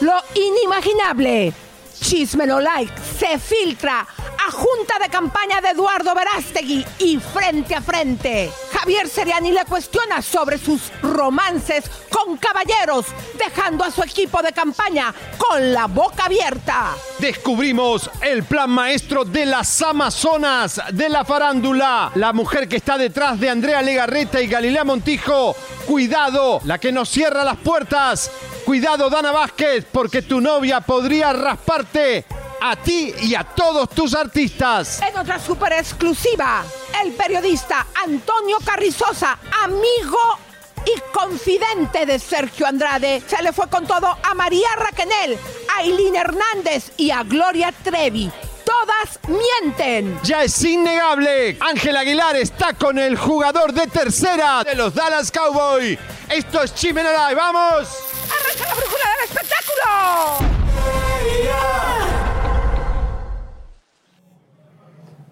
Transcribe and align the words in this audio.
Lo 0.00 0.14
inimaginable. 0.34 1.52
Chismelo 2.00 2.58
like 2.58 2.92
se 3.18 3.38
filtra 3.38 4.00
a 4.00 4.50
junta 4.50 4.98
de 4.98 5.10
campaña 5.10 5.60
de 5.60 5.70
Eduardo 5.70 6.14
Verástegui 6.14 6.84
y 6.98 7.18
frente 7.18 7.74
a 7.74 7.82
frente. 7.82 8.50
Javier 8.80 9.08
Seriani 9.10 9.52
le 9.52 9.66
cuestiona 9.66 10.22
sobre 10.22 10.56
sus 10.56 10.90
romances 11.02 11.84
con 12.08 12.38
caballeros, 12.38 13.04
dejando 13.36 13.84
a 13.84 13.90
su 13.90 14.02
equipo 14.02 14.40
de 14.40 14.52
campaña 14.52 15.14
con 15.36 15.74
la 15.74 15.86
boca 15.86 16.24
abierta. 16.24 16.94
Descubrimos 17.18 18.10
el 18.22 18.42
plan 18.44 18.70
maestro 18.70 19.26
de 19.26 19.44
las 19.44 19.82
Amazonas 19.82 20.80
de 20.92 21.10
la 21.10 21.26
farándula. 21.26 22.10
La 22.14 22.32
mujer 22.32 22.68
que 22.68 22.76
está 22.76 22.96
detrás 22.96 23.38
de 23.38 23.50
Andrea 23.50 23.82
Legarreta 23.82 24.40
y 24.40 24.46
Galilea 24.46 24.84
Montijo. 24.84 25.54
Cuidado, 25.86 26.62
la 26.64 26.78
que 26.78 26.90
nos 26.90 27.10
cierra 27.10 27.44
las 27.44 27.58
puertas. 27.58 28.30
Cuidado, 28.64 29.10
Dana 29.10 29.30
Vázquez, 29.30 29.84
porque 29.92 30.22
tu 30.22 30.40
novia 30.40 30.80
podría 30.80 31.34
rasparte 31.34 32.24
a 32.60 32.76
ti 32.76 33.14
y 33.22 33.34
a 33.34 33.44
todos 33.44 33.88
tus 33.90 34.14
artistas. 34.14 35.00
En 35.02 35.16
otra 35.16 35.38
super 35.38 35.72
exclusiva, 35.72 36.62
el 37.02 37.12
periodista 37.12 37.86
Antonio 38.04 38.58
Carrizosa, 38.64 39.38
amigo 39.62 40.38
y 40.84 41.00
confidente 41.12 42.06
de 42.06 42.18
Sergio 42.18 42.66
Andrade, 42.66 43.22
se 43.26 43.42
le 43.42 43.52
fue 43.52 43.68
con 43.68 43.86
todo 43.86 44.16
a 44.22 44.34
María 44.34 44.68
Raquenel, 44.76 45.38
a 45.76 45.82
Eileen 45.82 46.16
Hernández 46.16 46.92
y 46.96 47.10
a 47.10 47.22
Gloria 47.22 47.72
Trevi. 47.72 48.30
Todas 48.64 49.18
mienten. 49.26 50.20
Ya 50.22 50.44
es 50.44 50.62
innegable. 50.62 51.56
Ángel 51.60 51.96
Aguilar 51.96 52.36
está 52.36 52.72
con 52.74 52.98
el 52.98 53.16
jugador 53.18 53.72
de 53.72 53.86
tercera 53.88 54.62
de 54.62 54.74
los 54.76 54.94
Dallas 54.94 55.30
Cowboys. 55.30 55.98
Esto 56.28 56.62
es 56.62 56.74
Chimena 56.74 57.10
Live. 57.10 57.34
¡Vamos! 57.34 57.88
¡Arranca 58.28 58.68
la 58.68 58.74
brújula 58.74 59.04
del 59.16 59.24
espectáculo! 59.24 60.60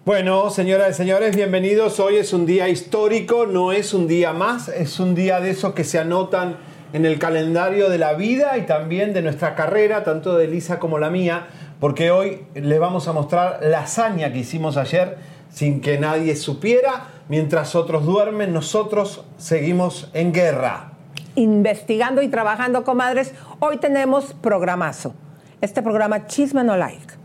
Bueno, 0.09 0.49
señoras 0.49 0.89
y 0.89 0.93
señores, 0.95 1.35
bienvenidos. 1.35 1.99
Hoy 1.99 2.15
es 2.15 2.33
un 2.33 2.47
día 2.47 2.67
histórico, 2.67 3.45
no 3.45 3.71
es 3.71 3.93
un 3.93 4.07
día 4.07 4.33
más, 4.33 4.67
es 4.67 4.99
un 4.99 5.13
día 5.13 5.39
de 5.39 5.51
esos 5.51 5.75
que 5.75 5.83
se 5.83 5.99
anotan 5.99 6.57
en 6.93 7.05
el 7.05 7.19
calendario 7.19 7.91
de 7.91 7.99
la 7.99 8.13
vida 8.13 8.57
y 8.57 8.63
también 8.63 9.13
de 9.13 9.21
nuestra 9.21 9.53
carrera, 9.53 10.03
tanto 10.03 10.35
de 10.35 10.45
Elisa 10.45 10.79
como 10.79 10.97
la 10.97 11.11
mía, 11.11 11.45
porque 11.79 12.09
hoy 12.09 12.43
les 12.55 12.79
vamos 12.79 13.07
a 13.07 13.13
mostrar 13.13 13.59
la 13.61 13.81
hazaña 13.81 14.33
que 14.33 14.39
hicimos 14.39 14.77
ayer 14.77 15.19
sin 15.51 15.79
que 15.79 15.99
nadie 15.99 16.35
supiera. 16.35 17.09
Mientras 17.27 17.75
otros 17.75 18.03
duermen, 18.03 18.51
nosotros 18.51 19.23
seguimos 19.37 20.09
en 20.15 20.33
guerra. 20.33 20.93
Investigando 21.35 22.23
y 22.23 22.29
trabajando, 22.29 22.83
comadres, 22.83 23.35
hoy 23.59 23.77
tenemos 23.77 24.33
programazo. 24.33 25.13
Este 25.61 25.83
programa 25.83 26.25
Chisme 26.25 26.63
No 26.63 26.77
Like 26.77 27.18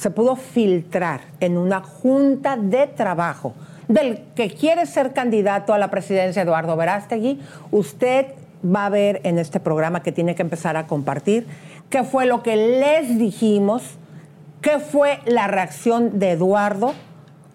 se 0.00 0.10
pudo 0.10 0.34
filtrar 0.34 1.20
en 1.40 1.58
una 1.58 1.82
junta 1.82 2.56
de 2.56 2.86
trabajo 2.86 3.52
del 3.86 4.22
que 4.34 4.48
quiere 4.48 4.86
ser 4.86 5.12
candidato 5.12 5.74
a 5.74 5.78
la 5.78 5.90
presidencia 5.90 6.40
Eduardo 6.40 6.74
Verástegui, 6.74 7.38
usted 7.70 8.28
va 8.64 8.86
a 8.86 8.88
ver 8.88 9.20
en 9.24 9.38
este 9.38 9.60
programa 9.60 10.02
que 10.02 10.10
tiene 10.10 10.34
que 10.34 10.40
empezar 10.40 10.78
a 10.78 10.86
compartir 10.86 11.46
qué 11.90 12.02
fue 12.02 12.24
lo 12.24 12.42
que 12.42 12.56
les 12.56 13.18
dijimos, 13.18 13.82
qué 14.62 14.78
fue 14.78 15.18
la 15.26 15.48
reacción 15.48 16.18
de 16.18 16.30
Eduardo, 16.30 16.94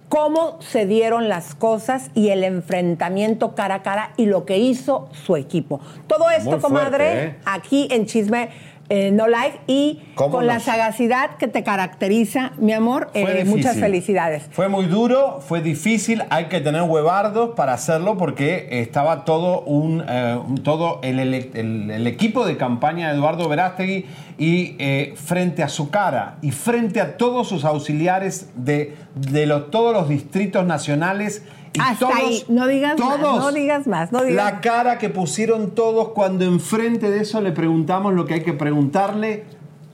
cómo 0.07 0.61
se 0.61 0.85
dieron 0.85 1.29
las 1.29 1.55
cosas 1.55 2.11
y 2.13 2.29
el 2.29 2.43
enfrentamiento 2.43 3.55
cara 3.55 3.75
a 3.75 3.81
cara 3.81 4.11
y 4.17 4.27
lo 4.27 4.45
que 4.45 4.59
hizo 4.59 5.09
su 5.13 5.35
equipo. 5.35 5.79
Todo 6.05 6.29
esto, 6.29 6.59
fuerte, 6.59 6.61
comadre, 6.61 7.23
¿eh? 7.23 7.35
aquí 7.45 7.87
en 7.89 8.05
Chisme 8.05 8.49
eh, 8.89 9.11
No 9.11 9.27
Like 9.27 9.61
y 9.67 10.01
¿Cómo 10.15 10.31
con 10.37 10.47
la 10.47 10.59
sagacidad 10.59 11.37
que 11.37 11.47
te 11.47 11.63
caracteriza, 11.63 12.51
mi 12.57 12.73
amor. 12.73 13.09
Eh, 13.13 13.43
muchas 13.45 13.77
felicidades. 13.77 14.43
Fue 14.51 14.69
muy 14.69 14.85
duro, 14.85 15.41
fue 15.45 15.61
difícil, 15.61 16.23
hay 16.29 16.45
que 16.45 16.61
tener 16.61 16.83
huevardos 16.83 17.51
para 17.55 17.73
hacerlo 17.73 18.17
porque 18.17 18.67
estaba 18.71 19.25
todo 19.25 19.61
un, 19.61 20.03
eh, 20.07 20.39
todo 20.63 20.99
el- 21.03 21.33
el 21.91 22.07
equipo 22.07 22.45
de 22.45 22.57
campaña 22.57 23.09
de 23.09 23.15
Eduardo 23.15 23.49
Verástegui 23.49 24.05
y 24.37 24.75
eh, 24.79 25.13
frente 25.15 25.63
a 25.63 25.69
su 25.69 25.89
cara 25.89 26.35
y 26.41 26.51
frente 26.51 27.01
a 27.01 27.17
todos 27.17 27.47
sus 27.47 27.65
auxiliares 27.65 28.49
de, 28.55 28.95
de 29.15 29.45
los- 29.45 29.71
todos 29.71 29.93
los 29.93 30.09
distritos 30.09 30.65
nacionales 30.65 31.43
y 31.75 31.79
Hasta 31.79 32.07
todos, 32.07 32.15
ahí. 32.15 32.43
No 32.47 32.67
digas 32.67 32.99
más, 32.99 33.19
todos, 33.19 33.39
no 33.39 33.51
digas 33.51 33.87
más, 33.87 34.11
no 34.11 34.23
digas 34.23 34.53
La 34.53 34.61
cara 34.61 34.97
que 34.97 35.09
pusieron 35.09 35.71
todos 35.71 36.09
cuando 36.09 36.45
enfrente 36.45 37.09
de 37.09 37.21
eso 37.21 37.41
le 37.41 37.51
preguntamos 37.51 38.13
lo 38.13 38.25
que 38.25 38.35
hay 38.35 38.43
que 38.43 38.53
preguntarle, 38.53 39.43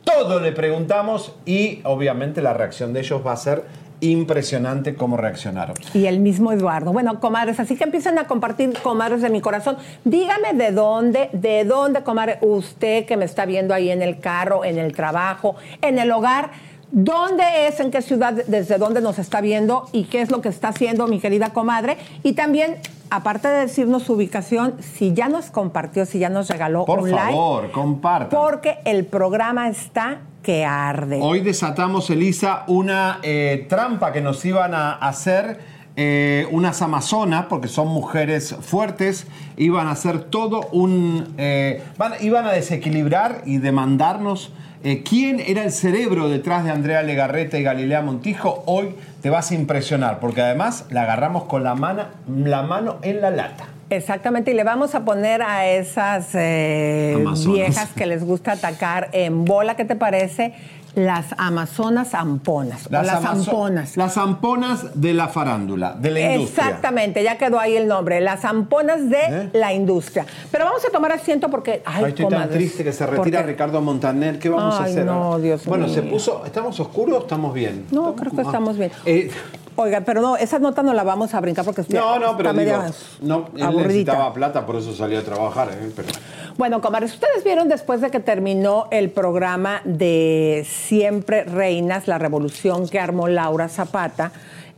todo 0.04 0.40
le 0.40 0.52
preguntamos 0.52 1.36
y 1.46 1.82
obviamente 1.84 2.42
la 2.42 2.54
reacción 2.54 2.94
de 2.94 3.02
ellos 3.02 3.22
va 3.26 3.34
a 3.34 3.38
ser 3.38 3.66
impresionante 4.02 4.96
cómo 4.96 5.16
reaccionaron. 5.16 5.76
Y 5.94 6.08
el 6.08 6.20
mismo 6.20 6.52
Eduardo. 6.52 6.92
Bueno, 6.92 7.20
comadres, 7.20 7.60
así 7.60 7.76
que 7.76 7.84
empiezan 7.84 8.18
a 8.18 8.26
compartir, 8.26 8.74
comadres 8.82 9.22
de 9.22 9.30
mi 9.30 9.42
corazón. 9.42 9.78
Dígame 10.04 10.54
de 10.54 10.72
dónde, 10.72 11.30
de 11.34 11.64
dónde, 11.64 12.02
comadre, 12.02 12.40
usted 12.42 13.06
que 13.06 13.16
me 13.16 13.26
está 13.26 13.46
viendo 13.46 13.74
ahí 13.74 13.92
en 13.92 14.02
el 14.02 14.20
carro, 14.20 14.66
en 14.66 14.80
el 14.80 14.94
trabajo, 14.94 15.56
en 15.82 16.00
el 16.00 16.12
hogar, 16.12 16.50
¿dónde 16.92 17.68
es, 17.68 17.80
en 17.80 17.92
qué 17.92 18.02
ciudad, 18.02 18.34
desde 18.48 18.78
dónde 18.78 19.02
nos 19.02 19.18
está 19.20 19.42
viendo 19.42 19.88
y 19.92 20.06
qué 20.06 20.22
es 20.22 20.32
lo 20.32 20.42
que 20.42 20.50
está 20.50 20.70
haciendo 20.70 21.08
mi 21.08 21.20
querida 21.20 21.52
comadre? 21.52 21.98
Y 22.24 22.34
también, 22.34 22.78
aparte 23.10 23.48
de 23.48 23.62
decirnos 23.62 24.04
su 24.04 24.14
ubicación, 24.14 24.76
si 24.80 25.14
ya 25.14 25.30
nos 25.30 25.50
compartió, 25.52 26.06
si 26.06 26.20
ya 26.20 26.30
nos 26.30 26.50
regaló 26.50 26.86
Por 26.86 27.00
un 27.00 27.12
like, 27.12 27.32
favor, 27.32 27.72
compartan. 27.72 28.30
porque 28.40 28.80
el 28.86 29.06
programa 29.06 29.70
está 29.70 30.20
que 30.44 30.66
arde. 30.66 31.20
Hoy 31.22 31.42
desatamos, 31.42 32.10
Elisa, 32.10 32.64
una 32.68 33.20
eh, 33.24 33.66
trampa 33.70 34.12
que 34.12 34.22
nos 34.22 34.44
iban 34.44 34.74
a 34.74 34.94
hacer 34.94 35.60
eh, 35.96 36.48
unas 36.52 36.82
amazonas, 36.82 37.46
porque 37.48 37.68
son 37.68 37.90
mujeres 37.90 38.56
fuertes, 38.62 39.28
iban 39.58 39.88
a 39.88 39.92
hacer 39.92 40.24
todo 40.24 40.62
un... 40.72 41.36
eh, 41.38 41.84
van- 41.98 42.14
iban 42.22 42.46
a 42.48 42.54
desequilibrar 42.54 43.44
y 43.46 43.58
demandarnos 43.60 44.52
eh, 44.84 45.04
quién 45.08 45.40
era 45.40 45.64
el 45.64 45.72
cerebro 45.72 46.30
detrás 46.30 46.64
de 46.64 46.72
Andrea 46.72 47.02
Legarreta 47.04 47.58
y 47.58 47.64
Galilea 47.64 48.02
Montijo. 48.02 48.64
Hoy 48.66 48.96
te 49.22 49.30
vas 49.30 49.52
a 49.52 49.56
impresionar, 49.56 50.20
porque 50.20 50.42
además 50.42 50.86
la 50.90 51.04
agarramos 51.04 51.44
con 51.46 51.64
la, 51.64 51.76
mana- 51.76 52.10
la 52.28 52.64
mano 52.64 52.98
en 53.02 53.22
la 53.22 53.30
lata. 53.30 53.66
Exactamente, 53.90 54.52
y 54.52 54.54
le 54.54 54.64
vamos 54.64 54.96
a 54.96 55.04
poner 55.04 55.42
a 55.42 55.68
esas 55.68 56.30
eh, 56.34 57.24
viejas 57.48 57.90
que 57.94 58.06
les 58.06 58.24
gusta 58.24 58.54
atacar 58.54 59.10
en 59.12 59.44
bola, 59.44 59.76
¿qué 59.76 59.84
te 59.84 59.98
parece? 59.98 60.54
Las 60.94 61.28
amazonas 61.38 62.14
amponas, 62.14 62.88
o 62.88 62.90
las 62.92 63.08
amazo- 63.10 63.50
amponas. 63.52 63.96
Las 63.96 64.18
amponas 64.18 64.88
de 65.00 65.14
la 65.14 65.30
farándula, 65.30 65.94
de 65.94 66.12
la 66.12 66.20
industria. 66.34 66.66
Exactamente, 66.66 67.24
ya 67.24 67.38
quedó 67.38 67.60
ahí 67.62 67.78
el 67.78 67.88
nombre, 67.88 68.20
las 68.20 68.44
amponas 68.44 69.10
de 69.10 69.20
¿Eh? 69.22 69.50
la 69.54 69.72
industria. 69.74 70.26
Pero 70.52 70.66
vamos 70.66 70.84
a 70.86 70.90
tomar 70.92 71.14
asiento 71.14 71.50
porque, 71.50 71.82
ay, 71.86 72.04
Ay, 72.04 72.10
estoy 72.10 72.26
tan 72.26 72.34
comadres, 72.34 72.58
triste 72.58 72.84
que 72.84 72.92
se 72.92 73.06
retira 73.08 73.42
Ricardo 73.42 73.80
Montaner. 73.82 74.38
¿Qué 74.38 74.50
vamos 74.50 74.76
a 74.76 74.84
hacer? 74.84 75.06
no? 75.06 75.40
Dios 75.40 75.66
bueno, 75.66 75.88
se 75.88 76.02
puso. 76.02 76.44
¿Estamos 76.46 76.78
oscuros 76.82 77.20
o 77.20 77.22
estamos 77.22 77.54
bien? 77.54 77.86
No, 77.92 78.14
creo 78.16 78.32
que 78.32 78.38
como- 78.38 78.50
estamos 78.50 78.78
bien. 78.78 78.92
Eh, 79.06 79.32
Oiga, 79.78 80.02
pero 80.02 80.20
no, 80.22 80.36
esa 80.36 80.60
nota 80.60 80.84
no 80.84 80.94
la 80.94 81.04
vamos 81.04 81.34
a 81.34 81.40
brincar 81.40 81.64
porque 81.64 81.84
no, 81.94 82.20
no, 82.20 82.36
pero 82.36 82.52
digo, 82.54 82.84
no, 83.22 83.48
él 83.56 83.78
necesitaba 83.78 84.34
plata, 84.34 84.66
por 84.66 84.76
eso 84.76 84.94
salió 84.94 85.18
a 85.20 85.24
trabajar. 85.24 85.70
eh, 85.72 85.90
pero- 85.96 86.10
Bueno, 86.58 86.82
comadres, 86.82 87.14
ustedes 87.14 87.44
vieron 87.44 87.70
después 87.70 88.02
de 88.02 88.12
que 88.12 88.20
terminó 88.20 88.88
el 88.92 89.10
programa 89.10 89.82
de 89.86 90.66
Siempre 90.68 91.44
Reinas, 91.44 92.08
la 92.08 92.18
revolución 92.18 92.90
que 92.90 93.00
armó 93.00 93.28
Laura 93.28 93.70
Zapata, 93.70 94.32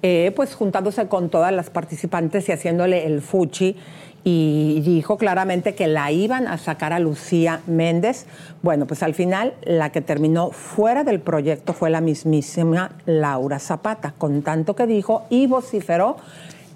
eh, 0.04 0.32
pues 0.36 0.54
juntándose 0.54 1.08
con 1.08 1.30
todas 1.30 1.52
las 1.52 1.70
participantes 1.70 2.48
y 2.48 2.52
haciéndole 2.52 3.06
el 3.06 3.22
fuchi 3.22 3.76
y 4.24 4.82
dijo 4.82 5.18
claramente 5.18 5.74
que 5.74 5.88
la 5.88 6.12
iban 6.12 6.48
a 6.48 6.58
sacar 6.58 6.94
a 6.94 7.00
Lucía 7.00 7.62
Méndez. 7.66 8.26
Bueno, 8.62 8.86
pues 8.86 9.02
al 9.02 9.16
final 9.16 9.54
la 9.64 9.92
que 9.92 10.02
terminó 10.02 10.52
fuera 10.52 11.04
del 11.04 11.20
proyecto 11.20 11.74
fue 11.74 11.90
la 11.90 12.02
mismísima 12.02 12.92
Laura 13.06 13.60
Zapata, 13.60 14.14
con 14.18 14.44
tanto 14.44 14.76
que 14.76 14.86
dijo 14.86 15.26
y 15.30 15.48
vociferó 15.48 16.18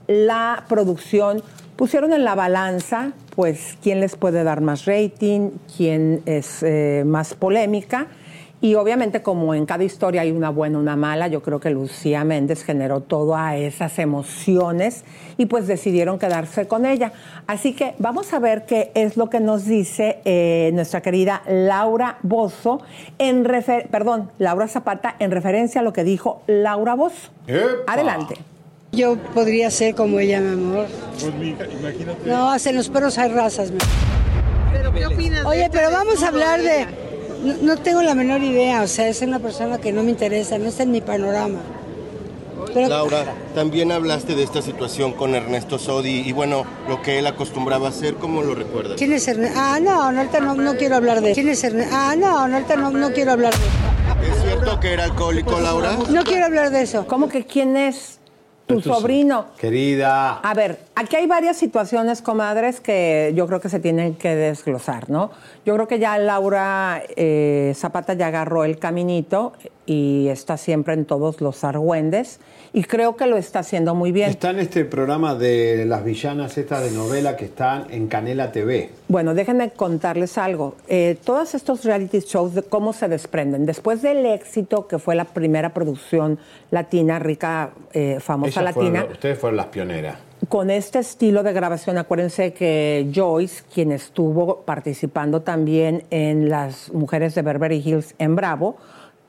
la 0.07 0.65
producción. 0.67 1.43
Pusieron 1.77 2.11
en 2.11 2.25
la 2.25 2.33
balanza, 2.33 3.11
pues, 3.35 3.77
quién 3.83 3.99
les 3.99 4.15
puede 4.15 4.43
dar 4.43 4.61
más 4.61 4.85
rating, 4.85 5.51
quién 5.77 6.23
es 6.25 6.63
eh, 6.63 7.03
más 7.05 7.35
polémica. 7.35 8.07
Y 8.59 8.73
obviamente 8.73 9.21
como 9.21 9.53
en 9.53 9.67
cada 9.67 9.83
historia 9.83 10.21
hay 10.21 10.31
una 10.31 10.49
buena, 10.49 10.79
una 10.79 10.95
mala, 10.95 11.27
yo 11.27 11.43
creo 11.43 11.59
que 11.59 11.69
Lucía 11.69 12.23
Méndez 12.23 12.63
generó 12.63 13.01
todas 13.01 13.55
esas 13.57 13.99
emociones 13.99 15.05
y 15.37 15.45
pues 15.45 15.67
decidieron 15.67 16.17
quedarse 16.17 16.67
con 16.67 16.87
ella. 16.87 17.11
Así 17.45 17.73
que 17.73 17.93
vamos 17.99 18.33
a 18.33 18.39
ver 18.39 18.65
qué 18.65 18.91
es 18.95 19.15
lo 19.15 19.29
que 19.29 19.39
nos 19.39 19.65
dice 19.65 20.17
eh, 20.25 20.71
nuestra 20.73 21.01
querida 21.01 21.43
Laura 21.47 22.17
Bozo, 22.23 22.81
en 23.19 23.45
refer 23.45 23.89
perdón, 23.89 24.31
Laura 24.39 24.67
Zapata, 24.67 25.15
en 25.19 25.29
referencia 25.29 25.81
a 25.81 25.83
lo 25.83 25.93
que 25.93 26.03
dijo 26.03 26.41
Laura 26.47 26.95
Bozo. 26.95 27.29
Adelante. 27.85 28.56
Yo 28.97 29.15
podría 29.15 29.69
ser 29.69 29.93
como 29.93 30.19
ella, 30.19 30.41
mi 30.41 30.53
amor. 30.53 30.87
No, 32.25 32.49
hacen 32.51 32.75
los 32.75 32.89
perros 32.89 33.19
hay 33.19 33.29
razas. 33.29 33.69
mi 33.69 33.77
¿Pero 34.73 34.91
qué 34.91 35.05
opinas? 35.05 35.41
de 35.41 35.47
Oye, 35.47 35.69
pero 35.71 35.91
vamos 35.91 36.23
a 36.23 36.29
hablar 36.29 36.63
de... 36.63 36.87
No, 37.43 37.53
no 37.61 37.77
tengo 37.77 38.01
la 38.01 38.15
menor 38.15 38.41
idea, 38.41 38.81
o 38.81 38.87
sea, 38.87 39.07
es 39.07 39.21
una 39.21 39.37
persona 39.37 39.77
que 39.77 39.91
no 39.91 40.01
me 40.01 40.09
interesa, 40.09 40.57
no 40.57 40.65
está 40.65 40.81
en 40.81 40.91
mi 40.91 41.01
panorama. 41.01 41.59
Pero, 42.73 42.89
Laura, 42.89 43.35
también 43.53 43.91
hablaste 43.91 44.33
de 44.33 44.41
esta 44.41 44.63
situación 44.63 45.13
con 45.13 45.35
Ernesto 45.35 45.77
Sodi 45.77 46.27
y 46.27 46.31
bueno, 46.31 46.65
lo 46.89 47.03
que 47.03 47.19
él 47.19 47.27
acostumbraba 47.27 47.85
a 47.85 47.89
hacer, 47.91 48.15
¿cómo 48.15 48.41
lo 48.41 48.55
recuerdas? 48.55 48.95
¿Quién 48.97 49.13
es 49.13 49.27
Ernesto? 49.27 49.59
Ah, 49.59 49.79
no, 49.79 50.11
no, 50.11 50.19
ahorita 50.21 50.39
no, 50.39 50.55
no 50.55 50.75
quiero 50.75 50.95
hablar 50.95 51.21
de 51.21 51.33
¿Quién 51.33 51.49
es 51.49 51.63
Ernesto? 51.63 51.95
Ah, 51.95 52.15
no, 52.17 52.47
no, 52.47 52.55
ahorita 52.55 52.75
no, 52.75 52.89
no 52.89 53.11
quiero 53.11 53.33
hablar 53.33 53.53
de 53.53 54.27
¿Es 54.27 54.41
cierto 54.41 54.79
que 54.79 54.93
era 54.93 55.03
alcohólico, 55.03 55.59
Laura? 55.59 55.95
No 56.09 56.23
quiero 56.23 56.45
hablar 56.45 56.71
de 56.71 56.81
eso. 56.81 57.05
¿Cómo 57.05 57.29
que 57.29 57.45
quién 57.45 57.77
es 57.77 58.16
tu 58.67 58.81
sobrino? 58.81 59.47
Querida. 59.57 60.39
A 60.39 60.53
ver, 60.53 60.79
aquí 60.95 61.15
hay 61.15 61.25
varias 61.25 61.57
situaciones, 61.57 62.21
comadres, 62.21 62.79
que 62.79 63.31
yo 63.35 63.47
creo 63.47 63.61
que 63.61 63.69
se 63.69 63.79
tienen 63.79 64.15
que 64.15 64.35
desglosar, 64.35 65.09
¿no? 65.09 65.31
Yo 65.65 65.73
creo 65.73 65.87
que 65.87 65.99
ya 65.99 66.17
Laura 66.17 67.01
eh, 67.15 67.73
Zapata 67.75 68.13
ya 68.13 68.27
agarró 68.27 68.65
el 68.65 68.77
caminito 68.77 69.53
y 69.87 70.27
está 70.27 70.57
siempre 70.57 70.93
en 70.93 71.05
todos 71.05 71.41
los 71.41 71.63
argüendes 71.63 72.39
y 72.73 72.83
creo 72.83 73.15
que 73.15 73.25
lo 73.25 73.37
está 73.37 73.59
haciendo 73.59 73.95
muy 73.95 74.11
bien. 74.11 74.29
Está 74.29 74.51
en 74.51 74.59
este 74.59 74.85
programa 74.85 75.33
de 75.33 75.85
las 75.87 76.03
villanas 76.03 76.57
estas 76.57 76.83
de 76.83 76.91
novela 76.91 77.35
que 77.37 77.45
están 77.45 77.85
en 77.89 78.07
Canela 78.07 78.51
TV. 78.51 78.91
Bueno, 79.07 79.33
déjenme 79.33 79.71
contarles 79.71 80.37
algo. 80.37 80.75
Eh, 80.87 81.17
todos 81.23 81.55
estos 81.55 81.85
reality 81.85 82.19
shows, 82.19 82.53
de 82.53 82.61
cómo 82.63 82.91
se 82.93 83.07
desprenden. 83.07 83.65
Después 83.65 84.01
del 84.01 84.25
éxito 84.25 84.87
que 84.87 84.99
fue 84.99 85.15
la 85.15 85.25
primera 85.25 85.73
producción 85.73 86.37
latina, 86.69 87.17
rica, 87.17 87.71
eh, 87.93 88.17
famosa 88.19 88.61
Ellas 88.61 88.73
fueron- 88.73 88.93
latina, 88.93 89.11
ustedes 89.13 89.39
fueron 89.39 89.57
las 89.57 89.67
pioneras. 89.67 90.17
con 90.49 90.69
este 90.69 90.99
estilo 90.99 91.41
de 91.41 91.51
grabación, 91.53 91.97
acuérdense 91.97 92.53
que 92.53 93.09
Joyce, 93.15 93.63
quien 93.73 93.91
estuvo 93.91 94.61
participando 94.61 95.41
también 95.41 96.03
en 96.11 96.49
las 96.49 96.91
mujeres 96.93 97.33
de 97.33 97.41
Beverly 97.41 97.81
Hills 97.83 98.13
en 98.19 98.35
Bravo, 98.35 98.75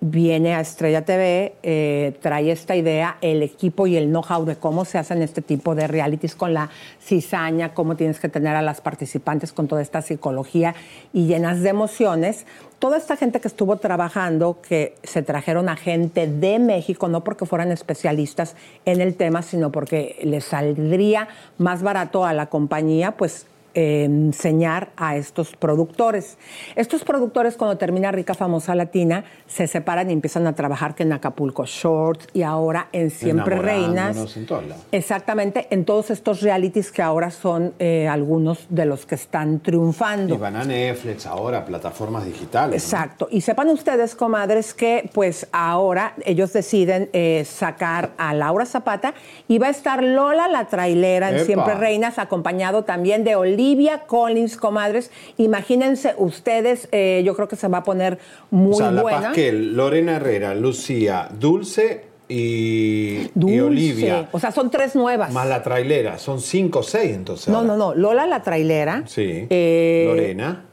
viene 0.00 0.54
a 0.54 0.60
Estrella 0.60 1.04
TV, 1.04 1.54
eh, 1.62 2.16
trae 2.22 2.52
esta 2.52 2.76
idea, 2.76 3.18
el 3.20 3.42
equipo 3.42 3.86
y 3.86 3.96
el 3.96 4.08
know-how 4.08 4.44
de 4.44 4.56
cómo 4.56 4.84
se 4.84 4.98
hacen 4.98 5.22
este 5.22 5.42
tipo 5.42 5.74
de 5.74 5.88
realities 5.88 6.36
con 6.36 6.54
la 6.54 6.70
cizaña, 7.00 7.74
cómo 7.74 7.96
tienes 7.96 8.20
que 8.20 8.28
tener 8.28 8.54
a 8.54 8.62
las 8.62 8.80
participantes 8.80 9.52
con 9.52 9.66
toda 9.66 9.82
esta 9.82 10.00
psicología 10.02 10.74
y 11.12 11.26
llenas 11.26 11.62
de 11.62 11.70
emociones. 11.70 12.46
Toda 12.78 12.96
esta 12.96 13.16
gente 13.16 13.40
que 13.40 13.48
estuvo 13.48 13.76
trabajando, 13.78 14.60
que 14.62 14.94
se 15.02 15.22
trajeron 15.22 15.68
a 15.68 15.74
gente 15.74 16.28
de 16.28 16.60
México, 16.60 17.08
no 17.08 17.24
porque 17.24 17.44
fueran 17.44 17.72
especialistas 17.72 18.54
en 18.84 19.00
el 19.00 19.16
tema, 19.16 19.42
sino 19.42 19.72
porque 19.72 20.20
les 20.22 20.44
saldría 20.44 21.28
más 21.58 21.82
barato 21.82 22.24
a 22.24 22.32
la 22.32 22.46
compañía, 22.46 23.16
pues 23.16 23.46
eh, 23.74 24.04
enseñar 24.04 24.90
a 24.96 25.16
estos 25.16 25.54
productores. 25.54 26.38
Estos 26.74 27.04
productores 27.04 27.56
cuando 27.56 27.76
termina 27.76 28.10
Rica 28.10 28.34
Famosa 28.34 28.74
Latina 28.74 29.24
se 29.46 29.66
separan 29.66 30.08
y 30.10 30.14
empiezan 30.14 30.46
a 30.46 30.54
trabajar 30.54 30.94
que 30.94 31.02
en 31.02 31.12
Acapulco 31.12 31.66
Shorts 31.66 32.26
y 32.32 32.42
ahora 32.42 32.88
en 32.92 33.10
Siempre 33.10 33.58
Reinas. 33.58 34.36
En. 34.36 34.46
Exactamente, 34.92 35.66
en 35.70 35.84
todos 35.84 36.10
estos 36.10 36.40
realities 36.40 36.90
que 36.90 37.02
ahora 37.02 37.30
son 37.30 37.74
eh, 37.78 38.08
algunos 38.08 38.66
de 38.70 38.86
los 38.86 39.04
que 39.04 39.16
están 39.16 39.60
triunfando. 39.60 40.34
Y 40.34 40.38
van 40.38 40.56
a 40.56 40.64
Netflix 40.64 41.26
ahora, 41.26 41.64
plataformas 41.64 42.24
digitales. 42.24 42.70
¿no? 42.70 42.98
Exacto. 42.98 43.28
Y 43.30 43.42
sepan 43.42 43.68
ustedes, 43.68 44.14
comadres, 44.14 44.72
que 44.72 45.10
pues 45.12 45.46
ahora 45.52 46.14
ellos 46.24 46.52
deciden 46.52 47.10
eh, 47.12 47.44
sacar 47.44 48.12
a 48.16 48.32
Laura 48.32 48.64
Zapata 48.64 49.14
y 49.46 49.58
va 49.58 49.66
a 49.66 49.70
estar 49.70 50.02
Lola 50.02 50.48
la 50.48 50.68
trailera 50.68 51.28
en 51.28 51.36
¡Epa! 51.36 51.44
Siempre 51.44 51.74
Reinas, 51.74 52.18
acompañado 52.18 52.84
también 52.84 53.24
de 53.24 53.36
Olivia 53.36 53.57
Collins, 54.06 54.56
comadres. 54.56 55.10
Imagínense 55.36 56.14
ustedes, 56.16 56.88
eh, 56.92 57.22
yo 57.24 57.34
creo 57.34 57.48
que 57.48 57.56
se 57.56 57.68
va 57.68 57.78
a 57.78 57.82
poner 57.82 58.18
muy 58.50 58.74
o 58.74 58.76
sea, 58.76 58.90
la 58.90 59.02
buena. 59.02 59.20
Pasquel, 59.22 59.74
Lorena 59.74 60.16
Herrera, 60.16 60.54
Lucía, 60.54 61.28
Dulce 61.38 62.04
y, 62.28 63.30
Olivia. 63.60 64.28
O 64.32 64.38
sea, 64.38 64.52
son 64.52 64.70
tres 64.70 64.94
nuevas. 64.94 65.32
Más 65.32 65.48
la 65.48 65.62
trailera. 65.62 66.18
Son 66.18 66.40
cinco 66.40 66.80
o 66.80 66.82
seis 66.82 67.14
entonces. 67.14 67.48
No, 67.48 67.58
ahora. 67.58 67.68
no, 67.68 67.76
no. 67.76 67.94
Lola 67.94 68.26
la 68.26 68.42
trailera. 68.42 69.02
Sí. 69.06 69.46
Eh, 69.48 70.04
Lorena. 70.06 70.64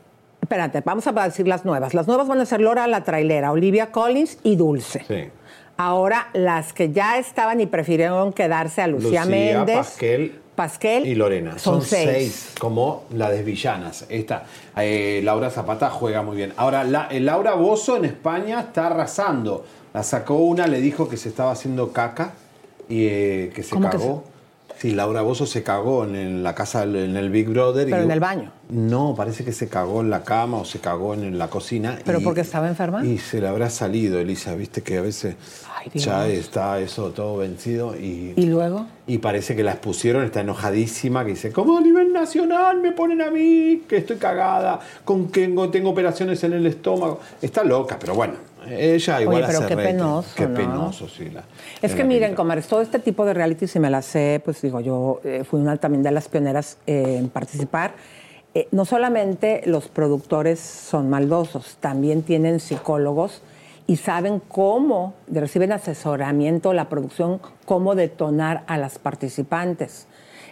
Espérate, 0.41 0.81
vamos 0.81 1.07
a 1.07 1.11
decir 1.11 1.47
las 1.47 1.65
nuevas. 1.65 1.95
Las 1.95 2.05
nuevas 2.05 2.27
van 2.27 2.39
a 2.39 2.45
ser 2.45 2.61
Laura 2.61 2.85
la 2.85 3.03
trailera, 3.03 3.51
Olivia 3.51 3.91
Collins 3.91 4.37
y 4.43 4.55
Dulce. 4.57 5.03
Sí. 5.07 5.31
Ahora, 5.77 6.29
las 6.33 6.71
que 6.71 6.91
ya 6.91 7.17
estaban 7.17 7.59
y 7.61 7.65
prefirieron 7.65 8.31
quedarse 8.31 8.81
a 8.81 8.87
Lucía, 8.87 9.25
Lucía, 9.25 9.25
Méndez. 9.25 9.75
Pasquel, 9.75 10.39
Pasquel 10.55 11.05
Y 11.05 11.15
Lorena. 11.15 11.59
Son, 11.59 11.75
Son, 11.75 11.81
seis. 11.83 12.09
seis. 12.11 12.53
como 12.59 13.03
la 13.11 13.29
de 13.29 13.43
villanas. 13.43 14.05
Esta, 14.09 14.45
eh, 14.77 15.21
Laura 15.23 15.49
Zapata 15.49 15.89
juega 15.89 16.21
muy 16.21 16.37
bien. 16.37 16.53
Ahora, 16.57 16.83
la, 16.83 17.07
eh, 17.11 17.19
Laura 17.19 17.53
Bozo 17.55 17.97
en 17.97 18.05
España 18.05 18.61
está 18.61 18.87
arrasando. 18.87 19.65
La 19.93 20.03
sacó 20.03 20.35
una, 20.35 20.67
le 20.67 20.81
dijo 20.81 21.07
que 21.07 21.17
se 21.17 21.29
estaba 21.29 21.51
haciendo 21.51 21.91
caca 21.91 22.33
y 22.89 23.05
eh, 23.05 23.51
que 23.53 23.63
se 23.63 23.71
¿Cómo 23.71 23.89
que 23.89 23.97
cagó. 23.97 24.23
Sí, 24.85 24.91
Laura 24.91 25.23
Bozo 25.23 25.47
se 25.47 25.63
cagó 25.63 26.03
en, 26.05 26.43
la 26.43 26.53
casa, 26.53 26.83
en 26.83 27.17
el 27.17 27.31
Big 27.31 27.49
Brother. 27.49 27.85
Pero 27.89 28.01
y- 28.03 28.05
en 28.05 28.11
el 28.11 28.19
baño. 28.19 28.51
No, 28.69 29.15
parece 29.17 29.43
que 29.43 29.51
se 29.51 29.67
cagó 29.67 30.01
en 30.01 30.11
la 30.11 30.23
cama 30.23 30.57
o 30.57 30.65
se 30.65 30.77
cagó 30.77 31.15
en 31.15 31.39
la 31.39 31.47
cocina. 31.47 31.97
¿Pero 32.05 32.19
y- 32.19 32.23
porque 32.23 32.41
estaba 32.41 32.67
enferma? 32.67 33.03
Y 33.03 33.17
se 33.17 33.41
le 33.41 33.47
habrá 33.47 33.71
salido, 33.71 34.19
Elisa. 34.19 34.53
Viste 34.53 34.83
que 34.83 34.99
a 34.99 35.01
veces 35.01 35.37
Ay, 35.75 35.89
ya 35.99 36.27
está 36.27 36.79
eso 36.79 37.09
todo 37.09 37.37
vencido 37.37 37.95
y... 37.97 38.33
¿Y 38.35 38.45
luego? 38.45 38.85
Y 39.07 39.17
parece 39.17 39.55
que 39.55 39.63
la 39.63 39.71
expusieron, 39.71 40.23
está 40.23 40.41
enojadísima, 40.41 41.25
que 41.25 41.31
dice, 41.31 41.51
¿cómo 41.51 41.79
a 41.79 41.81
nivel 41.81 42.13
nacional 42.13 42.79
me 42.79 42.91
ponen 42.91 43.23
a 43.23 43.31
mí? 43.31 43.81
Que 43.89 43.97
estoy 43.97 44.17
cagada, 44.17 44.79
con 45.03 45.29
que 45.29 45.47
tengo 45.71 45.89
operaciones 45.89 46.43
en 46.43 46.53
el 46.53 46.67
estómago. 46.67 47.21
Está 47.41 47.63
loca, 47.63 47.97
pero 47.99 48.13
bueno, 48.13 48.33
ella 48.69 49.21
igual 49.21 49.37
Oye, 49.37 49.45
pero 49.47 49.59
hace 49.59 49.67
qué 49.67 49.75
rating. 49.75 49.91
penoso, 49.97 50.29
Qué 50.35 50.47
¿no? 50.47 50.53
penoso, 50.55 51.07
sí. 51.07 51.29
la- 51.29 51.43
Es 51.81 51.91
la 51.91 51.97
que 51.97 52.03
miren, 52.03 52.35
comadres, 52.35 52.67
todo 52.67 52.81
este 52.81 52.99
tipo 52.99 53.25
de 53.25 53.33
reality, 53.33 53.67
si 53.67 53.79
me 53.79 53.89
las 53.89 54.05
sé, 54.05 54.41
pues 54.43 54.61
digo, 54.61 54.79
yo 54.81 55.21
eh, 55.23 55.43
fui 55.49 55.59
una 55.59 55.77
también 55.77 56.03
de 56.03 56.11
las 56.11 56.27
pioneras 56.27 56.77
eh, 56.87 57.17
en 57.19 57.29
participar. 57.29 57.93
Eh, 58.53 58.67
no 58.71 58.85
solamente 58.85 59.61
los 59.65 59.87
productores 59.89 60.59
son 60.59 61.09
maldosos, 61.09 61.77
también 61.79 62.23
tienen 62.23 62.59
psicólogos 62.59 63.41
y 63.87 63.97
saben 63.97 64.41
cómo, 64.47 65.13
reciben 65.27 65.71
asesoramiento, 65.71 66.73
la 66.73 66.87
producción, 66.89 67.41
cómo 67.65 67.93
detonar 67.95 68.63
a 68.67 68.77
las 68.77 68.97
participantes. 68.97 70.07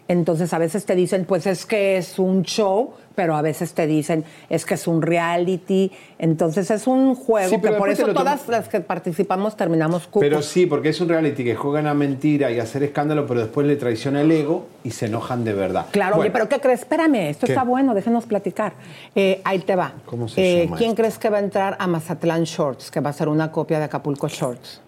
Entonces 0.08 0.54
a 0.54 0.58
veces 0.58 0.86
te 0.86 0.96
dicen, 0.96 1.26
pues 1.26 1.48
es 1.48 1.66
que 1.66 1.98
es 1.98 2.20
un 2.20 2.44
show, 2.44 2.92
pero 3.16 3.36
a 3.38 3.42
veces 3.42 3.74
te 3.74 3.88
dicen, 3.88 4.26
es 4.50 4.66
que 4.66 4.74
es 4.74 4.86
un 4.88 5.02
reality. 5.02 5.92
Entonces 6.20 6.70
es 6.72 6.88
un 6.88 7.16
juego 7.16 7.50
Sí, 7.50 7.62
que 7.62 7.72
por 7.72 7.90
eso 7.90 8.08
todas 8.14 8.48
las 8.50 8.68
que 8.68 8.82
participamos 8.82 9.56
terminamos 9.56 10.04
cupos. 10.08 10.20
Pero 10.22 10.42
sí, 10.42 10.66
porque 10.66 10.90
es 10.90 11.00
un 11.00 11.08
reality 11.10 11.44
que 11.46 11.56
juegan 11.56 11.88
a 11.88 11.94
mentira 11.94 12.52
y 12.52 12.60
a 12.60 12.64
hacer 12.64 12.84
escándalo, 12.84 13.26
pero 13.26 13.40
después 13.42 13.66
le 13.66 13.78
traiciona 13.78 14.22
el 14.22 14.32
ego 14.32 14.68
y 14.84 14.92
se 14.92 15.06
enojan 15.06 15.44
de 15.46 15.54
verdad. 15.54 15.86
Claro, 15.92 16.18
oye, 16.18 16.32
pero 16.32 16.50
¿qué 16.50 16.60
crees? 16.60 16.82
Espérame, 16.82 17.30
esto 17.30 17.46
¿Qué? 17.46 17.54
está 17.54 17.64
bueno, 17.64 17.94
déjenos 17.94 18.26
platicar. 18.26 18.74
Eh, 19.16 19.42
ahí 19.46 19.60
te 19.60 19.76
va. 19.78 19.94
¿Cómo 20.06 20.28
se 20.28 20.42
Eh, 20.42 20.66
llama 20.66 20.78
¿Quién 20.78 20.90
esto? 20.90 21.02
crees 21.02 21.18
que 21.18 21.30
va 21.30 21.38
a 21.38 21.42
entrar 21.42 21.78
a 21.80 21.88
Mazatlán 21.88 22.44
Shorts, 22.44 22.92
que 22.92 23.00
va 23.00 23.12
a 23.12 23.14
ser 23.14 23.30
una 23.30 23.52
copia 23.54 23.80
de 23.80 23.86
Acapulco 23.86 24.28
Shorts? 24.28 24.82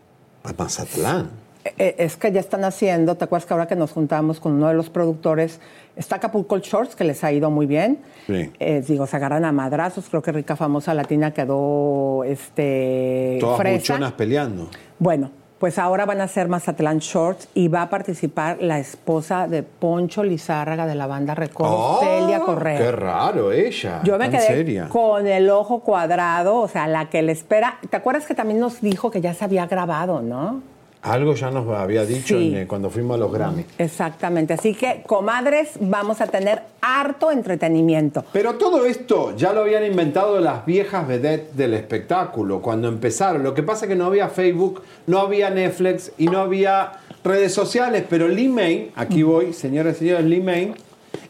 A 0.43 0.51
Mazatlán. 0.57 1.44
Eh, 1.77 1.95
es 1.97 2.15
que 2.15 2.31
ya 2.31 2.39
están 2.39 2.63
haciendo, 2.63 3.15
¿te 3.15 3.23
acuerdas 3.25 3.45
que 3.47 3.53
ahora 3.53 3.67
que 3.67 3.75
nos 3.75 3.91
juntamos 3.91 4.39
con 4.39 4.53
uno 4.53 4.67
de 4.67 4.75
los 4.75 4.89
productores, 4.89 5.59
está 5.95 6.17
Acapulco 6.17 6.59
Shorts, 6.59 6.95
que 6.95 7.03
les 7.03 7.23
ha 7.23 7.31
ido 7.31 7.49
muy 7.49 7.65
bien? 7.65 7.99
Sí. 8.27 8.51
Eh, 8.59 8.83
digo, 8.87 9.07
se 9.07 9.15
agarran 9.15 9.45
a 9.45 9.51
madrazos, 9.51 10.07
creo 10.09 10.21
que 10.21 10.31
Rica 10.31 10.55
Famosa 10.55 10.93
Latina 10.93 11.31
quedó 11.31 12.23
este, 12.23 13.37
Todas 13.41 13.59
fresa. 13.59 14.13
peleando. 14.15 14.69
Bueno, 14.99 15.31
pues 15.59 15.79
ahora 15.79 16.05
van 16.05 16.21
a 16.21 16.25
hacer 16.25 16.47
Mazatlán 16.49 16.99
Shorts 16.99 17.47
y 17.55 17.69
va 17.69 17.81
a 17.81 17.89
participar 17.89 18.57
la 18.61 18.77
esposa 18.77 19.47
de 19.47 19.63
Poncho 19.63 20.23
Lizárraga 20.23 20.85
de 20.85 20.93
la 20.95 21.07
banda 21.07 21.33
Recodo, 21.33 21.99
Celia 22.01 22.41
Correa. 22.41 22.75
Oh, 22.75 22.83
Qué 22.83 22.91
raro 22.91 23.51
ella. 23.51 24.01
Yo 24.03 24.17
me 24.19 24.29
quedé 24.29 24.41
seria. 24.41 24.89
con 24.89 25.25
el 25.25 25.49
ojo 25.49 25.79
cuadrado, 25.79 26.57
o 26.57 26.67
sea, 26.67 26.87
la 26.87 27.09
que 27.09 27.21
le 27.21 27.31
espera. 27.31 27.79
¿Te 27.89 27.97
acuerdas 27.97 28.25
que 28.27 28.35
también 28.35 28.59
nos 28.59 28.81
dijo 28.81 29.09
que 29.09 29.21
ya 29.21 29.33
se 29.33 29.45
había 29.45 29.65
grabado, 29.65 30.21
no? 30.21 30.61
Algo 31.05 31.35
ya 31.35 31.51
nos 31.51 31.67
había 31.69 32.03
dicho 32.05 32.37
Sí. 32.39 32.47
en, 32.49 32.57
eh, 32.63 32.67
cuando 32.67 32.89
fuimos 32.89 33.15
a 33.15 33.17
los 33.19 33.31
Grammy. 33.31 33.63
Exactamente. 33.77 34.53
Así 34.55 34.73
que, 34.73 35.03
comadres, 35.05 35.73
vamos 35.79 36.19
a 36.19 36.25
tener 36.27 36.63
harto 36.81 37.31
entretenimiento. 37.31 38.25
Pero 38.33 38.55
todo 38.55 38.85
esto 38.87 39.35
ya 39.37 39.53
lo 39.53 39.61
habían 39.61 39.85
inventado 39.85 40.39
las 40.39 40.65
viejas 40.65 41.07
vedettes 41.07 41.55
del 41.55 41.75
espectáculo 41.75 42.59
cuando 42.61 42.87
empezaron. 42.87 43.43
Lo 43.43 43.53
que 43.53 43.61
pasa 43.61 43.85
es 43.85 43.89
que 43.89 43.95
no 43.95 44.05
había 44.05 44.29
Facebook, 44.29 44.81
no 45.05 45.19
había 45.19 45.51
Netflix 45.51 46.11
y 46.17 46.25
no 46.25 46.39
había 46.39 46.93
redes 47.23 47.53
sociales. 47.53 48.03
Pero 48.09 48.27
Lee 48.27 48.47
May, 48.47 48.91
aquí 48.95 49.21
voy, 49.21 49.53
señoras 49.53 49.97
y 49.97 49.99
señores, 49.99 50.25
Lee 50.25 50.41
May, 50.41 50.73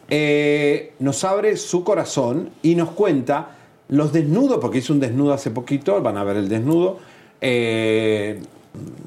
eh, 0.08 0.92
nos 1.00 1.22
abre 1.24 1.56
su 1.58 1.84
corazón 1.84 2.50
y 2.62 2.74
nos 2.76 2.90
cuenta 2.92 3.50
los 3.88 4.12
desnudos, 4.12 4.58
porque 4.60 4.78
hizo 4.78 4.92
un 4.92 5.00
desnudo 5.00 5.32
hace 5.34 5.50
poquito, 5.50 6.00
van 6.00 6.16
a 6.16 6.24
ver 6.24 6.36
el 6.38 6.48
desnudo. 6.48 6.98
eh, 7.42 8.40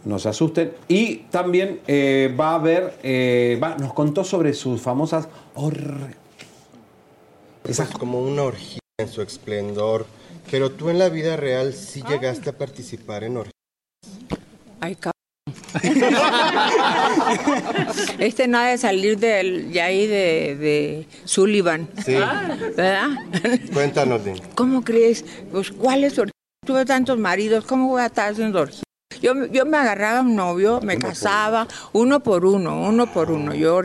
no 0.06 0.20
se 0.20 0.30
asusten. 0.30 0.74
Y 0.88 1.18
también 1.32 1.80
eh, 1.88 2.34
va 2.40 2.56
a 2.56 2.58
ver, 2.60 2.98
eh, 3.04 3.60
va- 3.62 3.76
nos 3.78 3.94
contó 3.94 4.24
sobre 4.24 4.54
sus 4.54 4.82
famosas 4.82 5.28
or- 5.56 6.16
Esas 7.64 7.90
como 7.92 8.22
una 8.22 8.44
orgía 8.44 8.80
en 9.00 9.08
su 9.10 9.22
esplendor. 9.22 10.06
Pero 10.50 10.72
tú 10.72 10.90
en 10.90 10.98
la 10.98 11.10
vida 11.10 11.36
real 11.38 11.74
sí 11.74 12.02
llegaste 12.08 12.50
a 12.50 12.54
participar 12.58 13.24
en 13.24 13.38
orgías. 13.38 13.54
Ay, 14.80 14.96
cabrón. 14.96 15.14
Este 18.20 18.48
no 18.48 18.58
ha 18.58 18.68
de 18.68 18.78
salir 18.78 19.18
del- 19.20 19.72
de 19.72 19.82
ahí 19.82 20.08
de, 20.08 20.56
de 20.56 21.08
Sullivan. 21.26 21.88
Sí. 22.04 22.14
¿Verdad? 22.14 23.10
Cuéntanos, 23.74 24.24
Lin. 24.26 24.42
¿Cómo 24.56 24.84
crees? 24.84 25.24
Pues, 25.52 25.72
¿cuál 25.72 26.04
es 26.04 26.18
orgía? 26.18 26.32
Tuve 26.66 26.86
tantos 26.86 27.18
maridos, 27.18 27.66
¿cómo 27.66 27.88
voy 27.88 28.02
a 28.02 28.08
estar 28.08 28.32
haciendo 28.32 28.62
orgía? 28.62 28.84
Yo, 29.22 29.34
yo 29.48 29.66
me 29.66 29.78
agarraba 29.78 30.22
un 30.22 30.36
novio, 30.36 30.80
me 30.82 30.98
casaba, 30.98 31.68
uno 31.94 32.22
por 32.22 32.46
uno, 32.46 32.82
uno 32.88 33.12
por 33.12 33.32
uno. 33.32 33.54
Yo 33.54 33.82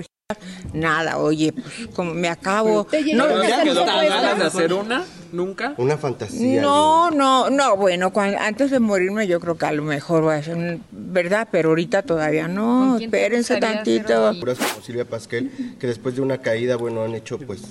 nada, 0.73 1.19
oye, 1.19 1.53
pues 1.53 1.89
como 1.95 2.15
me 2.15 2.29
acabo. 2.29 2.87
No, 3.15 3.27
¿No 3.29 3.41
te 3.41 3.65
no, 3.65 3.85
ganas 3.85 4.39
de 4.39 4.45
hacer 4.45 4.73
una? 4.73 5.05
¿Nunca? 5.33 5.75
Una 5.79 5.97
fantasía. 5.97 6.61
No, 6.63 7.11
no, 7.11 7.51
no, 7.51 7.77
bueno, 7.77 8.13
antes 8.39 8.71
de 8.71 8.79
morirme 8.79 9.27
yo 9.27 9.41
creo 9.41 9.57
que 9.57 9.67
a 9.67 9.73
lo 9.73 9.83
mejor 9.83 10.23
voy 10.23 10.35
a 10.35 10.37
hacer, 10.37 10.57
un- 10.57 10.85
¿verdad? 10.93 11.49
Pero 11.51 11.71
ahorita 11.71 12.03
todavía 12.03 12.47
no, 12.47 12.99
espérense 12.99 13.57
tantito. 13.57 14.33
Como 14.39 14.83
Silvia 14.85 15.07
Pasquel, 15.07 15.77
que 15.81 15.87
después 15.89 16.15
de 16.15 16.21
una 16.21 16.39
caída, 16.39 16.77
bueno, 16.77 17.03
han 17.03 17.15
hecho 17.15 17.39
pues 17.39 17.63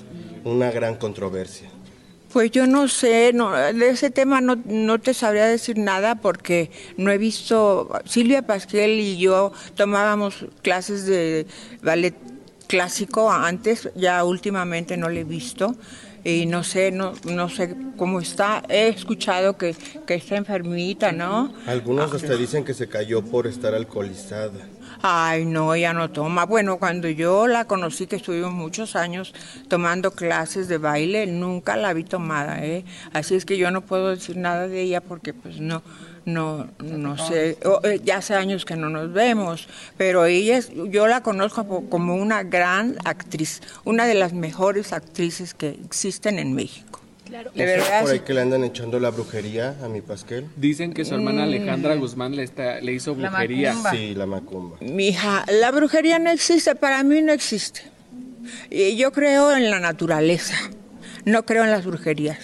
una 0.43 0.71
gran 0.71 0.95
controversia. 0.95 1.69
Pues 2.33 2.49
yo 2.49 2.65
no 2.65 2.87
sé, 2.87 3.31
no, 3.31 3.51
de 3.51 3.89
ese 3.89 4.09
tema 4.09 4.41
no, 4.41 4.57
no 4.65 4.99
te 4.99 5.13
sabría 5.13 5.45
decir 5.45 5.77
nada 5.77 6.15
porque 6.15 6.71
no 6.97 7.11
he 7.11 7.19
visto, 7.19 7.91
Silvia 8.05 8.41
Pasquel 8.41 8.99
y 8.99 9.19
yo 9.19 9.53
tomábamos 9.75 10.47
clases 10.63 11.05
de 11.05 11.45
ballet 11.83 12.15
clásico 12.65 13.31
antes, 13.31 13.91
ya 13.93 14.23
últimamente 14.23 14.97
no 14.97 15.09
le 15.09 15.19
he 15.19 15.23
visto 15.23 15.75
y 16.23 16.47
no 16.47 16.63
sé, 16.63 16.91
no, 16.91 17.13
no 17.25 17.49
sé 17.49 17.75
cómo 17.97 18.19
está, 18.19 18.63
he 18.67 18.87
escuchado 18.87 19.55
que, 19.57 19.75
que 20.07 20.15
está 20.15 20.35
enfermita, 20.35 21.11
¿no? 21.11 21.53
Algunos 21.67 22.11
hasta 22.13 22.35
dicen 22.35 22.65
que 22.65 22.73
se 22.73 22.87
cayó 22.87 23.21
por 23.21 23.45
estar 23.45 23.75
alcoholizada. 23.75 24.67
Ay, 25.05 25.43
no, 25.43 25.73
ella 25.73 25.91
no 25.91 26.09
toma. 26.11 26.45
Bueno, 26.45 26.77
cuando 26.79 27.09
yo 27.09 27.45
la 27.47 27.65
conocí, 27.65 28.07
que 28.07 28.15
estuvimos 28.15 28.53
muchos 28.53 28.95
años 28.95 29.33
tomando 29.67 30.11
clases 30.11 30.69
de 30.69 30.77
baile, 30.77 31.27
nunca 31.27 31.75
la 31.75 31.91
vi 31.91 32.05
tomada, 32.05 32.63
¿eh? 32.63 32.85
Así 33.11 33.35
es 33.35 33.43
que 33.43 33.57
yo 33.57 33.69
no 33.69 33.81
puedo 33.81 34.11
decir 34.11 34.37
nada 34.37 34.69
de 34.69 34.79
ella 34.81 35.01
porque 35.01 35.33
pues 35.33 35.59
no, 35.59 35.83
no, 36.23 36.69
no 36.79 37.17
sé. 37.17 37.57
O, 37.65 37.81
eh, 37.85 37.99
ya 38.01 38.17
hace 38.19 38.35
años 38.35 38.63
que 38.63 38.77
no 38.77 38.87
nos 38.87 39.11
vemos, 39.11 39.67
pero 39.97 40.23
ella, 40.23 40.55
es- 40.55 40.71
yo 40.73 41.05
la 41.07 41.21
conozco 41.21 41.83
como 41.89 42.15
una 42.15 42.43
gran 42.43 42.95
actriz, 43.03 43.61
una 43.83 44.05
de 44.05 44.13
las 44.13 44.31
mejores 44.31 44.93
actrices 44.93 45.53
que 45.53 45.77
existen 45.83 46.39
en 46.39 46.53
México. 46.53 47.01
De 47.33 47.45
¿No 47.45 47.51
será 47.55 47.65
verdad, 47.65 48.01
por 48.01 48.11
ahí 48.11 48.19
que 48.19 48.33
le 48.33 48.41
andan 48.41 48.63
echando 48.63 48.99
la 48.99 49.09
brujería 49.09 49.75
a 49.83 49.87
mi 49.87 50.01
Pasquel? 50.01 50.45
Dicen 50.55 50.93
que 50.93 51.03
su 51.03 51.15
hermana 51.15 51.43
Alejandra 51.43 51.95
Guzmán 51.95 52.35
le, 52.35 52.43
está, 52.43 52.79
le 52.79 52.93
hizo 52.93 53.15
brujería. 53.15 53.75
Sí, 53.91 54.13
la 54.13 54.27
macumba. 54.27 54.77
Mija, 54.81 55.43
la 55.47 55.71
brujería 55.71 56.19
no 56.19 56.29
existe, 56.29 56.75
para 56.75 57.01
mí 57.01 57.21
no 57.23 57.33
existe. 57.33 57.81
Y 58.69 58.97
yo 58.97 59.11
creo 59.11 59.55
en 59.55 59.71
la 59.71 59.79
naturaleza, 59.79 60.55
no 61.25 61.43
creo 61.43 61.63
en 61.63 61.71
las 61.71 61.85
brujerías. 61.85 62.37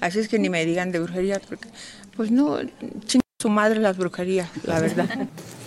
Así 0.00 0.18
es 0.18 0.26
que 0.26 0.40
ni 0.40 0.48
me 0.48 0.66
digan 0.66 0.90
de 0.90 0.98
brujerías, 0.98 1.40
porque, 1.48 1.68
pues 2.16 2.32
no, 2.32 2.58
chinga 3.06 3.22
su 3.38 3.50
madre 3.50 3.78
las 3.78 3.96
brujerías, 3.96 4.48
la 4.64 4.80
verdad. 4.80 5.08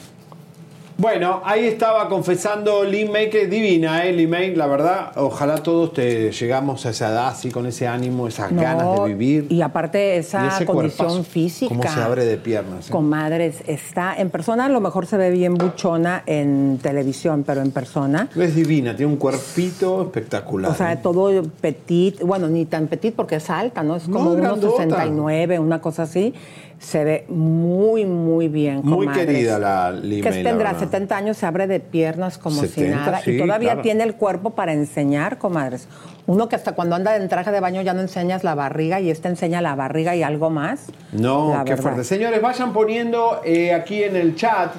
Bueno, 0.98 1.42
ahí 1.44 1.66
estaba 1.66 2.08
confesando 2.08 2.86
Lee 2.86 3.04
May, 3.10 3.30
que 3.30 3.42
es 3.44 3.50
divina, 3.50 4.06
¿eh? 4.06 4.28
May, 4.28 4.56
la 4.56 4.66
verdad, 4.66 5.12
ojalá 5.18 5.56
todos 5.58 5.92
te 5.92 6.32
llegamos 6.32 6.86
a 6.86 6.92
esa 6.92 7.10
edad 7.10 7.28
así, 7.28 7.52
con 7.52 7.66
ese 7.66 7.86
ánimo, 7.86 8.30
esas 8.30 8.54
No, 8.54 8.62
ganas 8.62 9.02
de 9.02 9.08
vivir. 9.14 9.48
Y 9.50 9.62
aparte 9.62 10.16
esa 10.16 10.58
Y 10.62 10.66
condición 10.66 11.08
cuerpazo, 11.10 11.24
física. 11.30 11.68
cómo 11.68 11.84
se 11.84 12.00
abre 12.00 12.24
de 12.24 12.38
piernas, 12.38 12.88
¿eh? 12.88 12.92
Comadres, 12.94 13.58
está 13.68 14.16
en 14.18 14.30
persona, 14.30 14.66
a 14.66 14.70
lo 14.70 14.80
mejor 14.80 15.06
se 15.06 15.18
ve 15.18 15.32
bien 15.32 15.56
buchona 15.56 16.24
en 16.28 16.80
televisión, 16.82 17.44
pero 17.46 17.62
en 17.62 17.72
persona. 17.72 18.30
Es 18.34 18.56
divina, 18.56 18.96
tiene 18.96 19.12
un 19.12 19.18
cuerpito 19.18 20.02
espectacular. 20.04 20.72
O 20.72 20.76
sea, 20.76 20.94
¿eh? 20.94 21.00
todo 21.04 21.44
petit, 21.60 22.22
bueno, 22.22 22.48
ni 22.48 22.64
tan 22.64 22.88
petit 22.88 23.14
porque 23.14 23.36
es 23.36 23.50
alta, 23.50 23.84
¿no? 23.84 23.98
Es 23.98 24.08
No, 24.08 24.20
como 24.20 24.36
grandota. 24.36 24.86
1,69, 24.86 25.60
una 25.60 25.82
cosa 25.82 26.04
así. 26.04 26.34
Se 26.80 27.04
ve 27.04 27.26
muy, 27.30 28.06
muy 28.06 28.48
bien, 28.48 28.82
Muy 28.84 29.06
comadres. 29.08 29.26
querida 29.28 29.58
la 29.58 29.92
Lee 29.92 30.22
Que 30.22 30.30
la 30.30 30.36
tendrá 30.50 30.72
verdad. 30.74 30.80
70 30.80 31.18
años, 31.18 31.38
se 31.38 31.46
abre 31.46 31.68
de 31.68 31.80
piernas 31.80 32.38
como 32.38 32.62
70, 32.62 32.76
si 32.76 32.88
nada. 32.90 33.22
sí, 33.22 33.32
y 33.32 33.38
todavía 33.38 33.70
claro. 33.72 33.82
tiene 33.82 34.04
el 34.04 34.16
cuerpo 34.16 34.52
para 34.52 34.74
enseñar, 34.74 35.38
comadres. 35.38 35.88
Uno 36.28 36.50
que 36.50 36.56
hasta 36.56 36.74
cuando 36.74 36.96
anda 36.96 37.16
en 37.16 37.28
traje 37.30 37.52
de 37.52 37.60
baño 37.60 37.82
ya 37.82 37.94
no 37.94 38.02
enseñas 38.02 38.44
la 38.44 38.56
barriga 38.56 39.00
y 39.00 39.10
este 39.10 39.28
enseña 39.30 39.62
la 39.62 39.76
barriga 39.76 40.16
y 40.16 40.24
algo 40.24 40.50
más. 40.50 40.88
No, 41.14 41.52
La 41.54 41.64
qué 41.64 41.72
verdad. 41.72 41.84
fuerte. 41.84 42.04
Señores, 42.04 42.42
vayan 42.42 42.74
poniendo 42.74 43.42
eh, 43.46 43.74
aquí 43.74 44.04
en 44.04 44.16
el 44.16 44.36
chat 44.36 44.74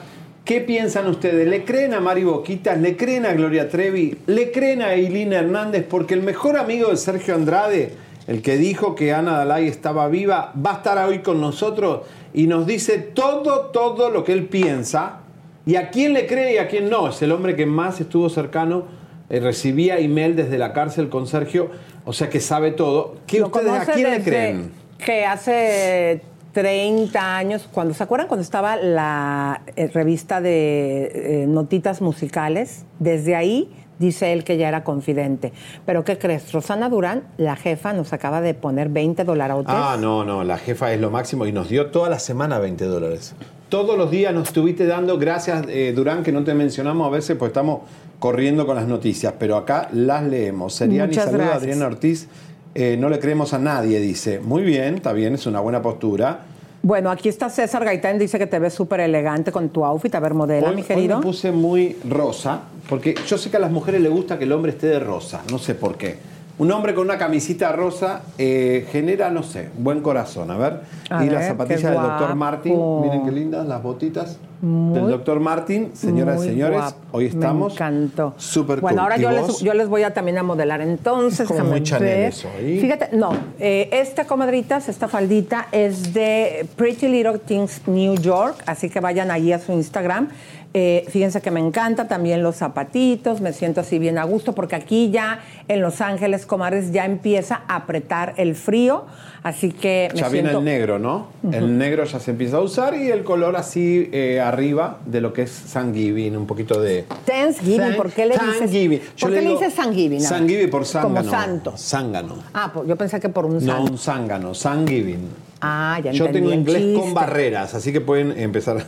qué 0.45 0.61
piensan 0.61 1.07
ustedes. 1.09 1.49
¿Le 1.49 1.65
creen 1.65 1.95
a 1.95 2.01
Mari 2.01 2.25
Boquitas? 2.25 2.79
¿Le 2.79 2.97
creen 2.97 3.27
a 3.27 3.33
Gloria 3.33 3.69
Trevi? 3.69 4.19
¿Le 4.27 4.53
creen 4.53 4.83
a 4.83 4.93
Eileen 4.95 5.33
Hernández? 5.33 5.85
Porque 5.89 6.15
el 6.15 6.23
mejor 6.23 6.57
amigo 6.57 6.91
de 6.91 6.97
Sergio 6.97 7.35
Andrade, 7.35 7.93
el 8.27 8.43
que 8.43 8.57
dijo 8.57 8.95
que 8.95 9.13
Ana 9.13 9.39
Dalai 9.39 9.69
estaba 9.69 10.09
viva, 10.09 10.53
va 10.55 10.73
a 10.73 10.75
estar 10.75 10.99
hoy 11.07 11.21
con 11.21 11.41
nosotros 11.41 12.03
y 12.35 12.47
nos 12.47 12.67
dice 12.67 12.99
todo, 12.99 13.67
todo 13.67 14.11
lo 14.11 14.25
que 14.25 14.33
él 14.33 14.47
piensa. 14.47 15.21
Y 15.65 15.77
a 15.77 15.91
quién 15.91 16.13
le 16.13 16.27
cree 16.27 16.55
y 16.55 16.59
a 16.59 16.69
quién 16.69 16.89
no. 16.89 17.09
Es 17.09 17.23
el 17.23 17.33
hombre 17.33 17.57
que 17.57 17.67
más 17.67 18.01
estuvo 18.01 18.29
cercano, 18.29 18.85
eh, 19.29 19.41
recibía 19.41 19.99
email 19.99 20.37
desde 20.37 20.59
la 20.59 20.73
cárcel 20.73 21.09
con 21.09 21.27
Sergio, 21.27 21.71
o 22.05 22.13
sea 22.13 22.29
que 22.29 22.41
sabe 22.41 22.73
todo. 22.73 23.17
¿Qué 23.27 23.41
Lo 23.41 23.47
ustedes 23.47 23.73
a 23.73 23.93
quién 23.93 24.11
le 24.11 24.23
creen? 24.23 24.71
Que 24.99 25.25
hace 25.25 26.23
30 26.53 27.37
años, 27.37 27.69
cuando 27.73 27.95
se 27.95 28.03
acuerdan 28.03 28.29
cuando 28.29 28.43
estaba 28.43 28.77
la 28.77 29.63
eh, 29.77 29.89
revista 29.89 30.41
de 30.41 31.43
eh, 31.43 31.47
notitas 31.47 32.01
musicales, 32.01 32.85
desde 32.99 33.37
ahí 33.37 33.71
dice 33.99 34.33
él 34.33 34.45
que 34.45 34.57
ya 34.57 34.69
era 34.69 34.85
confidente. 34.85 35.53
Pero 35.85 36.05
¿qué 36.05 36.19
crees? 36.19 36.53
Rosana 36.53 36.89
Durán, 36.89 37.25
la 37.37 37.57
jefa, 37.57 37.93
nos 37.93 38.13
acaba 38.13 38.41
de 38.41 38.55
poner 38.55 38.89
20 38.89 39.25
dolarotes. 39.25 39.75
Ah, 39.75 39.97
no, 40.01 40.25
no, 40.25 40.45
la 40.45 40.59
jefa 40.59 40.93
es 40.93 41.01
lo 41.01 41.11
máximo 41.11 41.47
y 41.47 41.53
nos 41.53 41.69
dio 41.69 41.87
toda 41.87 42.09
la 42.09 42.19
semana 42.19 42.59
20 42.59 42.85
dólares. 42.85 43.35
Todos 43.69 43.99
los 43.99 44.11
días 44.11 44.33
nos 44.33 44.49
estuviste 44.49 44.87
dando, 44.87 45.19
gracias 45.19 45.67
eh, 45.69 45.93
Durán, 45.95 46.23
que 46.23 46.31
no 46.31 46.45
te 46.45 46.55
mencionamos 46.55 47.09
a 47.09 47.11
veces, 47.11 47.37
pues 47.37 47.49
estamos 47.49 47.81
corriendo 48.19 48.65
con 48.65 48.77
las 48.77 48.87
noticias, 48.87 49.35
pero 49.39 49.57
acá 49.57 49.89
las 49.93 50.23
leemos. 50.23 50.75
Seriani 50.75 51.09
Muchas 51.09 51.25
saluda 51.25 51.53
a. 51.53 51.55
Adriana 51.57 51.87
Ortiz, 51.87 52.29
eh, 52.75 52.97
no 52.99 53.09
le 53.09 53.19
creemos 53.19 53.55
a 53.55 53.59
nadie, 53.59 53.99
dice. 54.01 54.39
Muy 54.39 54.63
bien, 54.63 54.97
está 54.97 55.13
bien, 55.13 55.35
es 55.35 55.47
una 55.47 55.61
buena 55.61 55.83
postura. 55.83 56.45
Bueno, 56.87 57.11
aquí 57.11 57.29
está 57.29 57.51
César 57.51 57.85
Gaitán, 57.85 58.17
dice 58.17 58.39
que 58.39 58.47
te 58.47 58.61
ves 58.61 58.73
súper 58.73 59.01
elegante 59.01 59.51
con 59.51 59.71
tu 59.71 59.85
outfit. 59.85 60.15
A 60.15 60.21
ver, 60.21 60.35
modela, 60.35 60.69
Hoy, 60.69 60.77
mi 60.77 60.83
hoy 60.83 60.87
querido. 60.87 61.17
me 61.17 61.23
puse 61.25 61.51
muy 61.51 61.97
rosa, 62.09 62.61
porque 62.89 63.13
yo 63.27 63.37
sé 63.37 63.51
que 63.51 63.57
a 63.57 63.59
las 63.59 63.73
mujeres 63.73 64.01
les 64.01 64.13
gusta 64.13 64.39
que 64.39 64.45
el 64.45 64.53
hombre 64.53 64.71
esté 64.71 64.87
de 64.87 65.01
rosa, 65.01 65.43
no 65.51 65.59
sé 65.59 65.75
por 65.75 65.97
qué. 65.97 66.17
Un 66.59 66.73
hombre 66.73 66.95
con 66.95 67.05
una 67.05 67.19
camisita 67.19 67.71
rosa 67.73 68.23
eh, 68.39 68.87
genera, 68.91 69.31
no 69.31 69.43
sé, 69.43 69.69
buen 69.77 70.01
corazón. 70.01 70.51
A 70.51 70.57
ver. 70.57 70.81
A 71.11 71.23
y 71.23 71.29
ver, 71.29 71.37
las 71.39 71.47
zapatillas 71.49 71.83
del 71.83 71.95
doctor. 71.95 72.35
Martin. 72.35 73.01
Miren 73.03 73.25
qué 73.27 73.31
lindas, 73.33 73.67
las 73.67 73.83
botitas 73.83 74.39
Muy- 74.63 74.99
del 74.99 75.11
doctor 75.11 75.39
Martin. 75.39 75.91
Señoras 75.95 76.43
y 76.43 76.49
señores, 76.49 76.79
guapo. 76.79 76.97
hoy 77.13 77.27
estamos. 77.27 77.69
Me 77.69 77.75
encantó. 77.75 78.33
Súper 78.39 78.81
Bueno, 78.81 78.97
cool. 78.97 79.03
ahora 79.03 79.19
¿Y 79.19 79.21
yo 79.21 79.31
les, 79.33 79.59
yo 79.61 79.75
les 79.75 79.87
voy 79.87 80.03
a 80.05 80.15
también 80.15 80.39
a 80.39 80.43
modelar 80.43 80.81
entonces. 80.81 81.41
Es 81.41 81.47
como 81.47 81.59
déjame 81.59 81.79
muy 81.81 81.83
Chanel 81.83 82.23
eso, 82.25 82.49
¿eh? 82.59 82.79
Fíjate, 82.81 83.15
no, 83.15 83.33
eh, 83.59 83.91
esta 83.93 84.25
comadritas, 84.27 84.89
esta 84.89 85.09
faldita 85.09 85.69
es 85.73 86.15
de 86.15 86.67
Pretty 86.77 87.07
Little 87.09 87.39
Things 87.39 87.83
New 87.87 88.15
York, 88.15 88.63
así 88.65 88.89
que 88.89 89.01
vayan 89.01 89.31
allí 89.31 89.53
a 89.53 89.59
su 89.59 89.73
Instagram. 89.73 90.31
Eh, 90.79 91.07
fíjense 91.09 91.41
que 91.41 91.51
me 91.51 91.59
encanta 91.59 92.07
también 92.07 92.43
los 92.43 92.57
zapatitos, 92.57 93.41
me 93.41 93.55
siento 93.55 93.81
así 93.81 93.99
bien 93.99 94.19
a 94.19 94.25
gusto, 94.25 94.55
porque 94.55 94.77
aquí 94.77 95.11
ya 95.11 95.41
en 95.69 95.81
Los 95.81 96.03
Ángeles, 96.03 96.45
comadres, 96.45 96.93
ya 96.93 97.07
empieza 97.07 97.63
a 97.67 97.77
apretar 97.77 98.35
el 98.37 98.55
frío, 98.55 99.07
así 99.43 99.73
que 99.73 100.11
me 100.13 100.21
Ya 100.21 100.29
viene 100.29 100.51
el 100.51 100.63
negro, 100.63 100.99
¿no? 100.99 101.29
El 101.51 101.79
negro 101.79 102.05
ya 102.05 102.21
se 102.21 102.33
empieza 102.33 102.59
a 102.59 102.61
usar 102.61 102.95
y 102.95 103.11
el 103.11 103.25
color 103.25 103.57
así 103.57 104.11
eh, 104.13 104.39
arriba 104.39 104.99
de 105.07 105.23
lo 105.23 105.33
que 105.33 105.45
es 105.45 105.63
Thanksgiving, 105.73 106.37
un 106.37 106.47
poquito 106.47 106.79
de... 106.79 107.07
Thanksgiving, 107.25 107.97
¿por 107.97 108.13
qué 108.13 108.27
le 108.27 108.35
dices? 108.35 108.59
Thanksgiving. 108.59 109.01
Yo 109.17 109.27
¿Por 109.29 109.35
qué 109.35 109.41
le 109.41 109.51
dices 109.53 109.75
Thanksgiving? 109.75 110.23
Thanksgiving 110.23 110.69
por 110.69 110.85
zángano. 110.85 111.15
Como 111.17 111.31
santo. 111.31 111.75
Zángano. 111.79 112.35
Ah, 112.53 112.71
pues 112.75 112.87
yo 112.87 112.97
pensé 112.97 113.19
que 113.19 113.31
por 113.31 113.47
un 113.47 113.55
No, 113.65 113.73
santo. 113.77 113.93
un 113.93 113.97
zángano, 113.99 114.53
Thanksgiving. 114.53 115.27
Ah, 115.63 115.99
ya 116.05 116.13
Yo 116.13 116.27
entendí 116.27 116.51
tengo 116.51 116.53
el 116.53 116.59
inglés 116.59 116.99
con 116.99 117.15
barreras, 117.15 117.73
así 117.75 117.95
que 117.95 118.03
pueden 118.03 118.39
empezar. 118.39 118.85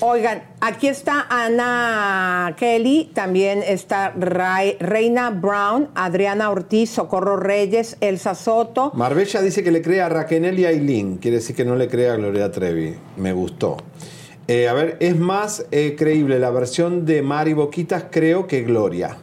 Oigan, 0.00 0.42
aquí 0.60 0.86
está 0.86 1.26
Ana 1.28 2.54
Kelly, 2.56 3.10
también 3.14 3.64
está 3.66 4.12
Rai- 4.16 4.76
Reina 4.78 5.30
Brown, 5.30 5.88
Adriana 5.96 6.50
Ortiz, 6.50 6.90
Socorro 6.90 7.36
Reyes, 7.36 7.96
Elsa 8.00 8.36
Soto. 8.36 8.92
Marbella 8.94 9.42
dice 9.42 9.64
que 9.64 9.72
le 9.72 9.82
cree 9.82 10.00
a 10.00 10.08
Raquel 10.08 10.56
y 10.56 10.64
Aileen. 10.66 11.16
Quiere 11.16 11.38
decir 11.38 11.56
que 11.56 11.64
no 11.64 11.74
le 11.74 11.88
cree 11.88 12.10
a 12.10 12.14
Gloria 12.16 12.52
Trevi. 12.52 12.94
Me 13.16 13.32
gustó. 13.32 13.76
Eh, 14.46 14.68
a 14.68 14.72
ver, 14.72 14.96
es 15.00 15.16
más 15.18 15.66
eh, 15.72 15.96
creíble 15.98 16.38
la 16.38 16.50
versión 16.50 17.04
de 17.04 17.20
Mari 17.22 17.54
Boquitas, 17.54 18.04
creo, 18.08 18.46
que 18.46 18.62
Gloria. 18.62 19.16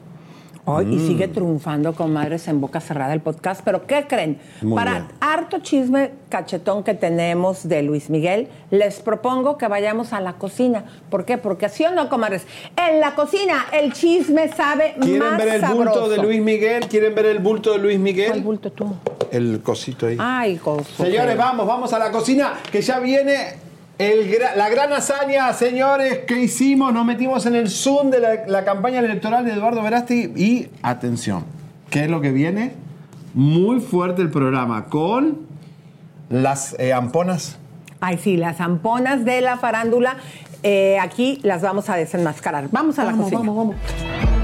Hoy, 0.67 0.85
Y 0.85 0.95
Mm. 0.97 1.07
sigue 1.07 1.27
triunfando 1.27 1.93
con 1.93 2.11
Madres 2.11 2.47
en 2.47 2.59
Boca 2.59 2.79
Cerrada 2.81 3.13
el 3.13 3.21
podcast. 3.21 3.61
Pero 3.63 3.85
¿qué 3.85 4.05
creen? 4.09 4.39
Muy 4.63 4.75
Para 4.75 4.91
bien. 4.93 5.05
harto 5.21 5.59
chisme 5.59 6.11
cachetón 6.29 6.83
que 6.83 6.95
tenemos 6.95 7.67
de 7.69 7.83
Luis 7.83 8.09
Miguel, 8.09 8.47
les 8.71 8.99
propongo 8.99 9.57
que 9.59 9.67
vayamos 9.67 10.11
a 10.11 10.21
la 10.21 10.33
cocina. 10.33 10.85
¿Por 11.11 11.23
qué? 11.25 11.37
Porque 11.37 11.67
así 11.67 11.85
o 11.85 11.91
no, 11.91 12.09
comadres. 12.09 12.47
En 12.75 12.99
la 12.99 13.13
cocina 13.13 13.67
el 13.73 13.93
chisme 13.93 14.47
sabe 14.49 14.95
¿Quieren 14.99 15.19
más 15.19 15.37
ver 15.37 15.47
el 15.49 15.61
sabroso. 15.61 15.83
bulto 16.01 16.09
de 16.09 16.17
Luis 16.17 16.41
Miguel? 16.41 16.87
¿Quieren 16.87 17.13
ver 17.13 17.27
el 17.27 17.39
bulto 17.39 17.71
de 17.73 17.77
Luis 17.77 17.99
Miguel? 17.99 18.29
¿Cuál 18.31 18.41
bulto 18.41 18.71
tú? 18.71 18.95
El 19.31 19.61
cosito 19.61 20.07
ahí. 20.07 20.17
Ay, 20.19 20.57
gozo. 20.57 21.03
Señores, 21.03 21.37
vamos, 21.37 21.67
vamos 21.67 21.93
a 21.93 21.99
la 21.99 22.09
cocina, 22.11 22.53
que 22.71 22.81
ya 22.81 22.99
viene 22.99 23.53
el 23.97 24.29
gra- 24.31 24.55
la 24.55 24.69
gran 24.69 24.91
hazaña, 24.93 25.51
señores, 25.53 26.19
que 26.27 26.39
hicimos. 26.41 26.93
Nos 26.93 27.05
metimos 27.05 27.45
en 27.45 27.55
el 27.55 27.69
Zoom 27.69 28.09
de 28.11 28.19
la, 28.19 28.45
la 28.47 28.65
campaña 28.65 28.99
electoral 28.99 29.45
de 29.45 29.53
Eduardo 29.53 29.81
Verasti. 29.81 30.31
Y 30.35 30.67
atención, 30.81 31.45
¿qué 31.89 32.05
es 32.05 32.09
lo 32.09 32.21
que 32.21 32.31
viene? 32.31 32.73
Muy 33.33 33.79
fuerte 33.81 34.21
el 34.21 34.29
programa 34.29 34.85
con 34.85 35.39
las 36.29 36.75
eh, 36.79 36.93
amponas. 36.93 37.57
Ay, 38.01 38.17
sí, 38.17 38.37
las 38.37 38.57
zamponas 38.57 39.25
de 39.25 39.41
la 39.41 39.57
farándula. 39.57 40.17
eh, 40.63 40.97
aquí 40.99 41.39
las 41.43 41.61
vamos 41.61 41.89
a 41.89 41.95
desenmascarar. 41.95 42.67
Vamos 42.71 42.97
a 42.99 43.03
la 43.03 43.11
Vamos, 43.11 43.25
cocina. 43.31 43.39
vamos, 43.51 43.55
vamos. 43.57 44.34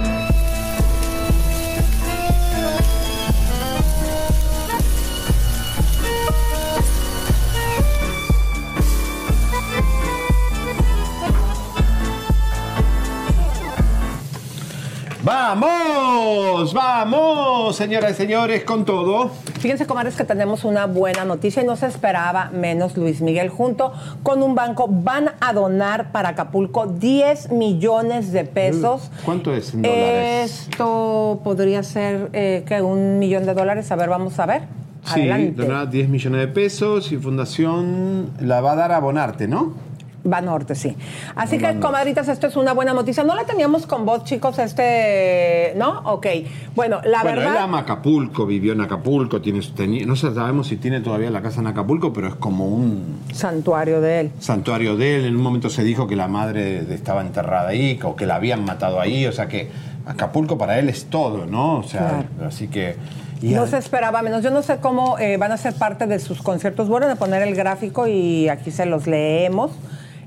¡Vamos! 15.31 16.73
¡Vamos! 16.73 17.73
Señoras 17.77 18.11
y 18.11 18.15
señores, 18.15 18.65
con 18.65 18.83
todo. 18.83 19.31
Fíjense, 19.61 19.85
comadres, 19.87 20.17
que 20.17 20.25
tenemos 20.25 20.65
una 20.65 20.87
buena 20.87 21.23
noticia 21.23 21.63
y 21.63 21.65
no 21.65 21.77
se 21.77 21.85
esperaba 21.85 22.49
menos 22.51 22.97
Luis 22.97 23.21
Miguel 23.21 23.47
junto 23.47 23.93
con 24.23 24.43
un 24.43 24.55
banco. 24.55 24.87
Van 24.89 25.31
a 25.39 25.53
donar 25.53 26.11
para 26.11 26.29
Acapulco 26.29 26.85
10 26.85 27.51
millones 27.51 28.33
de 28.33 28.43
pesos. 28.43 29.09
¿Cuánto 29.23 29.53
es 29.55 29.73
en 29.73 29.83
dólares? 29.83 30.67
Esto 30.69 31.39
podría 31.45 31.81
ser 31.83 32.29
eh, 32.33 32.65
que 32.67 32.81
un 32.81 33.17
millón 33.17 33.45
de 33.45 33.53
dólares. 33.53 33.89
A 33.89 33.95
ver, 33.95 34.09
vamos 34.09 34.37
a 34.37 34.45
ver. 34.45 34.63
Sí, 35.05 35.21
Adelante. 35.21 35.61
donará 35.61 35.85
10 35.85 36.09
millones 36.09 36.41
de 36.41 36.47
pesos 36.49 37.09
y 37.13 37.17
Fundación 37.17 38.31
la 38.41 38.59
va 38.59 38.73
a 38.73 38.75
dar 38.75 38.91
a 38.91 38.99
Bonarte, 38.99 39.47
¿no? 39.47 39.90
Va 40.29 40.39
norte, 40.39 40.75
sí. 40.75 40.95
Así 41.35 41.57
que, 41.57 41.79
comadritas, 41.79 42.27
esto 42.27 42.45
es 42.45 42.55
una 42.55 42.73
buena 42.73 42.93
noticia. 42.93 43.23
No 43.23 43.33
la 43.33 43.45
teníamos 43.45 43.87
con 43.87 44.05
vos, 44.05 44.23
chicos, 44.23 44.59
este. 44.59 45.73
¿No? 45.77 46.01
Ok. 46.05 46.27
Bueno, 46.75 47.01
la 47.03 47.23
bueno, 47.23 47.39
verdad. 47.39 47.55
él 47.55 47.61
ama 47.63 47.79
Acapulco, 47.79 48.45
vivió 48.45 48.73
en 48.73 48.81
Acapulco, 48.81 49.41
tiene, 49.41 49.61
tenía- 49.75 50.05
no 50.05 50.15
sabemos 50.15 50.67
si 50.67 50.77
tiene 50.77 50.99
todavía 51.01 51.31
la 51.31 51.41
casa 51.41 51.61
en 51.61 51.67
Acapulco, 51.67 52.13
pero 52.13 52.27
es 52.27 52.35
como 52.35 52.65
un 52.67 53.19
Santuario 53.33 53.99
de 54.01 54.19
él. 54.19 54.31
santuario 54.39 54.95
de 54.95 55.15
él. 55.17 55.25
En 55.25 55.35
un 55.35 55.41
momento 55.41 55.69
se 55.69 55.83
dijo 55.83 56.05
que 56.07 56.15
la 56.15 56.27
madre 56.27 56.81
estaba 56.93 57.21
enterrada 57.21 57.69
ahí, 57.69 57.99
o 58.03 58.15
que 58.15 58.25
la 58.27 58.35
habían 58.35 58.63
matado 58.63 58.99
ahí, 59.01 59.25
o 59.25 59.31
sea 59.31 59.47
que 59.47 59.69
Acapulco 60.05 60.57
para 60.57 60.77
él 60.77 60.87
es 60.89 61.05
todo, 61.05 61.45
¿no? 61.47 61.77
O 61.79 61.83
sea, 61.83 62.25
así 62.45 62.67
que... 62.67 62.95
y 63.41 63.49
No 63.53 63.65
se 63.67 63.77
esperaba 63.77 64.21
menos. 64.21 64.43
Yo 64.43 64.51
no 64.51 64.61
sé 64.61 64.77
cómo 64.77 65.17
eh, 65.19 65.37
van 65.37 65.51
a 65.51 65.57
ser 65.57 65.73
parte 65.73 66.05
de 66.07 66.19
sus 66.19 66.41
conciertos. 66.41 66.87
Vuelven 66.87 67.09
a 67.11 67.15
poner 67.15 67.41
el 67.43 67.55
gráfico 67.55 68.07
y 68.07 68.49
aquí 68.49 68.69
se 68.71 68.85
los 68.85 69.07
leemos. 69.07 69.71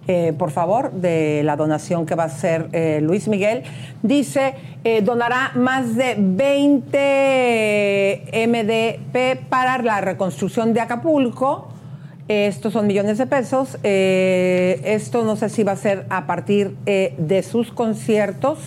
Eh, 0.07 0.35
por 0.37 0.51
favor, 0.51 0.93
de 0.93 1.41
la 1.45 1.57
donación 1.57 2.05
que 2.05 2.15
va 2.15 2.25
a 2.25 2.27
hacer 2.27 2.69
eh, 2.73 3.01
Luis 3.03 3.27
Miguel. 3.27 3.63
Dice, 4.03 4.55
eh, 4.85 5.01
donará 5.01 5.53
más 5.55 5.97
de 5.97 6.15
20 6.19 8.47
MDP 8.47 9.49
para 9.49 9.79
la 9.79 10.03
reconstrucción 10.03 10.75
de 10.75 10.81
Acapulco. 10.81 11.69
Estos 12.29 12.75
son 12.75 12.87
millones 12.87 13.17
de 13.19 13.27
pesos. 13.27 13.79
Esto 13.83 15.25
no 15.25 15.37
sé 15.37 15.49
si 15.49 15.63
va 15.63 15.73
a 15.73 15.77
ser 15.77 16.05
a 16.09 16.27
partir 16.27 16.75
de 16.85 17.43
sus 17.43 17.71
conciertos 17.71 18.59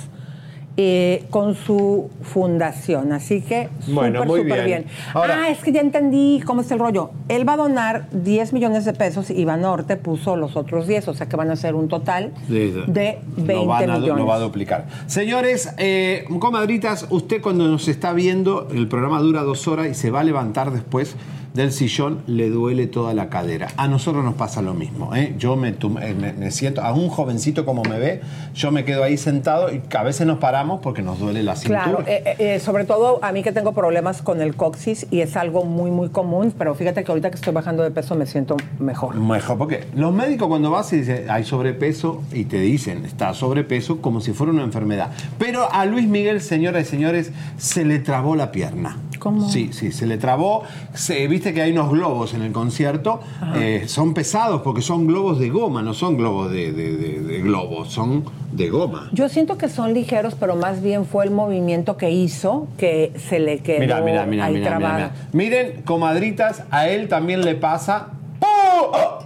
eh, 0.79 1.25
con 1.31 1.55
su 1.55 2.09
fundación. 2.21 3.11
Así 3.11 3.41
que 3.41 3.69
Bueno, 3.87 4.19
súper, 4.23 4.27
muy 4.27 4.39
súper 4.41 4.65
bien. 4.65 4.83
bien. 4.83 4.85
Ahora- 5.13 5.39
ah, 5.45 5.49
es 5.49 5.57
que 5.59 5.71
ya 5.71 5.81
entendí 5.81 6.41
cómo 6.45 6.61
es 6.61 6.69
el 6.71 6.79
rollo. 6.79 7.09
Él 7.29 7.47
va 7.47 7.53
a 7.53 7.57
donar 7.57 8.07
10 8.11 8.53
millones 8.53 8.85
de 8.85 8.93
pesos 8.93 9.29
y 9.31 9.43
Banorte 9.43 9.97
puso 9.97 10.35
los 10.35 10.55
otros 10.55 10.87
10, 10.87 11.07
o 11.07 11.13
sea 11.13 11.27
que 11.27 11.35
van 11.35 11.49
a 11.49 11.55
ser 11.55 11.73
un 11.75 11.87
total 11.87 12.31
de, 12.47 12.71
de 12.87 13.19
20 13.37 13.53
lo, 13.53 13.65
van 13.65 13.89
a- 13.89 13.97
millones. 13.99 14.17
lo 14.23 14.25
va 14.27 14.35
a 14.35 14.39
duplicar. 14.39 14.85
Señores, 15.07 15.73
eh, 15.77 16.25
comadritas, 16.39 17.07
usted 17.09 17.41
cuando 17.41 17.67
nos 17.67 17.87
está 17.87 18.13
viendo, 18.13 18.67
el 18.71 18.87
programa 18.87 19.19
dura 19.19 19.41
dos 19.43 19.67
horas 19.67 19.87
y 19.87 19.93
se 19.95 20.11
va 20.11 20.19
a 20.19 20.23
levantar 20.23 20.71
después 20.71 21.15
del 21.53 21.71
sillón, 21.71 22.21
le 22.27 22.49
duele 22.51 22.85
toda 22.85 23.15
la 23.15 23.29
cadera. 23.29 23.69
A 23.77 23.87
nosotros 23.87 24.23
nos 24.23 24.35
pasa 24.35 24.61
lo 24.61 24.75
mismo. 24.75 25.15
¿eh? 25.15 25.33
Yo 25.39 25.55
me, 25.55 25.69
eh, 25.69 26.15
me- 26.19 26.33
me 26.33 26.51
siento, 26.51 26.81
a 26.83 26.93
un 26.93 27.09
jovencito 27.09 27.65
como 27.65 27.81
me 27.81 27.97
ve, 27.97 28.21
yo 28.53 28.69
me 28.71 28.85
quedo 28.85 29.03
ahí 29.03 29.17
sentado 29.17 29.73
y 29.73 29.81
a 29.97 30.03
veces 30.03 30.27
nos 30.27 30.37
paramos 30.37 30.66
porque 30.75 31.01
nos 31.01 31.19
duele 31.19 31.43
la 31.43 31.55
cintura. 31.55 31.83
Claro, 31.83 32.03
eh, 32.07 32.23
eh, 32.25 32.35
eh, 32.55 32.59
sobre 32.59 32.83
todo 32.85 33.19
a 33.23 33.31
mí 33.31 33.43
que 33.43 33.51
tengo 33.51 33.73
problemas 33.73 34.21
con 34.21 34.41
el 34.41 34.55
coxis 34.55 35.07
y 35.11 35.21
es 35.21 35.35
algo 35.37 35.63
muy, 35.63 35.91
muy 35.91 36.09
común, 36.09 36.53
pero 36.57 36.75
fíjate 36.75 37.03
que 37.03 37.11
ahorita 37.11 37.29
que 37.29 37.35
estoy 37.35 37.53
bajando 37.53 37.83
de 37.83 37.91
peso 37.91 38.15
me 38.15 38.25
siento 38.25 38.57
mejor. 38.79 39.15
Mejor, 39.15 39.57
porque 39.57 39.85
los 39.95 40.13
médicos 40.13 40.47
cuando 40.47 40.69
vas 40.69 40.91
y 40.93 40.97
dicen 40.97 41.29
hay 41.29 41.43
sobrepeso 41.43 42.21
y 42.31 42.45
te 42.45 42.59
dicen 42.59 43.05
está 43.05 43.33
sobrepeso 43.33 44.01
como 44.01 44.21
si 44.21 44.33
fuera 44.33 44.51
una 44.53 44.63
enfermedad. 44.63 45.11
Pero 45.37 45.71
a 45.71 45.85
Luis 45.85 46.07
Miguel, 46.07 46.41
señoras 46.41 46.87
y 46.87 46.89
señores, 46.89 47.31
se 47.57 47.85
le 47.85 47.99
trabó 47.99 48.35
la 48.35 48.51
pierna. 48.51 48.97
¿Cómo? 49.17 49.49
Sí, 49.49 49.69
sí, 49.73 49.91
se 49.91 50.05
le 50.05 50.17
trabó. 50.17 50.63
Se- 50.93 51.27
Viste 51.27 51.53
que 51.53 51.61
hay 51.61 51.71
unos 51.71 51.91
globos 51.91 52.33
en 52.33 52.41
el 52.41 52.51
concierto. 52.51 53.19
eh, 53.55 53.83
son 53.87 54.13
pesados 54.13 54.61
porque 54.61 54.81
son 54.81 55.07
globos 55.07 55.39
de 55.39 55.49
goma, 55.49 55.81
no 55.81 55.93
son 55.93 56.17
globos 56.17 56.51
de, 56.51 56.71
de- 56.71 56.95
de- 56.97 57.21
de 57.21 57.41
globos, 57.41 57.89
son 57.91 58.23
de 58.51 58.69
goma. 58.69 59.09
Yo 59.11 59.29
siento 59.29 59.57
que 59.57 59.67
son 59.69 59.93
ligeros, 59.93 60.35
pero 60.39 60.55
más 60.55 60.81
bien 60.81 61.05
fue 61.05 61.25
el 61.25 61.31
movimiento 61.31 61.97
que 61.97 62.11
hizo 62.11 62.67
que 62.77 63.11
se 63.29 63.39
le 63.39 63.59
quedó 63.59 63.79
Mira, 63.81 64.01
mira, 64.01 64.25
mira, 64.25 64.45
ahí 64.45 64.61
trabado. 64.61 65.09
Miren, 65.33 65.81
comadritas, 65.83 66.63
a 66.71 66.87
él 66.87 67.07
también 67.07 67.43
le 67.43 67.55
pasa. 67.55 68.09
¡Oh! 68.39 68.91
¡Oh! 68.93 69.16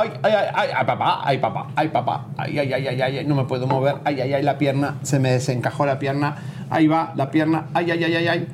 ¡Ay! 0.00 0.10
¡Ay, 0.22 0.32
ay, 0.54 0.68
ay, 0.76 0.86
papá! 0.86 1.20
¡Ay, 1.24 1.38
papá! 1.38 1.66
¡Ay, 1.76 1.88
papá! 1.88 2.26
¡Ay, 2.36 2.58
ay, 2.58 2.72
ay, 2.72 2.86
ay, 2.88 3.00
ay! 3.18 3.24
No 3.26 3.34
me 3.34 3.44
puedo 3.44 3.66
mover. 3.66 3.96
¡Ay, 4.04 4.20
ay, 4.20 4.32
ay! 4.34 4.42
La 4.42 4.56
pierna. 4.58 4.96
Se 5.02 5.18
me 5.18 5.30
desencajó 5.32 5.84
la 5.86 5.98
pierna. 5.98 6.36
Ahí 6.70 6.86
va, 6.86 7.12
la 7.16 7.30
pierna. 7.30 7.66
¡Ay, 7.74 7.90
ay, 7.90 8.04
ay, 8.04 8.14
ay, 8.14 8.28
ay! 8.28 8.48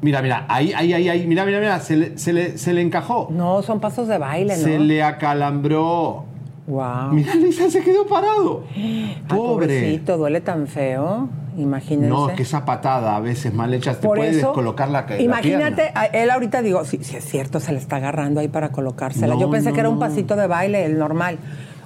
Mira, 0.00 0.22
mira. 0.22 0.46
Ahí, 0.48 0.72
ahí, 0.74 0.92
ahí, 0.92 1.08
ahí. 1.08 1.26
Mira, 1.26 1.44
mira, 1.44 1.58
mira. 1.58 1.80
Se 1.80 1.96
le, 1.96 2.18
se 2.18 2.32
le, 2.32 2.56
se 2.58 2.72
le 2.72 2.80
encajó. 2.82 3.28
No, 3.30 3.62
son 3.62 3.80
pasos 3.80 4.08
de 4.08 4.18
baile, 4.18 4.56
¿no? 4.56 4.62
Se 4.62 4.78
le 4.78 5.02
acalambró. 5.02 6.24
Wow. 6.66 7.12
Mira, 7.12 7.34
Lisa 7.34 7.70
se 7.70 7.82
quedó 7.82 8.06
parado. 8.06 8.64
Ay, 8.76 9.22
Pobre. 9.28 9.66
pobrecito, 9.66 10.16
duele 10.18 10.40
tan 10.40 10.66
feo. 10.66 11.28
Imagínense. 11.58 12.08
No, 12.08 12.28
que 12.28 12.42
esa 12.42 12.64
patada 12.64 13.16
a 13.16 13.20
veces 13.20 13.52
mal 13.52 13.74
hecha 13.74 13.94
te 13.94 14.06
Por 14.06 14.16
puede 14.18 14.30
eso, 14.30 14.46
descolocar 14.48 14.88
la, 14.88 15.06
la 15.08 15.20
Imagínate, 15.20 15.74
pierna. 15.82 16.00
a- 16.00 16.06
él 16.06 16.30
ahorita 16.30 16.62
digo, 16.62 16.84
sí, 16.84 16.98
sí 17.02 17.16
es 17.16 17.24
cierto, 17.24 17.60
se 17.60 17.72
le 17.72 17.78
está 17.78 17.96
agarrando 17.96 18.40
ahí 18.40 18.48
para 18.48 18.70
colocársela. 18.70 19.34
No, 19.34 19.40
Yo 19.40 19.50
pensé 19.50 19.70
no, 19.70 19.74
que 19.74 19.80
era 19.80 19.88
un 19.88 19.98
pasito 19.98 20.36
de 20.36 20.46
baile, 20.46 20.84
el 20.84 20.98
normal. 20.98 21.38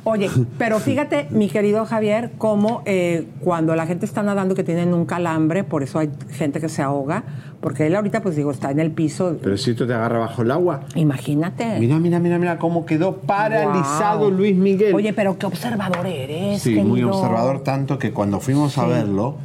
Oye, 0.05 0.29
pero 0.59 0.79
fíjate, 0.81 1.29
mi 1.31 1.49
querido 1.49 1.85
Javier, 1.87 2.33
cómo 2.37 2.83
eh, 2.87 3.27
cuando 3.41 3.75
la 3.77 3.87
gente 3.87 4.05
está 4.05 4.23
nadando 4.25 4.55
que 4.57 4.65
tienen 4.65 4.93
un 4.95 5.07
calambre, 5.07 5.63
por 5.65 5.83
eso 5.85 5.99
hay 6.01 6.11
gente 6.33 6.61
que 6.61 6.69
se 6.69 6.83
ahoga, 6.83 7.23
porque 7.61 7.87
él 7.87 7.95
ahorita, 7.95 8.21
pues 8.21 8.35
digo, 8.35 8.51
está 8.51 8.73
en 8.73 8.81
el 8.81 8.91
piso. 8.91 9.37
Pero 9.41 9.57
si 9.57 9.71
esto 9.71 9.87
te 9.87 9.95
agarra 9.95 10.19
bajo 10.19 10.43
el 10.43 10.51
agua. 10.51 10.81
Imagínate. 10.97 11.79
Mira, 11.79 12.01
mira, 12.01 12.19
mira, 12.19 12.37
mira 12.41 12.59
cómo 12.59 12.85
quedó 12.85 13.19
paralizado 13.19 14.23
Wow. 14.23 14.31
Luis 14.33 14.57
Miguel. 14.57 14.93
Oye, 14.93 15.13
pero 15.13 15.39
qué 15.39 15.47
observador 15.47 16.05
eres. 16.05 16.61
Sí, 16.61 16.75
muy 16.75 16.99
querido. 17.01 17.11
observador, 17.11 17.61
tanto 17.63 17.97
que 18.01 18.11
cuando 18.13 18.41
fuimos 18.41 18.77
a 18.79 18.87
verlo, 18.87 19.37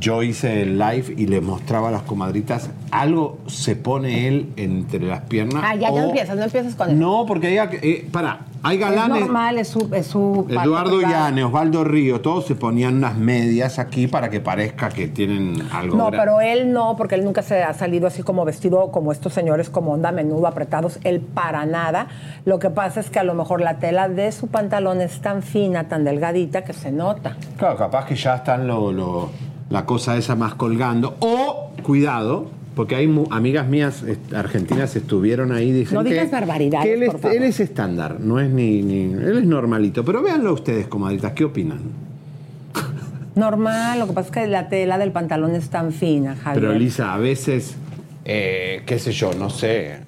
yo 0.00 0.22
hice 0.22 0.62
el 0.62 0.78
live 0.78 1.14
y 1.16 1.26
le 1.26 1.40
mostraba 1.40 1.88
a 1.88 1.90
las 1.92 2.02
comadritas, 2.02 2.70
algo 2.90 3.38
se 3.46 3.76
pone 3.76 4.28
él 4.28 4.52
entre 4.56 5.00
las 5.00 5.20
piernas. 5.22 5.62
Ah, 5.66 5.74
ya, 5.76 5.90
no 5.90 6.04
empiezas, 6.04 6.36
no 6.36 6.44
empieces 6.44 6.74
con 6.74 6.88
eso. 6.90 6.96
No, 6.98 7.24
porque 7.26 7.58
hay, 7.60 7.68
eh, 7.82 8.08
para, 8.10 8.40
hay 8.62 8.76
Es 8.76 8.80
galanes. 8.82 9.20
normal, 9.20 9.58
es 9.58 9.68
su. 9.68 9.88
Es 9.94 10.06
su 10.08 10.46
Eduardo. 10.48 11.00
Llane, 11.00 11.44
Osvaldo 11.44 11.84
Río, 11.84 12.20
todos 12.20 12.46
se 12.46 12.54
ponían 12.54 12.96
unas 12.96 13.16
medias 13.16 13.78
aquí 13.78 14.06
para 14.06 14.28
que 14.30 14.40
parezca 14.40 14.88
que 14.88 15.08
tienen 15.08 15.62
algo. 15.72 15.96
No, 15.96 16.10
pero 16.10 16.40
él 16.40 16.72
no, 16.72 16.96
porque 16.96 17.14
él 17.14 17.24
nunca 17.24 17.42
se 17.42 17.62
ha 17.62 17.72
salido 17.74 18.06
así 18.06 18.22
como 18.22 18.44
vestido 18.44 18.90
como 18.90 19.12
estos 19.12 19.32
señores, 19.34 19.70
como 19.70 19.92
onda 19.92 20.12
menudo, 20.12 20.46
apretados. 20.46 20.98
Él 21.04 21.20
para 21.20 21.64
nada. 21.66 22.08
Lo 22.44 22.58
que 22.58 22.70
pasa 22.70 23.00
es 23.00 23.10
que 23.10 23.18
a 23.18 23.24
lo 23.24 23.34
mejor 23.34 23.60
la 23.60 23.78
tela 23.78 24.08
de 24.08 24.32
su 24.32 24.48
pantalón 24.48 25.00
es 25.00 25.20
tan 25.20 25.42
fina, 25.42 25.88
tan 25.88 26.04
delgadita, 26.04 26.64
que 26.64 26.72
se 26.72 26.90
nota. 26.92 27.36
Claro, 27.56 27.76
capaz 27.76 28.06
que 28.06 28.14
ya 28.16 28.36
están 28.36 28.66
lo, 28.66 28.90
lo- 28.92 29.30
la 29.70 29.84
cosa 29.86 30.16
esa 30.16 30.36
más 30.36 30.54
colgando. 30.54 31.16
O, 31.20 31.70
cuidado, 31.82 32.50
porque 32.74 32.94
hay 32.94 33.06
mu- 33.06 33.26
amigas 33.30 33.66
mías 33.68 34.04
argentinas 34.34 34.94
estuvieron 34.96 35.50
ahí 35.52 35.72
dicen 35.72 35.94
No 35.94 36.04
digas 36.04 36.30
barbaridades, 36.30 36.86
que 36.86 36.94
él, 36.94 37.02
es, 37.04 37.10
por 37.10 37.20
favor. 37.20 37.36
él 37.36 37.42
es 37.44 37.60
estándar, 37.60 38.18
no 38.20 38.38
es 38.38 38.50
ni, 38.50 38.82
ni- 38.82 39.12
Él 39.12 39.38
es 39.38 39.46
normalito. 39.46 40.04
Pero 40.04 40.22
véanlo 40.22 40.52
ustedes, 40.52 40.86
comadritas, 40.86 41.32
¿qué 41.32 41.44
opinan? 41.44 41.80
Normal, 43.34 43.98
lo 43.98 44.06
que 44.06 44.12
pasa 44.14 44.28
es 44.28 44.32
que 44.32 44.46
la 44.46 44.68
tela 44.68 44.96
del 44.96 45.12
pantalón 45.12 45.54
es 45.54 45.68
tan 45.68 45.92
fina, 45.92 46.36
Javier. 46.36 46.62
Pero 46.62 46.78
Lisa, 46.78 47.12
a 47.12 47.18
veces, 47.18 47.76
eh, 48.24 48.82
qué 48.86 48.98
sé 48.98 49.12
yo, 49.12 49.34
no 49.34 49.50
sé. 49.50 50.05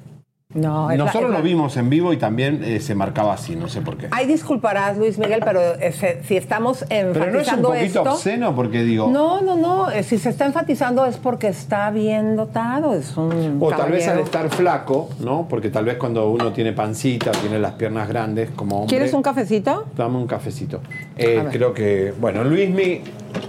No, 0.54 0.90
es 0.90 0.96
la- 0.96 1.04
Nosotros 1.04 1.24
es 1.28 1.30
la- 1.32 1.38
lo 1.40 1.44
vimos 1.44 1.76
en 1.76 1.90
vivo 1.90 2.10
y 2.10 2.16
también 2.16 2.64
eh, 2.64 2.80
se 2.80 2.94
marcaba 2.94 3.34
así, 3.34 3.54
no 3.54 3.68
sé 3.68 3.82
por 3.82 3.98
qué. 3.98 4.08
Ay, 4.10 4.26
disculparás, 4.26 4.96
Luis 4.96 5.18
Miguel, 5.18 5.42
pero 5.44 5.60
eh, 5.74 5.92
se- 5.92 6.22
si 6.24 6.38
estamos 6.38 6.86
Pero 6.88 7.12
no 7.12 7.12
es 7.12 7.18
un 7.18 7.26
enfatizando 7.26 7.68
poquito 7.68 7.84
esto... 7.84 8.12
obsceno 8.14 8.54
porque 8.54 8.82
digo... 8.82 9.10
No, 9.12 9.42
no, 9.42 9.56
no. 9.56 9.90
eh, 9.90 10.02
Si 10.02 10.16
se 10.16 10.30
está 10.30 10.46
enfatizando 10.46 11.04
es 11.04 11.18
porque 11.18 11.48
está 11.48 11.90
bien 11.90 12.34
dotado. 12.36 12.94
Es 12.94 13.14
un 13.18 13.58
O 13.60 13.68
tal 13.68 13.92
vez 13.92 14.08
al 14.08 14.20
estar 14.20 14.48
flaco, 14.48 15.10
¿no? 15.20 15.46
Porque 15.50 15.68
tal 15.68 15.84
vez 15.84 15.98
cuando 15.98 16.30
uno 16.30 16.50
tiene 16.54 16.72
pancita, 16.72 17.30
tiene 17.30 17.58
las 17.58 17.72
piernas 17.72 18.08
grandes 18.08 18.48
como 18.50 18.76
hombre. 18.76 18.88
¿Quieres 18.96 19.12
un 19.12 19.20
cafecito? 19.20 19.84
Dame 19.98 20.16
un 20.16 20.26
cafecito. 20.26 20.80
Creo 21.14 21.74
que, 21.74 22.14
bueno, 22.18 22.42
Luismi, 22.42 23.02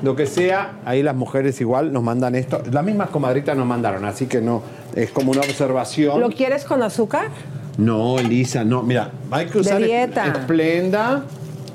lo 0.04 0.18
que 0.18 0.26
sea, 0.26 0.80
ahí 0.84 1.02
las 1.02 1.16
mujeres 1.16 1.62
igual 1.62 1.94
nos 1.94 2.04
mandan 2.04 2.36
esto. 2.36 2.62
Las 2.70 2.84
mismas 2.84 3.10
comadritas 3.10 3.56
nos 3.56 3.66
mandaron, 3.66 4.04
así 4.04 4.26
que 4.28 4.42
no, 4.42 4.62
es 4.95 5.12
como 5.12 5.32
una 5.32 5.41
observación. 5.41 6.19
¿Lo 6.19 6.30
quieres 6.30 6.63
con 6.65 6.82
azúcar? 6.84 7.28
No, 7.78 8.17
Lisa, 8.19 8.63
no. 8.63 8.84
Mira, 8.84 9.12
hay 9.32 9.45
que 9.47 9.60
usar 9.60 9.82
dieta. 9.82 10.25
Esplenda. 10.28 11.23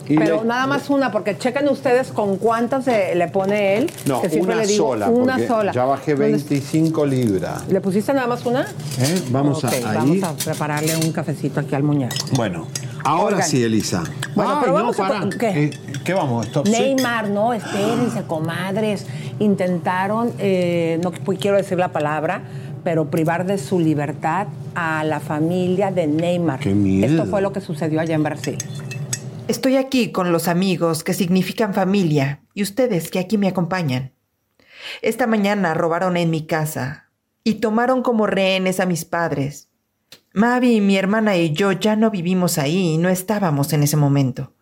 y 0.06 0.18
Pero 0.18 0.42
le- 0.42 0.48
nada 0.48 0.66
más 0.66 0.90
una, 0.90 1.10
porque 1.10 1.38
chequen 1.38 1.66
ustedes 1.66 2.08
con 2.12 2.36
cuántas 2.36 2.84
de- 2.84 3.14
le 3.14 3.26
pone 3.28 3.78
él. 3.78 3.90
No, 4.04 4.20
que 4.20 4.28
siempre 4.28 4.52
una 4.54 4.62
le 4.62 4.68
digo, 4.68 4.88
sola. 4.88 5.08
Una 5.08 5.46
sola. 5.46 5.72
Ya 5.72 5.84
bajé 5.86 6.10
¿Dónde 6.14 6.26
25 6.32 7.06
libras. 7.06 7.66
¿Le 7.70 7.80
pusiste 7.80 8.12
nada 8.12 8.26
más 8.26 8.44
una? 8.44 8.66
¿Eh? 8.98 9.22
Vamos 9.30 9.64
a 9.64 9.68
ahí. 9.70 9.82
Vamos 9.82 10.22
a 10.22 10.34
prepararle 10.36 10.94
un 10.98 11.10
cafecito 11.10 11.60
aquí 11.60 11.74
al 11.74 11.84
muñeco. 11.84 12.14
Bueno, 12.32 12.66
ahora 13.02 13.36
Oigan. 13.36 13.48
sí, 13.48 13.62
Elisa. 13.64 14.04
Bueno, 14.34 14.50
Ay, 14.50 14.56
pero 14.60 14.72
no, 14.72 14.78
vamos 14.80 15.00
a 15.00 15.08
para. 15.08 15.20
co- 15.20 15.30
¿qué? 15.38 15.48
Eh, 15.64 15.70
¿Qué 16.04 16.12
vamos? 16.12 16.46
Stop. 16.48 16.68
Neymar, 16.68 17.30
no, 17.30 17.54
espérense, 17.54 18.24
comadres. 18.26 19.06
Intentaron, 19.38 20.32
eh, 20.38 21.00
no 21.02 21.12
qu- 21.12 21.38
quiero 21.40 21.56
decir 21.56 21.78
la 21.78 21.88
palabra, 21.92 22.42
pero 22.84 23.10
privar 23.10 23.46
de 23.46 23.58
su 23.58 23.80
libertad 23.80 24.46
a 24.74 25.02
la 25.04 25.20
familia 25.20 25.90
de 25.90 26.06
Neymar. 26.06 26.60
Qué 26.60 26.74
miedo. 26.74 27.06
Esto 27.06 27.26
fue 27.26 27.42
lo 27.42 27.52
que 27.52 27.60
sucedió 27.60 28.00
allá 28.00 28.14
en 28.14 28.22
Brasil. 28.22 28.58
Estoy 29.48 29.76
aquí 29.76 30.12
con 30.12 30.32
los 30.32 30.48
amigos 30.48 31.04
que 31.04 31.14
significan 31.14 31.74
familia 31.74 32.40
y 32.54 32.62
ustedes 32.62 33.10
que 33.10 33.18
aquí 33.18 33.38
me 33.38 33.48
acompañan. 33.48 34.12
Esta 35.02 35.26
mañana 35.26 35.74
robaron 35.74 36.16
en 36.16 36.30
mi 36.30 36.46
casa 36.46 37.10
y 37.42 37.54
tomaron 37.54 38.02
como 38.02 38.26
rehenes 38.26 38.80
a 38.80 38.86
mis 38.86 39.04
padres. 39.04 39.68
Mavi, 40.32 40.80
mi 40.80 40.96
hermana 40.96 41.36
y 41.36 41.52
yo 41.52 41.72
ya 41.72 41.94
no 41.94 42.10
vivimos 42.10 42.58
ahí 42.58 42.94
y 42.94 42.98
no 42.98 43.08
estábamos 43.08 43.72
en 43.72 43.82
ese 43.82 43.96
momento. 43.96 44.54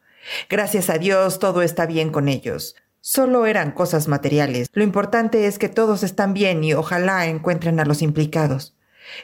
Gracias 0.48 0.90
a 0.90 0.98
Dios 0.98 1.38
todo 1.38 1.62
está 1.62 1.86
bien 1.86 2.10
con 2.10 2.28
ellos. 2.28 2.76
Solo 3.04 3.46
eran 3.46 3.72
cosas 3.72 4.06
materiales. 4.06 4.68
Lo 4.74 4.84
importante 4.84 5.48
es 5.48 5.58
que 5.58 5.68
todos 5.68 6.04
están 6.04 6.34
bien 6.34 6.62
y 6.62 6.72
ojalá 6.72 7.26
encuentren 7.26 7.80
a 7.80 7.84
los 7.84 8.00
implicados. 8.00 8.76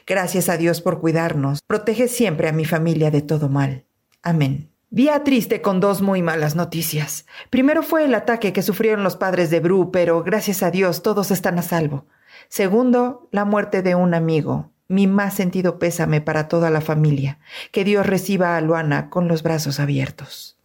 Gracias 0.05 0.49
a 0.49 0.57
Dios 0.57 0.81
por 0.81 0.99
cuidarnos. 0.99 1.61
Protege 1.65 2.09
siempre 2.09 2.49
a 2.49 2.51
mi 2.51 2.65
familia 2.65 3.09
de 3.09 3.21
todo 3.21 3.47
mal. 3.47 3.85
Amén. 4.21 4.69
Día 4.89 5.23
triste 5.23 5.61
con 5.61 5.79
dos 5.79 6.01
muy 6.01 6.21
malas 6.21 6.57
noticias. 6.57 7.25
Primero 7.49 7.81
fue 7.81 8.03
el 8.03 8.15
ataque 8.15 8.51
que 8.51 8.63
sufrieron 8.63 9.01
los 9.01 9.15
padres 9.15 9.49
de 9.49 9.61
Bru, 9.61 9.91
pero 9.91 10.23
gracias 10.23 10.61
a 10.61 10.71
Dios 10.71 11.01
todos 11.01 11.31
están 11.31 11.57
a 11.57 11.61
salvo. 11.61 12.05
Segundo, 12.49 13.29
la 13.31 13.45
muerte 13.45 13.81
de 13.81 13.95
un 13.95 14.13
amigo. 14.13 14.71
Mi 14.89 15.07
más 15.07 15.35
sentido 15.35 15.79
pésame 15.79 16.19
para 16.19 16.49
toda 16.49 16.69
la 16.69 16.81
familia. 16.81 17.39
Que 17.71 17.85
Dios 17.85 18.05
reciba 18.05 18.57
a 18.57 18.61
Luana 18.61 19.09
con 19.09 19.29
los 19.29 19.41
brazos 19.41 19.79
abiertos. 19.79 20.57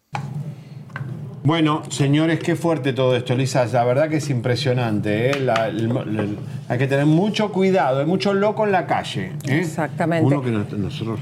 Bueno, 1.46 1.82
señores, 1.90 2.38
qué 2.40 2.56
fuerte 2.56 2.94
todo 2.94 3.14
esto, 3.14 3.34
Lisa. 3.36 3.66
La 3.66 3.84
verdad 3.84 4.08
que 4.08 4.16
es 4.16 4.30
impresionante. 4.30 5.28
¿eh? 5.30 5.40
La- 5.40 5.68
el- 5.68 5.90
el- 5.90 6.38
hay 6.70 6.78
que 6.78 6.86
tener 6.86 7.04
mucho 7.04 7.52
cuidado. 7.52 8.00
Hay 8.00 8.06
mucho 8.06 8.32
loco 8.32 8.64
en 8.64 8.72
la 8.72 8.86
calle. 8.86 9.32
¿eh? 9.46 9.58
Exactamente. 9.60 10.24
Uno 10.26 10.40
que 10.40 10.50
nos- 10.50 10.72
nosotros. 10.72 11.20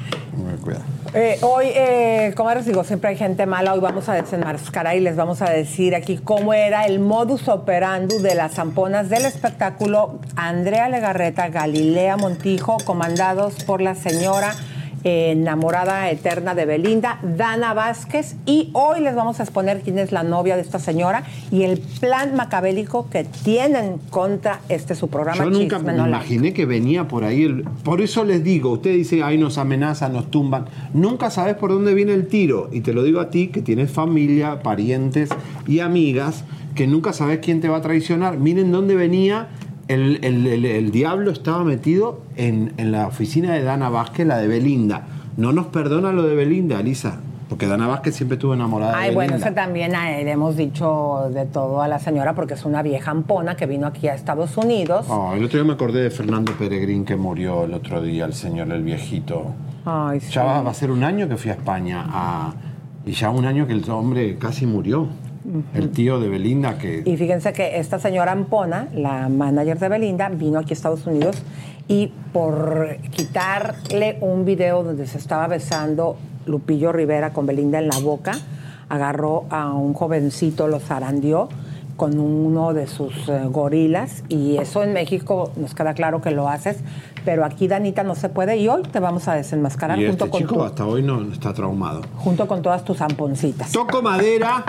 Cuidado. 0.62 0.84
Eh, 1.12 1.38
hoy, 1.42 1.66
eh, 1.74 2.32
como 2.36 2.54
les 2.54 2.64
digo, 2.66 2.84
siempre 2.84 3.10
hay 3.10 3.16
gente 3.16 3.46
mala. 3.46 3.74
Hoy 3.74 3.80
vamos 3.80 4.08
a 4.08 4.14
desenmascarar 4.14 4.94
y 4.96 5.00
les 5.00 5.16
vamos 5.16 5.42
a 5.42 5.50
decir 5.50 5.92
aquí 5.96 6.18
cómo 6.22 6.54
era 6.54 6.86
el 6.86 7.00
modus 7.00 7.48
operandi 7.48 8.18
de 8.18 8.36
las 8.36 8.52
zamponas 8.54 9.10
del 9.10 9.24
espectáculo 9.24 10.20
Andrea 10.36 10.88
Legarreta, 10.88 11.48
Galilea 11.48 12.16
Montijo, 12.16 12.76
comandados 12.84 13.54
por 13.64 13.82
la 13.82 13.96
señora 13.96 14.54
enamorada 15.04 16.10
eterna 16.10 16.54
de 16.54 16.66
Belinda, 16.66 17.18
Dana 17.22 17.74
Vázquez. 17.74 18.36
Y 18.46 18.70
hoy 18.72 19.00
les 19.00 19.14
vamos 19.14 19.40
a 19.40 19.42
exponer 19.42 19.80
quién 19.82 19.98
es 19.98 20.12
la 20.12 20.22
novia 20.22 20.56
de 20.56 20.62
esta 20.62 20.78
señora 20.78 21.24
y 21.50 21.62
el 21.64 21.78
plan 22.00 22.34
macabélico 22.36 23.08
que 23.10 23.24
tienen 23.24 23.98
contra 24.10 24.60
este 24.68 24.94
su 24.94 25.08
programa. 25.08 25.42
Yo 25.44 25.50
nunca 25.50 25.76
Chisme 25.76 25.92
me 25.92 25.98
No 25.98 26.06
Like. 26.06 26.16
imaginé 26.34 26.52
que 26.52 26.66
venía 26.66 27.08
por 27.08 27.24
ahí. 27.24 27.42
el- 27.44 27.64
por 27.84 28.00
eso 28.00 28.24
les 28.24 28.44
digo, 28.44 28.70
usted 28.70 28.92
dice, 28.94 29.22
ay, 29.22 29.38
nos 29.38 29.58
amenazan, 29.58 30.12
nos 30.12 30.30
tumban. 30.30 30.66
Nunca 30.94 31.30
sabes 31.30 31.54
por 31.56 31.70
dónde 31.70 31.94
viene 31.94 32.14
el 32.14 32.26
tiro. 32.28 32.68
Y 32.72 32.80
te 32.80 32.92
lo 32.92 33.02
digo 33.02 33.20
a 33.20 33.30
ti, 33.30 33.48
que 33.48 33.62
tienes 33.62 33.90
familia, 33.90 34.60
parientes 34.62 35.30
y 35.66 35.80
amigas, 35.80 36.44
que 36.74 36.86
nunca 36.86 37.12
sabes 37.12 37.40
quién 37.40 37.60
te 37.60 37.68
va 37.68 37.78
a 37.78 37.80
traicionar. 37.82 38.38
Miren 38.38 38.72
dónde 38.72 38.94
venía. 38.94 39.48
El, 39.92 40.18
el- 40.24 40.46
el- 40.46 40.64
el 40.64 40.90
diablo 40.90 41.30
estaba 41.30 41.64
metido 41.64 42.20
en, 42.36 42.72
en 42.78 42.92
la 42.92 43.06
oficina 43.06 43.52
de 43.52 43.62
Dana 43.62 43.88
Vázquez, 43.90 44.26
la 44.26 44.38
de 44.38 44.48
Belinda. 44.48 45.02
No 45.36 45.52
nos 45.52 45.66
perdona 45.66 46.12
lo 46.12 46.22
de 46.22 46.34
Belinda, 46.34 46.80
Lisa. 46.82 47.20
Porque 47.48 47.66
Dana 47.66 47.86
Vázquez 47.86 48.14
siempre 48.16 48.36
estuvo 48.36 48.54
enamorada 48.54 48.96
Ay, 48.96 49.10
de 49.10 49.14
bueno, 49.14 49.32
Belinda. 49.32 49.46
es 49.48 49.52
que 49.52 49.60
también 49.60 49.94
a 49.94 50.18
él 50.18 50.26
hemos 50.28 50.56
dicho 50.56 51.28
de 51.34 51.44
todo 51.44 51.82
a 51.82 51.88
la 51.88 51.98
señora 51.98 52.34
porque 52.34 52.54
es 52.54 52.64
una 52.64 52.82
vieja 52.82 53.10
ampona 53.10 53.56
que 53.56 53.66
vino 53.66 53.86
aquí 53.86 54.08
a 54.08 54.14
Estados 54.14 54.56
Unidos. 54.56 55.04
Oh, 55.10 55.34
el 55.34 55.44
otro 55.44 55.58
día 55.58 55.66
me 55.66 55.74
acordé 55.74 56.02
de 56.02 56.10
Fernando 56.10 56.52
Peregrín 56.58 57.04
que 57.04 57.16
murió 57.16 57.64
el 57.64 57.74
otro 57.74 58.00
día, 58.00 58.24
el 58.24 58.32
señor, 58.32 58.72
el 58.72 58.82
viejito. 58.82 59.52
Ay, 59.84 60.20
sí. 60.20 60.32
Ya 60.32 60.44
va, 60.44 60.62
va 60.62 60.70
a 60.70 60.74
ser 60.74 60.90
un 60.90 61.04
año 61.04 61.28
que 61.28 61.36
fui 61.36 61.50
a 61.50 61.54
España 61.54 62.06
a- 62.08 62.54
y 63.04 63.12
ya 63.12 63.28
un 63.28 63.44
año 63.44 63.66
que 63.66 63.74
el 63.74 63.90
hombre 63.90 64.38
casi 64.38 64.64
murió. 64.64 65.08
El 65.74 65.90
tío 65.90 66.20
de 66.20 66.28
Belinda 66.28 66.78
que... 66.78 67.02
Y 67.04 67.16
fíjense 67.16 67.52
que 67.52 67.78
esta 67.78 67.98
señora 67.98 68.32
Ampona, 68.32 68.88
la 68.94 69.28
manager 69.28 69.78
de 69.78 69.88
Belinda, 69.88 70.28
vino 70.28 70.58
aquí 70.58 70.72
a 70.72 70.74
Estados 70.74 71.06
Unidos 71.06 71.42
y 71.88 72.12
por 72.32 72.96
quitarle 73.10 74.18
un 74.20 74.44
video 74.44 74.82
donde 74.82 75.06
se 75.06 75.18
estaba 75.18 75.48
besando 75.48 76.16
Lupillo 76.46 76.92
Rivera 76.92 77.32
con 77.32 77.46
Belinda 77.46 77.78
en 77.78 77.88
la 77.88 77.98
boca, 77.98 78.32
agarró 78.88 79.46
a 79.50 79.72
un 79.72 79.94
jovencito, 79.94 80.68
lo 80.68 80.78
zarandeó 80.78 81.48
con 81.96 82.18
uno 82.18 82.72
de 82.72 82.86
sus 82.86 83.28
eh, 83.28 83.42
gorilas 83.50 84.24
y 84.28 84.56
eso 84.56 84.82
en 84.82 84.92
México 84.92 85.52
nos 85.56 85.74
queda 85.74 85.94
claro 85.94 86.20
que 86.20 86.30
lo 86.30 86.48
haces, 86.48 86.78
pero 87.24 87.44
aquí 87.44 87.68
Danita 87.68 88.02
no 88.02 88.14
se 88.14 88.28
puede 88.28 88.56
y 88.56 88.68
hoy 88.68 88.82
te 88.82 89.00
vamos 89.00 89.28
a 89.28 89.34
desenmascarar 89.34 89.98
y 90.00 90.06
junto, 90.06 90.24
este 90.24 90.30
con 90.30 90.40
chico 90.40 90.54
tu- 90.56 90.62
hasta 90.64 90.86
hoy 90.86 91.02
no 91.02 91.22
está 91.32 91.52
traumado. 91.52 92.02
junto 92.16 92.46
con 92.46 92.62
todas 92.62 92.84
tus 92.84 93.00
amponcitas. 93.00 93.70
Toco 93.72 94.02
madera. 94.02 94.64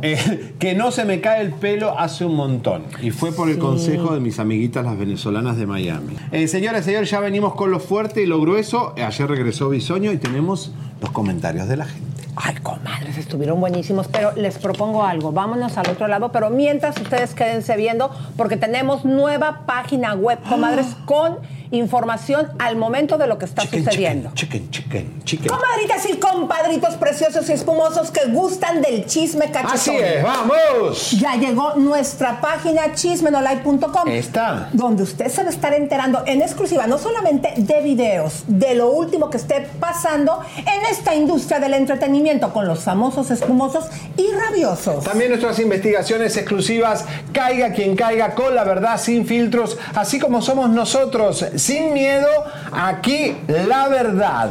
Eh, 0.00 0.54
que 0.60 0.76
no 0.76 0.92
se 0.92 1.04
me 1.04 1.20
cae 1.20 1.42
el 1.42 1.52
pelo 1.52 1.98
hace 1.98 2.24
un 2.24 2.36
montón. 2.36 2.82
Y 3.02 3.10
fue 3.10 3.32
por 3.32 3.48
el 3.48 3.56
Sí. 3.56 3.60
consejo 3.60 4.14
de 4.14 4.20
mis 4.20 4.38
amiguitas 4.38 4.84
las 4.84 4.96
venezolanas 4.96 5.56
de 5.56 5.66
Miami. 5.66 6.14
Eh, 6.30 6.46
señores, 6.46 6.84
señores, 6.84 7.10
ya 7.10 7.18
venimos 7.18 7.54
con 7.54 7.72
lo 7.72 7.80
fuerte 7.80 8.22
y 8.22 8.26
lo 8.26 8.40
grueso. 8.40 8.94
Ayer 8.96 9.28
regresó 9.28 9.68
Bisoño 9.68 10.12
y 10.12 10.18
tenemos 10.18 10.70
los 11.00 11.10
comentarios 11.10 11.66
de 11.66 11.76
la 11.78 11.86
gente. 11.86 12.17
Ay, 12.40 12.54
comadres, 12.62 13.18
estuvieron 13.18 13.58
buenísimos, 13.58 14.06
pero 14.06 14.30
les 14.36 14.58
propongo 14.58 15.02
algo. 15.02 15.32
Vámonos 15.32 15.76
al 15.76 15.90
otro 15.90 16.06
lado, 16.06 16.30
pero 16.30 16.50
mientras 16.50 16.96
ustedes 17.00 17.34
quédense 17.34 17.76
viendo, 17.76 18.12
porque 18.36 18.56
tenemos 18.56 19.04
nueva 19.04 19.62
página 19.66 20.14
web, 20.14 20.38
comadres, 20.48 20.86
con 21.04 21.38
información 21.70 22.48
al 22.58 22.76
momento 22.76 23.18
de 23.18 23.26
lo 23.26 23.38
que 23.38 23.44
está 23.44 23.62
sucediendo. 23.62 24.30
Chicken, 24.34 24.70
chicken, 24.70 25.22
chicken. 25.24 25.48
Comadritas 25.48 26.08
y 26.08 26.16
compadritos 26.16 26.94
preciosos 26.94 27.48
y 27.48 27.52
espumosos 27.52 28.10
que 28.10 28.26
gustan 28.30 28.80
del 28.82 29.06
chisme 29.06 29.50
cachetón. 29.50 29.74
Así 29.74 29.96
es, 29.96 30.22
vamos. 30.22 31.10
Ya 31.12 31.36
llegó 31.36 31.74
nuestra 31.76 32.40
página 32.40 32.94
chismenolive.com. 32.94 34.08
Está. 34.08 34.68
Donde 34.72 35.02
usted 35.02 35.28
se 35.28 35.42
va 35.42 35.48
a 35.48 35.52
estar 35.52 35.74
enterando 35.74 36.22
en 36.26 36.42
exclusiva, 36.42 36.86
no 36.86 36.98
solamente 36.98 37.52
de 37.56 37.80
videos, 37.82 38.44
de 38.46 38.74
lo 38.74 38.90
último 38.90 39.30
que 39.30 39.36
esté 39.36 39.68
pasando 39.80 40.40
en 40.58 40.86
esta 40.90 41.14
industria 41.14 41.60
del 41.60 41.74
entretenimiento 41.74 42.52
con 42.52 42.66
los 42.66 42.80
famosos 42.80 43.30
espumosos 43.30 43.86
y 44.16 44.30
rabiosos. 44.32 45.04
También 45.04 45.30
nuestras 45.30 45.58
investigaciones 45.58 46.36
exclusivas, 46.36 47.04
caiga 47.32 47.72
quien 47.72 47.96
caiga, 47.96 48.34
con 48.34 48.54
la 48.54 48.64
verdad, 48.64 49.00
sin 49.00 49.26
filtros, 49.26 49.78
así 49.94 50.18
como 50.18 50.42
somos 50.42 50.70
nosotros, 50.70 51.44
sin 51.58 51.92
miedo, 51.92 52.28
aquí 52.72 53.36
la 53.48 53.88
verdad. 53.88 54.50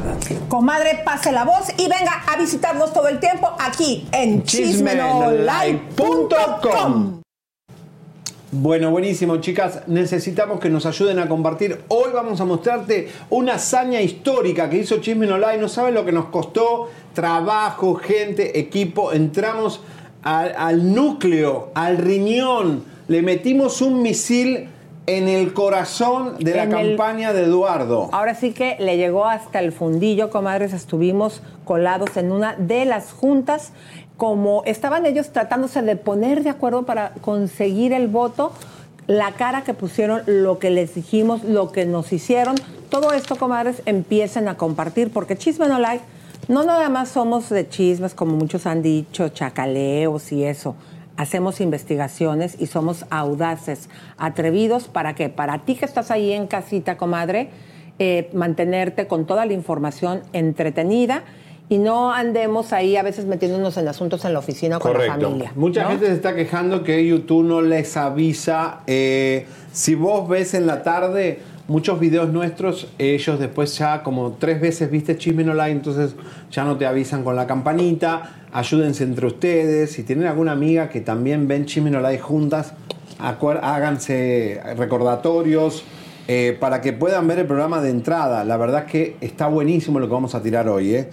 Comadre, 0.50 1.02
pase 1.04 1.32
la 1.32 1.44
voz 1.44 1.70
y 1.78 1.84
venga 1.84 2.24
a 2.28 2.38
visitarnos 2.38 2.94
todo 2.94 3.08
el 3.08 3.20
tiempo 3.20 3.50
aquí 3.60 4.08
en 4.12 4.44
chismenolive.com. 4.44 7.22
Bueno, 8.50 8.92
buenísimo, 8.92 9.36
chicas. 9.38 9.82
Necesitamos 9.88 10.62
que 10.62 10.70
nos 10.70 10.86
ayuden 10.86 11.20
a 11.20 11.28
compartir. 11.28 11.82
Hoy 11.90 12.12
vamos 12.14 12.40
a 12.40 12.46
mostrarte 12.46 13.10
una 13.30 13.56
hazaña 13.56 14.00
histórica 14.02 14.70
que 14.70 14.78
hizo 14.78 14.98
Chismen 14.98 15.30
Online. 15.32 15.58
No 15.58 15.68
saben 15.68 15.94
lo 15.94 16.06
que 16.06 16.14
nos 16.14 16.28
costó. 16.28 16.90
Trabajo, 17.14 17.96
gente, 17.96 18.58
equipo. 18.58 19.12
Entramos 19.12 19.82
al, 20.24 20.56
al 20.58 20.96
núcleo, 20.96 21.72
al 21.76 21.98
riñón. 21.98 22.86
Le 23.10 23.22
metimos 23.22 23.82
un 23.82 24.02
misil 24.02 24.70
en 25.08 25.28
el 25.30 25.54
corazón 25.54 26.36
de 26.38 26.54
la 26.54 26.64
En 26.64 26.74
el- 26.74 26.96
campaña 26.98 27.34
de 27.34 27.44
Eduardo. 27.46 28.10
Ahora 28.12 28.36
sí 28.36 28.52
que 28.52 28.76
le 28.80 28.98
llegó 28.98 29.26
hasta 29.26 29.60
el 29.60 29.72
fundillo, 29.72 30.30
comadres. 30.30 30.74
Estuvimos 30.74 31.42
colados 31.66 32.16
en 32.18 32.32
una 32.32 32.56
de 32.56 32.86
las 32.86 33.12
juntas. 33.14 33.72
Como 34.18 34.64
estaban 34.66 35.06
ellos 35.06 35.32
tratándose 35.32 35.82
de 35.82 35.96
poner 35.96 36.44
de 36.44 36.50
acuerdo 36.50 36.84
para 36.84 37.14
conseguir 37.22 37.94
el 37.94 38.08
voto, 38.08 38.52
la 39.08 39.32
cara 39.34 39.64
que 39.64 39.74
pusieron, 39.74 40.22
lo 40.26 40.60
que 40.60 40.70
les 40.72 40.94
dijimos, 40.96 41.44
lo 41.44 41.72
que 41.72 41.86
nos 41.86 42.12
hicieron, 42.12 42.56
todo 42.90 43.14
esto, 43.14 43.36
comadres, 43.38 43.82
empiecen 43.86 44.48
a 44.50 44.58
compartir, 44.58 45.12
porque 45.12 45.38
Chisme 45.38 45.68
No 45.70 45.80
Like 45.80 46.04
no 46.50 46.64
nada 46.64 46.90
más 46.90 47.10
somos 47.10 47.50
de 47.50 47.68
chismes, 47.70 48.14
como 48.14 48.36
muchos 48.36 48.66
han 48.66 48.82
dicho, 48.82 49.30
chacaleos 49.30 50.32
y 50.32 50.44
eso. 50.46 50.76
Hacemos 51.18 51.62
investigaciones 51.62 52.56
y 52.60 52.68
somos 52.68 53.06
audaces, 53.10 53.90
atrevidos, 54.18 54.88
¿para 54.88 55.16
qué? 55.16 55.30
Para 55.30 55.60
ti 55.66 55.76
que 55.76 55.86
estás 55.86 56.12
ahí 56.12 56.32
en 56.32 56.48
casita, 56.48 56.96
comadre, 56.96 57.50
eh, 58.00 58.30
mantenerte 58.34 59.08
con 59.08 59.26
toda 59.26 59.46
la 59.46 59.54
información 59.54 60.22
entretenida 60.32 61.24
y 61.70 61.80
no 61.80 62.14
andemos 62.14 62.72
ahí 62.72 62.96
a 62.96 63.04
veces 63.04 63.26
metiéndonos 63.26 63.76
en 63.78 63.88
asuntos 63.88 64.24
en 64.24 64.34
la 64.34 64.40
oficina 64.40 64.78
o 64.78 64.80
con 64.80 64.94
la 64.94 65.06
familia. 65.06 65.52
Mucha 65.56 65.84
¿no? 65.84 65.90
gente 65.90 66.06
se 66.06 66.14
está 66.14 66.34
quejando 66.36 66.84
que 66.84 67.06
YouTube 67.06 67.44
no 67.44 67.62
les 67.62 67.98
avisa. 67.98 68.82
eh, 68.88 69.46
si 69.74 69.96
vos 69.96 70.30
ves 70.30 70.54
en 70.54 70.66
la 70.66 70.82
tarde 70.84 71.40
muchos 71.68 72.00
videos 72.00 72.30
nuestros, 72.30 72.88
ellos 72.98 73.40
después 73.40 73.78
ya 73.78 74.02
como 74.02 74.34
tres 74.34 74.62
veces 74.62 74.90
viste 74.90 75.18
Chismen 75.18 75.50
Online, 75.50 75.72
entonces 75.72 76.16
ya 76.52 76.64
no 76.64 76.78
te 76.78 76.86
avisan 76.86 77.24
con 77.24 77.36
la 77.36 77.46
campanita. 77.46 78.47
Ayúdense 78.58 79.04
entre 79.04 79.28
ustedes. 79.28 79.92
Si 79.92 80.02
tienen 80.02 80.26
alguna 80.26 80.54
amiga 80.54 80.90
que 80.90 81.00
también 81.02 81.48
ven 81.48 81.68
Chismen 81.68 81.96
Online 81.96 82.18
juntas, 82.18 82.74
háganse 83.20 84.60
recordatorios. 84.76 85.84
eh, 86.28 86.58
para 86.60 86.82
que 86.82 86.92
puedan 86.92 87.28
ver 87.28 87.40
el 87.40 87.46
programa 87.46 87.82
de 87.82 87.90
entrada. 87.90 88.44
La 88.44 88.58
verdad 88.58 88.86
es 88.86 88.92
que 88.92 89.16
está 89.22 89.48
buenísimo 89.48 90.00
lo 90.00 90.08
que 90.08 90.14
vamos 90.14 90.36
a 90.36 90.42
tirar 90.42 90.68
hoy. 90.68 90.96
¿eh? 90.96 91.10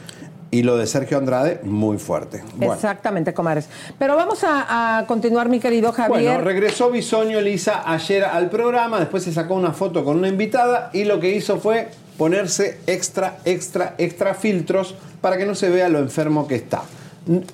Y 0.51 0.63
lo 0.63 0.77
de 0.77 0.87
Sergio 0.87 1.19
Andrade, 1.19 1.61
muy 1.65 1.99
fuerte. 1.99 2.43
Bueno. 2.57 2.75
Exactamente, 2.75 3.35
comadres. 3.35 3.69
Pero 3.99 4.17
vamos 4.17 4.43
a, 4.43 4.99
a 4.99 5.07
continuar, 5.07 5.49
mi 5.49 5.61
querido 5.61 5.93
Javier. 5.93 6.33
Bueno, 6.33 6.45
regresó 6.45 6.91
Bisoño 6.91 7.39
Elisa 7.39 7.83
ayer 7.85 8.25
al 8.25 8.49
programa, 8.51 8.99
después 9.01 9.23
se 9.23 9.33
sacó 9.33 9.55
una 9.55 9.73
foto 9.73 10.03
con 10.03 10.17
una 10.17 10.29
invitada 10.29 10.91
y 10.93 11.05
lo 11.05 11.21
que 11.21 11.31
hizo 11.35 11.59
fue 11.59 11.89
ponerse 12.17 12.79
extra, 12.87 13.37
extra, 13.45 13.95
extra 13.99 14.35
filtros 14.35 14.95
para 15.21 15.37
que 15.37 15.45
no 15.47 15.55
se 15.55 15.69
vea 15.71 15.89
lo 15.89 15.99
enfermo 15.99 16.47
que 16.49 16.55
está. 16.55 16.83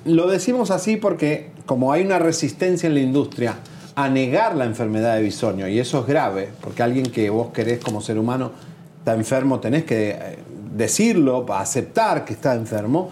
Lo 0.05 0.27
decimos 0.27 0.71
así 0.71 0.97
porque 0.97 1.49
como 1.65 1.91
hay 1.91 2.03
una 2.03 2.19
resistencia 2.19 2.87
en 2.87 2.93
la 2.93 3.01
industria 3.01 3.55
a 3.95 4.09
negar 4.09 4.55
la 4.55 4.65
enfermedad 4.65 5.15
de 5.15 5.21
Bisoño, 5.21 5.67
y 5.67 5.79
eso 5.79 5.99
es 5.99 6.07
grave, 6.07 6.49
porque 6.61 6.83
alguien 6.83 7.05
que 7.07 7.29
vos 7.29 7.49
querés 7.53 7.79
como 7.79 8.01
ser 8.01 8.17
humano 8.17 8.51
está 8.99 9.13
enfermo, 9.13 9.59
tenés 9.59 9.83
que 9.83 10.11
eh, 10.11 10.37
decirlo, 10.75 11.45
aceptar 11.53 12.23
que 12.25 12.33
está 12.33 12.55
enfermo, 12.55 13.11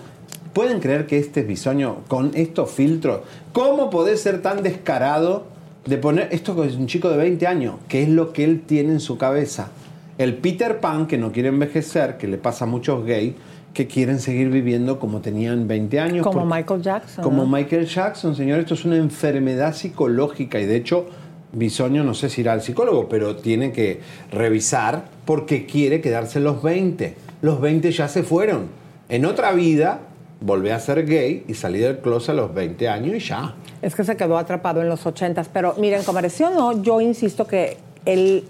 ¿Pueden 0.54 0.80
creer 0.80 1.06
que 1.06 1.20
este 1.20 1.42
es 1.42 1.48
bisoño 1.48 1.98
con 2.08 2.32
estos 2.34 2.72
filtros? 2.72 3.22
¿Cómo 3.54 3.92
podés 3.92 4.22
ser 4.22 4.42
tan 4.42 4.64
descarado 4.64 5.46
de 5.86 5.98
poner 5.98 6.30
esto 6.32 6.64
es 6.64 6.76
un 6.76 6.88
chico 6.88 7.10
de 7.10 7.18
20 7.18 7.46
años? 7.46 7.76
que 7.88 8.02
es 8.02 8.10
lo 8.10 8.34
que 8.34 8.44
él 8.44 8.64
tiene 8.66 8.94
en 8.94 9.00
su 9.00 9.18
cabeza? 9.18 9.70
El 10.18 10.36
Peter 10.38 10.80
Pan 10.80 11.06
que 11.06 11.20
no 11.20 11.32
quiere 11.32 11.50
envejecer, 11.50 12.18
que 12.18 12.28
le 12.28 12.38
pasa 12.38 12.66
a 12.66 12.68
muchos 12.68 13.06
gays, 13.06 13.36
que 13.74 13.88
quieren 13.88 14.20
seguir 14.20 14.50
viviendo 14.50 15.00
como 15.00 15.22
tenían 15.22 15.68
20 15.68 16.00
años. 16.00 16.24
Como 16.26 16.42
porque- 16.42 16.56
Michael 16.56 16.82
Jackson. 16.82 17.24
Como 17.24 17.46
¿no? 17.46 17.50
Michael 17.50 17.86
Jackson, 17.86 18.36
señor, 18.36 18.60
esto 18.60 18.74
es 18.74 18.86
una 18.86 18.98
enfermedad 18.98 19.74
psicológica 19.74 20.60
y 20.60 20.66
de 20.66 20.76
hecho 20.76 21.08
Bisoño 21.52 22.04
no 22.04 22.14
sé 22.14 22.30
si 22.30 22.42
irá 22.42 22.54
al 22.54 22.62
psicólogo, 22.62 23.10
pero 23.10 23.36
tiene 23.38 23.72
que 23.72 24.02
revisar 24.32 25.06
porque 25.26 25.66
quiere 25.66 26.02
quedarse 26.02 26.40
los 26.40 26.62
20. 26.62 27.16
Los 27.42 27.60
20 27.62 27.92
ya 27.92 28.08
se 28.08 28.24
fueron. 28.24 28.68
En 29.08 29.26
otra 29.26 29.52
vida 29.54 30.02
volví 30.42 30.70
a 30.70 30.80
ser 30.80 31.06
gay 31.06 31.44
y 31.48 31.54
salí 31.56 31.80
del 31.80 32.00
closet 32.00 32.30
a 32.30 32.34
los 32.34 32.54
20 32.54 32.88
años 32.88 33.16
y 33.16 33.20
ya. 33.20 33.56
Es 33.82 33.96
que 33.96 34.04
se 34.04 34.16
quedó 34.16 34.38
atrapado 34.38 34.82
en 34.82 34.90
los 34.90 35.06
ochentas. 35.06 35.50
Pero 35.52 35.74
miren, 35.80 36.04
comparación 36.04 36.54
no, 36.54 36.84
yo 36.84 37.02
insisto 37.02 37.48
que 37.48 37.78
él, 38.06 38.44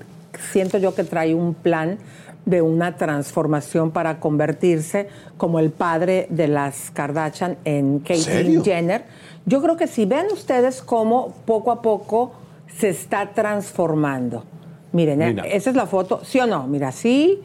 siento 0.51 0.77
yo 0.77 0.93
que 0.93 1.03
trae 1.03 1.33
un 1.33 1.53
plan 1.53 1.97
de 2.45 2.61
una 2.61 2.95
transformación 2.97 3.91
para 3.91 4.19
convertirse 4.19 5.07
como 5.37 5.59
el 5.59 5.71
padre 5.71 6.27
de 6.29 6.47
las 6.47 6.91
Kardashian 6.91 7.57
en? 7.65 7.99
Caitlyn 7.99 8.63
Jenner. 8.63 9.03
Yo 9.45 9.61
creo 9.61 9.77
que 9.77 9.87
si 9.87 10.05
ven 10.05 10.27
ustedes 10.31 10.81
cómo 10.81 11.33
poco 11.45 11.71
a 11.71 11.81
poco 11.81 12.33
se 12.77 12.89
está 12.89 13.31
transformando. 13.33 14.43
Miren, 14.91 15.21
eh, 15.21 15.33
Mira. 15.33 15.43
esa 15.43 15.69
es 15.69 15.75
la 15.75 15.85
foto, 15.85 16.21
¿sí 16.23 16.39
o 16.39 16.47
no? 16.47 16.67
Mira, 16.67 16.91
sí, 16.91 17.41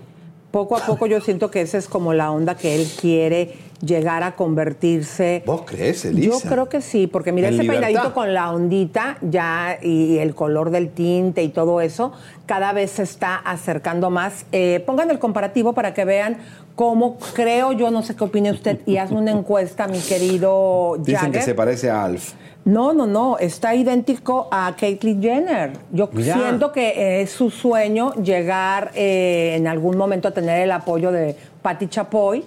poco 0.50 0.76
a 0.76 0.80
poco 0.80 1.06
yo 1.06 1.20
siento 1.20 1.50
que 1.50 1.60
esa 1.60 1.78
es 1.78 1.88
como 1.88 2.14
la 2.14 2.30
onda 2.30 2.54
que 2.56 2.74
él 2.74 2.88
quiere 3.00 3.54
llegar 3.84 4.22
a 4.22 4.32
convertirse. 4.32 5.42
¿Vos 5.46 5.62
crees, 5.66 6.04
Elisa? 6.04 6.30
Yo 6.30 6.40
creo 6.40 6.68
que 6.68 6.80
sí, 6.80 7.06
porque 7.06 7.32
mira 7.32 7.48
ese 7.48 7.62
libertad. 7.62 7.88
peinadito 7.88 8.14
con 8.14 8.34
la 8.34 8.50
ondita 8.50 9.18
ya 9.22 9.78
y 9.82 10.18
el 10.18 10.34
color 10.34 10.70
del 10.70 10.90
tinte 10.90 11.42
y 11.42 11.48
todo 11.48 11.80
eso, 11.80 12.12
cada 12.46 12.72
vez 12.72 12.92
se 12.92 13.02
está 13.02 13.36
acercando 13.36 14.10
más. 14.10 14.46
Eh, 14.52 14.82
pongan 14.86 15.10
el 15.10 15.18
comparativo 15.18 15.72
para 15.72 15.94
que 15.94 16.04
vean 16.04 16.38
cómo 16.74 17.18
creo 17.34 17.72
yo, 17.72 17.90
no 17.90 18.02
sé 18.02 18.16
qué 18.16 18.24
opine 18.24 18.50
usted, 18.50 18.80
y 18.86 18.96
hazme 18.96 19.18
una 19.18 19.30
encuesta, 19.30 19.86
mi 19.86 20.00
querido 20.00 20.96
Dicen 20.98 21.32
que 21.32 21.42
se 21.42 21.54
parece 21.54 21.90
a 21.90 22.04
Alf. 22.04 22.32
No, 22.64 22.94
no, 22.94 23.06
no, 23.06 23.36
está 23.38 23.74
idéntico 23.74 24.48
a 24.50 24.74
Caitlyn 24.78 25.20
Jenner. 25.22 25.72
Yo 25.92 26.08
siento 26.14 26.72
que 26.72 27.20
es 27.20 27.30
su 27.30 27.50
sueño 27.50 28.14
llegar 28.14 28.90
eh, 28.94 29.54
en 29.56 29.66
algún 29.66 29.98
momento 29.98 30.28
a 30.28 30.30
tener 30.30 30.62
el 30.62 30.70
apoyo 30.70 31.12
de 31.12 31.36
Patti 31.60 31.88
Chapoy 31.88 32.42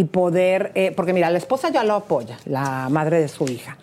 y 0.00 0.04
poder, 0.04 0.72
eh, 0.74 0.94
porque 0.96 1.12
mira, 1.12 1.28
la 1.28 1.36
esposa 1.36 1.68
ya 1.68 1.84
lo 1.84 1.92
apoya, 1.92 2.38
la 2.46 2.88
madre 2.88 3.20
de 3.20 3.28
su 3.28 3.44
hija. 3.44 3.76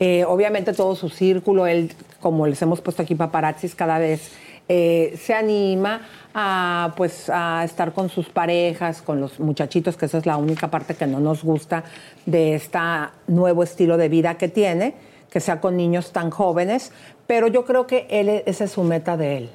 Eh, 0.00 0.24
obviamente 0.24 0.72
todo 0.72 0.96
su 0.96 1.10
círculo, 1.10 1.66
él, 1.66 1.92
como 2.20 2.46
les 2.46 2.62
hemos 2.62 2.80
puesto 2.80 3.02
aquí 3.02 3.14
paparazzis 3.14 3.74
cada 3.74 3.98
vez, 3.98 4.32
eh, 4.66 5.18
se 5.22 5.34
anima 5.34 6.08
a, 6.32 6.94
pues, 6.96 7.28
a 7.28 7.64
estar 7.64 7.92
con 7.92 8.08
sus 8.08 8.30
parejas, 8.30 9.02
con 9.02 9.20
los 9.20 9.40
muchachitos, 9.40 9.98
que 9.98 10.06
esa 10.06 10.16
es 10.16 10.24
la 10.24 10.38
única 10.38 10.70
parte 10.70 10.94
que 10.94 11.06
no 11.06 11.20
nos 11.20 11.44
gusta 11.44 11.84
de 12.24 12.54
este 12.54 12.78
nuevo 13.26 13.62
estilo 13.62 13.98
de 13.98 14.08
vida 14.08 14.38
que 14.38 14.48
tiene, 14.48 14.94
que 15.30 15.40
sea 15.40 15.60
con 15.60 15.76
niños 15.76 16.12
tan 16.12 16.30
jóvenes, 16.30 16.92
pero 17.26 17.46
yo 17.48 17.66
creo 17.66 17.86
que 17.86 18.06
él, 18.08 18.42
esa 18.46 18.64
es 18.64 18.70
su 18.70 18.84
meta 18.84 19.18
de 19.18 19.36
él. 19.36 19.50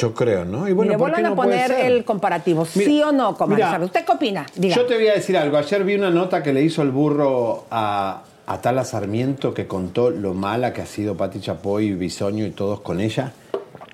Yo 0.00 0.14
creo, 0.14 0.44
¿no? 0.44 0.68
Y 0.68 0.72
bueno, 0.72 0.90
Mire, 0.90 0.98
¿por 0.98 1.08
qué 1.08 1.22
vuelvan 1.22 1.26
a 1.26 1.28
no 1.30 1.36
poner 1.36 1.72
el 1.72 2.04
comparativo, 2.04 2.64
¿sí 2.64 3.02
o 3.02 3.10
no, 3.10 3.36
mira, 3.48 3.80
¿Usted 3.82 4.04
qué 4.04 4.12
opina? 4.12 4.46
Diga. 4.54 4.76
Yo 4.76 4.86
te 4.86 4.94
voy 4.94 5.08
a 5.08 5.14
decir 5.14 5.36
algo. 5.36 5.56
Ayer 5.56 5.82
vi 5.82 5.94
una 5.94 6.10
nota 6.10 6.42
que 6.42 6.52
le 6.52 6.62
hizo 6.62 6.82
el 6.82 6.90
burro 6.90 7.64
a, 7.70 8.22
Atala 8.46 8.84
Sarmiento 8.84 9.52
que 9.52 9.66
contó 9.66 10.08
lo 10.08 10.32
mala 10.32 10.72
que 10.72 10.80
ha 10.80 10.86
sido 10.86 11.16
Pati 11.16 11.38
Chapoy 11.38 11.92
Bisoño 11.92 12.46
y 12.46 12.50
todos 12.50 12.80
con 12.80 12.98
ella? 13.00 13.32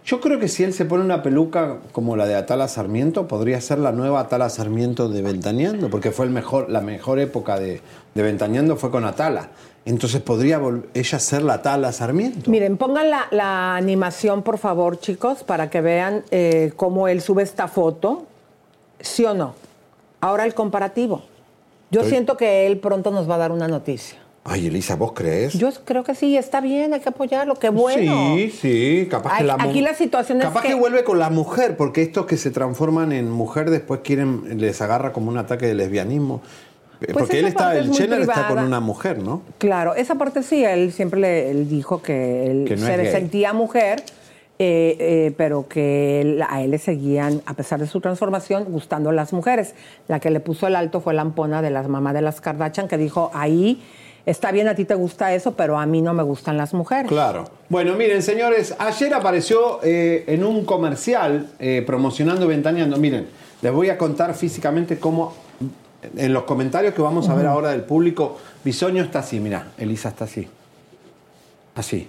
Yo 0.05 0.21
creo 0.21 0.39
que 0.39 0.47
si 0.49 0.63
él 0.63 0.73
se 0.75 0.85
pone 0.85 1.03
una 1.03 1.23
peluca 1.23 1.79
como 1.91 2.15
la 2.15 2.27
de 2.27 2.37
Atala 2.37 2.69
Sarmiento, 2.69 3.27
podría 3.27 3.61
ser 3.61 3.79
la 3.79 3.91
nueva 3.91 4.21
Atala 4.21 4.51
Sarmiento 4.51 5.09
de 5.09 5.23
Ventaneando, 5.23 5.89
porque 5.89 6.13
fue 6.13 6.27
el 6.27 6.31
mejor, 6.31 6.71
la 6.71 6.83
mejor 6.83 7.19
época 7.19 7.59
de, 7.59 7.81
de 8.15 8.23
Ventaneando 8.23 8.77
fue 8.77 8.91
con 8.91 9.05
Atala. 9.07 9.49
Entonces 9.87 10.23
podría 10.23 10.61
ella 10.95 11.19
ser 11.19 11.43
la 11.43 11.55
Atala 11.55 11.93
Sarmiento. 11.93 12.51
Miren, 12.51 12.79
pongan 12.79 13.11
la, 13.11 13.27
la 13.31 13.77
animación, 13.77 14.43
por 14.43 14.57
favor, 14.59 14.99
chicos, 14.99 15.45
para 15.45 15.69
que 15.69 15.81
vean 15.83 16.23
eh, 16.31 16.73
cómo 16.77 17.07
él 17.09 17.21
sube 17.21 17.43
esta 17.43 17.69
foto. 17.69 18.25
¿Sí 19.01 19.25
o 19.27 19.35
no? 19.35 19.55
Ahora 20.23 20.47
el 20.47 20.55
comparativo. 20.55 21.23
Yo 21.91 22.01
Estoy- 22.01 22.11
siento 22.13 22.37
que 22.39 22.67
él 22.67 22.79
pronto 22.79 23.11
nos 23.11 23.29
va 23.29 23.35
a 23.35 23.39
dar 23.39 23.53
una 23.53 23.69
noticia. 23.69 24.19
Ay, 24.47 24.67
Elisa, 24.67 24.95
¿vos 24.97 25.13
crees? 25.13 25.55
Yo 25.55 25.71
creo 25.87 26.05
que 26.05 26.15
sí, 26.15 26.37
está 26.37 26.61
bien, 26.61 26.93
hay 26.93 27.01
que 27.01 27.09
apoyarlo, 27.09 27.55
qué 27.55 27.71
bueno. 27.71 28.35
Sí, 28.37 28.51
sí, 28.51 29.09
capaz 29.11 29.31
que 29.39 29.43
Ay, 29.43 29.47
la 29.47 29.57
mu- 29.57 29.71
aquí 29.71 29.81
la 29.81 29.95
situación 29.95 30.39
es 30.39 30.45
Capaz 30.45 30.61
que... 30.63 30.69
que- 30.69 30.75
vuelve 30.75 31.03
con 31.03 31.19
la 31.19 31.31
mujer, 31.31 31.79
porque 31.79 32.03
estos 32.03 32.27
que 32.27 32.37
se 32.37 32.51
transforman 32.51 33.13
en 33.13 33.31
mujer 33.31 33.71
después 33.71 34.01
quieren, 34.05 34.61
les 34.61 34.83
agarra 34.83 35.13
como 35.15 35.31
un 35.31 35.39
ataque 35.39 35.67
de 35.67 35.75
lesbianismo. 35.75 36.43
Eh, 37.01 37.07
Pues 37.13 37.25
porque 37.25 37.39
él 37.41 37.47
está, 37.47 37.77
el 37.77 37.91
es 37.91 38.01
está 38.01 38.49
con 38.49 38.59
una 38.59 38.81
mujer, 38.81 39.19
¿no? 39.19 39.43
Claro, 39.59 39.95
esa 39.95 40.15
parte 40.15 40.43
sí, 40.43 40.65
él 40.65 40.93
siempre 40.93 41.21
le 41.21 41.51
él 41.51 41.69
dijo 41.69 42.03
que 42.03 42.51
él 42.51 42.65
Que 42.67 42.77
no 42.77 42.87
se 42.87 43.11
sentía 43.11 43.53
mujer, 43.53 44.03
eh, 44.59 44.97
eh, 45.01 45.35
pero 45.37 45.67
que 45.69 46.21
él- 46.21 46.43
a 46.49 46.63
él 46.63 46.71
le 46.71 46.79
seguían, 46.79 47.43
a 47.47 47.55
pesar 47.55 47.81
de 47.81 47.87
su 47.89 48.01
transformación, 48.01 48.65
gustando 48.69 49.11
las 49.13 49.33
mujeres. 49.33 49.75
La 50.09 50.21
que 50.21 50.31
le 50.31 50.39
puso 50.41 50.67
el 50.69 50.77
alto 50.77 51.01
fue 51.01 51.13
la 51.15 51.23
ampona 51.23 51.61
de 51.63 51.71
las 51.71 51.89
mamás 51.89 52.15
de 52.15 52.23
las 52.23 52.41
Kardashian, 52.41 52.87
que 52.87 52.97
dijo, 52.97 53.31
ahí 53.35 53.83
está 54.27 54.53
bien, 54.53 54.69
a 54.69 54.75
ti 54.77 54.85
te 54.85 54.95
gusta 54.95 55.35
eso, 55.35 55.55
pero 55.55 55.79
a 55.79 55.85
mí 55.87 56.01
no 56.01 56.15
me 56.15 56.23
gustan 56.23 56.57
las 56.57 56.73
mujeres. 56.73 57.09
Claro. 57.09 57.45
Bueno, 57.69 57.95
miren, 57.97 58.23
señores, 58.23 58.75
ayer 58.79 59.13
apareció 59.13 59.81
eh, 59.83 60.25
en 60.29 60.45
un 60.45 60.65
comercial 60.65 61.49
promocionando 61.85 62.47
Ventaneando. 62.47 62.97
Miren, 62.97 63.27
les 63.61 63.73
voy 63.73 63.91
a 63.91 63.99
contar 63.99 64.35
físicamente 64.35 64.99
cómo, 64.99 65.35
en 66.17 66.33
los 66.33 66.45
comentarios 66.45 66.95
que 66.95 67.03
vamos 67.03 67.29
a 67.29 67.35
ver 67.35 67.47
ahora 67.47 67.71
del 67.71 67.83
público, 67.83 68.39
Bisoño 68.65 69.03
está 69.03 69.21
así, 69.21 69.41
mira, 69.41 69.73
Elisa 69.79 70.11
está 70.11 70.25
así. 70.25 70.49
Así. 71.75 72.09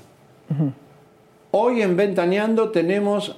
Hoy 1.51 1.81
en 1.81 1.95
Ventaneando 1.95 2.69
tenemos 2.69 3.37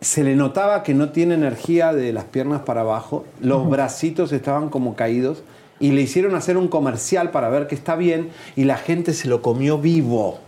Se 0.00 0.24
le 0.24 0.36
notaba 0.36 0.82
que 0.82 0.94
no 0.94 1.10
tiene 1.10 1.34
energía 1.34 1.92
de 1.92 2.12
las 2.12 2.24
piernas 2.24 2.62
para 2.62 2.82
abajo, 2.82 3.24
los 3.40 3.68
bracitos 3.68 4.32
estaban 4.32 4.68
como 4.68 4.94
caídos 4.94 5.42
y 5.80 5.92
le 5.92 6.02
hicieron 6.02 6.34
hacer 6.34 6.56
un 6.56 6.68
comercial 6.68 7.30
para 7.30 7.48
ver 7.48 7.66
que 7.66 7.74
está 7.74 7.96
bien 7.96 8.30
y 8.56 8.64
la 8.64 8.76
gente 8.76 9.12
se 9.12 9.28
lo 9.28 9.42
comió 9.42 9.78
vivo. 9.78 10.38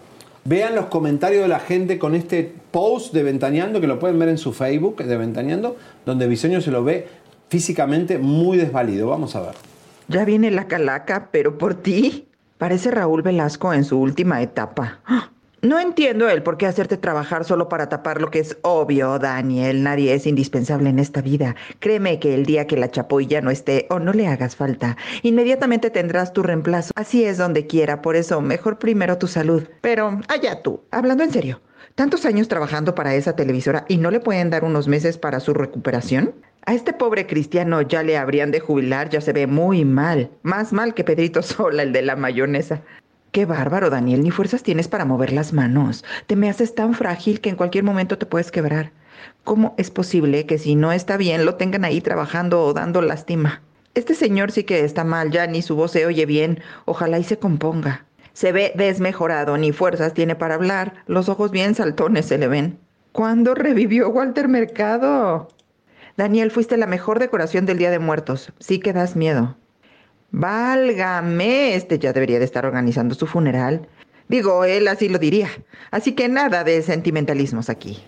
Vean 0.44 0.74
los 0.74 0.87
comentarios 0.87 1.42
de 1.42 1.48
la 1.48 1.61
gente 1.61 1.98
con 1.98 2.14
este 2.14 2.54
post 2.70 3.12
de 3.12 3.22
Ventaneando, 3.22 3.80
que 3.80 3.87
lo 3.87 3.98
pueden 3.98 4.18
ver 4.18 4.30
en 4.30 4.38
su 4.38 4.52
Facebook 4.52 5.02
de 5.02 5.16
Ventaneando, 5.16 5.76
donde 6.06 6.26
Bisoño 6.26 6.61
se 6.61 6.70
lo 6.70 6.84
ve 6.84 7.08
físicamente 7.48 8.18
muy 8.18 8.56
desvalido. 8.56 9.08
Vamos 9.08 9.37
a 9.37 9.42
ver. 9.42 9.54
Ya 10.08 10.24
viene 10.24 10.50
la 10.50 10.66
calaca, 10.66 11.28
pero 11.30 11.58
por 11.58 11.74
ti. 11.74 12.28
Parece 12.56 12.90
Raúl 12.90 13.22
Velasco 13.22 13.74
en 13.74 13.84
su 13.84 13.98
última 13.98 14.40
etapa. 14.40 15.00
¡Ah! 15.04 15.30
No 15.61 15.81
entiendo 15.81 16.29
el 16.29 16.44
por 16.44 16.57
qué 16.57 16.66
hacerte 16.66 16.97
trabajar 16.97 17.44
solo 17.44 17.68
para 17.68 17.88
tapar 17.88 18.21
lo 18.21 18.31
que 18.31 18.38
es 18.38 18.57
obvio, 18.62 19.18
Daniel. 19.18 19.83
Nadie 19.83 20.14
es 20.14 20.25
indispensable 20.25 20.88
en 20.88 21.01
esta 21.01 21.21
vida. 21.21 21.57
Créeme 21.81 22.21
que 22.21 22.33
el 22.35 22.47
día 22.47 22.68
que 22.68 22.77
la 22.77 22.92
chapoilla 22.92 23.40
no 23.40 23.51
esté 23.51 23.88
o 23.90 23.99
no 23.99 24.12
le 24.12 24.29
hagas 24.29 24.55
falta, 24.55 24.97
inmediatamente 25.23 25.90
tendrás 25.90 26.33
tu 26.33 26.44
reemplazo. 26.44 26.92
Así 26.94 27.25
es 27.25 27.38
donde 27.38 27.66
quiera, 27.66 28.03
por 28.03 28.14
eso 28.14 28.40
mejor 28.40 28.79
primero 28.79 29.18
tu 29.18 29.27
salud. 29.27 29.64
Pero 29.81 30.21
allá 30.29 30.62
tú. 30.62 30.81
Hablando 30.92 31.25
en 31.25 31.33
serio, 31.33 31.61
¿tantos 31.97 32.25
años 32.25 32.47
trabajando 32.47 32.94
para 32.94 33.16
esa 33.16 33.35
televisora 33.35 33.85
y 33.88 33.97
no 33.97 34.12
le 34.12 34.21
pueden 34.21 34.51
dar 34.51 34.62
unos 34.62 34.87
meses 34.87 35.18
para 35.18 35.40
su 35.40 35.55
recuperación? 35.55 36.35
A 36.66 36.75
este 36.75 36.92
pobre 36.92 37.27
cristiano 37.27 37.83
ya 37.83 38.05
le 38.05 38.16
habrían 38.16 38.53
de 38.53 38.61
jubilar, 38.61 39.09
ya 39.09 39.21
se 39.21 39.33
ve 39.33 39.49
muy 39.49 39.85
mal. 39.85 40.31
Más 40.42 40.73
mal 40.73 40.94
que 40.94 41.03
Pedrito 41.03 41.42
Sola, 41.42 41.83
el 41.83 41.92
de 41.92 42.03
la 42.03 42.14
mayonesa. 42.14 42.83
Qué 43.38 43.46
bárbaro, 43.46 43.88
Daniel, 43.88 44.24
ni 44.24 44.33
fuerzas 44.33 44.64
tienes 44.64 44.88
para 44.88 45.05
mover 45.05 45.33
las 45.33 45.53
manos. 45.53 46.05
Te 46.27 46.35
me 46.35 46.51
haces 46.51 46.74
tan 46.74 46.92
frágil 46.92 47.40
que 47.40 47.48
en 47.48 47.55
cualquier 47.55 47.85
momento 47.85 48.18
te 48.18 48.27
puedes 48.27 48.51
quebrar. 48.51 48.90
¿Cómo 49.44 49.77
es 49.79 49.92
posible 49.92 50.44
que 50.44 50.59
si 50.59 50.74
no 50.74 50.90
está 50.90 51.16
bien 51.16 51.44
lo 51.44 51.55
tengan 51.55 51.85
ahí 51.85 52.01
trabajando 52.01 52.64
o 52.64 52.72
dando 52.72 53.01
lástima? 53.01 53.62
Este 53.94 54.16
señor 54.16 54.51
sí 54.51 54.64
que 54.64 54.85
está 54.85 55.05
mal, 55.05 55.31
ya 55.31 55.46
ni 55.46 55.62
su 55.62 55.77
voz 55.77 55.92
se 55.92 56.05
oye 56.05 56.27
bien. 56.27 56.59
Ojalá 56.85 57.20
y 57.20 57.22
se 57.22 57.38
componga. 57.38 58.07
Se 58.33 58.51
ve 58.51 58.72
desmejorado, 58.74 59.57
ni 59.57 59.70
fuerzas 59.70 60.14
tiene 60.14 60.35
para 60.35 60.57
hablar. 60.57 60.94
Los 61.07 61.29
ojos 61.29 61.53
bien 61.53 61.77
saltones 61.77 62.27
se 62.27 62.38
le 62.38 62.48
ven. 62.48 62.81
¿Cuándo 63.12 63.55
revivió 63.55 64.09
Walter 64.09 64.48
Mercado? 64.48 65.46
Daniel, 66.16 66.51
fuiste 66.51 66.77
la 66.77 66.88
mejor 66.88 67.20
decoración 67.20 67.66
del 67.66 67.79
Día 67.79 67.92
de 67.92 68.01
Muertos. 68.01 68.53
Sí 68.59 68.81
que 68.81 68.92
das 68.92 69.14
miedo. 69.14 69.57
Válgame, 70.31 71.75
este 71.75 71.99
ya 71.99 72.12
debería 72.12 72.38
de 72.38 72.45
estar 72.45 72.67
organizando 72.67 73.14
su 73.14 73.27
funeral. 73.27 73.88
Digo, 74.29 74.64
él 74.64 74.88
así 74.88 75.09
lo 75.09 75.19
diría. 75.19 75.49
Así 75.91 76.12
que 76.12 76.29
nada 76.29 76.64
de 76.64 76.83
sentimentalismos 76.83 77.71
aquí. 77.71 77.99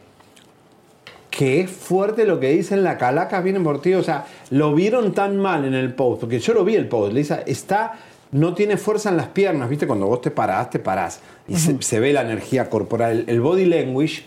Qué 1.31 1.67
fuerte 1.67 2.27
lo 2.27 2.41
que 2.41 2.51
dicen 2.51 2.85
la 2.85 2.99
calaca 2.99 3.41
vienen 3.41 3.65
por 3.65 3.81
ti. 3.81 3.95
O 3.95 4.03
sea, 4.03 4.27
lo 4.51 4.75
vieron 4.75 5.15
tan 5.15 5.39
mal 5.39 5.65
en 5.65 5.75
el 5.75 5.95
post, 5.95 6.21
porque 6.21 6.39
yo 6.39 6.53
lo 6.53 6.65
vi 6.65 6.75
el 6.75 6.89
post. 6.89 7.15
Lisa, 7.15 7.43
está, 7.47 7.99
no 8.33 8.55
tiene 8.55 8.77
fuerza 8.77 9.09
en 9.09 9.17
las 9.17 9.29
piernas, 9.29 9.71
¿viste? 9.71 9.87
Cuando 9.87 10.07
vos 10.07 10.21
te 10.21 10.31
parás, 10.31 10.69
te 10.69 10.79
parás. 10.79 11.21
Y 11.49 11.57
se, 11.57 11.81
se 11.81 12.01
ve 12.01 12.13
la 12.13 12.21
energía 12.21 12.69
corporal. 12.69 13.25
El 13.29 13.41
body 13.41 13.65
language, 13.65 14.25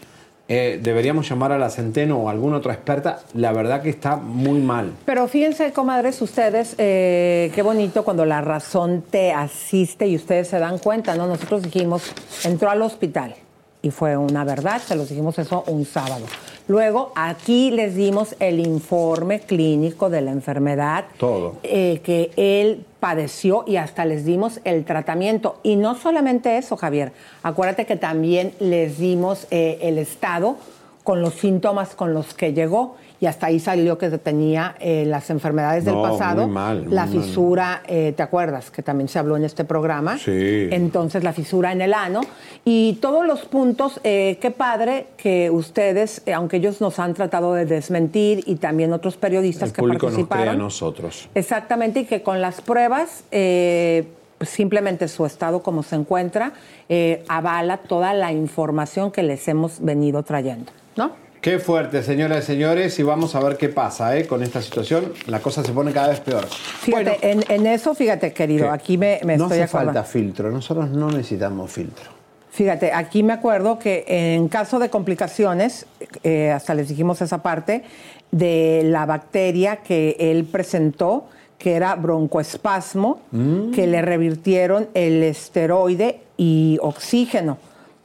eh, 0.50 0.80
deberíamos 0.82 1.30
llamar 1.30 1.54
a 1.54 1.58
la 1.58 1.70
Centeno 1.70 2.18
o 2.18 2.28
a 2.28 2.32
alguna 2.32 2.58
otra 2.58 2.74
experta. 2.74 3.20
La 3.34 3.54
verdad 3.54 3.82
que 3.82 3.90
está 3.90 4.18
muy 4.18 4.60
mal. 4.60 4.92
Pero 5.06 5.28
fíjense, 5.28 5.72
comadres, 5.72 6.22
ustedes, 6.22 6.76
eh, 6.78 7.52
qué 7.56 7.62
bonito 7.62 8.04
cuando 8.04 8.26
la 8.26 8.42
razón 8.42 9.04
te 9.10 9.32
asiste 9.32 10.08
y 10.08 10.16
ustedes 10.16 10.50
se 10.50 10.60
dan 10.60 10.80
cuenta, 10.80 11.16
¿no? 11.16 11.28
Nosotros 11.28 11.64
dijimos, 11.64 12.12
entró 12.44 12.70
al 12.70 12.82
hospital 12.82 13.36
y 13.82 13.92
fue 13.92 14.18
una 14.18 14.44
verdad, 14.44 14.82
se 14.82 14.96
los 14.96 15.10
dijimos 15.10 15.40
eso 15.40 15.64
un 15.68 15.86
sábado. 15.86 16.26
Luego, 16.68 17.12
aquí 17.16 17.72
les 17.72 17.96
dimos 17.96 18.36
el 18.40 18.60
informe 18.60 19.42
clínico 19.42 20.10
de 20.10 20.22
la 20.22 20.32
enfermedad. 20.32 21.06
Todo. 21.18 21.56
eh, 21.64 22.00
que 22.04 22.32
él 22.38 22.86
padeció 23.00 23.66
y 23.68 23.76
hasta 23.76 24.06
les 24.06 24.24
dimos 24.24 24.62
el 24.64 24.86
tratamiento. 24.86 25.58
Y 25.62 25.76
no 25.76 25.96
solamente 25.96 26.58
eso, 26.58 26.78
Javier. 26.78 27.12
Acuérdate 27.44 27.86
que 27.86 27.98
también 27.98 28.54
les 28.60 28.98
dimos 28.98 29.46
eh, 29.52 29.78
el 29.82 29.98
estado 29.98 30.56
con 31.04 31.22
los 31.22 31.34
síntomas 31.34 31.96
con 31.96 32.14
los 32.14 32.34
que 32.34 32.54
llegó. 32.54 32.96
Y 33.24 33.26
hasta 33.26 33.48
ahí 33.48 33.58
salió 33.58 33.98
que 33.98 34.10
tenía 34.18 34.76
eh, 34.82 35.06
las 35.08 35.30
enfermedades 35.30 35.86
del 35.86 35.96
pasado, 35.96 36.44
muy 36.44 36.54
mal, 36.54 36.84
muy 36.84 36.94
la 36.94 37.08
fisura, 37.08 37.82
eh, 37.88 38.14
¿te 38.18 38.22
acuerdas? 38.22 38.70
Que 38.70 38.84
también 38.84 39.08
se 39.08 39.18
habló 39.18 39.38
en 39.38 39.46
este 39.46 39.64
programa. 39.64 40.18
Sí. 40.18 40.68
Entonces 40.72 41.24
la 41.24 41.32
fisura 41.32 41.72
en 41.72 41.82
el 41.82 41.94
ano 41.94 42.20
y 42.66 42.98
todos 43.00 43.26
los 43.26 43.46
puntos, 43.46 44.02
eh, 44.04 44.38
qué 44.42 44.52
padre 44.52 45.08
que 45.16 45.50
ustedes, 45.50 46.22
aunque 46.36 46.58
ellos 46.58 46.82
nos 46.82 47.00
han 47.00 47.14
tratado 47.14 47.54
de 47.54 47.66
desmentir 47.66 48.44
y 48.46 48.56
también 48.56 48.92
otros 48.92 49.16
periodistas 49.16 49.70
El 49.70 49.76
que 49.76 49.82
público 49.82 50.08
nos 50.08 50.16
cree 50.16 50.26
a 50.26 50.28
participaron. 50.28 50.58
nosotros. 50.58 51.30
Exactamente, 51.34 52.02
y 52.02 52.06
que 52.06 52.24
con 52.24 52.42
las 52.42 52.60
pruebas, 52.60 53.24
pues 53.30 54.50
simplemente 54.50 55.08
su 55.08 55.26
estado 55.26 55.64
como 55.64 55.82
se 55.82 55.96
encuentra, 55.96 56.52
eh, 56.90 57.24
avala 57.30 57.78
toda 57.78 58.14
la 58.14 58.34
información 58.34 59.12
que 59.12 59.24
les 59.24 59.48
hemos 59.48 59.80
venido 59.80 60.24
trayendo, 60.24 60.74
¿no? 60.98 61.12
Qué 61.44 61.60
fuerte, 61.60 62.02
señoras 62.04 62.46
y 62.46 62.48
señores, 62.48 62.98
y 63.00 63.04
vamos 63.04 63.36
a 63.36 63.42
ver 63.42 63.58
qué 63.58 63.68
pasa 63.68 64.16
¿eh? 64.18 64.26
con 64.26 64.42
esta 64.44 64.62
situación. 64.62 65.12
La 65.28 65.42
cosa 65.42 65.62
se 65.62 65.74
pone 65.74 65.92
cada 65.92 66.08
vez 66.08 66.22
peor. 66.22 66.46
Fíjate, 66.48 67.18
en, 67.32 67.44
en 67.50 67.68
eso, 67.68 67.94
fíjate, 67.94 68.32
querido, 68.32 68.72
aquí 68.72 68.98
me, 68.98 69.20
me 69.26 69.36
no 69.36 69.44
estoy 69.46 69.60
hace 69.60 69.64
acordando. 69.76 69.94
falta 69.94 70.04
filtro, 70.10 70.52
nosotros 70.52 70.90
no 70.90 71.12
necesitamos 71.12 71.70
filtro. 71.70 72.06
Fíjate, 72.50 72.94
aquí 72.94 73.24
me 73.24 73.34
acuerdo 73.34 73.78
que 73.78 74.06
en 74.08 74.48
caso 74.48 74.80
de 74.80 74.90
complicaciones, 74.90 75.86
eh, 76.24 76.50
hasta 76.52 76.74
les 76.76 76.88
dijimos 76.88 77.22
esa 77.22 77.44
parte, 77.44 77.84
de 78.32 78.84
la 78.86 79.06
bacteria 79.06 79.78
que 79.78 80.16
él 80.18 80.46
presentó, 80.46 81.26
que 81.58 81.74
era 81.74 81.96
broncoespasmo, 81.96 83.20
Mm. 83.32 83.72
que 83.72 83.86
le 83.86 84.02
revirtieron 84.02 84.88
el 84.94 85.22
esteroide 85.24 86.22
y 86.38 86.78
oxígeno. 86.82 87.58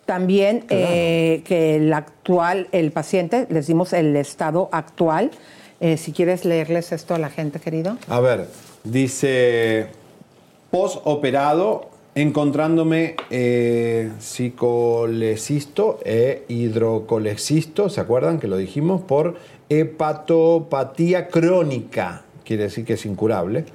También 0.09 0.65
eh, 0.71 1.43
que 1.45 1.77
el 1.77 1.93
actual, 1.93 2.69
el 2.73 2.93
paciente, 2.93 3.47
les 3.51 3.67
dimos 3.67 3.93
el 3.93 4.17
estado 4.17 4.71
actual. 4.73 5.31
Eh, 5.81 5.99
si 5.99 6.13
quieres 6.13 6.47
leerles 6.47 6.93
esto 6.93 7.15
a 7.15 7.19
la 7.19 7.29
gente, 7.29 7.61
querido. 7.61 7.99
A 8.09 8.19
ver, 8.19 8.47
dice, 8.85 9.89
postoperado, 10.71 11.91
encontrándome 12.15 13.17
eh, 13.29 14.11
psicolecisto 14.19 16.01
e 16.07 16.45
hidrocolecisto, 16.49 17.91
¿se 17.91 18.01
acuerdan 18.01 18.41
que 18.41 18.49
lo 18.49 18.57
dijimos? 18.57 19.03
Por 19.03 19.37
hepatopatía 19.69 21.29
crónica, 21.29 22.23
quiere 22.47 22.63
decir 22.63 22.87
que 22.87 22.95
es 22.95 23.05
incurable. 23.05 23.67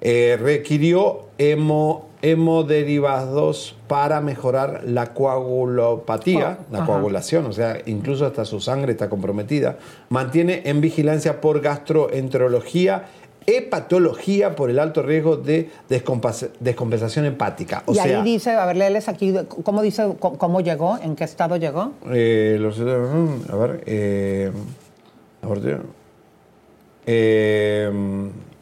Eh, 0.00 0.38
requirió 0.40 1.22
hemo, 1.36 2.09
hemoderivados 2.22 3.74
para 3.88 4.20
mejorar 4.20 4.82
la 4.86 5.12
coagulopatía, 5.14 6.58
Oh, 6.60 6.64
la 6.72 6.78
ajá. 6.78 6.86
coagulación, 6.86 7.46
o 7.46 7.52
sea, 7.52 7.78
incluso 7.86 8.26
hasta 8.26 8.44
su 8.44 8.60
sangre 8.60 8.92
está 8.92 9.08
comprometida. 9.08 9.78
Mantiene 10.08 10.62
en 10.66 10.80
vigilancia 10.80 11.40
por 11.40 11.60
gastroenterología, 11.60 13.06
hepatología 13.46 14.54
por 14.54 14.70
el 14.70 14.78
alto 14.78 15.02
riesgo 15.02 15.36
de 15.36 15.70
descompensación 15.88 17.24
hepática. 17.24 17.82
O 17.86 17.92
y 17.92 17.96
sea, 17.96 18.18
ahí 18.18 18.22
dice, 18.22 18.50
a 18.52 18.66
ver, 18.66 18.76
léeles 18.76 19.08
aquí, 19.08 19.34
¿cómo 19.64 19.82
dice, 19.82 20.14
cómo, 20.18 20.38
cómo 20.38 20.60
llegó, 20.60 20.98
en 21.02 21.16
qué 21.16 21.24
estado 21.24 21.56
llegó? 21.56 21.92
eh, 22.10 22.58
los- 22.60 22.78
a 22.80 23.56
ver, 23.56 23.82
eh, 23.86 24.52
a 25.42 25.48
ver, 25.48 25.80
eh, 27.06 27.90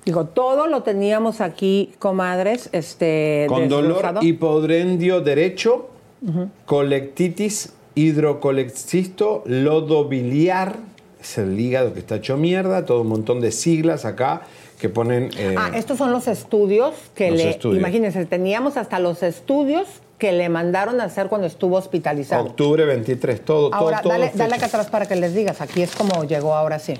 Digo, 0.08 0.24
todo 0.24 0.68
lo 0.68 0.82
teníamos 0.84 1.42
aquí, 1.42 1.92
comadres, 1.98 2.70
este... 2.72 3.44
con 3.46 3.68
dolor 3.68 4.20
hipodrendio 4.22 5.20
derecho, 5.20 5.90
Ujú. 6.26 6.48
colectitis, 6.64 7.74
hidrocolecisto, 7.94 9.42
lodo 9.44 10.06
biliar, 10.06 10.76
es 11.20 11.36
el 11.36 11.60
hígado 11.60 11.92
que 11.92 11.98
está 11.98 12.16
hecho 12.16 12.38
mierda, 12.38 12.86
todo 12.86 13.02
un 13.02 13.08
montón 13.08 13.42
de 13.42 13.52
siglas 13.52 14.06
acá 14.06 14.44
que 14.80 14.88
ponen... 14.88 15.28
eh, 15.36 15.54
Ah, 15.58 15.72
estos 15.74 15.98
son 15.98 16.10
los 16.10 16.26
estudios 16.26 16.94
que 17.14 17.30
Los 17.30 17.40
le... 17.40 17.50
estudios. 17.50 17.78
Imagínense, 17.78 18.24
teníamos 18.24 18.78
hasta 18.78 18.98
los 19.00 19.22
estudios 19.22 19.86
que 20.16 20.32
le 20.32 20.48
mandaron 20.48 21.02
a 21.02 21.04
hacer 21.04 21.26
cuando 21.28 21.46
estuvo 21.46 21.76
hospitalizado. 21.76 22.44
octubre 22.44 22.86
23, 22.86 23.44
todo, 23.44 23.68
todo, 23.68 23.78
Ahora, 23.78 24.00
todo. 24.00 24.14
dale, 24.14 24.32
dale 24.34 24.54
fecha. 24.54 24.56
acá 24.56 24.66
atrás 24.78 24.86
para 24.90 25.04
que 25.04 25.16
les 25.16 25.34
digas. 25.34 25.60
Aquí 25.60 25.82
es 25.82 25.94
como 25.94 26.24
llegó 26.24 26.54
ahora 26.54 26.78
sí. 26.78 26.94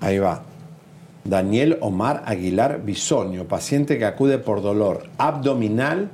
Ahí 0.00 0.18
va. 0.18 0.42
Daniel 1.24 1.78
Omar 1.80 2.22
Aguilar 2.26 2.82
Bisonio, 2.84 3.48
paciente 3.48 3.96
que 3.98 4.04
acude 4.04 4.38
por 4.38 4.60
dolor 4.60 5.08
abdominal, 5.16 6.10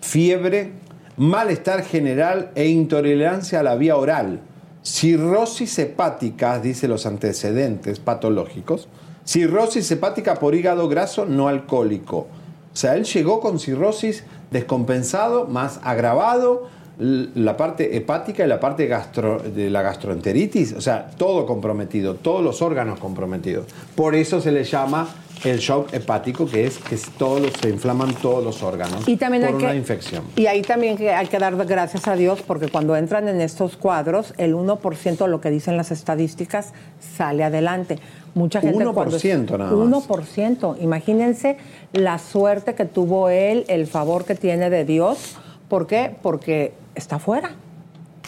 fiebre, 0.00 0.72
malestar 1.16 1.82
general 1.82 2.50
e 2.54 2.68
intolerancia 2.68 3.60
a 3.60 3.62
la 3.62 3.74
vía 3.74 3.96
oral, 3.96 4.40
cirrosis 4.82 5.78
hepática, 5.78 6.60
dice 6.60 6.88
los 6.88 7.06
antecedentes 7.06 7.98
patológicos, 7.98 8.88
cirrosis 9.24 9.90
hepática 9.90 10.34
por 10.34 10.54
hígado 10.54 10.88
graso 10.88 11.24
no 11.24 11.48
alcohólico. 11.48 12.28
O 12.72 12.76
sea, 12.76 12.96
él 12.96 13.04
llegó 13.04 13.40
con 13.40 13.58
cirrosis 13.58 14.24
descompensado, 14.50 15.46
más 15.46 15.80
agravado, 15.82 16.68
la 16.98 17.56
parte 17.56 17.96
hepática 17.96 18.44
y 18.44 18.48
la 18.48 18.58
parte 18.58 18.86
gastro- 18.86 19.38
de 19.38 19.68
la 19.68 19.82
gastroenteritis, 19.82 20.72
o 20.72 20.80
sea, 20.80 21.10
todo 21.16 21.44
comprometido, 21.44 22.14
todos 22.14 22.42
los 22.42 22.62
órganos 22.62 22.98
comprometidos. 22.98 23.66
Por 23.94 24.14
eso 24.14 24.40
se 24.40 24.50
le 24.50 24.64
llama 24.64 25.06
el 25.44 25.58
shock 25.58 25.92
hepático, 25.92 26.46
que 26.46 26.64
es 26.66 26.78
que 26.78 26.96
todos 27.18 27.42
los- 27.42 27.52
se 27.60 27.68
inflaman 27.68 28.14
todos 28.14 28.42
los 28.42 28.62
órganos 28.62 29.06
Y 29.06 29.18
también 29.18 29.42
por 29.42 29.50
hay 29.56 29.62
una 29.62 29.72
que- 29.72 29.76
infección. 29.76 30.24
Y 30.36 30.46
ahí 30.46 30.62
también 30.62 30.96
hay 31.14 31.26
que 31.26 31.38
dar 31.38 31.54
gracias 31.66 32.08
a 32.08 32.16
Dios 32.16 32.40
porque 32.40 32.68
cuando 32.68 32.96
entran 32.96 33.28
en 33.28 33.42
estos 33.42 33.76
cuadros, 33.76 34.32
el 34.38 34.54
1% 34.54 35.24
de 35.26 35.30
lo 35.30 35.42
que 35.42 35.50
dicen 35.50 35.76
las 35.76 35.90
estadísticas 35.90 36.72
sale 37.18 37.44
adelante. 37.44 37.98
Mucha 38.34 38.62
gente 38.62 38.76
1% 38.78 38.94
cuando 38.94 39.58
nada 39.58 39.70
más. 39.72 40.08
1%. 40.08 40.76
Imagínense 40.80 41.58
la 41.92 42.18
suerte 42.18 42.74
que 42.74 42.86
tuvo 42.86 43.28
él, 43.28 43.64
el 43.68 43.86
favor 43.86 44.24
que 44.24 44.34
tiene 44.34 44.70
de 44.70 44.86
Dios. 44.86 45.36
¿Por 45.68 45.86
qué? 45.86 46.14
Porque 46.22 46.72
está 46.94 47.18
fuera. 47.18 47.52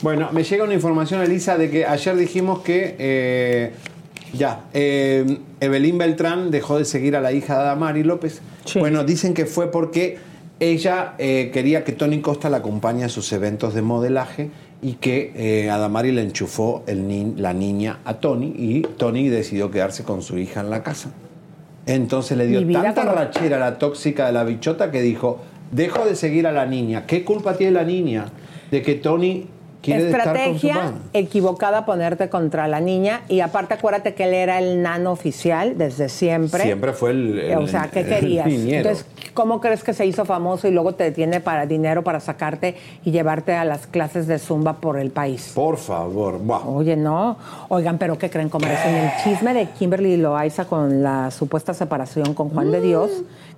Bueno, 0.02 0.28
me 0.32 0.44
llega 0.44 0.64
una 0.64 0.74
información, 0.74 1.20
Elisa, 1.22 1.56
de 1.58 1.70
que 1.70 1.84
ayer 1.86 2.16
dijimos 2.16 2.60
que 2.60 2.94
eh, 2.98 3.72
ya, 4.32 4.64
eh, 4.72 5.38
Evelyn 5.60 5.98
Beltrán 5.98 6.50
dejó 6.50 6.78
de 6.78 6.84
seguir 6.84 7.16
a 7.16 7.20
la 7.20 7.32
hija 7.32 7.54
de 7.54 7.60
Adamari 7.62 8.04
López. 8.04 8.40
Bueno, 8.78 9.02
dicen 9.04 9.34
que 9.34 9.46
fue 9.46 9.70
porque 9.70 10.18
ella 10.60 11.14
eh, 11.18 11.50
quería 11.52 11.84
que 11.84 11.92
Tony 11.92 12.20
Costa 12.20 12.48
la 12.50 12.58
acompañe 12.58 13.04
a 13.04 13.08
sus 13.08 13.32
eventos 13.32 13.74
de 13.74 13.82
modelaje 13.82 14.50
y 14.82 14.94
que 14.94 15.32
eh, 15.34 15.70
Adamari 15.70 16.12
le 16.12 16.22
enchufó 16.22 16.84
el 16.86 17.08
ni- 17.08 17.34
la 17.36 17.52
niña 17.52 17.98
a 18.04 18.14
Tony 18.14 18.54
y 18.56 18.82
Tony 18.82 19.28
decidió 19.28 19.70
quedarse 19.70 20.04
con 20.04 20.22
su 20.22 20.38
hija 20.38 20.60
en 20.60 20.70
la 20.70 20.82
casa. 20.84 21.10
Entonces 21.86 22.36
le 22.36 22.46
dio 22.46 22.60
tanta 22.82 23.02
rachera 23.12 23.56
a 23.56 23.60
la 23.60 23.78
tóxica 23.78 24.26
de 24.26 24.32
la 24.32 24.44
bichota 24.44 24.90
que 24.92 25.00
dijo, 25.00 25.40
dejo 25.70 26.04
de 26.04 26.14
seguir 26.16 26.46
a 26.46 26.52
la 26.52 26.66
niña. 26.66 27.06
¿Qué 27.06 27.24
culpa 27.24 27.56
tiene 27.56 27.72
la 27.72 27.84
niña 27.84 28.26
de 28.70 28.82
que 28.82 28.94
Tony 28.94 29.46
Estrategia 29.82 30.92
equivocada 31.12 31.86
ponerte 31.86 32.28
contra 32.28 32.66
la 32.68 32.80
niña 32.80 33.20
y 33.28 33.40
aparte 33.40 33.74
acuérdate 33.74 34.14
que 34.14 34.24
él 34.24 34.34
era 34.34 34.58
el 34.58 34.82
nano 34.82 35.12
oficial 35.12 35.78
desde 35.78 36.08
siempre. 36.08 36.62
Siempre 36.62 36.92
fue 36.92 37.10
el, 37.12 37.38
el- 37.38 37.58
o 37.58 37.66
sea, 37.66 37.88
¿qué 37.90 38.00
el 38.00 38.06
querías? 38.08 38.46
Entonces, 38.48 39.06
¿cómo 39.34 39.60
crees 39.60 39.84
que 39.84 39.94
se 39.94 40.04
hizo 40.06 40.24
famoso 40.24 40.66
y 40.68 40.72
luego 40.72 40.94
te 40.94 41.10
tiene 41.12 41.40
para 41.40 41.66
dinero 41.66 42.02
para 42.02 42.20
sacarte 42.20 42.76
y 43.04 43.10
llevarte 43.10 43.54
a 43.54 43.64
las 43.64 43.86
clases 43.86 44.26
de 44.26 44.38
zumba 44.38 44.74
por 44.74 44.98
el 44.98 45.10
país? 45.10 45.52
Por 45.54 45.76
favor, 45.76 46.38
wow. 46.38 46.76
Oye, 46.78 46.96
no. 46.96 47.36
Oigan, 47.68 47.98
pero 47.98 48.18
¿qué 48.18 48.30
creen? 48.30 48.48
Como 48.48 48.66
en 48.66 48.72
el 48.94 49.10
chisme 49.22 49.54
de 49.54 49.66
Kimberly 49.70 50.16
Loaiza 50.16 50.64
con 50.64 51.02
la 51.02 51.30
supuesta 51.30 51.72
separación 51.74 52.34
con 52.34 52.50
Juan 52.50 52.70
de 52.72 52.80
Dios, 52.80 53.10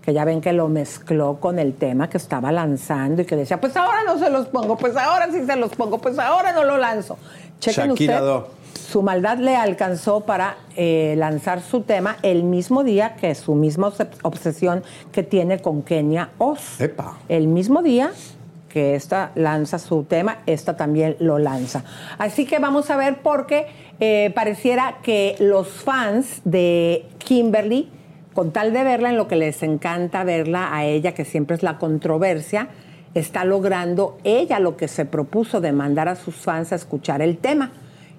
que 0.02 0.14
ya 0.14 0.24
ven 0.24 0.40
que 0.40 0.52
lo 0.54 0.68
mezcló 0.68 1.36
con 1.40 1.58
el 1.58 1.74
tema 1.74 2.08
que 2.08 2.16
estaba 2.16 2.50
lanzando 2.50 3.20
y 3.20 3.26
que 3.26 3.36
decía, 3.36 3.60
pues 3.60 3.76
ahora 3.76 3.98
no 4.06 4.18
se 4.18 4.30
los 4.30 4.46
pongo, 4.46 4.76
pues 4.78 4.96
ahora 4.96 5.28
sí 5.30 5.44
se 5.44 5.56
los 5.56 5.72
pongo, 5.76 5.98
pues 5.98 6.09
ahora 6.18 6.52
no 6.52 6.64
lo 6.64 6.76
lanzo. 6.78 7.16
Chequen 7.60 7.90
Shakira 7.90 8.22
usted, 8.22 8.50
su 8.90 9.02
maldad 9.02 9.38
le 9.38 9.54
alcanzó 9.56 10.20
para 10.20 10.56
eh, 10.76 11.14
lanzar 11.16 11.60
su 11.62 11.82
tema 11.82 12.16
el 12.22 12.42
mismo 12.42 12.82
día 12.84 13.14
que 13.16 13.34
su 13.34 13.54
misma 13.54 13.88
obs- 13.92 14.08
obsesión 14.22 14.82
que 15.12 15.22
tiene 15.22 15.60
con 15.60 15.82
Kenia 15.82 16.30
Oz. 16.38 16.80
Epa. 16.80 17.18
El 17.28 17.46
mismo 17.46 17.82
día 17.82 18.10
que 18.68 18.94
esta 18.94 19.32
lanza 19.34 19.78
su 19.80 20.04
tema, 20.04 20.38
esta 20.46 20.76
también 20.76 21.16
lo 21.18 21.38
lanza. 21.38 21.82
Así 22.18 22.46
que 22.46 22.60
vamos 22.60 22.88
a 22.90 22.96
ver 22.96 23.18
porque 23.20 23.66
eh, 23.98 24.30
pareciera 24.34 24.98
que 25.02 25.34
los 25.40 25.66
fans 25.68 26.40
de 26.44 27.04
Kimberly, 27.18 27.90
con 28.32 28.52
tal 28.52 28.72
de 28.72 28.84
verla 28.84 29.10
en 29.10 29.16
lo 29.16 29.26
que 29.26 29.34
les 29.34 29.62
encanta 29.64 30.22
verla 30.22 30.72
a 30.74 30.84
ella, 30.84 31.14
que 31.14 31.24
siempre 31.24 31.56
es 31.56 31.64
la 31.64 31.78
controversia, 31.78 32.68
está 33.14 33.44
logrando 33.44 34.18
ella 34.24 34.60
lo 34.60 34.76
que 34.76 34.88
se 34.88 35.04
propuso 35.04 35.60
de 35.60 35.72
mandar 35.72 36.08
a 36.08 36.16
sus 36.16 36.34
fans 36.36 36.72
a 36.72 36.76
escuchar 36.76 37.22
el 37.22 37.38
tema. 37.38 37.72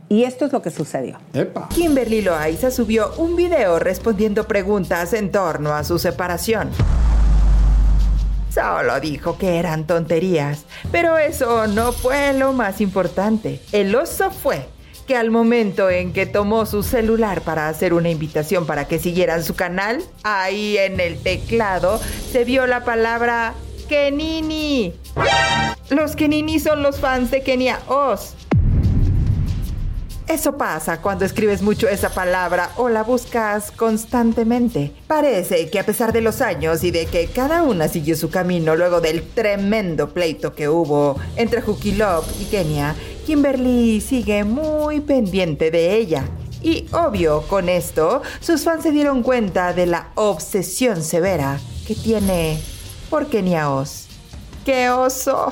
Y 0.10 0.24
esto 0.24 0.46
es 0.46 0.52
lo 0.52 0.62
que 0.62 0.72
sucedió. 0.72 1.18
Epa. 1.34 1.70
Kimberly 1.70 2.22
Loaiza 2.22 2.70
subió 2.70 3.14
un 3.18 3.38
video 3.38 3.80
respondiendo 3.80 4.46
preguntas 4.46 5.14
en 5.14 5.32
torno 5.32 5.74
a 5.74 5.86
su 5.86 6.00
separación. 6.00 6.70
Solo 8.54 9.00
dijo 9.00 9.38
que 9.38 9.58
eran 9.58 9.88
tonterías, 9.88 10.66
pero 10.92 11.18
eso 11.18 11.68
no 11.68 11.94
fue 11.94 12.34
lo 12.34 12.52
más 12.52 12.82
importante. 12.82 13.62
El 13.72 13.96
oso 13.96 14.30
fue 14.30 14.68
que 15.08 15.16
al 15.16 15.32
momento 15.32 15.90
en 15.90 16.12
que 16.12 16.26
tomó 16.26 16.66
su 16.66 16.84
celular 16.84 17.42
para 17.42 17.70
hacer 17.70 17.94
una 17.94 18.10
invitación 18.10 18.66
para 18.66 18.90
que 18.90 19.00
siguieran 19.00 19.46
su 19.46 19.56
canal, 19.56 20.04
ahí 20.24 20.78
en 20.78 21.00
el 21.00 21.18
teclado 21.18 22.02
se 22.32 22.44
vio 22.44 22.68
la 22.68 22.84
palabra 22.84 23.54
Kenini. 23.92 24.94
Los 25.90 26.16
Kenini 26.16 26.62
son 26.62 26.82
los 26.82 27.02
fans 27.02 27.30
de 27.30 27.44
Kenia 27.44 27.82
Oz. 27.90 28.36
Eso 30.30 30.56
pasa 30.58 31.02
cuando 31.02 31.26
escribes 31.26 31.62
mucho 31.62 31.90
esa 31.90 32.08
palabra 32.08 32.70
o 32.78 32.88
la 32.88 33.04
buscas 33.04 33.70
constantemente. 33.70 34.94
Parece 35.08 35.70
que 35.70 35.78
a 35.78 35.86
pesar 35.86 36.14
de 36.14 36.22
los 36.22 36.40
años 36.40 36.86
y 36.86 36.92
de 36.92 37.06
que 37.06 37.28
cada 37.28 37.64
una 37.64 37.90
siguió 37.90 38.16
su 38.16 38.30
camino 38.30 38.78
luego 38.78 39.02
del 39.02 39.28
tremendo 39.28 40.14
pleito 40.14 40.56
que 40.56 40.70
hubo 40.70 41.20
entre 41.36 41.60
Love 41.60 42.26
y 42.40 42.46
Kenia, 42.46 42.96
Kimberly 43.26 44.00
sigue 44.00 44.46
muy 44.46 45.02
pendiente 45.02 45.70
de 45.70 45.98
ella. 45.98 46.24
Y 46.62 46.86
obvio, 46.94 47.42
con 47.42 47.68
esto, 47.68 48.22
sus 48.40 48.64
fans 48.64 48.84
se 48.84 48.92
dieron 48.92 49.22
cuenta 49.22 49.74
de 49.74 49.86
la 49.86 50.12
obsesión 50.16 51.04
severa 51.04 51.60
que 51.86 51.96
tiene 51.96 52.58
por 53.12 53.28
Kenia 53.28 53.70
Oz. 53.70 54.08
¡Qué 54.66 54.90
oso! 54.90 55.52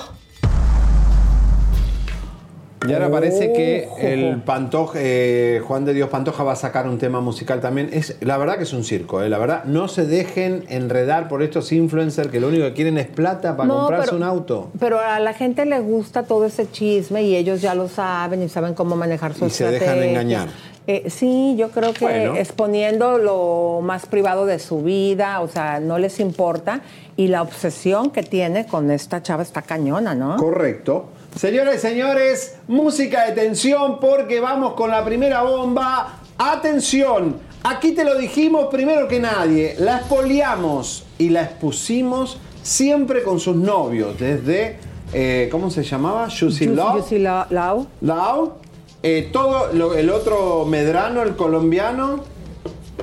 Y 2.87 2.93
ahora 2.93 3.11
parece 3.11 3.51
que 3.51 3.89
el 3.99 4.41
Pantoja, 4.43 4.97
eh, 5.01 5.61
Juan 5.67 5.83
de 5.83 5.93
Dios 5.93 6.07
Pantoja 6.09 6.45
va 6.45 6.53
a 6.53 6.55
sacar 6.55 6.87
un 6.87 6.97
tema 6.97 7.19
musical 7.19 7.59
también. 7.59 7.89
Es, 7.91 8.15
la 8.21 8.37
verdad 8.37 8.55
que 8.55 8.63
es 8.63 8.71
un 8.71 8.85
circo, 8.85 9.21
eh. 9.21 9.27
la 9.27 9.37
verdad. 9.37 9.65
No 9.65 9.89
se 9.89 10.05
dejen 10.05 10.63
enredar 10.69 11.27
por 11.27 11.43
estos 11.43 11.73
influencers 11.73 12.29
que 12.31 12.39
lo 12.39 12.47
único 12.47 12.63
que 12.63 12.73
quieren 12.73 12.97
es 12.97 13.07
plata 13.07 13.57
para 13.57 13.67
No, 13.67 13.79
comprarse 13.81 14.05
pero- 14.11 14.17
un 14.17 14.23
auto. 14.23 14.71
Pero 14.79 14.97
a 15.01 15.19
la 15.19 15.33
gente 15.33 15.65
le 15.65 15.79
gusta 15.81 16.23
todo 16.23 16.45
ese 16.45 16.71
chisme 16.71 17.23
y 17.23 17.35
ellos 17.35 17.61
ya 17.61 17.75
lo 17.75 17.89
saben 17.89 18.41
y 18.41 18.47
saben 18.47 18.73
cómo 18.73 18.95
manejar 18.95 19.33
su 19.33 19.47
Y 19.47 19.49
se 19.49 19.69
dejan 19.69 20.01
engañar. 20.01 20.47
Eh, 20.91 21.07
sí, 21.11 21.53
yo 21.55 21.69
creo 21.69 21.93
que 21.93 22.05
Bueno. 22.05 22.35
exponiendo 22.35 23.19
lo 23.19 23.79
más 23.83 24.07
privado 24.07 24.47
de 24.47 24.57
su 24.57 24.81
vida, 24.81 25.39
o 25.39 25.47
sea, 25.47 25.79
no 25.79 25.99
les 25.99 26.19
importa. 26.19 26.81
Y 27.15 27.27
la 27.27 27.43
obsesión 27.43 28.09
que 28.09 28.23
tiene 28.23 28.65
con 28.65 28.89
esta 28.89 29.21
chava 29.21 29.43
está 29.43 29.61
cañona, 29.61 30.15
¿no? 30.15 30.37
Correcto. 30.37 31.09
Señores 31.35 31.75
y 31.75 31.77
señores, 31.77 32.55
música 32.67 33.27
de 33.27 33.33
tensión 33.33 33.99
porque 33.99 34.39
vamos 34.39 34.73
con 34.73 34.89
la 34.89 35.05
primera 35.05 35.43
bomba. 35.43 36.21
Atención, 36.39 37.35
aquí 37.63 37.91
te 37.91 38.03
lo 38.03 38.15
dijimos 38.15 38.69
primero 38.71 39.07
que 39.07 39.19
nadie, 39.19 39.75
la 39.77 39.97
expoliamos 39.97 41.05
y 41.19 41.29
la 41.29 41.43
expusimos 41.43 42.39
siempre 42.63 43.21
con 43.21 43.39
sus 43.39 43.55
novios, 43.55 44.17
desde, 44.17 44.77
eh, 45.13 45.49
¿cómo 45.51 45.69
se 45.69 45.83
llamaba? 45.83 46.29
Juicy 46.31 46.65
Love. 46.65 47.87
Lau. 48.01 48.53
Lau, 49.01 49.03
eh, 49.03 49.29
todo 49.31 49.73
lo- 49.73 49.93
el 49.95 50.09
otro 50.09 50.65
Medrano, 50.65 51.23
el 51.23 51.35
colombiano, 51.35 52.19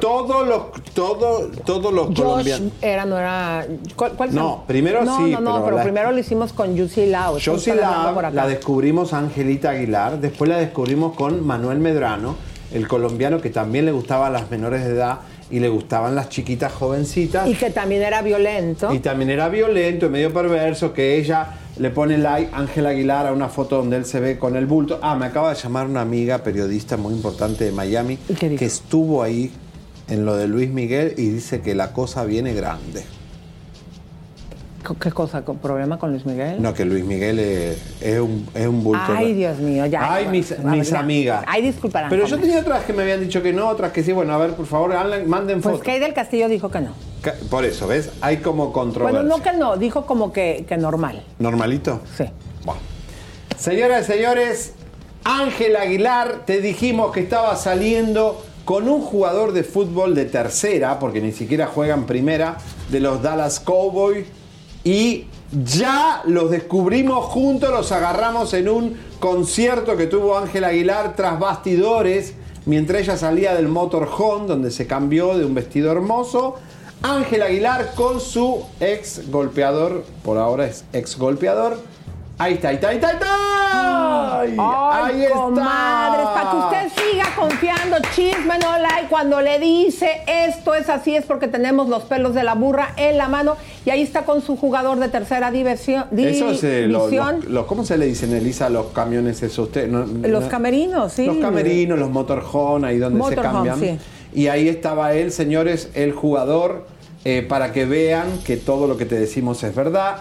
todos 0.00 0.46
los, 0.46 0.62
todo, 0.94 1.48
todos 1.64 1.92
los 1.92 2.08
Josh 2.08 2.16
colombianos. 2.16 2.72
era, 2.82 3.04
no 3.06 3.18
era. 3.18 3.66
¿Cuál, 3.96 4.12
cuál 4.12 4.34
No, 4.34 4.64
primero 4.66 5.04
no, 5.04 5.16
sí, 5.16 5.30
No, 5.32 5.40
no, 5.40 5.52
pero 5.54 5.64
pero, 5.64 5.76
la- 5.78 5.82
primero 5.82 6.12
lo 6.12 6.18
hicimos 6.18 6.52
con 6.52 6.76
Juicy 6.76 7.06
Lau. 7.06 7.38
Está 7.38 7.50
hablando 7.72 8.22
la, 8.32 8.46
descubrimos 8.46 9.12
a 9.14 9.18
Angelita 9.18 9.70
Aguilar, 9.70 10.20
después 10.20 10.50
la 10.50 10.58
descubrimos 10.58 11.14
con 11.16 11.46
Manuel 11.46 11.78
Medrano, 11.78 12.36
el 12.72 12.86
colombiano 12.88 13.40
que 13.40 13.48
también 13.50 13.86
le 13.86 13.92
gustaban 13.92 14.32
las 14.34 14.50
menores 14.50 14.84
de 14.84 14.90
edad 14.90 15.20
y 15.50 15.60
le 15.60 15.68
gustaban 15.70 16.14
las 16.14 16.28
chiquitas 16.28 16.72
jovencitas. 16.72 17.48
Y 17.48 17.54
que 17.54 17.70
también 17.70 18.02
era 18.02 18.20
violento. 18.20 18.92
Y 18.92 18.98
también 18.98 19.30
era 19.30 19.48
violento 19.48 20.06
y 20.06 20.08
medio 20.10 20.30
perverso 20.34 20.92
que 20.92 21.16
ella 21.16 21.46
le 21.78 21.90
pone 21.90 22.18
like 22.18 22.50
Ángel 22.54 22.86
Aguilar 22.86 23.26
a 23.26 23.32
una 23.32 23.48
foto 23.48 23.76
donde 23.76 23.96
él 23.96 24.04
se 24.04 24.20
ve 24.20 24.38
con 24.38 24.56
el 24.56 24.66
bulto. 24.66 24.98
Ah, 25.02 25.14
me 25.14 25.26
acaba 25.26 25.52
de 25.52 25.60
llamar 25.60 25.86
una 25.86 26.00
amiga 26.00 26.38
periodista 26.38 26.96
muy 26.96 27.14
importante 27.14 27.64
de 27.64 27.72
Miami 27.72 28.16
que 28.16 28.64
estuvo 28.64 29.22
ahí 29.22 29.52
en 30.08 30.24
lo 30.24 30.36
de 30.36 30.48
Luis 30.48 30.70
Miguel 30.70 31.14
y 31.16 31.28
dice 31.28 31.60
que 31.60 31.74
la 31.74 31.92
cosa 31.92 32.24
viene 32.24 32.54
grande. 32.54 33.04
¿Qué 34.94 35.10
cosa? 35.10 35.44
¿Con 35.44 35.58
problema 35.58 35.98
con 35.98 36.10
Luis 36.10 36.24
Miguel? 36.26 36.60
No, 36.62 36.72
que 36.74 36.84
Luis 36.84 37.04
Miguel 37.04 37.38
es, 37.38 37.78
es 38.00 38.20
un, 38.20 38.46
es 38.54 38.66
un 38.66 38.84
bulto. 38.84 39.04
Ay, 39.08 39.34
Dios 39.34 39.58
mío, 39.58 39.86
ya. 39.86 40.14
Ay, 40.14 40.28
mis, 40.28 40.52
amigas. 40.92 41.44
Ay, 41.46 41.62
disculparán. 41.62 42.10
Pero 42.10 42.26
yo 42.26 42.38
tenía 42.38 42.60
otras 42.60 42.84
que 42.84 42.92
me 42.92 43.02
habían 43.02 43.20
dicho 43.20 43.42
que 43.42 43.52
no, 43.52 43.68
otras 43.68 43.92
que 43.92 44.02
sí. 44.02 44.12
Bueno, 44.12 44.32
a 44.34 44.38
ver, 44.38 44.52
por 44.52 44.66
favor, 44.66 44.92
Alan, 44.92 45.28
manden 45.28 45.60
Pues 45.60 45.76
fotos. 45.76 45.86
Kay 45.86 45.98
del 45.98 46.14
Castillo 46.14 46.48
dijo 46.48 46.70
que 46.70 46.80
no. 46.80 46.92
Por 47.50 47.64
eso, 47.64 47.88
¿ves? 47.88 48.10
Hay 48.20 48.38
como 48.38 48.72
controversia. 48.72 49.22
Bueno, 49.22 49.36
no 49.36 49.42
que 49.42 49.52
no, 49.52 49.76
dijo 49.76 50.06
como 50.06 50.32
que, 50.32 50.64
que 50.68 50.76
normal. 50.76 51.22
¿Normalito? 51.38 52.00
Sí. 52.16 52.24
Bueno. 52.64 52.80
Señoras 53.58 54.08
y 54.08 54.12
señores, 54.12 54.74
Ángel 55.24 55.74
Aguilar, 55.76 56.44
te 56.44 56.60
dijimos 56.60 57.12
que 57.12 57.20
estaba 57.20 57.56
saliendo 57.56 58.40
con 58.64 58.88
un 58.88 59.00
jugador 59.00 59.52
de 59.52 59.64
fútbol 59.64 60.14
de 60.14 60.24
tercera, 60.24 60.98
porque 60.98 61.20
ni 61.20 61.32
siquiera 61.32 61.66
juegan 61.66 62.04
primera, 62.04 62.58
de 62.90 63.00
los 63.00 63.22
Dallas 63.22 63.60
Cowboys. 63.60 64.26
Y 64.86 65.26
ya 65.64 66.22
los 66.26 66.48
descubrimos 66.48 67.24
juntos, 67.24 67.70
los 67.70 67.90
agarramos 67.90 68.54
en 68.54 68.68
un 68.68 68.96
concierto 69.18 69.96
que 69.96 70.06
tuvo 70.06 70.38
Ángel 70.38 70.62
Aguilar 70.62 71.16
tras 71.16 71.40
bastidores, 71.40 72.34
mientras 72.66 73.02
ella 73.02 73.16
salía 73.16 73.56
del 73.56 73.66
motorhome, 73.66 74.46
donde 74.46 74.70
se 74.70 74.86
cambió 74.86 75.36
de 75.36 75.44
un 75.44 75.54
vestido 75.54 75.90
hermoso. 75.90 76.54
Ángel 77.02 77.42
Aguilar 77.42 77.94
con 77.96 78.20
su 78.20 78.62
ex 78.78 79.28
golpeador, 79.28 80.04
por 80.22 80.38
ahora 80.38 80.68
es 80.68 80.84
ex 80.92 81.18
golpeador. 81.18 81.80
Ahí 82.38 82.54
está, 82.54 82.68
ahí 82.68 82.74
está, 82.74 82.88
ahí 82.88 82.96
está, 82.96 83.08
ahí 83.08 83.14
está. 83.14 84.40
Ay, 84.40 84.56
ahí 85.14 85.22
está. 85.22 85.34
comadres, 85.34 86.26
para 86.34 86.50
que 86.50 86.56
usted 86.86 87.02
siga 87.10 87.24
confiando, 87.34 87.96
chisme 88.14 88.58
no 88.58 88.78
like, 88.78 89.06
cuando 89.08 89.40
le 89.40 89.58
dice 89.58 90.20
esto 90.26 90.74
es 90.74 90.90
así, 90.90 91.16
es 91.16 91.24
porque 91.24 91.48
tenemos 91.48 91.88
los 91.88 92.02
pelos 92.02 92.34
de 92.34 92.44
la 92.44 92.54
burra 92.54 92.90
en 92.98 93.16
la 93.16 93.28
mano 93.28 93.56
y 93.86 93.90
ahí 93.90 94.02
está 94.02 94.24
con 94.24 94.42
su 94.42 94.56
jugador 94.56 94.98
de 94.98 95.08
tercera. 95.08 95.50
Eso 95.50 96.50
es 96.50 96.62
eh, 96.64 96.86
los- 96.88 97.10
los- 97.48 97.64
¿Cómo 97.66 97.84
se 97.84 97.96
le 97.96 98.04
dicen, 98.06 98.34
Elisa, 98.34 98.68
los 98.68 98.86
camiones 98.88 99.42
esos? 99.42 99.68
Usted, 99.68 99.88
no- 99.88 100.04
los 100.04 100.42
no- 100.44 100.48
camerinos, 100.50 101.12
sí. 101.14 101.24
Los 101.24 101.38
camerinos, 101.38 101.98
los 101.98 102.10
motorhome, 102.10 102.88
ahí 102.88 102.98
donde 102.98 103.18
se 103.30 103.36
cambian. 103.36 103.80
sí. 103.80 103.98
Y 104.34 104.48
ahí 104.48 104.68
estaba 104.68 105.14
él, 105.14 105.32
señores, 105.32 105.88
el 105.94 106.12
jugador, 106.12 106.86
eh, 107.24 107.44
para 107.48 107.72
que 107.72 107.86
vean 107.86 108.26
que 108.44 108.58
todo 108.58 108.86
lo 108.86 108.98
que 108.98 109.06
te 109.06 109.14
decimos 109.18 109.62
es 109.64 109.74
verdad. 109.74 110.18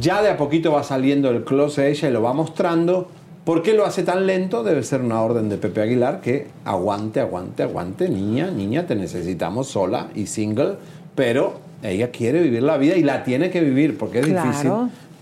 Ya 0.00 0.22
de 0.22 0.30
a 0.30 0.36
poquito 0.36 0.72
va 0.72 0.82
saliendo 0.82 1.30
el 1.30 1.44
close 1.44 1.82
de 1.82 1.90
ella 1.90 2.08
y 2.08 2.12
lo 2.12 2.22
va 2.22 2.32
mostrando. 2.32 3.08
¿Por 3.44 3.62
qué 3.62 3.74
lo 3.74 3.84
hace 3.84 4.04
tan 4.04 4.26
lento? 4.26 4.62
Debe 4.62 4.82
ser 4.84 5.00
una 5.02 5.20
orden 5.20 5.48
de 5.48 5.56
Pepe 5.58 5.82
Aguilar 5.82 6.20
que 6.20 6.46
aguante, 6.64 7.20
aguante, 7.20 7.62
aguante, 7.64 8.08
niña, 8.08 8.50
niña, 8.50 8.86
te 8.86 8.94
necesitamos 8.94 9.66
sola 9.68 10.08
y 10.14 10.26
single, 10.26 10.74
pero 11.14 11.54
ella 11.82 12.10
quiere 12.10 12.40
vivir 12.40 12.62
la 12.62 12.76
vida 12.78 12.96
y 12.96 13.02
la 13.02 13.24
tiene 13.24 13.50
que 13.50 13.60
vivir 13.60 13.98
porque 13.98 14.20
es 14.20 14.26
Claro. 14.28 14.46
difícil 14.48 14.70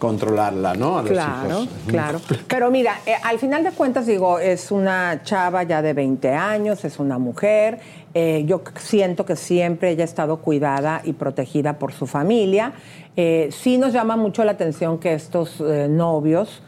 controlarla, 0.00 0.74
¿no? 0.74 0.98
A 0.98 1.02
los 1.02 1.12
Claro, 1.12 1.48
hijos. 1.62 1.68
claro. 1.86 2.20
Pero 2.48 2.70
mira, 2.72 2.98
eh, 3.06 3.12
al 3.22 3.38
final 3.38 3.62
de 3.62 3.70
cuentas 3.70 4.06
digo, 4.06 4.40
es 4.40 4.72
una 4.72 5.20
chava 5.22 5.62
ya 5.62 5.82
de 5.82 5.92
20 5.92 6.34
años, 6.34 6.84
es 6.84 6.98
una 6.98 7.18
mujer. 7.18 7.78
eh, 8.12 8.42
yo 8.44 8.62
siento 8.76 9.24
que 9.24 9.36
siempre 9.36 9.90
ella 9.90 10.02
ha 10.02 10.04
estado 10.04 10.38
cuidada 10.38 11.00
y 11.04 11.12
protegida 11.12 11.78
por 11.78 11.92
su 11.92 12.08
familia. 12.08 12.72
Eh, 13.14 13.50
sí 13.52 13.78
nos 13.78 13.92
llama 13.92 14.16
mucho 14.16 14.42
la 14.42 14.50
atención 14.50 14.98
que 14.98 15.14
estos 15.14 15.60
eh, 15.60 15.86
novios, 15.88 16.60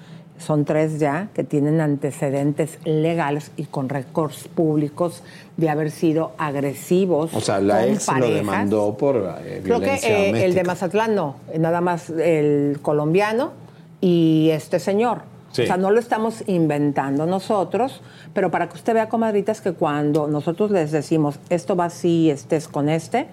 son 0.42 0.64
tres 0.64 0.98
ya, 0.98 1.28
que 1.34 1.44
tienen 1.44 1.80
antecedentes 1.80 2.78
legales 2.84 3.52
y 3.56 3.64
con 3.64 3.88
récords 3.88 4.48
públicos 4.48 5.22
de 5.56 5.70
haber 5.70 5.90
sido 5.90 6.32
agresivos. 6.38 7.32
O 7.34 7.40
sea, 7.40 7.60
la 7.60 7.82
con 7.82 7.90
ex 7.90 8.08
lo 8.18 8.30
demandó 8.30 8.96
por 8.96 9.36
eh, 9.44 9.60
Creo 9.64 9.80
que 9.80 9.94
eh, 9.94 10.44
el 10.44 10.54
de. 10.54 10.64
Mazatlán 10.64 11.14
no, 11.14 11.36
eh, 11.52 11.58
nada 11.58 11.80
más 11.80 12.10
el 12.10 12.78
colombiano 12.82 13.52
y 14.00 14.50
este 14.52 14.78
señor. 14.78 15.22
Sí. 15.52 15.62
O 15.62 15.66
sea, 15.66 15.76
no 15.76 15.90
lo 15.90 16.00
estamos 16.00 16.44
inventando 16.46 17.26
nosotros, 17.26 18.00
pero 18.32 18.50
para 18.50 18.68
que 18.68 18.76
usted 18.76 18.94
vea, 18.94 19.08
comadritas, 19.08 19.60
que 19.60 19.72
cuando 19.72 20.26
nosotros 20.26 20.70
les 20.70 20.92
decimos 20.92 21.38
esto 21.50 21.76
va 21.76 21.86
así, 21.86 22.30
estés 22.30 22.68
con 22.68 22.88
este, 22.88 23.26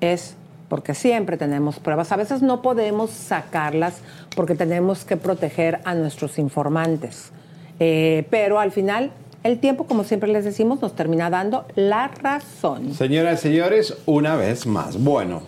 es 0.00 0.36
porque 0.68 0.94
siempre 0.94 1.36
tenemos 1.36 1.78
pruebas. 1.78 2.12
A 2.12 2.16
veces 2.16 2.42
no 2.42 2.62
podemos 2.62 3.10
sacarlas 3.10 4.00
porque 4.34 4.54
tenemos 4.54 5.04
que 5.04 5.16
proteger 5.16 5.80
a 5.84 5.94
nuestros 5.94 6.38
informantes. 6.38 7.30
Eh, 7.78 8.26
pero 8.30 8.58
al 8.58 8.72
final, 8.72 9.10
el 9.42 9.58
tiempo, 9.58 9.84
como 9.84 10.04
siempre 10.04 10.30
les 10.30 10.44
decimos, 10.44 10.80
nos 10.82 10.94
termina 10.94 11.30
dando 11.30 11.66
la 11.74 12.08
razón. 12.08 12.94
Señoras 12.94 13.40
y 13.40 13.42
señores, 13.48 13.96
una 14.06 14.36
vez 14.36 14.66
más. 14.66 15.02
Bueno, 15.02 15.42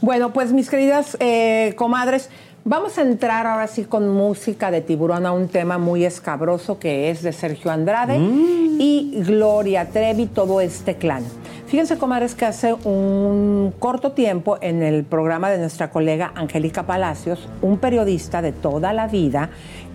Bueno, 0.00 0.32
pues 0.32 0.52
mis 0.52 0.68
queridas 0.68 1.16
eh, 1.20 1.74
comadres, 1.76 2.30
vamos 2.64 2.98
a 2.98 3.02
entrar 3.02 3.46
ahora 3.46 3.68
sí 3.68 3.84
con 3.84 4.08
música 4.08 4.70
de 4.70 4.80
tiburón 4.80 5.24
a 5.24 5.32
un 5.32 5.48
tema 5.48 5.78
muy 5.78 6.04
escabroso 6.04 6.78
que 6.78 7.10
es 7.10 7.22
de 7.22 7.32
Sergio 7.32 7.70
Andrade 7.70 8.18
y 8.18 9.22
Gloria 9.24 9.86
Trevi, 9.86 10.26
todo 10.26 10.60
este 10.60 10.96
clan. 10.96 11.24
Fíjense, 11.68 11.98
comadres, 11.98 12.34
que 12.34 12.46
hace 12.46 12.72
un 12.72 13.74
corto 13.78 14.12
tiempo 14.12 14.56
en 14.62 14.82
el 14.82 15.04
programa 15.04 15.50
de 15.50 15.58
nuestra 15.58 15.90
colega 15.90 16.32
Angélica 16.34 16.84
Palacios, 16.84 17.46
un 17.60 17.76
periodista 17.76 18.40
de 18.40 18.52
toda 18.52 18.94
la 18.94 19.06
vida 19.06 19.50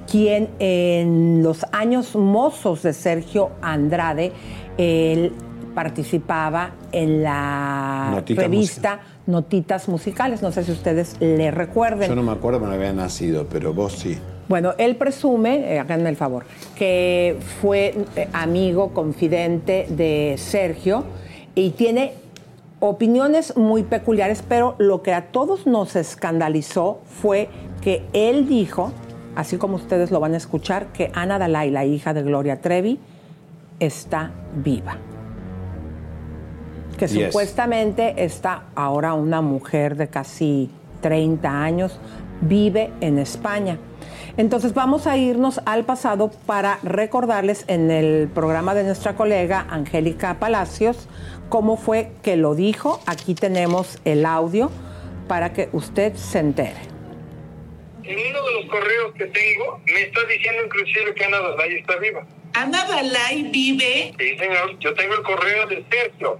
quien 0.09 0.49
en 0.59 1.41
los 1.41 1.65
años 1.71 2.15
mozos 2.15 2.84
de 2.84 2.93
Sergio 2.93 3.49
Andrade, 3.63 4.32
él 4.78 5.32
participaba 5.74 6.76
en 6.91 7.24
la 7.24 8.21
revista 8.28 8.99
Notitas 9.26 9.89
Musicales. 9.89 10.43
No 10.43 10.51
sé 10.51 10.63
si 10.65 10.74
ustedes 10.74 11.15
le 11.21 11.49
recuerden. 11.49 12.07
Yo 12.07 12.15
no 12.15 12.21
me 12.21 12.34
acuerdo, 12.34 12.59
me 12.59 12.76
había 12.76 12.93
nacido, 12.93 13.47
pero 13.49 13.74
vos 13.74 13.93
sí. 13.93 14.15
Bueno, 14.47 14.74
él 14.78 14.95
presume, 14.97 15.74
eh, 15.74 15.80
háganme 15.80 16.09
el 16.09 16.17
favor, 16.17 16.45
que 16.76 17.39
fue 17.61 17.95
eh, 18.15 18.28
amigo, 18.32 18.93
confidente 18.93 19.88
de 19.89 20.36
Sergio 20.38 21.05
y 21.56 21.72
tiene 21.72 22.14
opiniones 22.80 23.56
muy 23.56 23.84
peculiares, 23.84 24.43
pero 24.47 24.76
lo 24.78 25.01
que 25.01 25.14
a 25.14 25.28
todos 25.28 25.66
nos 25.68 25.95
escandalizó 25.95 26.99
fue 27.06 27.49
que 27.82 28.04
él 28.14 28.47
dijo, 28.47 28.91
así 29.36 29.58
como 29.58 29.76
ustedes 29.76 30.12
lo 30.12 30.20
van 30.20 30.34
a 30.34 30.38
escuchar, 30.38 30.88
que 30.88 31.12
Ana 31.14 31.39
Dalai, 31.39 31.70
la 31.72 31.86
hija 31.86 32.14
de 32.14 32.24
Gloria 32.24 32.60
Trevi, 32.62 32.99
está 33.80 34.32
viva. 34.56 34.97
Que 36.97 37.08
Yes. 37.08 37.26
supuestamente 37.28 38.24
está 38.24 38.64
ahora 38.76 39.14
una 39.14 39.41
mujer 39.41 39.95
de 39.95 40.08
casi 40.08 40.70
30 41.01 41.64
años, 41.64 41.99
vive 42.41 42.91
en 43.01 43.18
España. 43.18 43.78
Entonces 44.36 44.74
vamos 44.74 45.06
a 45.06 45.16
irnos 45.16 45.62
al 45.66 45.86
pasado 45.86 46.32
para 46.45 46.80
recordarles 46.84 47.66
en 47.68 47.91
el 47.91 48.28
programa 48.28 48.74
de 48.74 48.84
nuestra 48.84 49.16
colega 49.16 49.66
Angélica 49.70 50.39
Palacios 50.39 51.08
cómo 51.54 51.78
fue 51.78 52.10
que 52.24 52.36
lo 52.36 52.56
dijo. 52.56 52.99
Aquí 53.06 53.36
tenemos 53.36 53.99
el 54.06 54.26
audio 54.26 54.72
para 55.28 55.54
que 55.54 55.70
usted 55.72 56.16
se 56.16 56.39
entere. 56.39 56.82
En 58.01 58.18
uno 58.18 58.43
de 58.47 58.54
los 58.56 58.66
correos 58.72 59.14
que 59.16 59.28
tengo 59.28 59.80
me 59.86 60.01
está 60.01 60.22
diciendo 60.26 60.64
inclusive 60.66 61.14
que 61.14 61.26
Ana 61.26 61.41
Dalai 61.41 61.76
está 61.76 61.97
viva. 61.97 62.26
¿Ana 62.56 62.84
Dalai 62.88 63.43
vive? 63.51 64.16
Sí, 64.18 64.36
señor. 64.39 64.80
Yo 64.80 64.95
tengo 64.95 65.14
el 65.14 65.22
correo 65.22 65.68
de 65.68 65.86
Sergio. 65.91 66.39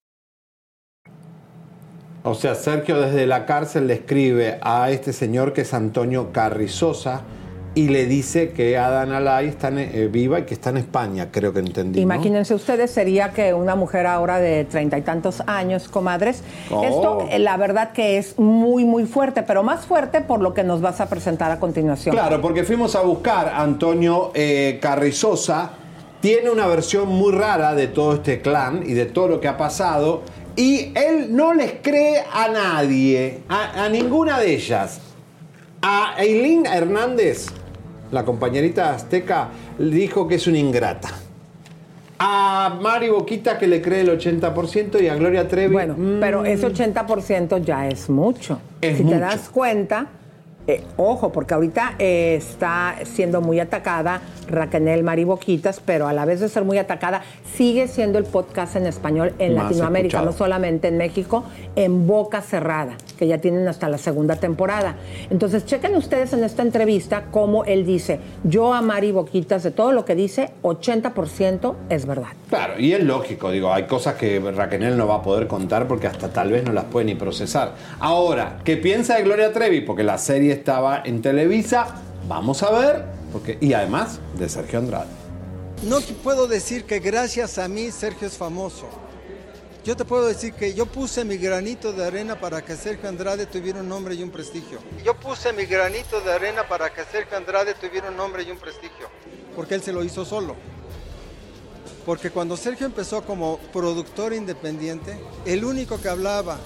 O 2.23 2.35
sea, 2.35 2.53
Sergio 2.55 3.01
desde 3.01 3.25
la 3.25 3.45
cárcel 3.45 3.87
le 3.87 3.95
escribe 3.95 4.59
a 4.61 4.91
este 4.91 5.11
señor 5.11 5.53
que 5.53 5.61
es 5.61 5.73
Antonio 5.73 6.31
Carrizosa 6.31 7.21
y 7.73 7.87
le 7.87 8.05
dice 8.05 8.51
que 8.51 8.77
Adán 8.77 9.11
Alay 9.11 9.47
está 9.47 9.69
en- 9.69 9.79
eh, 9.79 10.07
viva 10.11 10.39
y 10.39 10.43
que 10.43 10.53
está 10.53 10.69
en 10.71 10.77
España, 10.77 11.29
creo 11.31 11.51
que 11.53 11.59
entendí. 11.59 11.99
¿no? 11.99 12.03
Imagínense 12.03 12.53
ustedes, 12.53 12.91
sería 12.91 13.29
que 13.31 13.53
una 13.55 13.75
mujer 13.75 14.05
ahora 14.05 14.37
de 14.39 14.65
treinta 14.65 14.97
y 14.97 15.01
tantos 15.01 15.41
años, 15.47 15.87
comadres. 15.87 16.43
Oh. 16.69 16.83
Esto, 16.83 17.27
eh, 17.31 17.39
la 17.39 17.57
verdad 17.57 17.91
que 17.93 18.17
es 18.19 18.37
muy, 18.37 18.83
muy 18.85 19.05
fuerte, 19.05 19.41
pero 19.41 19.63
más 19.63 19.85
fuerte 19.87 20.21
por 20.21 20.41
lo 20.41 20.53
que 20.53 20.63
nos 20.63 20.81
vas 20.81 20.99
a 21.01 21.07
presentar 21.07 21.49
a 21.49 21.59
continuación. 21.59 22.13
Claro, 22.13 22.39
porque 22.41 22.63
fuimos 22.65 22.95
a 22.95 23.01
buscar 23.01 23.47
a 23.47 23.61
Antonio 23.63 24.31
eh, 24.35 24.77
Carrizosa. 24.81 25.71
Tiene 26.19 26.51
una 26.51 26.67
versión 26.67 27.07
muy 27.07 27.31
rara 27.31 27.73
de 27.73 27.87
todo 27.87 28.13
este 28.15 28.41
clan 28.41 28.83
y 28.85 28.93
de 28.93 29.05
todo 29.07 29.27
lo 29.29 29.39
que 29.41 29.47
ha 29.47 29.57
pasado. 29.57 30.21
Y 30.55 30.91
él 30.95 31.35
no 31.35 31.53
les 31.53 31.73
cree 31.81 32.23
a 32.31 32.47
nadie, 32.49 33.39
a, 33.47 33.85
a 33.85 33.89
ninguna 33.89 34.39
de 34.39 34.53
ellas. 34.53 34.99
A 35.81 36.15
Eileen 36.17 36.65
Hernández, 36.65 37.47
la 38.11 38.23
compañerita 38.25 38.93
azteca, 38.93 39.49
le 39.79 39.95
dijo 39.95 40.27
que 40.27 40.35
es 40.35 40.47
una 40.47 40.57
ingrata. 40.59 41.09
A 42.19 42.77
Mari 42.79 43.09
Boquita 43.09 43.57
que 43.57 43.65
le 43.65 43.81
cree 43.81 44.01
el 44.01 44.09
80% 44.19 45.01
y 45.01 45.07
a 45.07 45.15
Gloria 45.15 45.47
Trevi. 45.47 45.73
Bueno, 45.73 45.95
pero 46.19 46.45
ese 46.45 46.67
80% 46.67 47.63
ya 47.63 47.87
es 47.87 48.09
mucho. 48.09 48.59
Es 48.79 48.97
si 48.97 49.03
mucho. 49.03 49.15
te 49.15 49.21
das 49.21 49.49
cuenta, 49.49 50.07
eh, 50.67 50.83
ojo, 50.97 51.31
porque 51.31 51.53
ahorita 51.53 51.95
eh, 51.97 52.35
está 52.35 52.95
siendo 53.03 53.41
muy 53.41 53.59
atacada 53.59 54.21
Raquel 54.47 55.03
Mariboquitas, 55.03 55.81
pero 55.83 56.07
a 56.07 56.13
la 56.13 56.25
vez 56.25 56.39
de 56.39 56.49
ser 56.49 56.63
muy 56.63 56.77
atacada, 56.77 57.23
sigue 57.55 57.87
siendo 57.87 58.19
el 58.19 58.25
podcast 58.25 58.75
en 58.75 58.85
español 58.85 59.33
en 59.39 59.55
Más 59.55 59.65
Latinoamérica, 59.65 60.17
escuchado. 60.17 60.31
no 60.31 60.37
solamente 60.37 60.89
en 60.89 60.97
México, 60.97 61.43
en 61.75 62.05
boca 62.05 62.41
cerrada, 62.41 62.95
que 63.17 63.27
ya 63.27 63.39
tienen 63.39 63.67
hasta 63.67 63.89
la 63.89 63.97
segunda 63.97 64.35
temporada. 64.35 64.95
Entonces, 65.29 65.65
chequen 65.65 65.95
ustedes 65.95 66.33
en 66.33 66.43
esta 66.43 66.61
entrevista 66.61 67.25
cómo 67.31 67.63
él 67.65 67.85
dice, 67.85 68.19
yo 68.43 68.73
a 68.73 68.81
Mari 68.81 69.11
Boquitas, 69.11 69.63
de 69.63 69.71
todo 69.71 69.91
lo 69.93 70.05
que 70.05 70.15
dice, 70.15 70.51
80% 70.63 71.75
es 71.89 72.05
verdad. 72.05 72.29
Claro, 72.49 72.79
y 72.79 72.93
es 72.93 73.03
lógico, 73.03 73.51
digo, 73.51 73.73
hay 73.73 73.83
cosas 73.83 74.15
que 74.15 74.39
Raquel 74.39 74.97
no 74.97 75.07
va 75.07 75.15
a 75.15 75.21
poder 75.21 75.47
contar 75.47 75.87
porque 75.87 76.07
hasta 76.07 76.29
tal 76.29 76.51
vez 76.51 76.63
no 76.63 76.73
las 76.73 76.85
puede 76.85 77.05
ni 77.05 77.15
procesar. 77.15 77.73
Ahora, 77.99 78.59
¿qué 78.63 78.77
piensa 78.77 79.15
de 79.15 79.23
Gloria 79.23 79.53
Trevi? 79.53 79.81
Porque 79.81 80.03
la 80.03 80.17
serie 80.17 80.50
estaba 80.51 81.01
en 81.05 81.21
Televisa, 81.21 81.95
vamos 82.27 82.63
a 82.63 82.71
ver, 82.71 83.05
porque, 83.31 83.57
y 83.61 83.73
además 83.73 84.19
de 84.37 84.49
Sergio 84.49 84.79
Andrade. 84.79 85.09
No 85.83 85.99
puedo 86.23 86.47
decir 86.47 86.85
que 86.85 86.99
gracias 86.99 87.57
a 87.57 87.67
mí 87.67 87.91
Sergio 87.91 88.27
es 88.27 88.37
famoso. 88.37 88.87
Yo 89.83 89.97
te 89.97 90.05
puedo 90.05 90.27
decir 90.27 90.53
que 90.53 90.75
yo 90.75 90.85
puse 90.85 91.25
mi 91.25 91.37
granito 91.37 91.91
de 91.91 92.05
arena 92.05 92.39
para 92.39 92.63
que 92.63 92.75
Sergio 92.75 93.09
Andrade 93.09 93.47
tuviera 93.47 93.79
un 93.79 93.89
nombre 93.89 94.13
y 94.13 94.21
un 94.21 94.29
prestigio. 94.29 94.77
Yo 95.03 95.15
puse 95.15 95.51
mi 95.53 95.65
granito 95.65 96.21
de 96.21 96.31
arena 96.31 96.67
para 96.67 96.93
que 96.93 97.03
Sergio 97.03 97.35
Andrade 97.35 97.73
tuviera 97.73 98.09
un 98.09 98.15
nombre 98.15 98.43
y 98.43 98.51
un 98.51 98.59
prestigio. 98.59 99.09
Porque 99.55 99.73
él 99.73 99.81
se 99.81 99.91
lo 99.91 100.03
hizo 100.03 100.23
solo. 100.23 100.55
Porque 102.05 102.29
cuando 102.29 102.57
Sergio 102.57 102.85
empezó 102.85 103.23
como 103.23 103.57
productor 103.73 104.33
independiente, 104.33 105.19
el 105.45 105.65
único 105.65 105.99
que 105.99 106.09
hablaba 106.09 106.59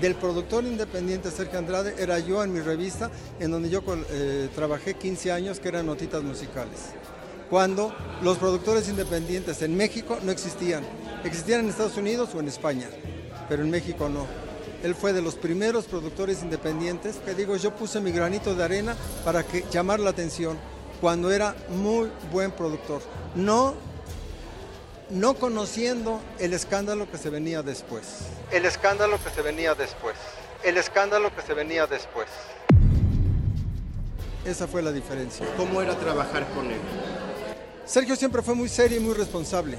del 0.00 0.14
productor 0.14 0.64
independiente 0.64 1.30
Sergio 1.30 1.58
Andrade 1.58 1.94
era 1.98 2.18
yo 2.18 2.42
en 2.44 2.52
mi 2.52 2.60
revista, 2.60 3.10
en 3.40 3.50
donde 3.50 3.68
yo 3.68 3.82
eh, 4.10 4.48
trabajé 4.54 4.94
15 4.94 5.32
años, 5.32 5.60
que 5.60 5.68
eran 5.68 5.86
notitas 5.86 6.22
musicales. 6.22 6.78
Cuando 7.50 7.94
los 8.22 8.38
productores 8.38 8.88
independientes 8.88 9.62
en 9.62 9.76
México 9.76 10.18
no 10.22 10.30
existían. 10.30 10.84
Existían 11.24 11.60
en 11.60 11.70
Estados 11.70 11.96
Unidos 11.96 12.30
o 12.34 12.40
en 12.40 12.48
España, 12.48 12.88
pero 13.48 13.62
en 13.62 13.70
México 13.70 14.08
no. 14.08 14.26
Él 14.82 14.94
fue 14.94 15.12
de 15.12 15.22
los 15.22 15.34
primeros 15.34 15.86
productores 15.86 16.42
independientes 16.42 17.16
que 17.16 17.34
digo, 17.34 17.56
yo 17.56 17.74
puse 17.74 18.00
mi 18.00 18.12
granito 18.12 18.54
de 18.54 18.62
arena 18.62 18.94
para 19.24 19.42
que 19.42 19.64
llamar 19.72 19.98
la 19.98 20.10
atención 20.10 20.56
cuando 21.00 21.32
era 21.32 21.56
muy 21.70 22.10
buen 22.30 22.52
productor. 22.52 23.02
No 23.34 23.74
no 25.10 25.34
conociendo 25.34 26.20
el 26.38 26.52
escándalo 26.52 27.10
que 27.10 27.18
se 27.18 27.30
venía 27.30 27.62
después. 27.62 28.26
El 28.50 28.64
escándalo 28.64 29.18
que 29.22 29.30
se 29.30 29.42
venía 29.42 29.74
después. 29.74 30.16
El 30.62 30.76
escándalo 30.76 31.34
que 31.34 31.42
se 31.42 31.54
venía 31.54 31.86
después. 31.86 32.28
Esa 34.44 34.66
fue 34.66 34.82
la 34.82 34.92
diferencia. 34.92 35.46
¿Cómo 35.56 35.82
era 35.82 35.94
trabajar 35.98 36.46
con 36.54 36.66
él? 36.70 36.80
Sergio 37.84 38.16
siempre 38.16 38.42
fue 38.42 38.54
muy 38.54 38.68
serio 38.68 38.98
y 38.98 39.00
muy 39.00 39.14
responsable. 39.14 39.78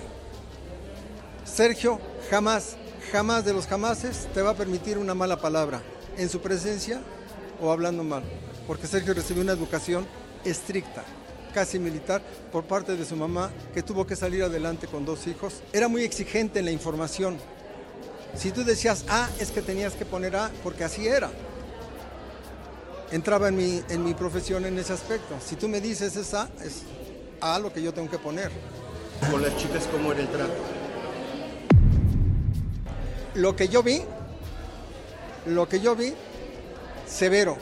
Sergio 1.45 1.99
jamás, 2.29 2.75
jamás 3.11 3.45
de 3.45 3.53
los 3.53 3.67
jamases 3.67 4.27
te 4.33 4.41
va 4.41 4.51
a 4.51 4.55
permitir 4.55 4.97
una 4.97 5.13
mala 5.13 5.39
palabra 5.39 5.81
en 6.17 6.29
su 6.29 6.41
presencia 6.41 7.01
o 7.61 7.71
hablando 7.71 8.03
mal. 8.03 8.23
Porque 8.67 8.87
Sergio 8.87 9.13
recibió 9.13 9.41
una 9.41 9.53
educación 9.53 10.07
estricta, 10.43 11.03
casi 11.53 11.79
militar, 11.79 12.21
por 12.51 12.63
parte 12.63 12.95
de 12.95 13.05
su 13.05 13.15
mamá, 13.15 13.51
que 13.73 13.83
tuvo 13.83 14.05
que 14.05 14.15
salir 14.15 14.43
adelante 14.43 14.87
con 14.87 15.05
dos 15.05 15.27
hijos. 15.27 15.61
Era 15.73 15.87
muy 15.87 16.03
exigente 16.03 16.59
en 16.59 16.65
la 16.65 16.71
información. 16.71 17.37
Si 18.35 18.51
tú 18.51 18.63
decías 18.63 19.05
A, 19.09 19.29
es 19.39 19.51
que 19.51 19.61
tenías 19.61 19.93
que 19.93 20.05
poner 20.05 20.35
A, 20.35 20.51
porque 20.63 20.83
así 20.83 21.07
era. 21.07 21.29
Entraba 23.11 23.49
en 23.49 23.55
mi, 23.55 23.83
en 23.89 24.03
mi 24.03 24.13
profesión 24.13 24.65
en 24.65 24.77
ese 24.77 24.93
aspecto. 24.93 25.35
Si 25.43 25.55
tú 25.55 25.67
me 25.67 25.81
dices 25.81 26.15
es 26.15 26.33
A, 26.33 26.47
es 26.63 26.83
A 27.41 27.57
lo 27.59 27.73
que 27.73 27.81
yo 27.81 27.93
tengo 27.93 28.09
que 28.09 28.19
poner. 28.19 28.51
Con 29.31 29.41
las 29.41 29.55
chicas, 29.57 29.87
¿cómo 29.91 30.11
era 30.11 30.21
el 30.21 30.29
trato? 30.29 30.53
Lo 33.35 33.55
que 33.55 33.67
yo 33.67 33.83
vi, 33.83 34.01
lo 35.45 35.67
que 35.67 35.79
yo 35.79 35.95
vi, 35.95 36.13
severo. 37.07 37.57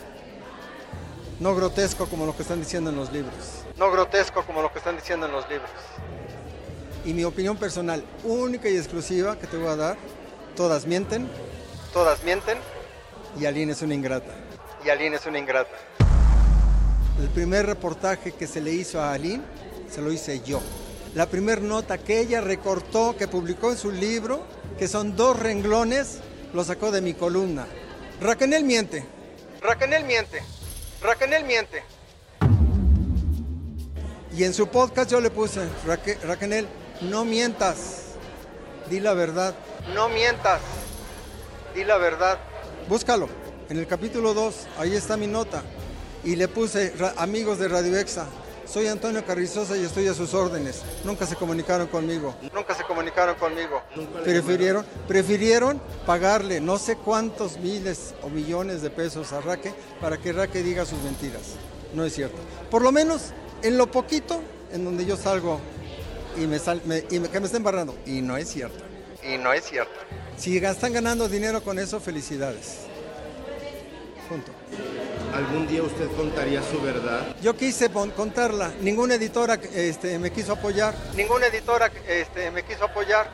No 1.40 1.56
grotesco 1.56 2.08
como 2.08 2.26
lo 2.26 2.36
que 2.36 2.42
están 2.42 2.60
diciendo 2.60 2.90
en 2.90 2.96
los 2.96 3.12
libros. 3.12 3.67
No 3.78 3.92
grotesco 3.92 4.44
como 4.44 4.62
lo 4.62 4.72
que 4.72 4.80
están 4.80 4.96
diciendo 4.96 5.28
en 5.28 5.32
los 5.32 5.48
libros. 5.50 5.70
Y 7.06 7.14
mi 7.14 7.24
opinión 7.24 7.58
personal, 7.58 8.04
única 8.24 8.70
y 8.70 8.76
exclusiva 8.76 9.38
que 9.38 9.48
te 9.48 9.56
voy 9.56 9.68
a 9.68 9.76
dar, 9.76 9.98
todas 10.56 10.86
mienten, 10.86 11.30
todas 11.94 12.24
mienten, 12.24 12.58
y 13.40 13.46
Aline 13.46 13.72
es 13.72 13.82
una 13.82 13.94
ingrata. 13.94 14.34
Y 14.84 14.90
Aline 14.90 15.16
es 15.18 15.26
una 15.26 15.40
ingrata. 15.40 15.76
El 17.20 17.30
primer 17.30 17.66
reportaje 17.66 18.32
que 18.32 18.48
se 18.48 18.62
le 18.62 18.72
hizo 18.72 19.00
a 19.02 19.14
Aline, 19.14 19.44
se 19.90 20.02
lo 20.02 20.12
hice 20.12 20.42
yo. 20.42 20.60
La 21.14 21.28
primera 21.28 21.62
nota 21.62 21.98
que 21.98 22.20
ella 22.20 22.42
recortó, 22.42 23.16
que 23.16 23.28
publicó 23.28 23.72
en 23.72 23.78
su 23.78 23.92
libro, 23.92 24.44
que 24.78 24.88
son 24.88 25.16
dos 25.16 25.40
renglones, 25.40 26.20
lo 26.54 26.64
sacó 26.64 26.92
de 26.92 27.02
mi 27.02 27.14
columna. 27.14 27.68
Raquel 28.22 28.64
miente. 28.64 29.06
Raquel 29.62 30.04
miente. 30.04 30.42
Raquel 31.02 31.44
miente. 31.46 31.84
Y 34.38 34.44
en 34.44 34.54
su 34.54 34.68
podcast 34.68 35.10
yo 35.10 35.20
le 35.20 35.32
puse, 35.32 35.62
Raque- 35.86 36.20
Raquel, 36.24 36.68
no 37.02 37.26
mientas. 37.26 38.04
Di 38.88 39.00
la 39.00 39.14
verdad. 39.14 39.56
No 39.96 40.10
mientas. 40.10 40.62
Di 41.74 41.84
la 41.84 41.98
verdad. 41.98 42.38
Búscalo. 42.88 43.28
En 43.70 43.78
el 43.80 43.88
capítulo 43.88 44.36
2, 44.36 44.68
ahí 44.78 44.96
está 44.96 45.18
mi 45.18 45.26
nota. 45.26 45.64
Y 46.24 46.36
le 46.36 46.48
puse, 46.48 46.94
"Ra- 47.00 47.16
amigos 47.18 47.58
de 47.58 47.68
Radio 47.68 47.98
Exa, 47.98 48.28
soy 48.66 48.88
Antonio 48.88 49.26
Carrizosa 49.26 49.76
y 49.76 49.84
estoy 49.84 50.08
a 50.08 50.14
sus 50.14 50.34
órdenes. 50.36 50.84
Nunca 51.04 51.26
se 51.26 51.36
comunicaron 51.36 51.88
conmigo. 51.88 52.36
Nunca 52.54 52.76
se 52.76 52.84
comunicaron 52.84 53.36
conmigo. 53.36 53.82
Prefirieron, 54.24 54.86
prefirieron 55.08 55.82
pagarle 56.06 56.62
no 56.62 56.78
sé 56.78 56.96
cuántos 56.96 57.58
miles 57.58 58.14
o 58.22 58.30
millones 58.30 58.82
de 58.84 58.90
pesos 58.92 59.34
a 59.34 59.42
Raque 59.42 59.74
para 60.00 60.18
que 60.20 60.32
Raque 60.32 60.62
diga 60.62 60.86
sus 60.86 61.02
mentiras. 61.02 61.42
No 61.94 62.06
es 62.06 62.14
cierto. 62.14 62.38
Por 62.70 62.82
lo 62.84 62.92
menos 62.92 63.32
en 63.64 63.78
lo 63.78 63.88
poquito 63.88 64.42
en 64.72 64.84
donde 64.86 65.06
yo 65.06 65.16
salgo 65.18 65.60
y 66.42 66.46
me, 66.48 66.60
sal- 66.60 66.82
me- 66.86 67.04
y 67.10 67.20
me- 67.20 67.30
que 67.30 67.40
me 67.40 67.46
estén 67.48 67.64
barrando. 67.64 67.96
Y 68.06 68.22
no 68.22 68.38
es 68.38 68.50
cierto. 68.50 68.84
Y 69.24 69.38
no 69.38 69.52
es 69.54 69.64
cierto. 69.66 69.92
Si 70.38 70.58
están 70.58 70.94
ganando 70.94 71.28
dinero 71.28 71.62
con 71.64 71.80
eso, 71.80 72.00
felicidades. 72.00 72.82
Punto. 74.30 74.52
¿Algún 75.34 75.68
día 75.68 75.84
usted 75.84 76.08
contaría 76.18 76.62
su 76.64 76.82
verdad? 76.82 77.36
Yo 77.42 77.56
quise 77.56 77.90
contarla, 77.90 78.72
ninguna 78.82 79.16
editora 79.16 79.60
este, 79.74 80.18
me 80.20 80.32
quiso 80.32 80.54
apoyar. 80.54 80.94
Ninguna 81.16 81.48
editora 81.48 81.92
este, 82.08 82.52
me 82.52 82.64
quiso 82.64 82.86
apoyar. 82.86 83.30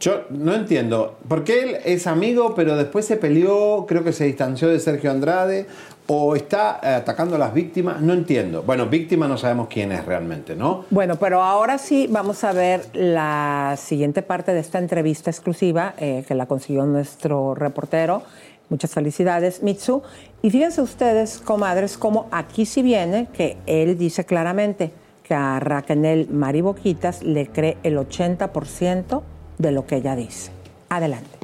Yo 0.00 0.24
no 0.30 0.54
entiendo. 0.54 1.18
¿Por 1.28 1.42
qué 1.44 1.62
él 1.62 1.78
es 1.84 2.06
amigo, 2.06 2.54
pero 2.54 2.76
después 2.76 3.06
se 3.06 3.16
peleó, 3.16 3.86
creo 3.88 4.04
que 4.04 4.12
se 4.12 4.24
distanció 4.24 4.68
de 4.68 4.78
Sergio 4.78 5.10
Andrade, 5.10 5.66
o 6.06 6.36
está 6.36 6.80
eh, 6.82 6.88
atacando 6.88 7.36
a 7.36 7.38
las 7.38 7.52
víctimas? 7.52 8.00
No 8.00 8.12
entiendo. 8.12 8.62
Bueno, 8.62 8.86
víctima 8.86 9.26
no 9.28 9.36
sabemos 9.36 9.68
quién 9.68 9.92
es 9.92 10.04
realmente, 10.04 10.54
¿no? 10.54 10.84
Bueno, 10.90 11.16
pero 11.16 11.42
ahora 11.42 11.78
sí 11.78 12.06
vamos 12.10 12.44
a 12.44 12.52
ver 12.52 12.86
la 12.92 13.74
siguiente 13.76 14.22
parte 14.22 14.52
de 14.52 14.60
esta 14.60 14.78
entrevista 14.78 15.30
exclusiva 15.30 15.94
eh, 15.98 16.24
que 16.26 16.34
la 16.34 16.46
consiguió 16.46 16.84
nuestro 16.86 17.54
reportero. 17.54 18.22
Muchas 18.68 18.90
felicidades, 18.90 19.62
Mitsu. 19.62 20.02
Y 20.42 20.50
fíjense 20.50 20.82
ustedes, 20.82 21.38
comadres, 21.38 21.96
como 21.96 22.26
aquí 22.30 22.66
sí 22.66 22.82
viene 22.82 23.28
que 23.32 23.56
él 23.66 23.96
dice 23.96 24.24
claramente 24.24 24.92
que 25.22 25.34
a 25.34 25.58
Raquel 25.60 26.28
Mariboquitas 26.30 27.22
le 27.22 27.46
cree 27.48 27.76
el 27.82 27.96
80% 27.96 29.22
de 29.58 29.72
lo 29.72 29.86
que 29.86 29.96
ella 29.96 30.14
dice. 30.14 30.50
Adelante. 30.88 31.35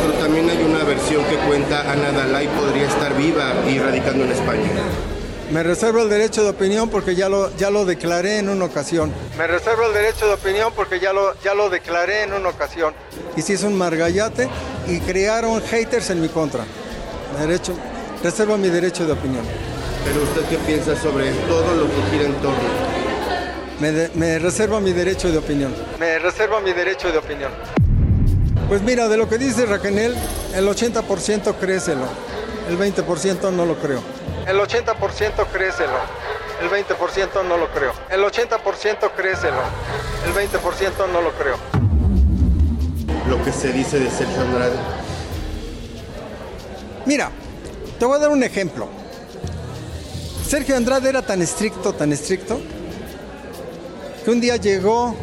Pero 0.00 0.12
también 0.20 0.48
hay 0.50 0.58
una 0.62 0.84
versión 0.84 1.24
que 1.24 1.36
cuenta 1.46 1.80
Ana 1.90 2.12
Dalai 2.12 2.48
podría 2.48 2.86
estar 2.86 3.16
viva 3.16 3.52
y 3.68 3.78
radicando 3.78 4.24
en 4.24 4.32
España. 4.32 4.68
Me 5.50 5.62
reservo 5.62 6.02
el 6.02 6.10
derecho 6.10 6.42
de 6.44 6.50
opinión 6.50 6.90
porque 6.90 7.14
ya 7.14 7.28
lo, 7.30 7.54
ya 7.56 7.70
lo 7.70 7.86
declaré 7.86 8.38
en 8.38 8.50
una 8.50 8.66
ocasión. 8.66 9.10
Me 9.38 9.46
reservo 9.46 9.86
el 9.86 9.94
derecho 9.94 10.26
de 10.26 10.34
opinión 10.34 10.72
porque 10.76 11.00
ya 11.00 11.12
lo, 11.14 11.34
ya 11.40 11.54
lo 11.54 11.70
declaré 11.70 12.22
en 12.24 12.34
una 12.34 12.50
ocasión. 12.50 12.92
Y 13.34 13.40
si 13.40 13.54
es 13.54 13.62
un 13.62 13.74
margallate 13.74 14.46
y 14.86 15.00
crearon 15.00 15.62
haters 15.62 16.10
en 16.10 16.20
mi 16.20 16.28
contra. 16.28 16.64
Derecho, 17.40 17.72
reservo 18.22 18.58
mi 18.58 18.68
derecho 18.68 19.06
de 19.06 19.12
opinión. 19.12 19.44
Pero 20.04 20.22
usted 20.22 20.42
qué 20.50 20.56
piensa 20.66 20.94
sobre 21.00 21.30
todo 21.48 21.74
lo 21.76 21.84
que 21.86 22.10
gira 22.10 22.24
en 22.24 22.34
torno. 22.34 22.58
Me, 23.80 23.92
de- 23.92 24.10
me 24.14 24.38
reservo 24.38 24.80
mi 24.80 24.92
derecho 24.92 25.30
de 25.30 25.38
opinión. 25.38 25.74
Me 25.98 26.18
reservo 26.18 26.60
mi 26.60 26.72
derecho 26.74 27.10
de 27.10 27.18
opinión. 27.18 27.50
Pues 28.68 28.82
mira, 28.82 29.08
de 29.08 29.16
lo 29.16 29.26
que 29.30 29.38
dice 29.38 29.64
Raquel, 29.64 30.14
el 30.54 30.68
80% 30.68 31.54
créeselo. 31.58 32.04
El 32.68 32.78
20% 32.78 33.50
no 33.50 33.64
lo 33.64 33.78
creo. 33.78 34.02
El 34.46 34.58
80% 34.58 35.46
créeselo. 35.50 35.96
El 36.60 36.68
20% 36.68 37.44
no 37.48 37.56
lo 37.56 37.70
creo. 37.72 37.92
El 38.10 38.20
80% 38.20 39.10
créeselo. 39.16 39.62
El 40.26 40.34
20% 40.34 40.92
no 41.10 41.22
lo 41.22 41.32
creo. 41.32 41.56
Lo 43.26 43.42
que 43.42 43.52
se 43.52 43.72
dice 43.72 44.00
de 44.00 44.10
Sergio 44.10 44.42
Andrade. 44.42 44.76
Mira, 47.06 47.30
te 47.98 48.04
voy 48.04 48.16
a 48.16 48.18
dar 48.18 48.28
un 48.28 48.42
ejemplo. 48.42 48.86
Sergio 50.46 50.76
Andrade 50.76 51.08
era 51.08 51.22
tan 51.22 51.40
estricto, 51.40 51.94
tan 51.94 52.12
estricto, 52.12 52.60
que 54.26 54.30
un 54.30 54.42
día 54.42 54.56
llegó 54.56 55.14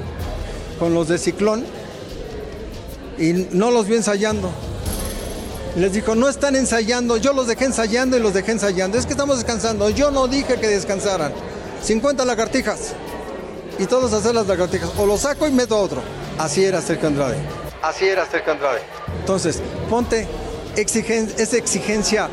con 0.80 0.96
los 0.96 1.10
de 1.10 1.20
Ciclón 1.20 1.75
y 3.18 3.48
no 3.52 3.72
los 3.72 3.88
vio 3.88 3.96
ensayando. 3.98 4.50
Les 5.76 5.92
dijo, 5.92 6.16
no 6.16 6.30
están 6.30 6.56
ensayando, 6.56 7.18
yo 7.18 7.34
los 7.34 7.48
dejé 7.48 7.66
ensayando 7.66 8.16
y 8.16 8.22
los 8.22 8.34
dejé 8.34 8.54
ensayando. 8.54 8.98
Es 8.98 9.06
que 9.06 9.12
estamos 9.12 9.38
descansando, 9.38 9.90
yo 9.90 10.10
no 10.12 10.28
dije 10.28 10.56
que 10.60 10.68
descansaran. 10.68 11.34
50 11.84 12.24
lagartijas 12.26 12.94
y 13.78 13.86
todos 13.86 14.14
hacer 14.14 14.34
las 14.34 14.48
lagartijas. 14.48 14.90
O 14.98 15.06
lo 15.06 15.18
saco 15.18 15.48
y 15.48 15.52
meto 15.52 15.76
a 15.76 15.80
otro. 15.82 16.02
Así 16.38 16.64
era 16.64 16.82
Sergio 16.82 17.08
Andrade. 17.10 17.38
Así 17.82 18.06
era 18.06 18.26
Sergio 18.26 18.54
Andrade. 18.54 18.80
Entonces, 19.20 19.62
ponte 19.90 20.28
exigen- 20.78 21.30
esa 21.38 21.58
exigencia 21.58 22.30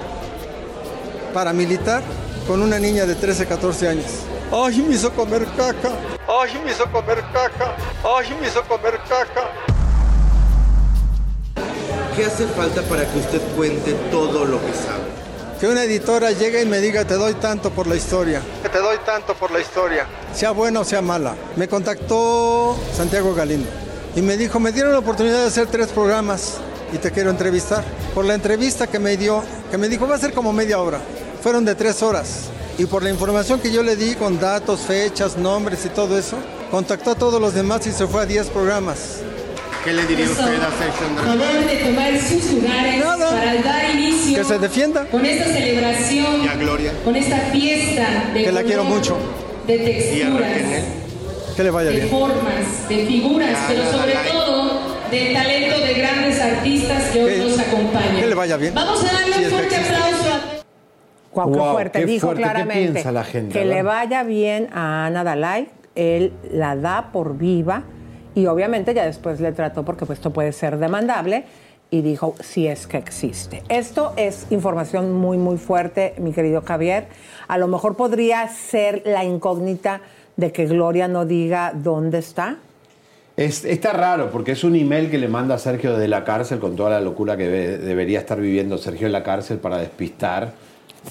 paramilitar 1.35 2.03
con 2.47 2.63
una 2.63 2.79
niña 2.79 3.07
de 3.07 3.15
13, 3.15 3.47
14 3.47 3.89
años. 3.89 4.07
Ay, 4.53 4.83
me 4.83 4.95
hizo 4.95 5.11
comer 5.13 5.45
caca. 5.57 5.91
Ay, 6.29 6.61
me 6.65 6.71
hizo 6.73 6.85
comer 6.93 7.21
caca. 7.33 7.75
Ay, 8.05 8.35
me 8.41 8.49
hizo 8.49 8.63
comer 8.65 8.99
caca. 9.09 9.51
¿Qué 12.17 12.27
hace 12.27 12.47
falta 12.49 12.83
para 12.83 13.11
que 13.11 13.19
usted 13.19 13.41
cuente 13.57 13.95
todo 14.11 14.45
lo 14.45 14.61
que 14.61 14.73
sabe? 14.75 15.05
Que 15.59 15.67
una 15.67 15.85
editora 15.85 16.31
llegue 16.31 16.61
y 16.61 16.67
me 16.67 16.79
diga, 16.81 17.07
te 17.07 17.15
doy 17.15 17.33
tanto 17.35 17.71
por 17.71 17.87
la 17.87 17.97
historia. 17.97 18.43
Que 18.63 18.69
te 18.69 18.81
doy 18.81 18.99
tanto 19.07 19.33
por 19.35 19.51
la 19.51 19.61
historia. 19.61 20.07
Sea 20.35 20.51
buena 20.51 20.81
o 20.81 20.85
sea 20.85 21.01
mala. 21.01 21.35
Me 21.57 21.69
contactó 21.69 22.77
Santiago 22.95 23.35
Galindo 23.35 23.69
y 24.15 24.21
me 24.21 24.37
dijo, 24.37 24.61
me 24.61 24.73
dieron 24.73 24.93
la 24.93 24.99
oportunidad 24.99 25.41
de 25.41 25.47
hacer 25.47 25.69
tres 25.69 25.89
programas 25.89 26.59
y 26.93 26.99
te 26.99 27.11
quiero 27.13 27.31
entrevistar. 27.31 27.83
Por 28.15 28.27
la 28.27 28.35
entrevista 28.35 28.87
que 28.87 28.99
me 28.99 29.17
dio, 29.17 29.43
que 29.71 29.79
me 29.79 29.89
dijo, 29.89 30.07
va 30.07 30.17
a 30.17 30.19
ser 30.19 30.35
como 30.35 30.53
media 30.53 30.81
hora. 30.81 31.01
Fueron 31.43 31.65
de 31.65 31.75
tres 31.75 32.03
horas. 32.03 32.51
Y 32.77 32.85
por 32.85 33.03
la 33.03 33.09
información 33.09 33.59
que 33.59 33.73
yo 33.73 33.83
le 33.83 33.97
di 33.97 34.17
con 34.17 34.39
datos, 34.39 34.81
fechas, 34.81 35.39
nombres 35.39 35.87
y 35.87 35.89
todo 35.89 36.19
eso, 36.19 36.37
contactó 36.71 37.13
a 37.13 37.15
todos 37.15 37.41
los 37.41 37.55
demás 37.55 37.87
y 37.87 37.93
se 37.93 38.07
fue 38.07 38.23
a 38.23 38.27
10 38.27 38.49
programas. 38.49 39.21
¿Qué 39.85 39.93
le 39.93 40.07
diría 40.07 40.27
usted 40.27 40.43
a 40.45 40.47
Andrade? 40.47 40.93
Favor 41.17 41.67
de 41.67 41.77
tomar 41.85 42.19
sus 42.21 42.53
lugares 42.53 43.03
para 43.05 43.63
dar 43.63 43.91
inicio 43.95 44.39
Que 44.39 44.45
se 44.45 44.59
defienda. 44.59 45.05
con 45.07 45.27
esta 45.27 45.45
celebración, 45.47 46.45
Y 46.45 46.49
a 46.49 46.55
Gloria. 46.55 46.93
con 47.05 47.17
esta 47.17 47.37
fiesta 47.39 48.31
de 48.33 48.45
Que 48.45 48.53
la 48.53 48.63
quiero 48.63 48.85
mucho. 48.85 49.17
de 49.67 49.77
Y 49.77 49.81
a 49.81 49.85
texturas. 49.85 50.49
Que 51.57 51.63
le 51.65 51.71
vaya 51.71 51.91
de 51.91 51.97
bien. 51.97 52.09
formas, 52.09 52.89
de 52.89 53.07
figuras, 53.07 53.51
Ya, 53.51 53.65
pero 53.69 53.91
sobre 53.93 54.13
todo 54.31 54.81
del 55.11 55.33
talento 55.35 55.79
de 55.81 55.95
grandes 55.95 56.41
artistas 56.41 57.03
que 57.13 57.25
hoy 57.25 57.33
Que- 57.33 57.39
nos 57.41 57.59
acompañan. 57.59 58.17
que 58.21 58.27
le 58.27 58.35
vaya 58.35 58.57
bien. 58.57 58.75
Vamos 58.75 59.05
a 59.05 59.13
darle 59.13 59.37
Si 59.37 59.45
un 59.45 59.51
fuerte 59.51 59.77
aplauso 59.77 60.33
a 60.33 60.63
Guau, 61.35 61.53
qué 61.53 61.59
fuerte. 61.73 61.99
qué 62.01 62.07
Dijo 62.07 62.27
fuerte. 62.29 62.43
¿Qué 62.43 62.49
claramente 62.51 62.93
piensa 62.93 63.13
la 63.13 63.25
gente, 63.25 63.53
que 63.59 63.65
le 63.65 63.75
verdad? 63.77 63.85
vaya 63.93 64.23
bien 64.23 64.69
a 64.73 65.07
Ana 65.07 65.25
Dalai. 65.25 65.69
Él 65.95 66.33
la 66.53 66.75
da 66.77 67.11
por 67.13 67.37
viva 67.37 67.83
y 68.35 68.47
obviamente 68.47 68.95
ya 68.95 69.05
después 69.05 69.41
le 69.41 69.53
trató 69.53 69.85
porque 69.85 70.07
pues, 70.07 70.19
esto 70.19 70.31
puede 70.33 70.53
ser 70.53 70.79
demandable 70.79 71.45
y 71.91 72.01
dijo 72.01 72.35
si 72.41 72.67
es 72.67 72.87
que 72.87 72.97
existe. 72.97 73.63
Esto 73.69 74.15
es 74.17 74.47
información 74.51 75.13
muy, 75.13 75.37
muy 75.37 75.59
fuerte, 75.59 76.15
mi 76.19 76.33
querido 76.33 76.63
Javier. 76.63 77.07
A 77.49 77.59
lo 77.59 77.69
mejor 77.69 77.97
podría 77.97 78.49
ser 78.49 79.03
la 79.05 79.25
incógnita 79.25 80.01
de 80.37 80.53
que 80.53 80.65
Gloria 80.67 81.09
no 81.09 81.27
diga 81.27 81.73
dónde 81.75 82.19
está. 82.19 82.57
Es- 83.37 83.65
está 83.65 83.93
raro 83.93 84.31
porque 84.31 84.53
es 84.53 84.65
un 84.65 84.77
email 84.77 85.11
que 85.11 85.19
le 85.19 85.29
manda 85.29 85.55
a 85.55 85.59
Sergio 85.59 85.97
de 85.99 86.09
la 86.09 86.25
cárcel 86.25 86.59
con 86.59 86.77
toda 86.77 86.91
la 86.91 87.01
locura 87.01 87.37
que 87.37 87.49
debería 87.49 88.21
estar 88.21 88.41
viviendo 88.41 88.79
Sergio 88.79 89.07
en 89.07 89.13
la 89.13 89.23
cárcel 89.23 89.59
para 89.59 89.77
despistar, 89.79 90.53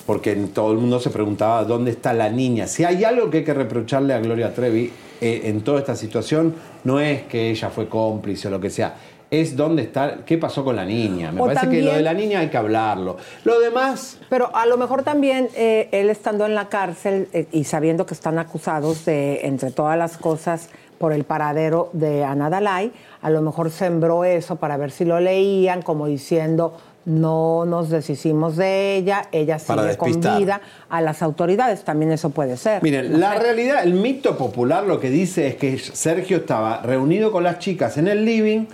porque 0.05 0.35
todo 0.35 0.71
el 0.71 0.77
mundo 0.79 0.99
se 0.99 1.09
preguntaba 1.11 1.63
dónde 1.65 1.91
está 1.91 2.13
la 2.13 2.29
niña. 2.29 2.65
Si 2.67 2.83
hay 2.85 3.03
algo 3.03 3.29
que 3.29 3.39
hay 3.39 3.43
que 3.43 3.53
reprocharle 3.53 4.13
a 4.13 4.19
Gloria 4.19 4.53
Trevi 4.53 4.91
eh, 5.21 5.41
en 5.45 5.61
toda 5.61 5.79
esta 5.79 5.95
situación 5.95 6.55
no 6.83 6.99
es 6.99 7.23
que 7.23 7.51
ella 7.51 7.69
fue 7.69 7.87
cómplice 7.87 8.47
o 8.47 8.51
lo 8.51 8.59
que 8.59 8.71
sea. 8.71 8.95
Es 9.29 9.55
dónde 9.55 9.83
está, 9.83 10.25
qué 10.25 10.37
pasó 10.37 10.65
con 10.65 10.75
la 10.75 10.83
niña. 10.83 11.31
Me 11.31 11.39
O 11.39 11.45
parece 11.45 11.69
que 11.69 11.81
lo 11.81 11.93
de 11.93 12.01
la 12.01 12.13
niña 12.13 12.39
hay 12.39 12.49
que 12.49 12.57
hablarlo. 12.57 13.15
Lo 13.45 13.61
demás, 13.61 14.19
Pero 14.29 14.53
a 14.53 14.65
lo 14.65 14.75
mejor 14.77 15.03
también 15.03 15.47
eh, 15.55 15.87
él 15.91 16.09
estando 16.09 16.45
en 16.45 16.53
la 16.53 16.67
cárcel 16.67 17.29
eh, 17.31 17.45
y 17.51 17.63
sabiendo 17.63 18.05
que 18.05 18.13
están 18.13 18.39
acusados 18.39 19.05
de, 19.05 19.45
entre 19.45 19.71
todas 19.71 19.97
las 19.97 20.17
cosas, 20.17 20.69
por 21.01 21.13
el 21.13 21.23
paradero 21.23 21.89
de 21.93 22.23
Ana 22.23 22.51
Dalai, 22.51 22.91
a 23.23 23.31
lo 23.31 23.41
mejor 23.41 23.71
sembró 23.71 24.23
eso 24.23 24.57
para 24.57 24.77
ver 24.77 24.91
si 24.91 25.03
lo 25.03 25.19
leían, 25.19 25.81
como 25.81 26.05
diciendo, 26.05 26.77
no 27.05 27.65
nos 27.65 27.89
deshicimos 27.89 28.55
de 28.57 28.95
ella, 28.95 29.27
ella 29.31 29.57
Para 29.65 29.83
sigue 29.83 29.97
con 29.97 30.19
vida 30.37 30.61
a 30.89 31.01
las 31.01 31.21
autoridades, 31.21 31.83
también 31.83 32.11
eso 32.11 32.29
puede 32.29 32.57
ser. 32.57 32.83
Miren, 32.83 33.19
la 33.19 33.35
realidad, 33.35 33.83
el 33.83 33.93
mito 33.93 34.37
popular 34.37 34.85
lo 34.85 34.99
que 34.99 35.09
dice 35.09 35.47
es 35.47 35.55
que 35.55 35.77
Sergio 35.79 36.37
estaba 36.37 36.81
reunido 36.81 37.31
con 37.31 37.43
las 37.43 37.59
chicas 37.59 37.97
en 37.97 38.07
el 38.07 38.23
living, 38.23 38.65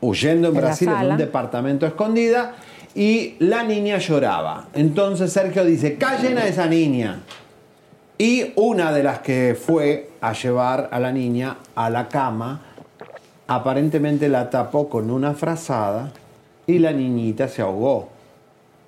huyendo 0.00 0.48
en, 0.48 0.56
En 0.56 0.60
Brasil 0.60 0.88
en 0.88 1.12
un 1.12 1.16
departamento 1.16 1.86
escondida, 1.86 2.54
y 2.94 3.36
la 3.38 3.62
niña 3.62 3.98
lloraba. 3.98 4.66
Entonces 4.74 5.32
Sergio 5.32 5.64
dice, 5.64 5.96
callen 5.96 6.38
a 6.38 6.46
esa 6.46 6.66
niña. 6.66 7.20
Y 8.18 8.52
una 8.56 8.92
de 8.92 9.02
las 9.02 9.20
que 9.20 9.56
fue 9.58 10.10
a 10.20 10.34
llevar 10.34 10.90
a 10.92 11.00
la 11.00 11.10
niña 11.10 11.56
a 11.74 11.88
la 11.88 12.08
cama, 12.08 12.60
aparentemente 13.46 14.28
la 14.28 14.50
tapó 14.50 14.90
con 14.90 15.10
una 15.10 15.32
frazada 15.32 16.12
y 16.70 16.78
la 16.78 16.92
niñita 16.92 17.48
se 17.48 17.62
ahogó. 17.62 18.08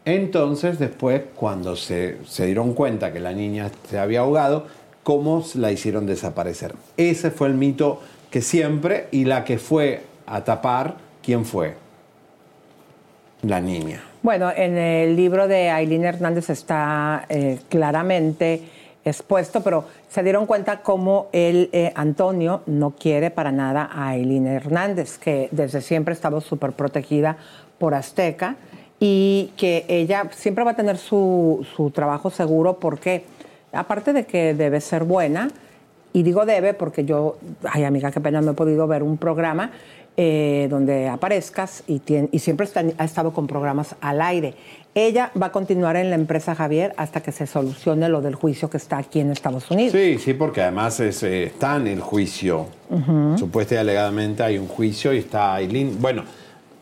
Entonces, 0.05 0.78
después, 0.78 1.22
cuando 1.35 1.76
se, 1.76 2.16
dieron 2.39 2.74
cuenta 2.74 3.12
que 3.12 3.20
la 3.20 3.33
niña 3.33 3.70
se 3.89 3.99
había 3.99 4.20
ahogado, 4.20 4.66
¿cómo 5.03 5.45
la 5.55 5.70
hicieron 5.70 6.07
desaparecer? 6.07 6.74
Ese 6.97 7.30
fue 7.30 7.49
el 7.49 7.55
mito 7.55 8.01
que 8.30 8.41
siempre, 8.41 9.07
y 9.11 9.24
la 9.24 9.45
que 9.45 9.59
fue 9.59 10.03
a 10.26 10.43
tapar, 10.43 10.97
¿quién 11.22 11.45
fue? 11.45 11.74
La 13.43 13.61
niña. 13.61 14.03
Bueno, 14.22 14.51
en 14.55 14.78
el 14.78 15.16
libro 15.16 15.49
de 15.49 15.70
Aileen 15.70 16.05
Hernández 16.05 16.51
está 16.51 17.26
eh, 17.28 17.59
claramente 17.68 18.62
expuesto, 19.05 19.62
pero 19.62 19.85
se 20.09 20.22
dieron 20.22 20.47
cuenta 20.47 20.83
cómo 20.83 21.28
él, 21.33 21.70
eh, 21.72 21.93
Antonio, 21.95 22.62
no 22.66 22.93
quiere 22.93 23.30
para 23.30 23.51
nada 23.51 23.89
a 23.93 24.11
Aileen 24.11 24.47
Hernández, 24.47 25.18
que 25.18 25.49
desde 25.51 25.80
siempre 25.80 26.14
estaba 26.14 26.41
súper 26.41 26.72
protegida 26.72 27.37
por 27.83 27.95
Azteca 27.95 28.55
y 29.01 29.51
que 29.57 29.85
ella 29.89 30.28
siempre 30.30 30.62
va 30.62 30.70
a 30.70 30.76
tener 30.76 30.97
su, 30.99 31.66
su 31.74 31.91
trabajo 31.91 32.30
seguro 32.30 32.78
porque, 32.78 33.24
aparte 33.72 34.12
de 34.12 34.24
que 34.24 34.55
debe 34.55 34.80
ser 34.80 35.03
buena, 35.03 35.51
y 36.12 36.22
digo 36.22 36.47
debe 36.47 36.74
porque 36.74 37.05
yo, 37.05 37.39
ay 37.68 37.83
amiga, 37.83 38.12
qué 38.12 38.20
pena, 38.20 38.41
no 38.41 38.53
he 38.53 38.55
podido 38.55 38.87
ver 38.87 39.03
un 39.03 39.16
programa 39.16 39.72
eh, 40.16 40.68
donde 40.70 41.09
aparezcas 41.09 41.83
y, 41.89 41.99
tien- 41.99 42.28
y 42.30 42.39
siempre 42.39 42.66
está- 42.66 42.85
ha 42.99 43.05
estado 43.05 43.33
con 43.33 43.49
programas 43.49 43.97
al 44.01 44.20
aire. 44.22 44.55
Ella 44.95 45.33
va 45.41 45.47
a 45.47 45.53
continuar 45.53 45.97
en 45.97 46.09
la 46.11 46.14
empresa 46.16 46.55
Javier 46.55 46.93
hasta 46.97 47.20
que 47.22 47.33
se 47.33 47.47
solucione 47.49 48.09
lo 48.09 48.20
del 48.20 48.37
juicio 48.37 48.70
que 48.70 48.76
está 48.76 48.99
aquí 48.99 49.18
en 49.18 49.33
Estados 49.33 49.68
Unidos. 49.72 49.93
Sí, 49.93 50.18
sí, 50.18 50.35
porque 50.35 50.61
además 50.62 51.01
es, 51.01 51.24
eh, 51.24 51.45
está 51.45 51.74
en 51.78 51.89
el 51.89 52.01
juicio. 52.01 52.66
Ujú. 52.91 53.39
Supuesta 53.39 53.74
y 53.74 53.78
alegadamente 53.78 54.45
hay 54.45 54.59
un 54.59 54.68
juicio 54.68 55.12
y 55.14 55.18
está 55.18 55.55
Aileen. 55.55 55.97
Bueno, 56.01 56.22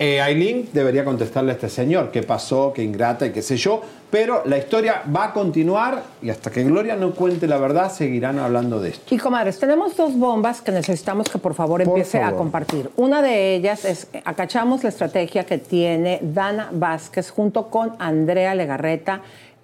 eh, 0.02 0.18
Aileen 0.18 0.66
debería 0.72 1.04
contestarle 1.04 1.50
a 1.52 1.54
este 1.56 1.68
señor 1.68 2.10
qué 2.10 2.22
pasó, 2.22 2.72
qué 2.74 2.82
ingrata 2.82 3.26
y 3.26 3.32
qué 3.32 3.42
sé 3.42 3.58
yo. 3.58 3.82
Pero 4.10 4.42
la 4.46 4.56
historia 4.56 5.02
va 5.14 5.26
a 5.26 5.32
continuar 5.34 6.02
y 6.22 6.30
hasta 6.30 6.50
que 6.50 6.64
Gloria 6.64 6.96
no 6.96 7.12
cuente 7.14 7.46
la 7.46 7.58
verdad 7.58 7.92
seguirán 7.92 8.38
hablando 8.38 8.80
de 8.80 8.88
esto. 8.88 9.14
Y 9.14 9.18
comadres, 9.18 9.58
tenemos 9.58 9.94
dos 9.98 10.16
bombas 10.16 10.62
que 10.62 10.72
necesitamos 10.72 11.28
que 11.28 11.38
por 11.38 11.52
favor 11.52 11.84
Por 11.84 11.98
empiece 11.98 12.18
a 12.18 12.32
compartir. 12.32 12.90
Una 12.96 13.20
de 13.20 13.54
ellas 13.54 13.84
es, 13.84 14.06
acachamos 14.24 14.82
la 14.82 14.88
estrategia 14.88 15.44
que 15.44 15.58
tiene 15.58 16.18
Dana 16.22 16.70
Vázquez 16.72 17.30
junto 17.30 17.68
con 17.68 17.94
Andrea 17.98 18.54
Legarreta 18.54 19.20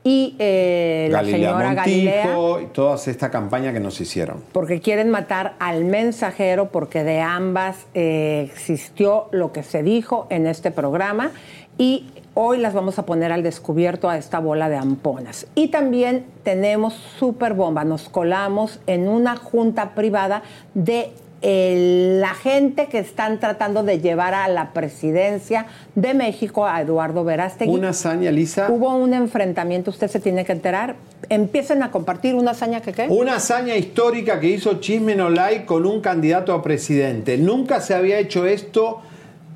y 0.06 0.36
eh, 0.38 1.08
la 1.10 1.18
Galilea 1.18 1.50
señora 1.50 1.74
Galilea. 1.74 2.26
Montijo 2.26 2.60
y 2.60 2.66
toda 2.66 2.94
esta 2.94 3.28
campaña 3.28 3.72
que 3.72 3.80
nos 3.80 4.00
hicieron. 4.00 4.44
porque 4.52 4.80
quieren 4.80 5.10
matar 5.10 5.54
al 5.58 5.84
mensajero, 5.84 6.68
porque 6.70 7.02
de 7.02 7.20
ambas 7.20 7.86
eh, 7.92 8.48
existió 8.48 9.26
lo 9.32 9.50
que 9.50 9.64
se 9.64 9.82
dijo 9.82 10.28
en 10.30 10.46
este 10.46 10.70
programa 10.70 11.32
y 11.76 12.06
hoy 12.34 12.58
las 12.58 12.72
vamos 12.72 13.00
a 13.00 13.04
poner 13.04 13.32
al 13.32 13.42
descubierto 13.42 14.08
a 14.08 14.16
esta 14.16 14.38
bola 14.38 14.68
de 14.68 14.76
amponas. 14.76 15.48
Y 15.56 15.68
también 15.68 16.24
tenemos 16.44 16.94
super 16.94 17.54
bomba, 17.54 17.82
nos 17.82 18.08
colamos 18.08 18.78
en 18.86 19.08
una 19.08 19.34
junta 19.34 19.96
privada 19.96 20.42
de 20.74 21.10
la 21.42 22.34
gente 22.34 22.86
que 22.86 22.98
están 22.98 23.38
tratando 23.38 23.82
de 23.82 24.00
llevar 24.00 24.34
a 24.34 24.48
la 24.48 24.72
presidencia 24.72 25.66
de 25.94 26.14
México 26.14 26.66
a 26.66 26.80
Eduardo 26.80 27.24
Verástegui. 27.24 27.72
Una 27.72 27.90
hazaña, 27.90 28.30
Lisa. 28.30 28.68
Hubo 28.70 28.94
un 28.96 29.12
enfrentamiento, 29.12 29.90
usted 29.90 30.08
se 30.08 30.20
tiene 30.20 30.44
que 30.44 30.52
enterar. 30.52 30.96
Empiecen 31.28 31.82
a 31.82 31.90
compartir 31.90 32.34
una 32.34 32.52
hazaña 32.52 32.80
que 32.80 32.92
qué. 32.92 33.06
Una 33.08 33.36
hazaña 33.36 33.76
histórica 33.76 34.40
que 34.40 34.48
hizo 34.48 34.80
Chisme 34.80 35.14
No 35.14 35.28
Like 35.28 35.66
con 35.66 35.84
un 35.86 36.00
candidato 36.00 36.54
a 36.54 36.62
presidente. 36.62 37.36
Nunca 37.36 37.80
se 37.80 37.94
había 37.94 38.18
hecho 38.18 38.46
esto. 38.46 39.02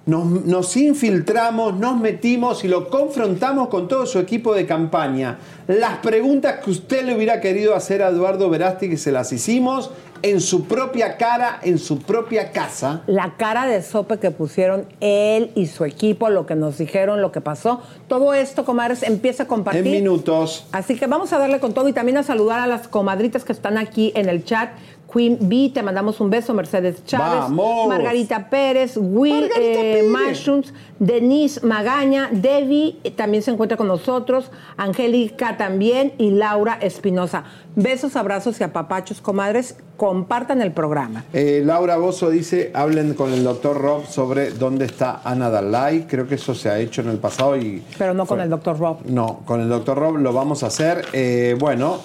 Nos, 0.07 0.24
nos 0.46 0.76
infiltramos, 0.76 1.76
nos 1.76 1.98
metimos 1.98 2.64
y 2.64 2.68
lo 2.68 2.88
confrontamos 2.88 3.68
con 3.68 3.86
todo 3.86 4.07
su 4.07 4.18
equipo 4.18 4.55
de 4.55 4.66
campaña. 4.66 5.38
Las 5.68 5.98
preguntas 5.98 6.64
que 6.64 6.70
usted 6.70 7.05
le 7.05 7.14
hubiera 7.14 7.40
querido 7.40 7.74
hacer 7.74 8.03
a 8.03 8.09
Eduardo 8.09 8.48
Verástegui 8.48 8.96
se 8.96 9.12
las 9.12 9.32
hicimos 9.32 9.90
en 10.22 10.40
su 10.40 10.64
propia 10.64 11.16
cara, 11.16 11.61
en 11.62 11.78
su 11.78 11.98
propia 11.98 12.53
casa. 12.53 13.03
la 13.07 13.36
cara 13.36 13.66
de 13.66 13.82
sope 13.82 14.18
que 14.18 14.30
pusieron 14.30 14.86
él 15.01 15.51
y 15.55 15.66
su 15.66 15.84
equipo, 15.84 16.28
lo 16.30 16.46
que 16.46 16.55
nos 16.55 16.78
dijeron, 16.78 17.22
lo 17.22 17.32
que 17.32 17.40
pasó. 17.40 17.80
Todo 18.09 18.34
esto, 18.34 18.64
comadres, 18.64 19.03
empieza 19.03 19.44
a 19.44 19.46
compartir. 19.46 19.86
En 19.86 19.92
minutos. 19.92 20.66
Así 20.72 20.96
que 20.96 21.07
vamos 21.07 21.32
a 21.32 21.38
darle 21.38 21.61
con 21.61 21.72
todo 21.72 21.88
y 21.88 21.92
también 21.92 22.18
a 22.18 22.22
saludar 22.22 22.61
a 22.61 22.66
las 22.66 22.88
comadritas 22.88 23.44
que 23.44 23.53
están 23.53 23.78
aquí 23.78 24.12
en 24.14 24.28
el 24.28 24.44
chat. 24.44 24.70
Queen 25.13 25.39
B, 25.41 25.71
te 25.75 25.83
mandamos 25.83 26.21
un 26.21 26.31
beso. 26.31 26.55
Mercedes 26.55 27.05
Chávez, 27.05 27.41
¡Vamos! 27.41 27.89
Margarita 27.89 28.49
Pérez, 28.49 28.97
Will 28.97 29.49
Margarita 29.49 29.81
eh. 29.81 30.03
Mushrooms, 30.05 30.73
Denise 30.99 31.67
Magaña, 31.67 32.29
Debbie 32.31 32.99
eh, 33.03 33.11
también 33.11 33.43
se 33.43 33.51
encuentra 33.51 33.77
con 33.77 33.89
nosotros, 33.89 34.51
Angélica 34.77 35.57
también 35.57 36.13
y 36.19 36.31
Laura 36.31 36.79
Espinosa. 36.81 37.45
Besos, 37.77 38.17
abrazos 38.17 38.61
y 38.61 38.65
apapachos, 38.65 39.21
comadres. 39.21 39.77
Compartan 39.97 40.63
el 40.63 40.73
programa. 40.73 41.27
Eh, 41.35 41.63
Laura 41.63 41.99
Bozo 41.99 42.31
dice, 42.31 42.71
hablen 42.73 43.13
con 43.13 43.35
el 43.35 43.45
doctor 43.45 43.79
Rob 43.79 44.07
sobre 44.07 44.51
dónde 44.51 44.87
está 44.87 45.21
Ana 45.25 45.51
Dalai. 45.51 46.07
Creo 46.09 46.27
que 46.27 46.37
eso 46.37 46.55
se 46.55 46.71
ha 46.71 46.79
hecho 46.79 47.03
en 47.03 47.11
el 47.11 47.19
pasado 47.19 47.55
y... 47.59 47.85
Pero 47.99 48.15
no 48.15 48.25
con 48.25 48.41
el 48.41 48.49
doctor 48.49 48.79
Rob. 48.79 49.05
No, 49.05 49.41
con 49.45 49.61
el 49.61 49.69
doctor 49.69 49.99
Rob 49.99 50.17
lo 50.17 50.33
vamos 50.33 50.63
a 50.63 50.69
hacer. 50.69 51.05
Eh, 51.13 51.55
bueno, 51.59 52.01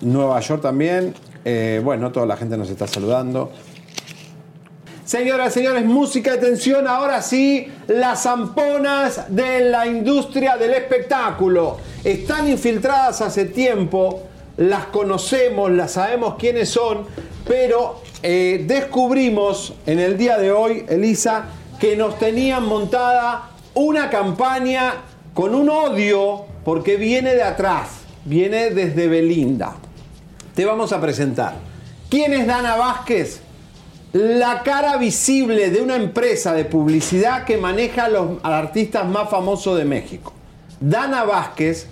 Nueva 0.00 0.40
York 0.40 0.62
también. 0.62 1.12
Eh, 1.44 1.80
bueno, 1.82 2.12
toda 2.12 2.26
la 2.26 2.36
gente 2.36 2.56
nos 2.56 2.70
está 2.70 2.86
saludando. 2.86 3.50
Señoras, 5.04 5.52
señores, 5.52 5.84
música 5.84 6.32
de 6.32 6.38
tensión. 6.38 6.86
Ahora 6.86 7.20
sí, 7.20 7.66
las 7.88 8.22
zamponas 8.22 9.34
de 9.34 9.60
la 9.68 9.86
industria 9.86 10.56
del 10.56 10.74
espectáculo. 10.74 11.78
Están 12.04 12.48
infiltradas 12.48 13.20
hace 13.20 13.46
tiempo, 13.46 14.22
las 14.56 14.86
conocemos, 14.86 15.70
las 15.70 15.92
sabemos 15.92 16.36
quiénes 16.38 16.68
son, 16.68 17.06
pero 17.46 18.00
eh, 18.22 18.64
descubrimos 18.66 19.74
en 19.86 19.98
el 19.98 20.16
día 20.16 20.38
de 20.38 20.52
hoy, 20.52 20.86
Elisa, 20.88 21.46
que 21.80 21.96
nos 21.96 22.18
tenían 22.18 22.64
montada 22.64 23.50
una 23.74 24.08
campaña 24.08 24.94
con 25.34 25.54
un 25.54 25.68
odio, 25.68 26.44
porque 26.64 26.96
viene 26.96 27.34
de 27.34 27.42
atrás, 27.42 27.88
viene 28.24 28.70
desde 28.70 29.08
Belinda. 29.08 29.74
Te 30.54 30.66
vamos 30.66 30.92
a 30.92 31.00
presentar. 31.00 31.54
¿Quién 32.10 32.34
es 32.34 32.46
Dana 32.46 32.76
Vázquez? 32.76 33.40
La 34.12 34.62
cara 34.62 34.98
visible 34.98 35.70
de 35.70 35.80
una 35.80 35.96
empresa 35.96 36.52
de 36.52 36.66
publicidad 36.66 37.44
que 37.44 37.56
maneja 37.56 38.04
a 38.04 38.08
los 38.10 38.38
artistas 38.42 39.08
más 39.08 39.30
famosos 39.30 39.78
de 39.78 39.86
México. 39.86 40.34
Dana 40.78 41.24
Vázquez, 41.24 41.86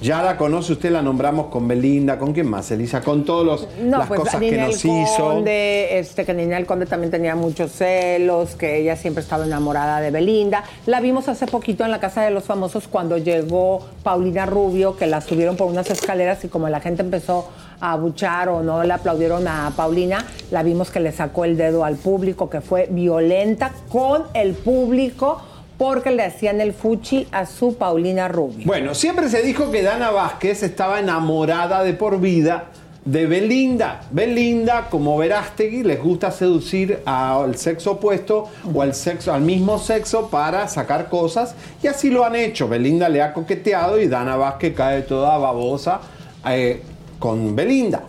ya 0.00 0.22
la 0.22 0.36
conoce 0.36 0.72
usted, 0.72 0.90
la 0.90 1.02
nombramos 1.02 1.46
con 1.46 1.68
Belinda, 1.68 2.18
¿con 2.18 2.32
quién 2.32 2.48
más, 2.48 2.70
Elisa? 2.70 3.02
Con 3.02 3.24
todas 3.24 3.66
No, 3.82 3.98
las 3.98 4.08
pues 4.08 4.20
cosas 4.20 4.40
que 4.40 4.56
nos 4.56 4.84
hizo. 4.84 5.16
Conde, 5.18 5.98
este, 5.98 6.24
que 6.24 6.32
Ninel 6.32 6.64
Conde 6.64 6.86
también 6.86 7.10
tenía 7.10 7.34
muchos 7.34 7.72
celos, 7.72 8.54
que 8.54 8.78
ella 8.78 8.96
siempre 8.96 9.22
estaba 9.22 9.44
enamorada 9.44 10.00
de 10.00 10.10
Belinda. 10.10 10.64
La 10.86 11.00
vimos 11.00 11.28
hace 11.28 11.46
poquito 11.46 11.84
en 11.84 11.90
la 11.90 12.00
Casa 12.00 12.22
de 12.22 12.30
los 12.30 12.44
Famosos 12.44 12.88
cuando 12.88 13.18
llegó 13.18 13.86
Paulina 14.02 14.46
Rubio, 14.46 14.96
que 14.96 15.06
la 15.06 15.20
subieron 15.20 15.56
por 15.56 15.66
unas 15.66 15.90
escaleras 15.90 16.44
y 16.44 16.48
como 16.48 16.68
la 16.68 16.80
gente 16.80 17.02
empezó 17.02 17.48
a 17.80 17.92
abuchar 17.92 18.48
o 18.48 18.62
no 18.62 18.82
le 18.84 18.92
aplaudieron 18.92 19.46
a 19.48 19.72
Paulina, 19.76 20.24
la 20.50 20.62
vimos 20.62 20.90
que 20.90 21.00
le 21.00 21.12
sacó 21.12 21.44
el 21.44 21.56
dedo 21.56 21.84
al 21.84 21.96
público, 21.96 22.48
que 22.48 22.60
fue 22.60 22.88
violenta 22.90 23.72
con 23.90 24.24
el 24.34 24.54
público 24.54 25.42
porque 25.80 26.10
le 26.10 26.22
hacían 26.22 26.60
el 26.60 26.74
fuchi 26.74 27.26
a 27.32 27.46
su 27.46 27.74
Paulina 27.74 28.28
Rubio. 28.28 28.66
Bueno, 28.66 28.94
siempre 28.94 29.30
se 29.30 29.40
dijo 29.40 29.70
que 29.70 29.80
Dana 29.80 30.10
Vázquez 30.10 30.62
estaba 30.62 31.00
enamorada 31.00 31.82
de 31.82 31.94
por 31.94 32.20
vida 32.20 32.66
de 33.06 33.24
Belinda. 33.24 34.02
Belinda, 34.10 34.88
como 34.90 35.16
Verástegui, 35.16 35.82
les 35.82 35.98
gusta 35.98 36.32
seducir 36.32 37.00
al 37.06 37.56
sexo 37.56 37.92
opuesto 37.92 38.50
o 38.74 38.82
al, 38.82 38.94
sexo, 38.94 39.32
al 39.32 39.40
mismo 39.40 39.78
sexo 39.78 40.28
para 40.28 40.68
sacar 40.68 41.08
cosas 41.08 41.54
y 41.82 41.86
así 41.86 42.10
lo 42.10 42.26
han 42.26 42.36
hecho. 42.36 42.68
Belinda 42.68 43.08
le 43.08 43.22
ha 43.22 43.32
coqueteado 43.32 43.98
y 43.98 44.06
Dana 44.06 44.36
Vázquez 44.36 44.74
cae 44.74 45.00
toda 45.00 45.38
babosa 45.38 46.02
eh, 46.46 46.82
con 47.18 47.56
Belinda. 47.56 48.02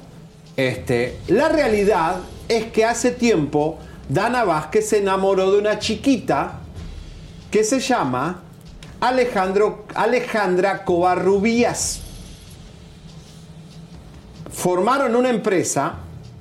Este, 0.57 1.19
la 1.29 1.47
realidad 1.47 2.17
es 2.49 2.65
que 2.65 2.83
hace 2.83 3.11
tiempo 3.11 3.77
Dana 4.09 4.43
Vázquez 4.43 4.89
se 4.89 4.97
enamoró 4.97 5.53
de 5.53 5.59
una 5.59 5.79
chiquita 5.79 6.60
que 7.51 7.63
se 7.63 7.79
llama 7.79 8.41
Alejandro, 9.01 9.85
Alejandra 9.93 10.83
Covarrubias. 10.85 11.99
Formaron 14.51 15.15
una 15.15 15.29
empresa, 15.29 15.93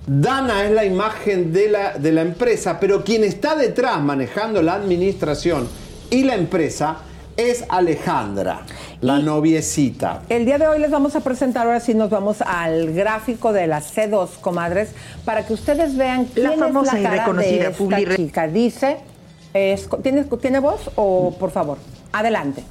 Dana 0.07 0.65
es 0.65 0.71
la 0.73 0.85
imagen 0.85 1.53
de 1.53 1.69
la, 1.69 1.93
de 1.99 2.13
la 2.13 2.23
empresa, 2.23 2.79
pero 2.81 3.05
quien 3.05 3.25
está 3.25 3.55
detrás 3.55 4.01
manejando 4.01 4.63
la 4.63 4.75
administración 4.75 5.69
y 6.11 6.25
la 6.25 6.35
empresa 6.35 6.99
es 7.37 7.65
Alejandra, 7.69 8.63
la 9.01 9.19
noviecita. 9.21 10.23
El 10.29 10.45
día 10.45 10.59
de 10.59 10.67
hoy 10.67 10.79
les 10.81 10.91
vamos 10.91 11.15
a 11.17 11.21
presentar, 11.21 11.67
ahora 11.67 11.81
sí 11.81 11.95
nos 11.95 12.11
vamos 12.11 12.43
al 12.43 12.93
gráfico 12.93 13.53
de 13.53 13.67
las 13.67 13.97
C2, 13.97 14.29
comadres, 14.41 14.91
para 15.25 15.47
que 15.47 15.55
ustedes 15.55 15.97
vean 15.97 16.27
quién 16.27 16.51
La 16.51 16.57
famosa 16.57 16.89
es 16.89 16.93
la 16.95 17.01
y 17.01 17.03
cara 17.05 17.17
reconocida 17.25 17.51
de 17.65 17.71
esta 17.71 17.85
publi- 17.85 18.17
chica. 18.17 18.49
Dice, 18.49 18.97
¿tiene, 20.03 20.25
¿tiene 20.25 20.59
voz 20.61 20.91
o 20.97 21.37
por 21.39 21.51
favor? 21.51 21.79
Adelante. 22.13 22.65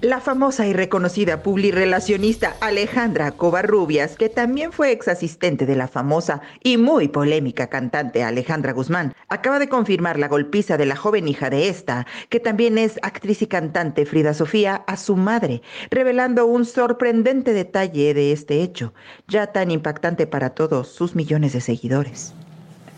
La 0.00 0.20
famosa 0.20 0.64
y 0.64 0.72
reconocida 0.72 1.42
publirelacionista 1.42 2.54
Alejandra 2.60 3.32
Covarrubias, 3.32 4.14
que 4.16 4.28
también 4.28 4.70
fue 4.70 4.92
ex 4.92 5.08
asistente 5.08 5.66
de 5.66 5.74
la 5.74 5.88
famosa 5.88 6.40
y 6.62 6.76
muy 6.76 7.08
polémica 7.08 7.66
cantante 7.66 8.22
Alejandra 8.22 8.72
Guzmán, 8.72 9.12
acaba 9.28 9.58
de 9.58 9.68
confirmar 9.68 10.16
la 10.16 10.28
golpiza 10.28 10.76
de 10.76 10.86
la 10.86 10.94
joven 10.94 11.26
hija 11.26 11.50
de 11.50 11.68
esta, 11.68 12.06
que 12.28 12.38
también 12.38 12.78
es 12.78 13.00
actriz 13.02 13.42
y 13.42 13.48
cantante 13.48 14.06
Frida 14.06 14.34
Sofía, 14.34 14.84
a 14.86 14.96
su 14.96 15.16
madre, 15.16 15.62
revelando 15.90 16.46
un 16.46 16.64
sorprendente 16.64 17.52
detalle 17.52 18.14
de 18.14 18.30
este 18.30 18.62
hecho, 18.62 18.94
ya 19.26 19.48
tan 19.48 19.72
impactante 19.72 20.28
para 20.28 20.50
todos 20.50 20.86
sus 20.86 21.16
millones 21.16 21.54
de 21.54 21.60
seguidores. 21.60 22.34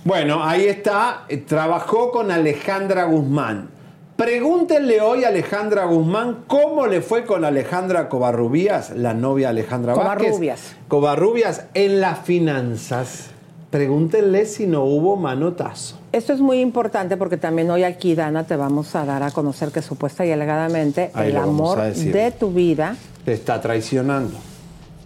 Bueno, 0.05 0.43
ahí 0.43 0.65
está, 0.65 1.25
eh, 1.29 1.37
trabajó 1.37 2.11
con 2.11 2.31
Alejandra 2.31 3.05
Guzmán. 3.05 3.69
Pregúntenle 4.17 5.01
hoy 5.01 5.25
a 5.25 5.29
Alejandra 5.29 5.85
Guzmán 5.85 6.45
cómo 6.47 6.87
le 6.87 7.01
fue 7.01 7.25
con 7.25 7.45
Alejandra 7.45 8.09
Covarrubias, 8.09 8.91
la 8.91 9.15
novia 9.15 9.49
de 9.49 9.61
Alejandra 9.61 9.95
Vázquez. 9.95 10.29
Covarrubias. 10.29 10.77
Covarrubias 10.89 11.65
en 11.75 12.01
las 12.01 12.19
finanzas. 12.21 13.31
Pregúntenle 13.71 14.47
si 14.47 14.67
no 14.67 14.85
hubo 14.85 15.17
manotazo. 15.17 15.99
Esto 16.13 16.33
es 16.33 16.41
muy 16.41 16.61
importante 16.61 17.17
porque 17.17 17.37
también 17.37 17.71
hoy 17.71 17.85
aquí, 17.85 18.15
Dana, 18.15 18.45
te 18.45 18.57
vamos 18.57 18.95
a 18.97 19.05
dar 19.05 19.23
a 19.23 19.31
conocer 19.31 19.71
que 19.71 19.81
supuesta 19.81 20.27
y 20.27 20.33
alegadamente 20.33 21.11
Ahí 21.15 21.31
el 21.31 21.37
amor 21.37 21.81
de 21.81 22.31
tu 22.33 22.51
vida 22.51 22.97
Te 23.25 23.33
está 23.33 23.61
traicionando. 23.61 24.37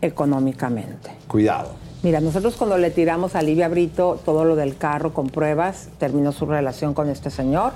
económicamente. 0.00 1.10
Cuidado. 1.28 1.83
Mira, 2.04 2.20
nosotros 2.20 2.56
cuando 2.56 2.76
le 2.76 2.90
tiramos 2.90 3.34
a 3.34 3.40
Livia 3.40 3.66
Brito 3.66 4.20
todo 4.26 4.44
lo 4.44 4.56
del 4.56 4.76
carro 4.76 5.14
con 5.14 5.30
pruebas, 5.30 5.88
terminó 5.98 6.32
su 6.32 6.44
relación 6.44 6.92
con 6.92 7.08
este 7.08 7.30
señor. 7.30 7.72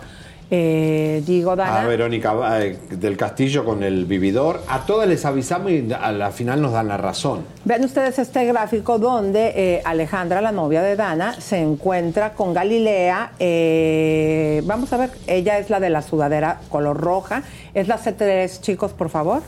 Eh, 0.51 1.23
digo, 1.27 1.57
Dana, 1.57 1.81
A 1.81 1.87
Verónica 1.87 2.35
eh, 2.61 2.79
del 2.91 3.17
Castillo 3.17 3.65
con 3.65 3.83
el 3.83 4.05
vividor. 4.05 4.61
A 4.69 4.85
todas 4.85 5.09
les 5.09 5.25
avisamos 5.25 5.71
y 5.71 5.89
a 5.99 6.13
la 6.13 6.31
final 6.31 6.61
nos 6.61 6.73
dan 6.73 6.89
la 6.89 6.99
razón. 6.99 7.41
Vean 7.65 7.83
ustedes 7.85 8.19
este 8.19 8.45
gráfico 8.45 8.99
donde 8.99 9.53
eh, 9.57 9.83
Alejandra, 9.87 10.43
la 10.43 10.53
novia 10.53 10.83
de 10.83 10.95
Dana, 10.95 11.41
se 11.41 11.63
encuentra 11.63 12.35
con 12.35 12.53
Galilea. 12.53 13.33
eh, 13.39 14.61
vamos 14.67 14.93
a 14.93 14.99
ver, 14.99 15.11
ella 15.27 15.59
es 15.59 15.71
la 15.71 15.81
de 15.81 15.89
la 15.89 16.03
sudadera 16.03 16.61
color 16.69 16.99
roja. 16.99 17.45
Es 17.73 17.89
la 17.89 17.99
C3, 17.99 18.61
chicos, 18.61 18.93
por 18.93 19.09
favor. 19.09 19.41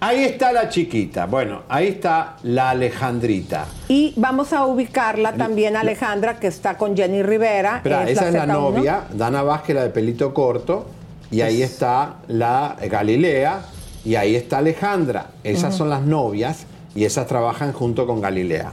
Ahí 0.00 0.22
está 0.22 0.52
la 0.52 0.68
chiquita. 0.68 1.26
Bueno, 1.26 1.62
ahí 1.68 1.88
está 1.88 2.36
la 2.44 2.70
Alejandrita. 2.70 3.66
Y 3.88 4.12
vamos 4.16 4.52
a 4.52 4.64
ubicarla 4.64 5.32
también, 5.32 5.76
Alejandra, 5.76 6.38
que 6.38 6.46
está 6.46 6.76
con 6.76 6.96
Jenny 6.96 7.22
Rivera. 7.22 7.78
Espera, 7.78 8.08
esa 8.08 8.28
es 8.28 8.34
la 8.34 8.46
Z1. 8.46 8.52
novia, 8.52 9.04
Dana 9.12 9.42
Vázquez, 9.42 9.74
la 9.74 9.82
de 9.82 9.90
pelito 9.90 10.32
corto. 10.32 10.86
Y 11.32 11.40
ahí 11.40 11.62
está 11.62 12.18
la 12.28 12.76
Galilea. 12.80 13.62
Y 14.04 14.14
ahí 14.14 14.36
está 14.36 14.58
Alejandra. 14.58 15.30
Esas 15.42 15.76
son 15.76 15.90
las 15.90 16.02
novias. 16.02 16.66
Y 16.94 17.04
esas 17.04 17.26
trabajan 17.26 17.72
junto 17.72 18.06
con 18.06 18.20
Galilea. 18.20 18.72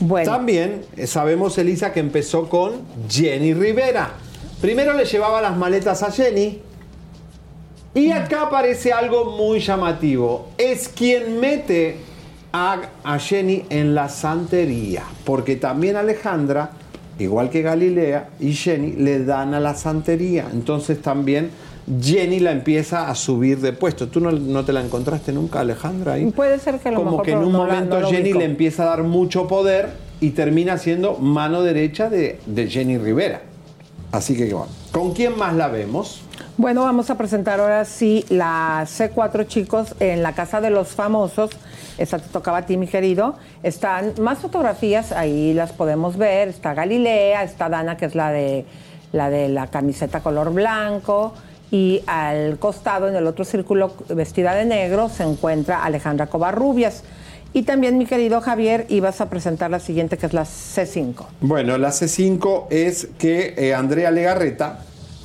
Bueno. 0.00 0.30
También 0.30 0.82
eh, 0.96 1.06
sabemos, 1.06 1.56
Elisa, 1.56 1.92
que 1.92 2.00
empezó 2.00 2.48
con 2.48 2.82
Jenny 3.08 3.54
Rivera. 3.54 4.10
Primero 4.60 4.92
le 4.94 5.04
llevaba 5.04 5.40
las 5.40 5.56
maletas 5.56 6.02
a 6.02 6.10
Jenny. 6.10 6.60
Y 7.94 8.10
acá 8.10 8.42
aparece 8.42 8.92
algo 8.92 9.36
muy 9.36 9.60
llamativo. 9.60 10.48
Es 10.58 10.88
quien 10.88 11.38
mete 11.38 11.96
a, 12.52 12.80
a 13.04 13.18
Jenny 13.18 13.64
en 13.70 13.94
la 13.94 14.08
santería. 14.08 15.04
Porque 15.24 15.56
también 15.56 15.96
Alejandra, 15.96 16.70
igual 17.18 17.50
que 17.50 17.62
Galilea 17.62 18.30
y 18.40 18.52
Jenny, 18.52 18.92
le 18.92 19.24
dan 19.24 19.54
a 19.54 19.60
la 19.60 19.74
santería. 19.74 20.48
Entonces 20.52 21.00
también 21.02 21.50
Jenny 22.02 22.40
la 22.40 22.50
empieza 22.50 23.08
a 23.08 23.14
subir 23.14 23.60
de 23.60 23.72
puesto. 23.72 24.08
¿Tú 24.08 24.18
no, 24.18 24.32
no 24.32 24.64
te 24.64 24.72
la 24.72 24.80
encontraste 24.82 25.32
nunca, 25.32 25.60
Alejandra? 25.60 26.14
Ahí? 26.14 26.30
Puede 26.32 26.58
ser 26.58 26.80
que 26.80 26.88
a 26.88 26.92
lo 26.92 26.98
Como 26.98 27.10
mejor 27.12 27.24
que 27.26 27.32
en 27.32 27.38
un 27.38 27.52
no 27.52 27.64
la- 27.66 27.74
momento 27.74 28.00
no 28.00 28.10
Jenny 28.10 28.32
le 28.32 28.44
empieza 28.44 28.82
a 28.82 28.86
dar 28.86 29.04
mucho 29.04 29.46
poder 29.46 29.90
y 30.20 30.30
termina 30.30 30.78
siendo 30.78 31.14
mano 31.18 31.62
derecha 31.62 32.10
de, 32.10 32.40
de 32.46 32.68
Jenny 32.68 32.98
Rivera. 32.98 33.42
Así 34.10 34.36
que 34.36 34.44
bueno, 34.52 34.68
¿con 34.90 35.12
quién 35.12 35.36
más 35.38 35.54
la 35.54 35.68
vemos? 35.68 36.22
Bueno, 36.56 36.82
vamos 36.82 37.10
a 37.10 37.16
presentar 37.16 37.60
ahora 37.60 37.84
sí 37.84 38.24
la 38.28 38.84
C4, 38.86 39.46
chicos, 39.46 39.94
en 39.98 40.22
la 40.22 40.32
Casa 40.32 40.60
de 40.60 40.70
los 40.70 40.88
Famosos. 40.88 41.50
Esta 41.98 42.18
te 42.18 42.28
tocaba 42.28 42.58
a 42.58 42.66
ti, 42.66 42.76
mi 42.76 42.86
querido. 42.86 43.36
Están 43.62 44.14
más 44.20 44.38
fotografías, 44.38 45.12
ahí 45.12 45.52
las 45.52 45.72
podemos 45.72 46.16
ver. 46.16 46.48
Está 46.48 46.74
Galilea, 46.74 47.42
está 47.42 47.68
Dana, 47.68 47.96
que 47.96 48.06
es 48.06 48.14
la 48.14 48.30
de 48.30 48.64
la, 49.12 49.30
de 49.30 49.48
la 49.48 49.66
camiseta 49.66 50.20
color 50.20 50.52
blanco. 50.52 51.34
Y 51.70 52.02
al 52.06 52.58
costado, 52.58 53.08
en 53.08 53.16
el 53.16 53.26
otro 53.26 53.44
círculo, 53.44 53.92
vestida 54.08 54.54
de 54.54 54.64
negro, 54.64 55.08
se 55.08 55.24
encuentra 55.24 55.82
Alejandra 55.84 56.28
Covarrubias. 56.28 57.02
Y 57.52 57.62
también, 57.62 57.98
mi 57.98 58.06
querido 58.06 58.40
Javier, 58.40 58.86
ibas 58.88 59.20
a 59.20 59.28
presentar 59.28 59.70
la 59.70 59.80
siguiente, 59.80 60.18
que 60.18 60.26
es 60.26 60.32
la 60.32 60.42
C5. 60.42 61.24
Bueno, 61.40 61.78
la 61.78 61.88
C5 61.88 62.66
es 62.70 63.08
que 63.18 63.54
eh, 63.56 63.74
Andrea 63.74 64.10
Legarreta, 64.10 64.80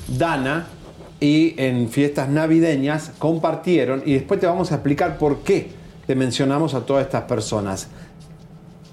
Dana 0.07 0.67
y 1.19 1.55
en 1.57 1.89
fiestas 1.89 2.29
navideñas 2.29 3.11
compartieron 3.19 4.01
y 4.05 4.13
después 4.13 4.39
te 4.39 4.47
vamos 4.47 4.71
a 4.71 4.75
explicar 4.75 5.17
por 5.17 5.39
qué 5.39 5.71
te 6.07 6.15
mencionamos 6.15 6.73
a 6.73 6.85
todas 6.85 7.05
estas 7.05 7.23
personas. 7.23 7.89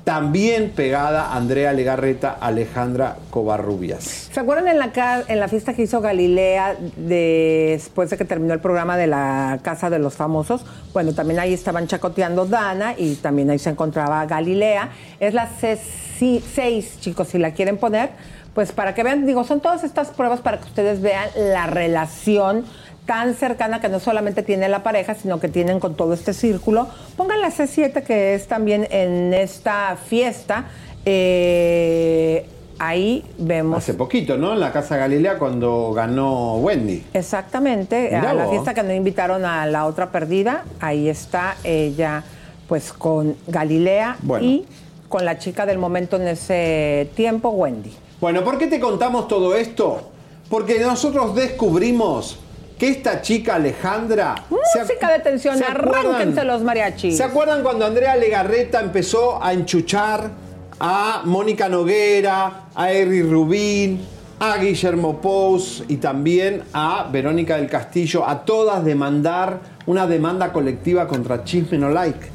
También 0.04 0.70
pegada 0.70 1.34
Andrea 1.34 1.72
Legarreta, 1.72 2.30
Alejandra 2.40 3.16
Covarrubias. 3.30 4.28
¿Se 4.32 4.38
acuerdan 4.38 4.68
en 4.68 4.78
la, 4.78 5.24
en 5.26 5.40
la 5.40 5.48
fiesta 5.48 5.74
que 5.74 5.82
hizo 5.82 6.00
Galilea 6.00 6.76
después 6.96 8.10
de 8.10 8.16
que 8.16 8.24
terminó 8.24 8.54
el 8.54 8.60
programa 8.60 8.96
de 8.96 9.08
la 9.08 9.58
Casa 9.62 9.90
de 9.90 9.98
los 9.98 10.14
Famosos? 10.14 10.64
Bueno, 10.92 11.12
también 11.12 11.40
ahí 11.40 11.52
estaban 11.52 11.88
chacoteando 11.88 12.46
Dana 12.46 12.94
y 12.96 13.16
también 13.16 13.50
ahí 13.50 13.58
se 13.58 13.70
encontraba 13.70 14.24
Galilea. 14.26 14.90
Es 15.18 15.34
la 15.34 15.48
C6, 15.58 17.00
chicos, 17.00 17.26
si 17.26 17.38
la 17.38 17.50
quieren 17.50 17.76
poner, 17.76 18.10
pues 18.56 18.72
para 18.72 18.94
que 18.94 19.02
vean, 19.02 19.26
digo, 19.26 19.44
son 19.44 19.60
todas 19.60 19.84
estas 19.84 20.08
pruebas 20.08 20.40
para 20.40 20.58
que 20.58 20.64
ustedes 20.64 21.02
vean 21.02 21.28
la 21.36 21.66
relación 21.66 22.64
tan 23.04 23.34
cercana 23.34 23.82
que 23.82 23.90
no 23.90 24.00
solamente 24.00 24.42
tiene 24.42 24.70
la 24.70 24.82
pareja, 24.82 25.14
sino 25.14 25.38
que 25.38 25.48
tienen 25.48 25.78
con 25.78 25.94
todo 25.94 26.14
este 26.14 26.32
círculo. 26.32 26.88
Pongan 27.18 27.42
la 27.42 27.48
C7 27.50 28.02
que 28.02 28.32
es 28.32 28.48
también 28.48 28.88
en 28.90 29.34
esta 29.34 29.98
fiesta. 30.08 30.64
Eh, 31.04 32.48
ahí 32.78 33.26
vemos 33.36 33.76
Hace 33.76 33.92
poquito, 33.92 34.38
¿no? 34.38 34.54
En 34.54 34.60
la 34.60 34.72
Casa 34.72 34.96
Galilea 34.96 35.36
cuando 35.36 35.92
ganó 35.92 36.56
Wendy. 36.56 37.04
Exactamente, 37.12 38.08
Mirá 38.10 38.30
a 38.30 38.34
la 38.34 38.48
fiesta 38.48 38.72
que 38.72 38.82
no 38.82 38.94
invitaron 38.94 39.44
a 39.44 39.66
la 39.66 39.84
otra 39.84 40.10
perdida, 40.10 40.64
ahí 40.80 41.10
está 41.10 41.56
ella 41.62 42.24
pues 42.66 42.94
con 42.94 43.36
Galilea 43.48 44.16
Bueno. 44.22 44.46
y 44.46 44.66
con 45.10 45.26
la 45.26 45.36
chica 45.36 45.66
del 45.66 45.76
momento 45.76 46.16
en 46.16 46.28
ese 46.28 47.10
tiempo, 47.14 47.50
Wendy. 47.50 47.92
Bueno, 48.20 48.42
¿por 48.44 48.58
qué 48.58 48.66
te 48.66 48.80
contamos 48.80 49.28
todo 49.28 49.54
esto? 49.54 50.00
Porque 50.48 50.78
nosotros 50.80 51.34
descubrimos 51.34 52.38
que 52.78 52.88
esta 52.88 53.20
chica 53.22 53.56
Alejandra... 53.56 54.34
ac- 54.34 54.42
Música 54.50 55.10
de 55.12 55.18
tensión, 55.20 55.62
arránquense 55.62 56.44
los 56.44 56.62
mariachis. 56.62 57.16
¿Se 57.16 57.24
acuerdan 57.24 57.62
cuando 57.62 57.84
Andrea 57.86 58.16
Legarreta 58.16 58.80
empezó 58.80 59.42
a 59.42 59.52
enchuchar 59.52 60.30
a 60.78 61.22
Mónica 61.24 61.68
Noguera, 61.68 62.66
a 62.74 62.92
Eric 62.92 63.30
Rubín, 63.30 64.00
a 64.38 64.58
Guillermo 64.58 65.20
Pous 65.22 65.84
y 65.88 65.96
también 65.96 66.62
a 66.74 67.08
Verónica 67.10 67.56
del 67.56 67.68
Castillo, 67.68 68.26
a 68.28 68.44
todas 68.44 68.84
demandar 68.84 69.60
una 69.86 70.06
demanda 70.06 70.52
colectiva 70.52 71.08
contra 71.08 71.44
Chisme 71.44 71.78
No 71.78 71.88
Like? 71.90 72.28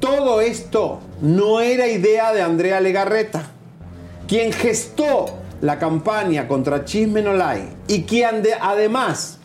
Todo 0.00 0.40
esto 0.40 0.98
no 1.20 1.60
era 1.60 1.86
idea 1.86 2.32
de 2.32 2.42
Andrea 2.42 2.80
Legarreta, 2.80 3.44
quien 4.28 4.52
gestó 4.52 5.26
la 5.60 5.78
campaña 5.78 6.48
contra 6.48 6.84
Chisme 6.84 7.22
No 7.22 7.34
Like 7.34 7.68
y 7.88 8.02
quien 8.02 8.42
de- 8.42 8.54
además 8.60 9.38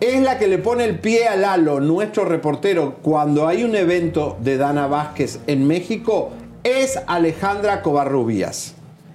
es 0.00 0.20
la 0.22 0.38
que 0.38 0.46
le 0.48 0.58
pone 0.58 0.84
el 0.84 0.98
pie 0.98 1.26
a 1.28 1.36
Lalo, 1.36 1.80
nuestro 1.80 2.24
reportero, 2.24 2.96
cuando 3.02 3.48
hay 3.48 3.64
un 3.64 3.74
evento 3.74 4.36
de 4.40 4.56
Dana 4.58 4.86
Vázquez 4.86 5.40
en 5.46 5.66
México, 5.66 6.30
es 6.64 6.98
Alejandra 7.06 7.80
Covarrubias. 7.82 8.74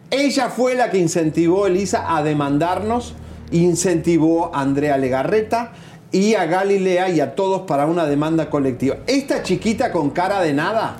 Ella 0.09 0.49
fue 0.49 0.73
la 0.75 0.89
que 0.89 0.97
incentivó, 0.97 1.67
Elisa, 1.67 2.15
a 2.17 2.23
demandarnos, 2.23 3.13
incentivó 3.51 4.53
a 4.55 4.61
Andrea 4.61 4.97
Legarreta 4.97 5.71
y 6.11 6.33
a 6.35 6.45
Galilea 6.45 7.09
y 7.09 7.19
a 7.21 7.35
todos 7.35 7.61
para 7.61 7.85
una 7.85 8.05
demanda 8.05 8.49
colectiva. 8.49 8.97
Esta 9.07 9.43
chiquita 9.43 9.91
con 9.91 10.09
cara 10.09 10.41
de 10.41 10.53
nada, 10.53 10.97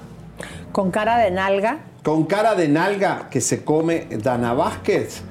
Con 0.72 0.92
cara 0.92 1.18
de 1.18 1.32
nalga. 1.32 1.80
Con 2.04 2.26
cara 2.26 2.56
de 2.56 2.68
nalga 2.68 3.30
que 3.30 3.42
se 3.42 3.64
come 3.64 4.08
Dana 4.10 4.54
Vázquez, 4.54 5.22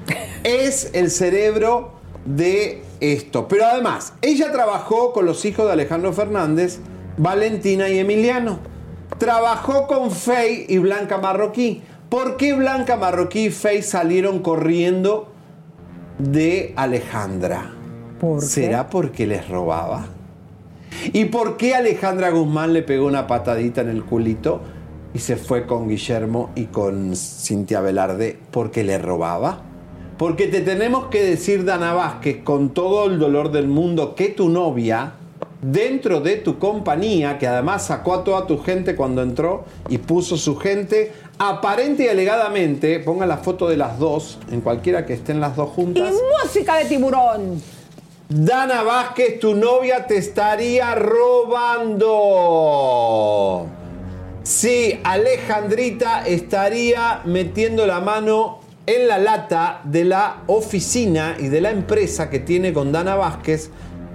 es 0.43 0.91
el 0.93 1.11
cerebro 1.11 1.93
de 2.25 2.83
esto. 2.99 3.47
Pero 3.47 3.65
además, 3.65 4.13
ella 4.21 4.51
trabajó 4.51 5.11
con 5.11 5.25
los 5.25 5.43
hijos 5.45 5.65
de 5.65 5.73
Alejandro 5.73 6.13
Fernández, 6.13 6.79
Valentina 7.17 7.89
y 7.89 7.99
Emiliano. 7.99 8.59
Trabajó 9.17 9.87
con 9.87 10.11
Fey 10.11 10.65
y 10.69 10.77
Blanca 10.77 11.17
Marroquí. 11.17 11.81
¿Por 12.09 12.37
qué 12.37 12.53
Blanca 12.53 12.95
Marroquí 12.95 13.45
y 13.45 13.49
Fey 13.51 13.81
salieron 13.81 14.39
corriendo 14.39 15.31
de 16.17 16.73
Alejandra? 16.75 17.73
¿Será 18.39 18.89
porque 18.89 19.27
les 19.27 19.47
robaba? 19.49 20.05
¿Y 21.13 21.25
por 21.25 21.57
qué 21.57 21.73
Alejandra 21.73 22.29
Guzmán 22.29 22.73
le 22.73 22.83
pegó 22.83 23.07
una 23.07 23.27
patadita 23.27 23.81
en 23.81 23.89
el 23.89 24.03
culito 24.03 24.61
y 25.13 25.19
se 25.19 25.35
fue 25.35 25.65
con 25.65 25.87
Guillermo 25.87 26.51
y 26.55 26.65
con 26.65 27.15
Cintia 27.15 27.81
Velarde? 27.81 28.39
¿Porque 28.51 28.83
le 28.83 28.97
robaba? 28.97 29.61
Porque 30.17 30.47
te 30.47 30.61
tenemos 30.61 31.07
que 31.07 31.23
decir, 31.23 31.65
Dana 31.65 31.93
Vázquez, 31.93 32.43
con 32.43 32.69
todo 32.69 33.07
el 33.07 33.17
dolor 33.17 33.51
del 33.51 33.67
mundo, 33.67 34.13
que 34.13 34.29
tu 34.29 34.49
novia, 34.49 35.13
dentro 35.61 36.21
de 36.21 36.37
tu 36.37 36.59
compañía, 36.59 37.37
que 37.39 37.47
además 37.47 37.87
sacó 37.87 38.13
a 38.13 38.23
toda 38.23 38.45
tu 38.45 38.59
gente 38.59 38.95
cuando 38.95 39.21
entró 39.23 39.65
y 39.89 39.97
puso 39.97 40.37
su 40.37 40.57
gente, 40.57 41.11
aparente 41.39 42.03
y 42.03 42.07
alegadamente, 42.07 42.99
ponga 42.99 43.25
la 43.25 43.37
foto 43.37 43.67
de 43.67 43.77
las 43.77 43.97
dos, 43.97 44.37
en 44.51 44.61
cualquiera 44.61 45.05
que 45.07 45.13
estén 45.13 45.39
las 45.39 45.55
dos 45.55 45.69
juntas. 45.71 46.13
Y 46.13 46.13
música 46.43 46.77
de 46.77 46.85
tiburón. 46.85 47.59
Dana 48.29 48.83
Vázquez, 48.83 49.39
tu 49.39 49.55
novia 49.55 50.05
te 50.05 50.17
estaría 50.17 50.95
robando. 50.95 52.07
Sí, 54.43 54.99
Alejandrita 55.03 56.25
estaría 56.25 57.21
metiendo 57.25 57.85
la 57.85 57.99
mano 57.99 58.59
en 58.87 59.07
la 59.07 59.19
lata 59.19 59.81
de 59.83 60.03
la 60.03 60.37
oficina 60.47 61.35
y 61.39 61.49
de 61.49 61.61
la 61.61 61.69
empresa 61.69 62.31
que 62.31 62.39
tiene 62.39 62.73
con 62.73 62.91
Dana 62.91 63.15
Vázquez. 63.15 63.69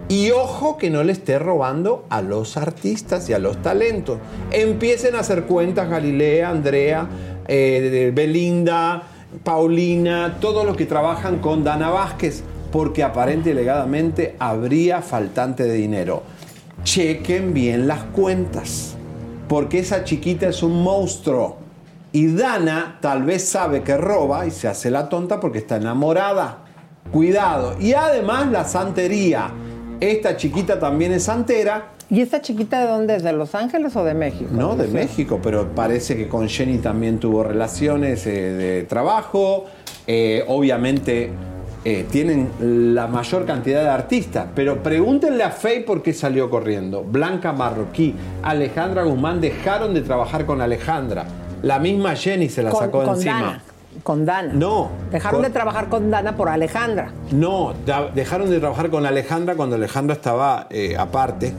Y 0.08 0.32
ojo 0.32 0.78
que 0.78 0.90
no 0.90 1.04
le 1.04 1.12
esté 1.12 1.38
robando 1.38 2.06
a 2.10 2.22
los 2.22 2.56
artistas 2.56 3.28
y 3.30 3.34
a 3.34 3.38
los 3.38 3.62
talentos. 3.62 4.18
Empiecen 4.50 5.14
a 5.14 5.20
hacer 5.20 5.44
cuentas 5.44 5.88
Galilea, 5.88 6.50
Andrea, 6.50 7.08
eh, 7.46 8.10
Belinda, 8.12 9.04
Paulina, 9.44 10.38
todos 10.40 10.66
los 10.66 10.76
que 10.76 10.86
trabajan 10.86 11.38
con 11.38 11.62
Dana 11.62 11.90
Vázquez, 11.90 12.42
porque 12.72 13.04
aparente 13.04 13.50
y 13.50 13.52
alegadamente 13.52 14.34
habría 14.40 15.02
faltante 15.02 15.62
de 15.64 15.74
dinero. 15.74 16.24
Chequen 16.82 17.54
bien 17.54 17.88
las 17.88 18.02
cuentas, 18.04 18.95
porque 19.48 19.80
esa 19.80 20.04
chiquita 20.04 20.48
es 20.48 20.62
un 20.62 20.82
monstruo. 20.82 21.58
Y 22.12 22.28
Dana 22.28 22.98
tal 23.00 23.24
vez 23.24 23.46
sabe 23.48 23.82
que 23.82 23.96
roba 23.96 24.46
y 24.46 24.50
se 24.50 24.68
hace 24.68 24.90
la 24.90 25.08
tonta 25.08 25.38
porque 25.38 25.58
está 25.58 25.76
enamorada. 25.76 26.58
Cuidado. 27.12 27.76
Y 27.80 27.92
además 27.92 28.50
la 28.50 28.64
santería. 28.64 29.50
Esta 30.00 30.36
chiquita 30.36 30.78
también 30.78 31.12
es 31.12 31.24
santera. 31.24 31.92
¿Y 32.08 32.20
esta 32.20 32.40
chiquita 32.40 32.80
de 32.80 32.86
dónde 32.86 33.16
es? 33.16 33.22
¿De 33.22 33.32
Los 33.32 33.54
Ángeles 33.54 33.96
o 33.96 34.04
de 34.04 34.14
México? 34.14 34.50
No, 34.52 34.76
de. 34.76 34.86
México, 34.88 35.40
pero 35.42 35.74
parece 35.74 36.16
que 36.16 36.28
con 36.28 36.48
Jenny 36.48 36.78
también 36.78 37.18
tuvo 37.18 37.42
relaciones 37.42 38.26
eh, 38.26 38.52
de 38.52 38.82
trabajo. 38.84 39.64
Eh, 40.06 40.44
obviamente 40.46 41.30
eh, 41.88 42.04
tienen 42.10 42.50
la 42.94 43.06
mayor 43.06 43.46
cantidad 43.46 43.80
de 43.84 43.88
artistas, 43.90 44.46
pero 44.56 44.82
pregúntenle 44.82 45.44
a 45.44 45.50
Faye 45.50 45.82
por 45.82 46.02
qué 46.02 46.12
salió 46.12 46.50
corriendo. 46.50 47.04
Blanca 47.04 47.52
Marroquí, 47.52 48.12
Alejandra 48.42 49.04
Guzmán 49.04 49.40
dejaron 49.40 49.94
de 49.94 50.00
trabajar 50.00 50.46
con 50.46 50.60
Alejandra. 50.60 51.26
La 51.62 51.78
misma 51.78 52.16
Jenny 52.16 52.48
se 52.48 52.64
la 52.64 52.70
Con- 52.70 52.80
sacó 52.80 53.00
de 53.02 53.06
con 53.06 53.14
encima. 53.14 53.34
Dana. 53.40 53.62
Con 54.02 54.24
Dana. 54.26 54.52
No. 54.52 54.90
Dejaron 55.12 55.40
con- 55.40 55.48
de 55.48 55.54
trabajar 55.54 55.88
con 55.88 56.10
Dana 56.10 56.36
por 56.36 56.48
Alejandra. 56.48 57.12
No, 57.30 57.72
dejaron 58.16 58.50
de 58.50 58.58
trabajar 58.58 58.90
con 58.90 59.06
Alejandra 59.06 59.54
cuando 59.54 59.76
Alejandra 59.76 60.14
estaba 60.16 60.66
eh, 60.70 60.96
aparte 60.98 61.52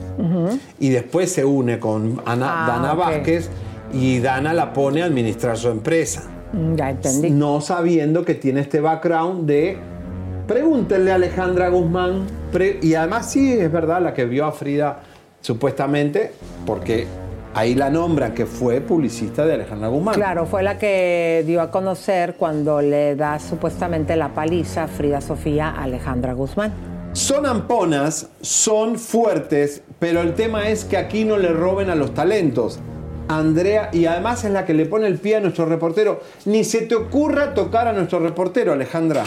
y 0.78 0.90
después 0.90 1.32
se 1.32 1.42
une 1.46 1.78
con 1.78 2.20
Ana- 2.26 2.64
Ah, 2.64 2.68
Dana 2.68 2.92
ok. 2.92 2.98
Vázquez 2.98 3.48
y 3.94 4.18
Dana 4.20 4.52
la 4.52 4.74
pone 4.74 5.00
a 5.02 5.06
administrar 5.06 5.56
su 5.56 5.68
empresa. 5.70 6.24
Mm, 6.52 6.74
Ya 6.76 6.90
entendí. 6.90 7.30
No 7.30 7.60
sabiendo 7.62 8.24
que 8.26 8.34
tiene 8.34 8.60
este 8.60 8.80
background 8.80 9.46
de 9.46 9.78
pregúntenle 10.48 11.12
a 11.12 11.16
Alejandra 11.16 11.68
Guzmán. 11.68 12.26
y 12.82 12.94
además 12.94 13.30
sí, 13.30 13.52
es 13.52 13.70
verdad, 13.70 14.00
la 14.02 14.14
que 14.14 14.24
vio 14.24 14.46
a 14.46 14.52
Frida 14.52 15.00
supuestamente, 15.42 16.32
porque 16.66 17.06
ahí 17.54 17.74
la 17.74 17.90
nombran 17.90 18.32
que 18.32 18.46
fue 18.46 18.80
publicista 18.80 19.44
de 19.46 19.54
Alejandra 19.54 19.88
Guzmán. 19.88 20.14
Claro, 20.14 20.46
fue 20.46 20.62
la 20.62 20.78
que 20.78 21.44
dio 21.46 21.60
a 21.60 21.70
conocer 21.70 22.34
cuando 22.34 22.80
le 22.80 23.14
da 23.14 23.38
supuestamente 23.38 24.16
la 24.16 24.30
paliza 24.30 24.84
a 24.84 24.88
Frida 24.88 25.20
Sofía 25.20 25.68
a 25.68 25.84
Alejandra 25.84 26.32
Guzmán. 26.32 26.72
Son 27.12 27.46
amponas, 27.46 28.28
son 28.40 28.98
fuertes, 28.98 29.82
pero 29.98 30.22
el 30.22 30.34
tema 30.34 30.68
es 30.68 30.84
que 30.84 30.96
aquí 30.96 31.24
no 31.24 31.36
le 31.36 31.52
roben 31.52 31.90
a 31.90 31.94
los 31.94 32.14
talentos. 32.14 32.80
Andrea, 33.28 33.90
y 33.92 34.06
además 34.06 34.44
es 34.44 34.52
la 34.52 34.64
que 34.64 34.72
le 34.72 34.86
pone 34.86 35.06
el 35.06 35.18
pie 35.18 35.36
a 35.36 35.40
nuestro 35.40 35.66
reportero. 35.66 36.20
Ni 36.46 36.64
se 36.64 36.82
te 36.82 36.94
ocurra 36.94 37.52
tocar 37.52 37.86
a 37.86 37.92
nuestro 37.92 38.20
reportero, 38.20 38.72
Alejandra, 38.72 39.24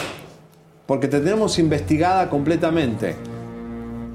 porque 0.85 1.07
te 1.07 1.19
tenemos 1.19 1.57
investigada 1.59 2.29
completamente. 2.29 3.15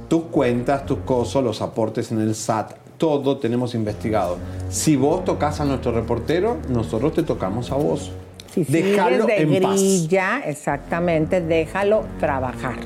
Tus 0.08 0.24
cuentas, 0.24 0.86
tus 0.86 0.98
cosas, 1.00 1.42
los 1.42 1.60
aportes 1.62 2.12
en 2.12 2.20
el 2.20 2.34
SAT, 2.34 2.72
todo 2.96 3.38
tenemos 3.38 3.74
investigado. 3.74 4.38
Si 4.70 4.96
vos 4.96 5.24
tocas 5.24 5.60
a 5.60 5.64
nuestro 5.64 5.92
reportero, 5.92 6.58
nosotros 6.68 7.12
te 7.14 7.22
tocamos 7.22 7.70
a 7.72 7.74
vos. 7.76 8.12
Si 8.54 8.64
Déjalo 8.64 9.26
de 9.26 9.36
en 9.42 9.62
paz. 9.62 9.72
grilla, 9.80 10.40
exactamente, 10.46 11.40
déjalo 11.40 12.04
trabajar. 12.20 12.76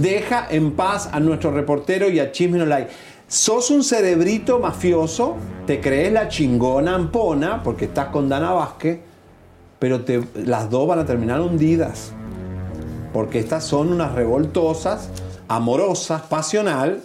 Deja 0.00 0.46
en 0.50 0.72
paz 0.72 1.10
a 1.12 1.20
nuestro 1.20 1.50
reportero 1.50 2.08
y 2.08 2.18
a 2.20 2.32
Chisme 2.32 2.58
No 2.58 2.64
Like. 2.66 2.90
Sos 3.28 3.70
un 3.70 3.82
cerebrito 3.82 4.58
mafioso, 4.58 5.36
te 5.66 5.80
crees 5.80 6.12
la 6.12 6.28
chingona 6.28 6.94
ampona 6.94 7.62
porque 7.62 7.86
estás 7.86 8.06
con 8.06 8.28
Dana 8.28 8.52
Vázquez, 8.52 9.00
pero 9.78 10.02
te- 10.02 10.22
las 10.44 10.70
dos 10.70 10.86
van 10.86 11.00
a 11.00 11.04
terminar 11.04 11.40
hundidas. 11.40 12.12
Porque 13.12 13.38
estas 13.38 13.64
son 13.64 13.92
unas 13.92 14.12
revoltosas, 14.14 15.08
amorosas, 15.48 16.22
pasional, 16.22 17.00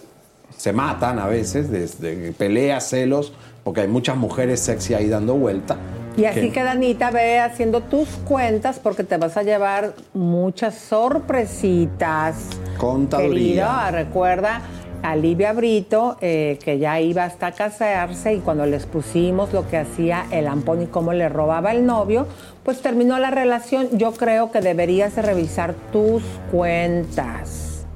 se 0.56 0.72
matan 0.72 1.18
a 1.18 1.26
veces, 1.26 1.70
de, 1.70 2.32
peleas, 2.36 2.88
celos, 2.88 3.32
porque 3.64 3.82
hay 3.82 3.88
muchas 3.88 4.16
mujeres 4.16 4.60
sexy 4.60 4.94
ahí 4.94 5.08
dando 5.08 5.34
vuelta. 5.34 5.76
Y 6.16 6.24
así 6.24 6.40
que- 6.40 6.52
que 6.52 6.62
Danita 6.64 7.10
ve 7.12 7.38
haciendo 7.38 7.80
tus 7.82 8.08
cuentas 8.26 8.80
porque 8.82 9.04
te 9.04 9.16
vas 9.18 9.36
a 9.36 9.42
llevar 9.44 9.92
muchas 10.14 10.74
sorpresitas. 10.74 12.36
Contaduría. 12.76 13.30
Querida, 13.30 13.90
recuerda 13.92 14.62
a 15.02 15.16
Livia 15.16 15.52
Brito, 15.52 16.16
eh, 16.20 16.58
que 16.64 16.78
ya 16.78 17.00
iba 17.00 17.24
hasta 17.24 17.52
casarse 17.52 18.34
y 18.34 18.38
cuando 18.38 18.66
les 18.66 18.86
pusimos 18.86 19.52
lo 19.52 19.68
que 19.68 19.76
hacía 19.76 20.26
el 20.30 20.46
Ampón 20.46 20.82
y 20.82 20.86
cómo 20.86 21.12
le 21.12 21.28
robaba 21.28 21.72
el 21.72 21.86
novio, 21.86 22.26
pues 22.64 22.80
terminó 22.80 23.18
la 23.18 23.30
relación. 23.30 23.88
Yo 23.98 24.12
creo 24.12 24.50
que 24.50 24.60
deberías 24.60 25.16
de 25.16 25.22
revisar 25.22 25.74
tus 25.92 26.22
cuentas. 26.50 27.86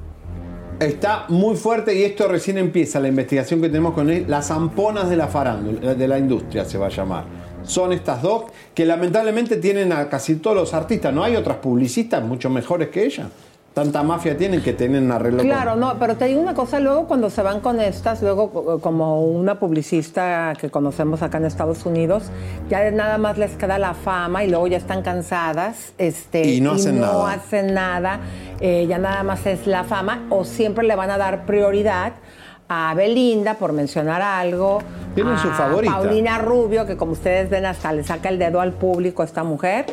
Está 0.79 1.25
muy 1.29 1.55
fuerte 1.55 1.95
y 1.95 2.03
esto 2.03 2.27
recién 2.27 2.57
empieza 2.57 2.99
la 2.99 3.07
investigación 3.07 3.61
que 3.61 3.67
tenemos 3.67 3.93
con 3.93 4.09
él. 4.09 4.25
Las 4.27 4.51
amponas 4.51 5.09
de 5.09 5.15
la 5.15 5.27
farándula, 5.27 5.93
de 5.93 6.07
la 6.07 6.17
industria 6.17 6.65
se 6.65 6.77
va 6.77 6.87
a 6.87 6.89
llamar. 6.89 7.25
Son 7.63 7.93
estas 7.93 8.21
dos 8.21 8.45
que 8.73 8.85
lamentablemente 8.85 9.57
tienen 9.57 9.93
a 9.93 10.09
casi 10.09 10.35
todos 10.35 10.55
los 10.55 10.73
artistas. 10.73 11.13
No 11.13 11.23
hay 11.23 11.35
otras 11.35 11.57
publicistas 11.57 12.23
mucho 12.23 12.49
mejores 12.49 12.89
que 12.89 13.05
ella. 13.05 13.29
Tanta 13.73 14.03
mafia 14.03 14.37
tienen 14.37 14.61
que 14.61 14.73
tienen 14.73 15.11
arreglo 15.11 15.39
con- 15.39 15.47
Claro, 15.47 15.75
no, 15.75 15.97
pero 15.97 16.15
te 16.15 16.25
digo 16.25 16.39
una 16.39 16.53
cosa, 16.53 16.79
luego 16.79 17.07
cuando 17.07 17.31
se 17.31 17.41
van 17.41 17.59
con 17.59 17.79
estas, 17.81 18.21
luego 18.21 18.79
como 18.81 19.23
una 19.23 19.59
publicista 19.59 20.53
que 20.61 20.69
conocemos 20.69 21.23
acá 21.23 21.39
en 21.39 21.45
Estados 21.45 21.83
Unidos, 21.87 22.25
ya 22.69 22.91
nada 22.91 23.17
más 23.17 23.39
les 23.39 23.51
queda 23.57 23.79
la 23.79 23.95
fama 23.95 24.43
y 24.43 24.49
luego 24.51 24.67
ya 24.67 24.77
están 24.77 25.01
cansadas 25.01 25.93
este, 25.97 26.45
Y 26.47 26.61
no 26.61 26.73
hacen 26.73 26.99
nada. 27.01 27.31
hacen 27.33 27.73
nada, 27.73 28.19
eh, 28.59 28.85
ya 28.87 28.99
nada 28.99 29.23
más 29.23 29.43
es 29.47 29.65
la 29.65 29.83
fama 29.83 30.21
o 30.29 30.45
siempre 30.45 30.85
le 30.85 30.95
van 30.95 31.09
a 31.09 31.17
dar 31.17 31.45
prioridad 31.47 32.13
a 32.67 32.93
Belinda, 32.95 33.55
por 33.55 33.73
mencionar 33.73 34.21
algo. 34.21 34.81
Tiene 35.15 35.33
a 35.33 35.37
su 35.37 35.49
favorita. 35.49 35.93
Paulina 35.93 36.37
Rubio, 36.39 36.85
que 36.85 36.97
como 36.97 37.11
ustedes 37.11 37.49
ven, 37.49 37.65
hasta 37.65 37.91
le 37.93 38.03
saca 38.03 38.29
el 38.29 38.39
dedo 38.39 38.61
al 38.61 38.73
público 38.73 39.23
esta 39.23 39.43
mujer. 39.43 39.85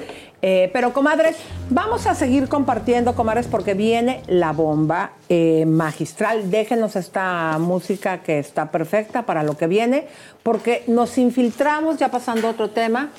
Eh, 0.43 0.71
pero, 0.73 0.93
comadres, 0.95 1.37
vamos 1.69 2.07
a 2.07 2.15
seguir 2.15 2.49
compartiendo, 2.49 3.15
comadres, 3.15 3.47
porque 3.47 3.75
viene 3.75 4.23
la 4.27 4.53
bomba 4.53 5.13
eh, 5.29 5.67
magistral. 5.67 6.51
Déjenos 6.51 6.97
esta 6.97 7.59
música 7.59 8.23
que 8.23 8.39
está 8.39 8.71
perfecta 8.71 9.27
para 9.27 9.43
lo 9.43 9.59
que 9.59 9.67
viene, 9.67 10.07
porque 10.43 10.85
nos 10.87 11.19
infiltramos, 11.19 11.99
ya 11.99 12.11
pasando 12.11 12.49
a 12.49 12.53
otro 12.53 12.71
tema, 12.71 13.11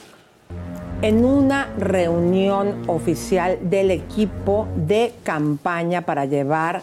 en 1.04 1.26
una 1.26 1.68
reunión 1.78 2.84
oficial 2.88 3.58
del 3.62 3.92
equipo 3.92 4.68
de 4.76 5.14
campaña 5.24 6.02
para 6.02 6.26
llevar 6.26 6.82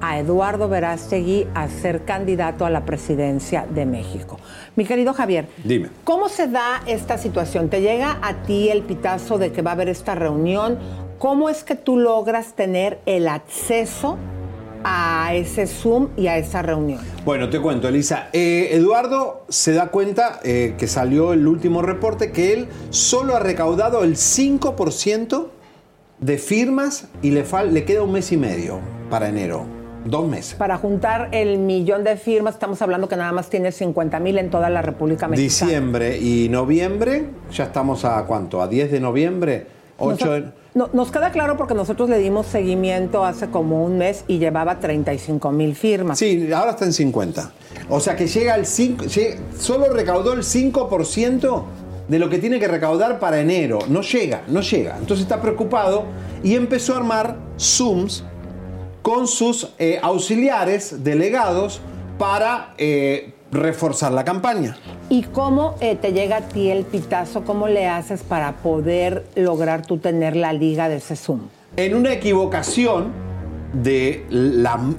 a 0.00 0.18
Eduardo 0.18 0.68
Verástegui 0.68 1.46
a 1.54 1.68
ser 1.68 2.04
candidato 2.04 2.66
a 2.66 2.70
la 2.70 2.84
presidencia 2.84 3.66
de 3.68 3.86
México. 3.86 4.38
Mi 4.76 4.84
querido 4.84 5.14
Javier, 5.14 5.48
Dime. 5.64 5.90
¿cómo 6.04 6.28
se 6.28 6.48
da 6.48 6.82
esta 6.86 7.18
situación? 7.18 7.68
¿Te 7.68 7.80
llega 7.80 8.18
a 8.22 8.42
ti 8.42 8.68
el 8.68 8.82
pitazo 8.82 9.38
de 9.38 9.52
que 9.52 9.62
va 9.62 9.70
a 9.70 9.74
haber 9.74 9.88
esta 9.88 10.14
reunión? 10.14 10.78
¿Cómo 11.18 11.48
es 11.48 11.64
que 11.64 11.76
tú 11.76 11.96
logras 11.96 12.54
tener 12.54 13.00
el 13.06 13.28
acceso 13.28 14.18
a 14.84 15.34
ese 15.34 15.66
Zoom 15.66 16.08
y 16.16 16.26
a 16.26 16.36
esa 16.36 16.62
reunión? 16.62 17.00
Bueno, 17.24 17.48
te 17.48 17.60
cuento, 17.60 17.88
Elisa. 17.88 18.28
Eh, 18.32 18.68
Eduardo 18.72 19.44
se 19.48 19.72
da 19.72 19.88
cuenta 19.88 20.40
eh, 20.44 20.74
que 20.78 20.86
salió 20.86 21.32
el 21.32 21.46
último 21.48 21.82
reporte 21.82 22.30
que 22.32 22.52
él 22.52 22.68
solo 22.90 23.34
ha 23.34 23.40
recaudado 23.40 24.04
el 24.04 24.16
5% 24.16 25.48
de 26.20 26.38
firmas 26.38 27.08
y 27.22 27.30
le, 27.30 27.44
le 27.70 27.84
queda 27.84 28.02
un 28.02 28.12
mes 28.12 28.30
y 28.32 28.36
medio 28.36 28.80
para 29.10 29.28
enero. 29.28 29.75
Dos 30.06 30.26
meses. 30.28 30.54
Para 30.54 30.78
juntar 30.78 31.28
el 31.32 31.58
millón 31.58 32.04
de 32.04 32.16
firmas, 32.16 32.54
estamos 32.54 32.80
hablando 32.82 33.08
que 33.08 33.16
nada 33.16 33.32
más 33.32 33.50
tiene 33.50 33.72
50 33.72 34.20
mil 34.20 34.38
en 34.38 34.50
toda 34.50 34.70
la 34.70 34.80
República 34.82 35.26
Mexicana. 35.28 35.70
Diciembre 35.70 36.18
y 36.18 36.48
noviembre, 36.48 37.26
ya 37.52 37.64
estamos 37.64 38.04
a 38.04 38.24
cuánto, 38.24 38.62
a 38.62 38.68
10 38.68 38.92
de 38.92 39.00
noviembre, 39.00 39.66
8 39.98 40.32
de... 40.32 40.44
No, 40.74 40.90
nos 40.92 41.10
queda 41.10 41.30
claro 41.30 41.56
porque 41.56 41.72
nosotros 41.72 42.10
le 42.10 42.18
dimos 42.18 42.46
seguimiento 42.46 43.24
hace 43.24 43.46
como 43.48 43.82
un 43.82 43.96
mes 43.96 44.24
y 44.28 44.38
llevaba 44.38 44.78
35 44.78 45.50
mil 45.50 45.74
firmas. 45.74 46.18
Sí, 46.18 46.52
ahora 46.52 46.72
está 46.72 46.84
en 46.84 46.92
50. 46.92 47.50
O 47.88 47.98
sea 47.98 48.14
que 48.14 48.26
llega 48.26 48.52
al 48.54 48.66
5, 48.66 49.06
llega- 49.06 49.36
solo 49.58 49.88
recaudó 49.92 50.34
el 50.34 50.42
5% 50.42 51.62
de 52.08 52.18
lo 52.18 52.28
que 52.28 52.38
tiene 52.38 52.60
que 52.60 52.68
recaudar 52.68 53.18
para 53.18 53.40
enero. 53.40 53.78
No 53.88 54.02
llega, 54.02 54.42
no 54.48 54.60
llega. 54.60 54.96
Entonces 54.98 55.22
está 55.24 55.40
preocupado 55.40 56.04
y 56.44 56.54
empezó 56.54 56.92
a 56.92 56.98
armar 56.98 57.36
Zooms 57.58 58.22
con 59.06 59.28
sus 59.28 59.68
eh, 59.78 60.00
auxiliares, 60.02 61.04
delegados, 61.04 61.80
para 62.18 62.74
eh, 62.76 63.34
reforzar 63.52 64.10
la 64.10 64.24
campaña. 64.24 64.76
¿Y 65.08 65.22
cómo 65.22 65.76
eh, 65.80 65.94
te 65.94 66.12
llega 66.12 66.38
a 66.38 66.40
ti 66.40 66.72
el 66.72 66.84
pitazo? 66.84 67.44
¿Cómo 67.44 67.68
le 67.68 67.86
haces 67.86 68.24
para 68.24 68.56
poder 68.56 69.24
lograr 69.36 69.86
tú 69.86 69.98
tener 69.98 70.34
la 70.34 70.52
liga 70.52 70.88
de 70.88 70.96
ese 70.96 71.14
Zoom? 71.14 71.42
En 71.76 71.94
una 71.94 72.14
equivocación 72.14 73.12
de 73.72 74.26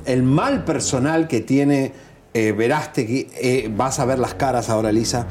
el 0.06 0.24
mal 0.24 0.64
personal 0.64 1.28
que 1.28 1.42
tiene 1.42 1.92
eh, 2.34 2.52
Verástegui, 2.52 3.28
eh, 3.42 3.68
vas 3.76 4.00
a 4.00 4.06
ver 4.06 4.20
las 4.20 4.36
caras 4.36 4.70
ahora, 4.70 4.92
Lisa. 4.92 5.26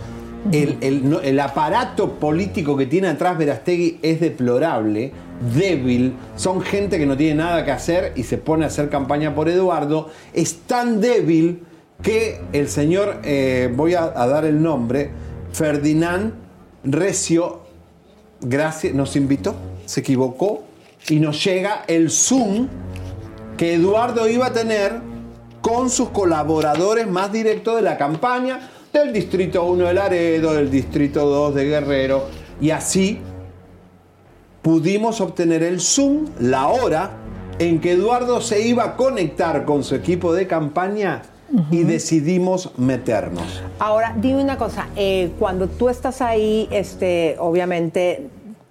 El, 0.53 1.41
aparato 1.41 2.15
político 2.15 2.77
que 2.77 2.87
tiene 2.87 3.09
atrás 3.09 3.37
Verástegui 3.39 3.99
es 4.03 4.21
deplorable, 4.21 5.13
débil. 5.55 6.15
Son 6.37 6.61
gente 6.61 6.99
que 6.99 7.07
no 7.07 7.17
tiene 7.17 7.37
nada 7.37 7.65
que 7.65 7.73
hacer 7.73 8.13
y 8.17 8.23
se 8.23 8.39
pone 8.39 8.65
a 8.65 8.69
hacer 8.69 8.89
campaña 8.89 9.35
por 9.35 9.49
Eduardo. 9.49 10.11
Es 10.33 10.61
tan 10.67 11.01
débil 11.01 11.63
que 12.03 12.41
el 12.53 12.69
señor, 12.69 13.21
eh, 13.25 13.73
voy 13.75 13.95
a, 13.95 14.05
a 14.05 14.27
dar 14.27 14.45
el 14.45 14.63
nombre, 14.63 15.11
Ferdinand 15.53 16.35
Recio 16.85 17.67
gracias, 18.41 18.95
nos 18.95 19.17
invitó, 19.17 19.55
se 19.87 20.01
equivocó 20.01 20.65
y 21.09 21.21
nos 21.21 21.43
llega 21.45 21.85
el 21.87 22.11
Zoom 22.11 22.69
que 23.57 23.75
Eduardo 23.75 24.29
iba 24.29 24.47
a 24.47 24.53
tener 24.53 25.01
con 25.61 25.91
sus 25.91 26.11
colaboradores 26.11 27.09
más 27.09 27.33
directos 27.33 27.77
de 27.77 27.83
la 27.83 27.97
campaña 27.97 28.71
del 29.03 29.13
Distrito 29.13 29.65
1 29.65 29.85
de 29.85 29.95
Laredo, 29.95 30.55
del 30.55 30.71
Distrito 30.71 31.27
2 31.27 31.55
de 31.55 31.65
Guerrero, 31.65 32.25
y 32.61 32.71
así 32.71 33.19
pudimos 34.63 35.21
obtener 35.21 35.63
el 35.63 35.81
Zoom, 35.81 36.27
la 36.41 36.69
hora 36.69 37.11
en 37.59 37.81
que 37.81 37.93
Eduardo 37.93 38.41
se 38.41 38.67
iba 38.67 38.85
a 38.85 38.97
conectar 38.97 39.65
con 39.65 39.85
su 39.85 39.95
equipo 39.95 40.33
de 40.33 40.47
campaña 40.47 41.23
y 41.71 41.85
decidimos 41.85 42.73
meternos. 42.77 43.63
Ahora, 43.79 44.15
dime 44.17 44.43
una 44.43 44.59
cosa, 44.59 44.89
eh, 44.97 45.31
cuando 45.39 45.69
tú 45.69 45.89
estás 45.89 46.21
ahí, 46.21 46.69
este, 46.71 47.37
obviamente 47.39 48.29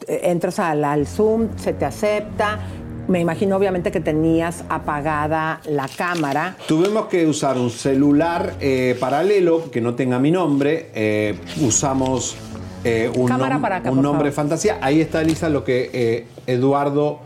eh, 0.08 0.22
entras 0.24 0.60
al, 0.60 0.84
al 0.84 1.08
Zoom, 1.08 1.50
se 1.58 1.74
te 1.74 1.86
acepta. 1.86 2.60
Me 3.08 3.20
imagino 3.20 3.56
obviamente 3.56 3.92
que 3.92 4.00
tenías 4.00 4.64
apagada 4.68 5.62
la 5.70 5.88
cámara. 5.88 6.56
Tuvimos 6.68 7.06
que 7.06 7.28
usar 7.28 7.58
un 7.58 7.70
celular 7.70 8.56
eh, 8.60 8.98
paralelo 9.00 9.70
que 9.70 9.80
no 9.80 9.94
tenga 9.94 10.18
mi 10.18 10.32
nombre. 10.32 10.90
eh, 10.96 11.38
usamos 11.62 12.36
eh, 12.84 13.12
un, 13.16 13.28
Cámara 13.28 13.58
nom- 13.58 13.62
para 13.62 13.76
acá, 13.78 13.90
un 13.92 13.98
por 13.98 14.04
nombre 14.04 14.32
favor. 14.32 14.50
fantasía. 14.50 14.80
Ahí 14.82 15.02
está, 15.02 15.22
Elisa, 15.22 15.50
lo 15.50 15.64
que 15.64 16.26
Eduardo. 16.48 17.20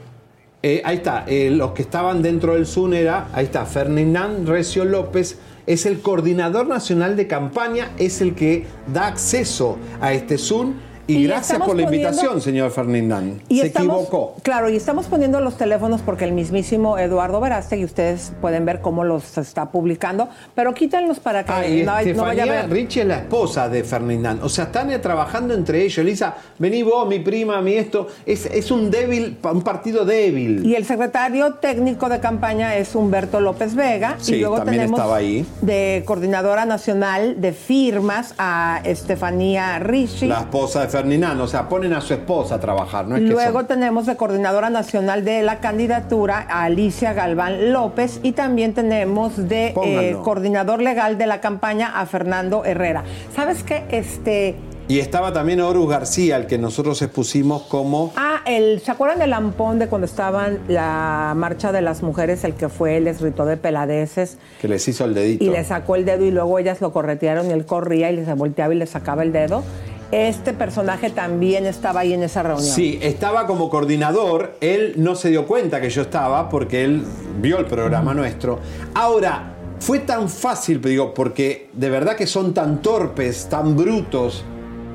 ahí 0.63 0.95
está, 0.97 1.25
los 1.51 1.71
que 1.71 1.81
estaban 1.81 2.21
dentro 2.21 2.55
del 2.55 2.65
Zoom 2.65 2.93
era, 2.93 3.29
ahí 3.33 3.45
está, 3.45 3.65
Ferdinand 3.65 4.47
Recio 4.49 4.83
López, 4.83 5.37
es 5.65 5.85
el 5.85 6.01
coordinador 6.01 6.67
nacional 6.67 7.15
de 7.15 7.27
campaña, 7.27 7.91
es 7.97 8.19
el 8.21 8.35
que 8.35 8.65
da 8.91 9.07
acceso 9.07 9.77
a 10.01 10.11
este 10.11 10.37
Zoom. 10.37 10.73
Y, 11.09 11.17
Y 11.17 11.23
gracias 11.27 11.57
por 11.59 11.75
la 11.75 11.81
invitación, 11.83 12.39
señor 12.41 12.71
Ferdinand. 12.71 13.41
Y 13.49 13.59
Se 13.61 13.67
estamos- 13.67 14.03
equivocó. 14.03 14.35
Claro, 14.43 14.69
y 14.69 14.75
estamos 14.75 15.07
poniendo 15.07 15.39
los 15.41 15.57
teléfonos 15.57 16.01
porque 16.01 16.25
el 16.25 16.33
mismísimo 16.33 16.97
Eduardo 16.97 17.39
Verástegui, 17.41 17.83
ustedes 17.85 18.31
pueden 18.41 18.63
ver 18.65 18.79
cómo 18.81 19.03
los 19.03 19.37
está 19.37 19.71
publicando, 19.71 20.29
pero 20.55 20.73
quítenlos 20.73 21.19
para 21.19 21.43
que 21.43 21.51
Ah, 21.51 21.67
y 21.67 21.79
no, 21.79 21.85
no 21.85 21.91
vaya 21.91 21.97
a 21.97 22.01
Estefanía 22.11 22.45
ver. 22.45 22.69
Richie 22.69 23.01
es 23.01 23.07
la 23.07 23.17
esposa 23.17 23.67
de 23.69 23.83
Ferdinand. 23.83 24.43
O 24.43 24.49
sea, 24.49 24.65
están 24.65 24.89
trabajando 25.01 25.53
entre 25.53 25.83
ellos. 25.83 25.97
Elisa, 25.97 26.35
vení 26.59 26.83
vos, 26.83 27.07
mi 27.07 27.19
prima, 27.19 27.59
mi 27.61 27.73
esto. 27.73 28.07
Es, 28.25 28.45
es 28.45 28.69
un 28.69 28.91
débil, 28.91 29.37
un 29.43 29.61
partido 29.63 30.05
débil. 30.05 30.65
Y 30.65 30.75
el 30.75 30.85
secretario 30.85 31.55
técnico 31.55 32.07
de 32.09 32.19
campaña 32.19 32.75
es 32.75 32.93
Humberto 32.95 33.39
López 33.41 33.73
Vega. 33.75 34.15
Sí, 34.19 34.35
y 34.35 34.39
luego 34.41 34.57
también 34.57 34.77
tenemos 34.83 34.99
estaba 34.99 35.15
ahí. 35.17 35.45
de 35.61 36.03
coordinadora 36.05 36.65
nacional 36.65 37.41
de 37.41 37.51
firmas 37.53 38.33
a 38.37 38.81
Estefanía 38.83 39.79
Ricci. 39.79 40.27
La 40.27 40.39
esposa 40.41 40.81
de 40.81 40.89
O 40.99 41.47
sea, 41.47 41.69
ponen 41.69 41.93
a 41.93 42.01
su 42.01 42.13
esposa 42.13 42.55
a 42.55 42.59
trabajar. 42.59 43.07
No 43.07 43.15
es 43.15 43.21
que 43.21 43.29
Luego 43.29 43.59
son- 43.59 43.67
tenemos 43.67 44.05
de 44.05 44.15
coordinadora 44.17 44.69
nacional 44.69 45.23
de 45.23 45.41
la 45.43 45.59
candidatura 45.59 46.45
a 46.49 46.63
Alicia 46.65 47.13
Galván 47.13 47.71
López 47.71 48.19
y 48.21 48.33
también 48.33 48.73
tenemos 48.73 49.47
de 49.49 49.73
eh, 49.83 50.17
coordinador 50.23 50.81
legal 50.81 51.17
de 51.17 51.25
la 51.27 51.41
campaña 51.41 51.99
a 51.99 52.05
Fernando 52.05 52.65
Herrera. 52.65 53.03
¿Sabes 53.35 53.63
qué? 53.63 53.83
Este, 53.89 54.55
Y 54.87 54.99
estaba 54.99 55.31
también 55.31 55.61
Horus 55.61 55.87
García, 55.89 56.35
el 56.35 56.47
que 56.47 56.57
nosotros 56.57 57.01
expusimos 57.01 57.61
como. 57.63 58.11
ah, 58.15 58.41
el, 58.45 58.79
¿se 58.81 58.91
acuerdan 58.91 59.19
del 59.19 59.29
lampón 59.29 59.77
de 59.79 59.87
cuando 59.87 60.05
estaban 60.05 60.59
la 60.67 61.33
marcha 61.35 61.71
de 61.71 61.81
las 61.81 62.01
mujeres, 62.01 62.43
el 62.43 62.53
que 62.55 62.69
fue, 62.69 62.99
les 62.99 63.21
gritó 63.21 63.45
de 63.45 63.55
peladeces 63.57 64.37
que 64.59 64.67
les 64.67 64.87
hizo 64.87 65.05
el 65.05 65.13
dedito. 65.13 65.43
y 65.45 65.49
le 65.49 65.63
sacó 65.63 65.95
el 65.95 66.05
dedo 66.05 66.25
y 66.25 66.31
luego 66.31 66.57
ellas 66.59 66.81
lo 66.81 66.91
corretearon 66.91 67.47
y 67.49 67.53
él 67.53 67.65
corría 67.65 68.11
y 68.11 68.15
les 68.15 68.35
volteaba 68.35 68.73
y 68.73 68.77
le 68.77 68.87
sacaba 68.87 69.21
el 69.23 69.31
dedo? 69.31 69.63
Este 70.11 70.53
personaje 70.53 71.11
también 71.11 71.67
estaba 71.67 71.99
ahí 71.99 72.13
en 72.13 72.23
esa 72.23 72.41
reunión. 72.41 72.65
Sí, 72.65 72.97
estaba 73.01 73.45
como 73.45 73.69
coordinador. 73.69 74.55
Él 74.59 74.93
no 74.97 75.15
se 75.15 75.29
dio 75.29 75.45
cuenta 75.45 75.79
que 75.79 75.89
yo 75.89 76.01
estaba 76.01 76.49
porque 76.49 76.83
él 76.83 77.03
vio 77.39 77.59
el 77.59 77.65
programa 77.65 78.15
nuestro. 78.15 78.59
Ahora, 78.95 79.53
fue 79.79 79.99
tan 79.99 80.27
fácil, 80.27 80.81
digo, 80.81 81.13
porque 81.13 81.69
de 81.73 81.89
verdad 81.89 82.15
que 82.15 82.25
son 82.25 82.53
tan 82.53 82.81
torpes, 82.81 83.47
tan 83.49 83.77
brutos, 83.77 84.43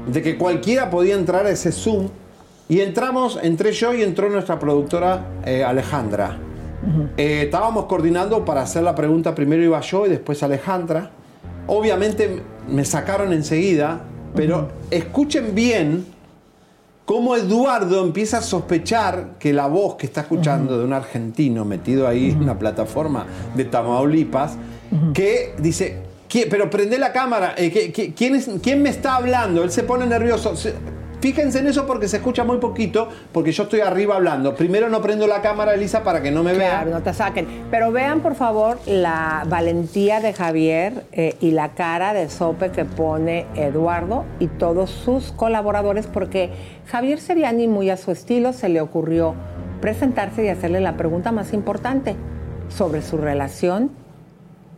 de 0.06 0.20
que 0.20 0.36
cualquiera 0.36 0.90
podía 0.90 1.14
entrar 1.14 1.46
a 1.46 1.50
ese 1.50 1.70
Zoom. 1.70 2.08
Y 2.68 2.80
entramos, 2.80 3.38
entré 3.42 3.72
yo 3.72 3.94
y 3.94 4.02
entró 4.02 4.28
nuestra 4.28 4.58
productora 4.58 5.26
eh, 5.44 5.62
Alejandra. 5.62 6.38
Eh, 7.16 7.42
estábamos 7.44 7.86
coordinando 7.86 8.44
para 8.44 8.62
hacer 8.62 8.82
la 8.82 8.94
pregunta. 8.94 9.34
Primero 9.34 9.62
iba 9.62 9.80
yo 9.80 10.06
y 10.06 10.10
después 10.10 10.42
Alejandra. 10.42 11.10
Obviamente 11.66 12.42
me 12.68 12.84
sacaron 12.84 13.32
enseguida, 13.32 14.02
pero 14.34 14.68
escuchen 14.90 15.54
bien 15.54 16.06
cómo 17.04 17.36
Eduardo 17.36 18.02
empieza 18.04 18.38
a 18.38 18.42
sospechar 18.42 19.34
que 19.38 19.52
la 19.52 19.66
voz 19.66 19.96
que 19.96 20.06
está 20.06 20.22
escuchando 20.22 20.78
de 20.78 20.84
un 20.84 20.92
argentino 20.92 21.64
metido 21.64 22.08
ahí 22.08 22.30
en 22.30 22.42
una 22.42 22.58
plataforma 22.58 23.26
de 23.54 23.64
Tamaulipas, 23.66 24.56
que 25.12 25.54
dice, 25.58 25.98
"¿Qui- 26.30 26.46
pero 26.48 26.70
prende 26.70 26.98
la 26.98 27.12
cámara, 27.12 27.54
eh, 27.58 27.70
¿qui- 27.72 27.92
qui- 27.92 28.14
¿quién, 28.16 28.34
es- 28.36 28.48
¿quién 28.62 28.82
me 28.82 28.88
está 28.90 29.16
hablando? 29.16 29.62
Él 29.64 29.70
se 29.70 29.82
pone 29.82 30.06
nervioso. 30.06 30.54
Se- 31.24 31.34
fíjense 31.34 31.58
en 31.60 31.66
eso 31.68 31.86
porque 31.86 32.06
se 32.08 32.18
escucha 32.18 32.44
muy 32.44 32.58
poquito, 32.58 33.08
porque 33.32 33.50
yo 33.52 33.64
estoy 33.64 33.80
arriba 33.80 34.16
hablando. 34.16 34.54
Primero 34.54 34.88
no 34.88 35.00
prendo 35.00 35.26
la 35.26 35.40
cámara, 35.42 35.74
Elisa, 35.74 36.02
para 36.02 36.22
que 36.22 36.30
no 36.30 36.42
me 36.42 36.52
Claro, 36.54 36.90
vean. 36.90 36.98
no 36.98 37.02
te 37.02 37.12
saquen. 37.14 37.46
Pero 37.70 37.90
vean, 37.92 38.20
por 38.20 38.34
favor, 38.34 38.78
la 38.86 39.44
valentía 39.48 40.20
de 40.20 40.32
Javier 40.32 41.04
eh, 41.12 41.34
y 41.40 41.50
la 41.52 41.70
cara 41.70 42.12
de 42.12 42.28
sope 42.28 42.70
que 42.70 42.84
pone 42.84 43.46
Eduardo 43.54 44.24
y 44.38 44.46
todos 44.48 44.90
sus 44.90 45.32
colaboradores, 45.32 46.06
porque 46.06 46.50
Javier 46.86 47.18
Seriani, 47.20 47.68
muy 47.68 47.90
a 47.90 47.96
su 47.96 48.10
estilo, 48.10 48.52
se 48.52 48.68
le 48.68 48.80
ocurrió 48.80 49.34
presentarse 49.80 50.44
y 50.44 50.48
hacerle 50.48 50.80
la 50.80 50.96
pregunta 50.96 51.32
más 51.32 51.52
importante 51.52 52.16
sobre 52.68 53.02
su 53.02 53.16
relación. 53.16 53.90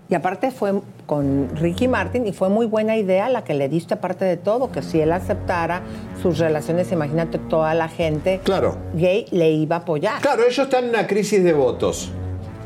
Y 0.09 0.15
aparte 0.15 0.53
fue 0.53 0.73
con 1.07 1.49
Ricky 1.57 1.89
Martin 1.89 2.27
y 2.27 2.33
fue 2.33 2.49
muy 2.49 2.67
buena 2.67 2.97
idea 2.97 3.29
la 3.29 3.43
que 3.43 3.55
le 3.55 3.69
diste 3.69 3.95
aparte 3.95 4.25
de 4.25 4.37
todo, 4.37 4.71
que 4.71 4.81
si 4.83 5.01
él 5.01 5.11
aceptara 5.11 5.83
sus 6.23 6.39
relaciones, 6.39 6.93
imagínate 6.93 7.39
toda 7.39 7.75
la 7.75 7.89
gente 7.89 8.41
Claro. 8.45 8.77
gay 8.95 9.27
le 9.33 9.51
iba 9.51 9.77
a 9.77 9.79
apoyar. 9.81 10.21
Claro, 10.23 10.43
ellos 10.45 10.59
están 10.59 10.85
en 10.85 10.91
una 10.91 11.07
crisis 11.09 11.43
de 11.43 11.53
votos. 11.53 12.11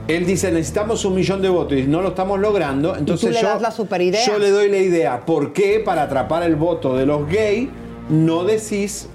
Él 0.07 0.27
dice, 0.27 0.51
necesitamos 0.51 1.05
un 1.05 1.15
millón 1.15 1.41
de 1.41 1.49
votos 1.49 1.79
y 1.79 1.85
no 1.85 2.03
lo 2.03 2.09
estamos 2.09 2.39
logrando. 2.41 2.95
Entonces 2.97 3.33
le 3.33 3.41
yo, 3.41 3.49
das 3.49 3.63
la 3.63 3.71
superidea. 3.71 4.27
yo 4.27 4.39
le 4.39 4.51
doy 4.51 4.69
la 4.69 4.79
idea. 4.79 5.21
¿Por 5.25 5.53
qué 5.55 5.81
para 5.83 6.03
atrapar 6.03 6.43
el 6.43 6.57
voto 6.57 6.97
de 6.97 7.07
los 7.07 7.27
gays 7.29 7.69
no 8.11 8.45
decís 8.45 9.09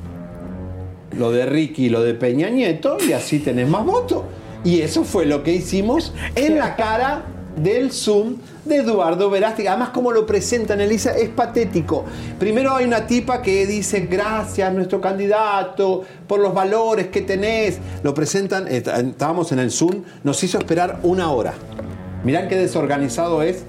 lo 1.11 1.31
de 1.31 1.45
Ricky 1.45 1.85
y 1.85 1.89
lo 1.89 2.01
de 2.01 2.13
Peña 2.15 2.49
Nieto 2.49 2.97
y 3.07 3.11
así 3.13 3.39
tenés 3.39 3.67
más 3.67 3.85
votos? 3.85 4.23
Y 4.63 4.81
eso 4.81 5.03
fue 5.03 5.25
lo 5.25 5.43
que 5.43 5.51
hicimos 5.53 6.13
en 6.35 6.57
la 6.57 6.75
cara 6.75 7.23
del 7.57 7.91
Zoom 7.91 8.35
de 8.65 8.77
Eduardo 8.77 9.29
Verástegui. 9.29 9.67
Además, 9.67 9.89
como 9.89 10.11
lo 10.11 10.25
presentan, 10.25 10.81
Elisa, 10.81 11.11
es 11.17 11.29
patético. 11.29 12.05
Primero 12.39 12.75
hay 12.75 12.85
una 12.85 13.07
tipa 13.07 13.41
que 13.41 13.65
dice, 13.65 14.01
gracias, 14.01 14.73
nuestro 14.73 14.99
candidato, 15.01 16.03
por 16.27 16.39
los 16.39 16.53
valores 16.53 17.07
que 17.07 17.21
tenés. 17.21 17.79
Lo 18.03 18.13
presentan, 18.13 18.67
est- 18.67 18.87
estábamos 18.87 19.51
en 19.51 19.59
el 19.59 19.71
Zoom, 19.71 20.03
nos 20.23 20.43
hizo 20.43 20.57
esperar 20.57 20.99
una 21.03 21.31
hora. 21.31 21.53
Mirá 22.23 22.47
qué 22.47 22.55
desorganizado 22.55 23.41
es. 23.41 23.63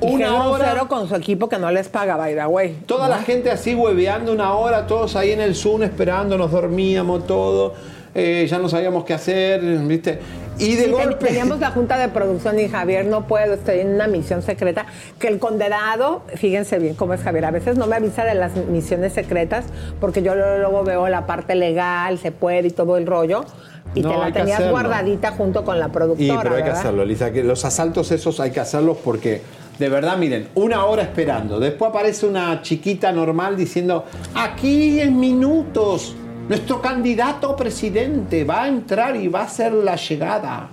Y 0.00 0.06
Una 0.14 0.48
hora. 0.48 0.80
con 0.88 1.08
su 1.08 1.14
equipo 1.14 1.48
que 1.48 1.58
no 1.58 1.70
les 1.70 1.88
paga, 1.88 2.16
by 2.16 2.34
the 2.34 2.44
way. 2.46 2.76
Toda 2.86 3.08
la 3.08 3.18
gente 3.18 3.50
así 3.52 3.72
hueveando 3.74 4.32
una 4.32 4.52
hora, 4.54 4.86
todos 4.88 5.14
ahí 5.14 5.30
en 5.30 5.40
el 5.40 5.54
Zoom 5.54 5.84
esperando, 5.84 6.36
nos 6.36 6.50
dormíamos 6.50 7.24
todo, 7.24 7.74
eh, 8.12 8.44
ya 8.50 8.58
no 8.58 8.68
sabíamos 8.68 9.04
qué 9.04 9.14
hacer, 9.14 9.60
¿viste? 9.62 10.18
Y 10.58 10.76
de 10.76 10.84
Sí, 10.84 10.90
golpe. 10.90 11.26
Teníamos 11.26 11.60
la 11.60 11.70
junta 11.70 11.96
de 11.98 12.08
producción 12.08 12.58
y 12.60 12.68
Javier 12.68 13.06
no 13.06 13.26
puedo, 13.26 13.54
estoy 13.54 13.80
en 13.80 13.94
una 13.94 14.06
misión 14.06 14.42
secreta. 14.42 14.86
Que 15.18 15.28
el 15.28 15.38
condenado, 15.38 16.22
fíjense 16.36 16.78
bien 16.78 16.94
cómo 16.94 17.14
es 17.14 17.22
Javier, 17.22 17.46
a 17.46 17.50
veces 17.50 17.76
no 17.76 17.86
me 17.86 17.96
avisa 17.96 18.24
de 18.24 18.34
las 18.34 18.54
misiones 18.56 19.12
secretas 19.12 19.64
porque 20.00 20.22
yo 20.22 20.34
luego, 20.34 20.84
veo 20.84 21.08
la 21.08 21.26
parte 21.26 21.54
legal, 21.54 22.18
se 22.18 22.32
puede 22.32 22.68
y 22.68 22.70
todo 22.70 22.96
el 22.96 23.06
rollo. 23.06 23.44
Y 23.94 24.00
No, 24.00 24.10
te 24.10 24.18
la 24.18 24.26
que 24.26 24.32
tenías 24.32 24.70
guardadita 24.70 25.32
junto 25.32 25.64
con 25.64 25.78
la 25.78 25.88
productora. 25.88 26.34
Y 26.34 26.38
pero 26.42 26.54
hay 26.54 26.62
que 26.62 26.68
¿verdad? 26.68 26.80
hacerlo, 26.80 27.02
Elisa, 27.02 27.32
que 27.32 27.42
los 27.44 27.64
asaltos 27.64 28.10
esos 28.10 28.40
hay 28.40 28.50
que 28.50 28.60
hacerlos 28.60 28.96
porque 29.04 29.42
de 29.78 29.88
verdad, 29.88 30.16
miren, 30.16 30.48
una 30.54 30.84
hora 30.84 31.02
esperando. 31.02 31.58
Después 31.58 31.90
aparece 31.90 32.26
una 32.26 32.62
chiquita 32.62 33.10
normal 33.10 33.56
diciendo, 33.56 34.04
aquí 34.34 35.00
en 35.00 35.18
minutos, 35.18 36.14
nuestro 36.48 36.80
candidato 36.82 37.54
presidente 37.56 38.44
va 38.44 38.64
a 38.64 38.68
entrar 38.68 39.16
y 39.16 39.28
va 39.28 39.40
a 39.40 39.44
hacer 39.44 39.72
la 39.72 39.96
llegada. 39.96 40.68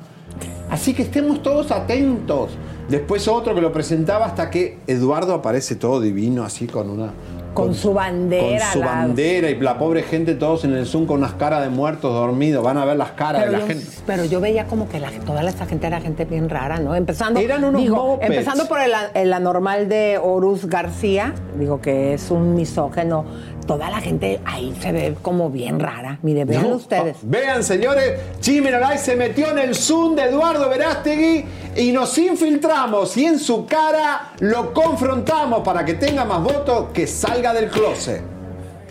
Así 0.70 0.94
que 0.94 1.04
estemos 1.04 1.42
todos 1.42 1.72
atentos. 1.72 2.52
Después 2.90 3.28
otro 3.28 3.54
que 3.56 3.62
lo 3.62 3.72
presentaba 3.72 4.26
hasta 4.26 4.50
que 4.50 4.80
Eduardo 4.88 5.34
aparece 5.34 5.76
todo 5.76 6.00
divino, 6.02 6.44
así 6.44 6.68
con 6.68 6.90
una... 6.90 7.12
Con 7.54 7.74
su 7.74 7.94
bandera. 7.94 8.60
Con 8.66 8.74
su 8.74 8.80
la- 8.80 8.86
bandera 8.86 9.50
y 9.50 9.60
la 9.60 9.78
pobre 9.78 10.04
gente 10.04 10.36
todos 10.36 10.64
en 10.66 10.74
el 10.74 10.86
Zoom 10.86 11.06
con 11.08 11.18
unas 11.18 11.34
caras 11.34 11.64
de 11.64 11.70
muertos 11.70 12.14
dormidos. 12.14 12.64
Van 12.64 12.78
a 12.78 12.86
ver 12.86 12.96
las 12.96 13.12
caras 13.12 13.42
Pero 13.44 13.52
de 13.52 13.58
la 13.58 13.64
yo, 13.64 13.68
gente. 13.68 13.86
pero 14.06 14.26
yo 14.26 14.40
veía 14.40 14.66
como 14.68 14.88
que 14.88 15.00
la, 15.00 15.10
toda 15.26 15.42
esa 15.44 15.66
gente 15.66 15.88
era 15.88 16.00
gente 16.00 16.26
bien 16.26 16.48
rara, 16.48 16.80
¿no? 16.80 16.96
Empezando, 16.96 17.40
Eran 17.40 17.64
unos 17.64 17.82
digo, 17.82 18.20
empezando 18.22 18.68
por 18.68 18.80
el, 18.80 18.92
el 19.16 19.34
anormal 19.34 19.90
de 19.90 20.20
Horus 20.22 20.68
García, 20.68 21.34
digo 21.58 21.82
que 21.82 22.14
es 22.14 22.30
un 22.32 22.54
misógeno. 22.56 23.26
Toda 23.70 23.92
la 23.92 24.02
gente 24.02 24.40
ahí 24.46 24.76
se 24.82 24.92
ve 24.92 25.16
como 25.22 25.52
bien 25.52 25.80
rara. 25.80 26.18
Mire, 26.24 26.44
vean 26.44 26.68
No, 26.68 26.76
ustedes. 26.78 27.18
pa- 27.18 27.22
Vean, 27.22 27.64
señores, 27.64 28.20
Chimenolay 28.40 28.98
se 28.98 29.16
metió 29.16 29.48
en 29.52 29.60
el 29.60 29.76
Zoom 29.76 30.16
de 30.16 30.24
Eduardo 30.24 30.68
Verástegui 30.70 31.46
y 31.76 31.92
nos 31.92 32.18
infiltramos 32.18 33.16
y 33.16 33.26
en 33.28 33.38
su 33.38 33.68
cara 33.68 34.32
lo 34.40 34.74
confrontamos 34.74 35.60
para 35.60 35.86
que 35.86 35.94
tenga 35.94 36.26
más 36.26 36.42
votos 36.42 36.88
que 36.96 37.06
salga 37.06 37.54
del 37.54 37.70
closet. 37.70 38.24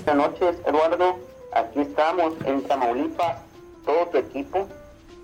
Buenas 0.07 0.31
noches, 0.31 0.55
Eduardo. 0.65 1.17
Aquí 1.53 1.81
estamos 1.81 2.35
en 2.45 2.63
Tamaulipas. 2.63 3.37
Todo 3.85 4.07
tu 4.13 4.19
equipo, 4.19 4.69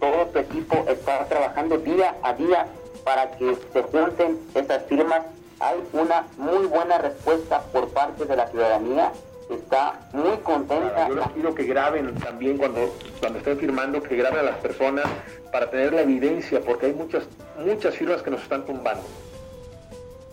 todo 0.01 0.27
tu 0.33 0.39
equipo 0.41 0.85
está 0.89 1.27
trabajando 1.27 1.79
día 1.79 2.17
a 2.25 2.33
día 2.33 2.67
para 3.05 3.31
que 3.39 3.57
se 3.73 3.83
junten 3.85 4.37
esas 4.53 4.83
firmas. 4.89 5.21
Hay 5.61 5.77
una 5.93 6.27
muy 6.39 6.67
buena 6.67 6.99
respuesta 6.99 7.63
por 7.73 7.87
parte 7.91 8.25
de 8.25 8.35
la 8.35 8.49
ciudadanía. 8.49 9.13
Está 9.51 10.01
muy 10.13 10.37
contenta. 10.39 11.09
Yo 11.09 11.15
les 11.17 11.29
pido 11.29 11.55
que 11.55 11.65
graben 11.65 12.15
también 12.17 12.57
cuando, 12.57 12.95
cuando 13.21 13.39
estén 13.39 13.59
firmando, 13.59 14.03
que 14.03 14.17
graben 14.17 14.41
a 14.41 14.43
las 14.43 14.57
personas 14.57 15.05
para 15.53 15.71
tener 15.71 15.93
la 15.93 16.03
evidencia, 16.03 16.61
porque 16.61 16.87
hay 16.87 16.93
muchas, 16.95 17.25
muchas 17.59 17.95
firmas 17.95 18.23
que 18.23 18.31
nos 18.31 18.43
están 18.43 18.65
tumbando. 18.65 19.05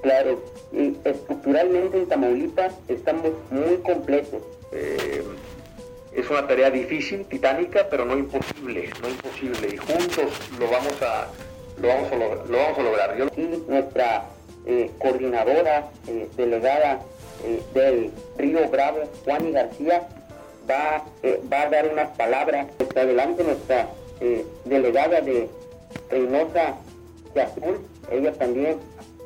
Claro, 0.01 0.41
y 0.71 0.95
estructuralmente 1.03 1.97
en 1.97 2.07
Tamaulipas 2.07 2.73
estamos 2.87 3.31
muy 3.51 3.77
completos. 3.83 4.41
Eh, 4.71 5.23
es 6.13 6.29
una 6.29 6.47
tarea 6.47 6.71
difícil, 6.71 7.25
titánica, 7.25 7.85
pero 7.89 8.05
no 8.05 8.17
imposible, 8.17 8.89
no 9.01 9.09
imposible. 9.09 9.67
Y 9.73 9.77
juntos 9.77 10.31
lo 10.59 10.69
vamos 10.71 10.99
a, 11.03 11.27
lo 11.79 11.87
vamos 11.87 12.11
a, 12.11 12.15
lo 12.15 12.57
vamos 12.57 12.79
a 12.79 12.81
lograr. 12.81 13.17
Yo- 13.17 13.27
y 13.37 13.61
nuestra 13.69 14.25
eh, 14.65 14.89
coordinadora 14.99 15.89
eh, 16.07 16.27
delegada 16.35 16.99
eh, 17.43 17.61
del 17.73 18.11
Río 18.37 18.67
Bravo, 18.69 18.99
Juani 19.23 19.51
García, 19.51 20.07
va, 20.69 21.03
eh, 21.23 21.41
va 21.51 21.61
a 21.63 21.69
dar 21.69 21.89
unas 21.91 22.09
palabras. 22.17 22.67
Está 22.79 23.01
adelante 23.01 23.43
nuestra 23.43 23.87
eh, 24.19 24.45
delegada 24.65 25.21
de 25.21 25.49
Reynosa 26.09 26.75
de 27.33 27.41
Azul, 27.41 27.79
ella 28.11 28.33
también 28.33 28.77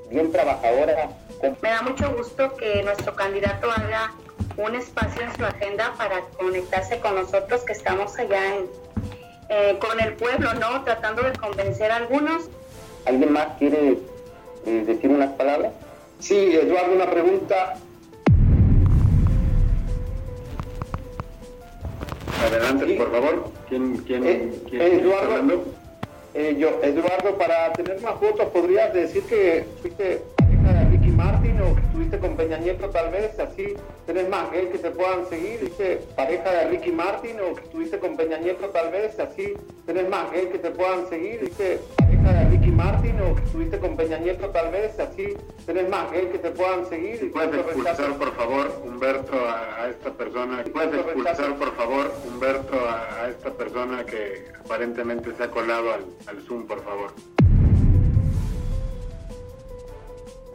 bien 0.10 0.32
trabajadora. 0.32 1.10
con- 1.42 1.58
Me 1.62 1.70
da 1.70 1.82
mucho 1.82 2.14
gusto 2.16 2.56
que 2.58 2.84
nuestro 2.84 3.16
candidato 3.16 3.70
haga 3.72 4.14
un 4.58 4.76
espacio 4.76 5.22
en 5.24 5.36
su 5.36 5.44
agenda 5.46 5.94
para 5.98 6.22
conectarse 6.38 7.00
con 7.00 7.16
nosotros 7.16 7.62
que 7.64 7.74
estamos 7.74 8.18
allá 8.18 8.56
en, 8.56 8.66
eh, 9.50 9.78
con 9.80 10.00
el 10.00 10.14
pueblo, 10.14 10.54
¿no? 10.54 10.84
Tratando 10.84 11.24
de 11.24 11.34
convencer 11.34 11.92
a 11.92 11.98
algunos. 11.98 12.44
¿Alguien 13.06 13.34
más 13.34 13.48
quiere 13.60 13.98
eh, 14.66 14.84
decir 14.86 15.10
unas 15.10 15.32
palabras? 15.34 15.74
Sí, 16.20 16.56
Eduardo, 16.56 16.94
una 16.94 17.10
pregunta. 17.12 17.76
Adelante, 22.44 22.96
por 22.96 23.12
favor. 23.12 23.52
¿Quién, 23.70 23.98
quién, 24.06 24.26
Eh, 24.26 24.52
quién 24.70 24.82
eh, 24.82 24.86
está 24.96 25.02
Eduardo. 25.02 25.64
Eh, 26.34 26.56
yo, 26.60 26.80
Eduardo, 26.84 27.38
para 27.38 27.72
tener 27.74 28.02
más 28.02 28.20
votos, 28.20 28.48
¿podrías 28.50 28.94
decir 28.94 29.24
que 29.24 29.66
fuiste 29.82 30.22
pareja 30.36 30.74
de 30.80 30.90
Ricky 30.92 31.12
Martin 31.12 31.62
o 31.62 31.76
que 32.10 32.16
estuviste 32.16 32.20
con 32.20 32.38
Peña 32.38 32.58
Nieto 32.58 32.90
tal 32.90 33.12
vez? 33.12 33.40
Así 33.40 33.74
tenés 34.06 34.30
más 34.30 34.52
gays 34.52 34.70
que 34.70 34.78
te 34.78 34.92
puedan 34.92 35.26
seguir. 35.28 35.60
¿Fuiste 35.60 36.02
pareja 36.16 36.52
de 36.52 36.68
Ricky 36.70 36.92
Martin 36.92 37.38
o 37.42 37.56
que 37.56 37.64
estuviste 37.64 38.00
con 38.00 38.16
Peña 38.16 38.38
Nieto 38.38 38.68
tal 38.70 38.92
vez? 38.92 39.20
Así 39.20 39.54
tenés 39.86 40.10
más 40.10 40.32
gays 40.32 40.50
que 40.50 40.60
te 40.60 40.72
puedan 40.72 41.08
seguir. 41.10 41.40
¿Fuiste 41.40 41.80
pareja 41.98 42.34
de 42.34 42.50
Ricky 42.50 42.72
Martin 42.72 43.22
o 43.22 43.36
que 43.36 43.44
estuviste 43.44 43.80
con 43.80 43.96
Peña 43.98 44.18
Nieto 44.20 44.50
tal 44.50 44.72
vez? 44.72 45.00
Así 45.00 45.34
tenés 45.66 45.90
más 45.90 46.12
gays 46.12 46.30
que 46.30 46.38
te 46.40 46.52
puedan 46.52 46.86
seguir. 46.88 47.24
y 47.24 47.30
¿Puedes 47.30 47.54
expulsar, 47.56 47.96
rechazo- 47.98 48.18
por 48.18 48.36
favor, 48.36 48.82
Humberto, 48.86 49.34
a, 49.46 49.84
a 49.84 49.90
esta 49.90 50.12
persona? 50.12 50.64
¿Puedes 50.72 50.94
expulsar, 50.94 51.56
por 51.58 51.76
favor, 51.76 52.14
Humberto, 52.28 52.76
a, 52.88 53.24
a 53.24 53.30
esta 53.30 53.52
persona 53.52 54.06
que 54.06 54.46
aparentemente 54.64 55.32
se 55.36 55.44
ha 55.44 55.50
colado 55.50 55.94
al, 55.94 56.06
al 56.28 56.42
Zoom, 56.44 56.66
por 56.68 56.84
favor? 56.84 57.12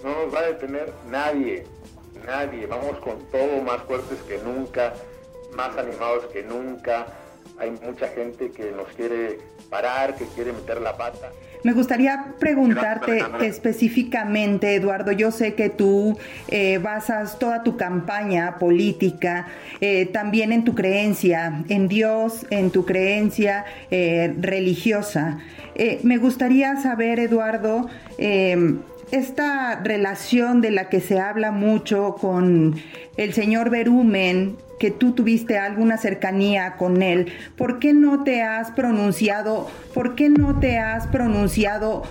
No 0.03 0.25
nos 0.25 0.35
va 0.35 0.41
a 0.41 0.47
detener 0.47 0.93
nadie, 1.11 1.65
nadie. 2.27 2.67
Vamos 2.67 2.99
con 2.99 3.19
todo 3.31 3.63
más 3.63 3.83
fuertes 3.83 4.19
que 4.27 4.39
nunca, 4.39 4.95
más 5.55 5.77
animados 5.77 6.27
que 6.33 6.43
nunca. 6.43 7.07
Hay 7.59 7.71
mucha 7.71 8.09
gente 8.09 8.51
que 8.51 8.73
nos 8.73 8.89
quiere 8.89 9.39
parar, 9.69 10.17
que 10.17 10.25
quiere 10.27 10.53
meter 10.53 10.81
la 10.81 10.97
pata. 10.97 11.31
Me 11.63 11.75
gustaría 11.75 12.35
preguntarte 12.39 13.23
específicamente, 13.43 14.75
Eduardo, 14.75 15.13
yo 15.13 15.31
sé 15.31 15.55
que 15.55 15.69
tú 15.69 16.19
eh, 16.49 16.79
basas 16.79 17.39
toda 17.39 17.63
tu 17.63 17.77
campaña 17.77 18.59
política 18.59 19.47
eh, 19.83 20.07
también 20.07 20.53
en 20.53 20.65
tu 20.65 20.75
creencia, 20.75 21.63
en 21.69 21.87
Dios, 21.89 22.47
en 22.49 22.71
tu 22.71 22.87
creencia 22.87 23.67
eh, 23.91 24.35
religiosa. 24.41 25.41
Eh, 25.75 26.01
me 26.03 26.17
gustaría 26.17 26.81
saber, 26.81 27.21
Eduardo, 27.21 27.91
eh, 28.17 28.77
esta 29.13 29.81
relación 29.83 30.61
de 30.61 30.71
la 30.71 30.89
que 30.89 31.01
se 31.01 31.21
habla 31.21 31.51
mucho 31.51 32.17
con 32.21 32.77
el 33.17 33.33
señor 33.33 33.71
Berumen, 33.71 34.57
que 34.79 34.91
tú 34.91 35.13
tuviste 35.13 35.59
alguna 35.59 35.99
cercanía 35.99 36.77
con 36.77 37.03
él, 37.03 37.33
¿por 37.57 37.79
qué 37.79 37.93
no 37.93 38.25
te 38.25 38.43
has 38.43 38.71
pronunciado, 38.71 39.71
por 39.95 40.15
qué 40.15 40.29
no 40.31 40.59
te 40.59 40.79
has 40.79 41.07
pronunciado 41.09 42.03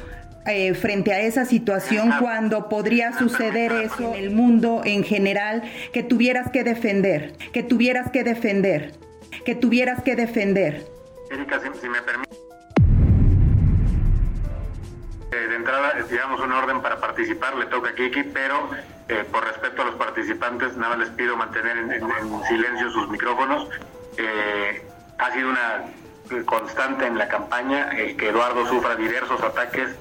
eh, 0.45 0.73
frente 0.73 1.13
a 1.13 1.21
esa 1.21 1.45
situación 1.45 2.11
cuando 2.19 2.69
podría 2.69 3.17
suceder 3.17 3.71
eso 3.71 4.13
en 4.15 4.23
el 4.23 4.31
mundo 4.31 4.81
en 4.85 5.03
general 5.03 5.63
que 5.93 6.03
tuvieras 6.03 6.51
que 6.51 6.63
defender, 6.63 7.33
que 7.53 7.63
tuvieras 7.63 8.11
que 8.11 8.23
defender, 8.23 8.93
que 9.45 9.55
tuvieras 9.55 10.03
que 10.03 10.15
defender? 10.15 10.85
Erika, 11.31 11.59
si, 11.59 11.79
si 11.79 11.89
me 11.89 12.01
permite. 12.01 12.38
Eh, 15.31 15.35
de 15.47 15.55
entrada, 15.55 15.93
digamos 16.09 16.39
un 16.41 16.51
orden 16.51 16.81
para 16.81 16.97
participar, 16.99 17.55
le 17.55 17.67
toca 17.67 17.91
a 17.91 17.93
Kiki, 17.95 18.23
pero 18.23 18.69
eh, 19.07 19.23
por 19.31 19.43
respeto 19.45 19.83
a 19.83 19.85
los 19.85 19.95
participantes, 19.95 20.75
nada 20.75 20.97
les 20.97 21.09
pido 21.09 21.37
mantener 21.37 21.77
en, 21.77 21.91
en- 21.91 22.03
en 22.09 22.43
silencio 22.45 22.89
sus 22.89 23.07
micrófonos. 23.09 23.69
Eh, 24.17 24.83
ha 25.19 25.31
sido 25.31 25.49
una 25.49 25.83
constante 26.45 27.05
en 27.05 27.17
la 27.17 27.27
campaña 27.27 27.89
el 27.91 28.15
que 28.17 28.29
Eduardo 28.29 28.65
sufra 28.67 28.95
diversos 28.95 29.41
ataques 29.43 29.95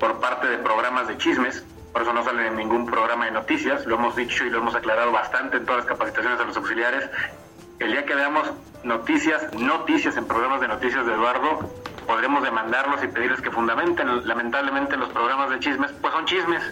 por 0.00 0.20
parte 0.20 0.48
de 0.48 0.58
programas 0.58 1.06
de 1.08 1.16
chismes, 1.18 1.64
por 1.92 2.02
eso 2.02 2.12
no 2.12 2.24
sale 2.24 2.46
en 2.48 2.56
ningún 2.56 2.86
programa 2.86 3.26
de 3.26 3.32
noticias, 3.32 3.84
lo 3.86 3.96
hemos 3.96 4.16
dicho 4.16 4.44
y 4.44 4.50
lo 4.50 4.58
hemos 4.58 4.74
aclarado 4.74 5.12
bastante 5.12 5.58
en 5.58 5.64
todas 5.66 5.84
las 5.84 5.86
capacitaciones 5.86 6.40
a 6.40 6.44
los 6.44 6.56
auxiliares. 6.56 7.08
El 7.78 7.92
día 7.92 8.04
que 8.04 8.14
veamos 8.14 8.50
noticias, 8.84 9.52
noticias 9.54 10.16
en 10.16 10.26
programas 10.26 10.60
de 10.60 10.68
noticias 10.68 11.04
de 11.06 11.12
Eduardo, 11.12 11.70
podremos 12.02 12.42
demandarlos 12.42 13.02
y 13.02 13.08
pedirles 13.08 13.40
que 13.40 13.50
fundamenten, 13.50 14.26
lamentablemente 14.26 14.96
los 14.96 15.08
programas 15.10 15.50
de 15.50 15.60
chismes, 15.60 15.92
pues 16.00 16.12
son 16.12 16.24
chismes. 16.26 16.62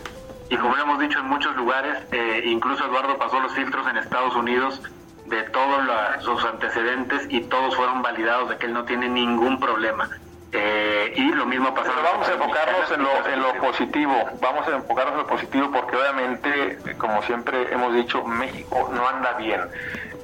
Y 0.48 0.56
como 0.56 0.76
hemos 0.76 0.98
dicho 0.98 1.18
en 1.20 1.26
muchos 1.26 1.54
lugares, 1.56 1.96
eh, 2.10 2.42
incluso 2.44 2.84
Eduardo 2.84 3.16
pasó 3.18 3.38
los 3.40 3.52
filtros 3.54 3.86
en 3.86 3.96
Estados 3.98 4.34
Unidos 4.34 4.82
de 5.26 5.42
todos 5.44 5.86
la- 5.86 6.20
sus 6.20 6.44
antecedentes 6.44 7.26
y 7.30 7.42
todos 7.42 7.76
fueron 7.76 8.02
validados 8.02 8.48
de 8.50 8.58
que 8.58 8.66
él 8.66 8.72
no 8.72 8.84
tiene 8.84 9.08
ningún 9.08 9.60
problema. 9.60 10.08
Eh, 10.52 11.12
y 11.14 11.30
lo 11.32 11.46
mismo 11.46 11.72
pasó. 11.72 11.92
Pero 11.94 12.02
vamos 12.12 12.28
a 12.28 12.32
enfocarnos 12.32 12.90
en 12.90 13.02
lo, 13.04 13.26
en 13.28 13.40
lo 13.40 13.52
positivo, 13.60 14.12
vamos 14.40 14.66
a 14.66 14.72
enfocarnos 14.74 15.12
en 15.14 15.20
lo 15.20 15.26
positivo 15.28 15.70
porque 15.70 15.96
obviamente, 15.96 16.78
como 16.98 17.22
siempre 17.22 17.72
hemos 17.72 17.94
dicho, 17.94 18.24
México 18.24 18.90
no 18.92 19.06
anda 19.06 19.34
bien 19.34 19.60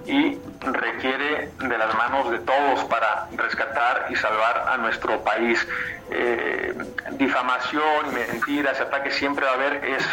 y 0.06 0.38
requiere 0.60 1.50
de 1.58 1.78
las 1.78 1.94
manos 1.96 2.30
de 2.30 2.38
todos 2.38 2.84
para 2.84 3.28
rescatar 3.36 4.06
y 4.10 4.16
salvar 4.16 4.68
a 4.68 4.76
nuestro 4.76 5.22
país. 5.22 5.66
Eh, 6.10 6.74
difamación, 7.12 8.14
mentiras, 8.14 8.80
ataques 8.80 9.14
siempre 9.14 9.44
va 9.44 9.52
a 9.52 9.54
haber, 9.54 9.84
es, 9.84 10.04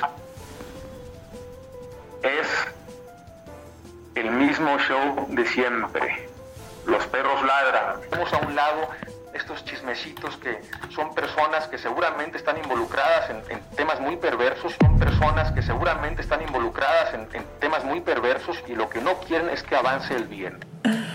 es 2.24 2.48
el 4.16 4.32
mismo 4.32 4.78
show 4.80 5.28
de 5.30 5.46
siempre. 5.46 6.28
Los 6.86 7.06
perros 7.08 7.44
ladran. 7.44 8.02
Vamos 8.12 8.34
a 8.34 8.38
un 8.38 8.56
lado 8.56 8.90
estos 9.34 9.64
chismecitos 9.66 10.38
que 10.38 10.58
son 10.94 11.14
personas 11.16 11.68
que 11.68 11.78
seguramente 11.78 12.38
están 12.38 12.58
involucradas 12.58 13.30
en, 13.30 13.38
en 13.52 13.60
temas 13.76 14.00
muy 14.00 14.18
perversos, 14.18 14.74
son 14.80 14.98
personas 15.00 15.52
que 15.52 15.62
seguramente 15.62 16.22
están 16.22 16.42
involucradas 16.42 17.14
en, 17.14 17.22
en 17.34 17.44
temas 17.60 17.84
muy 17.84 18.02
perversos 18.02 18.58
y 18.68 18.76
lo 18.76 18.90
que 18.90 19.02
no 19.02 19.16
quieren 19.28 19.50
es 19.50 19.64
que 19.64 19.76
avance 19.76 20.16
el 20.16 20.26
bien. 20.26 20.58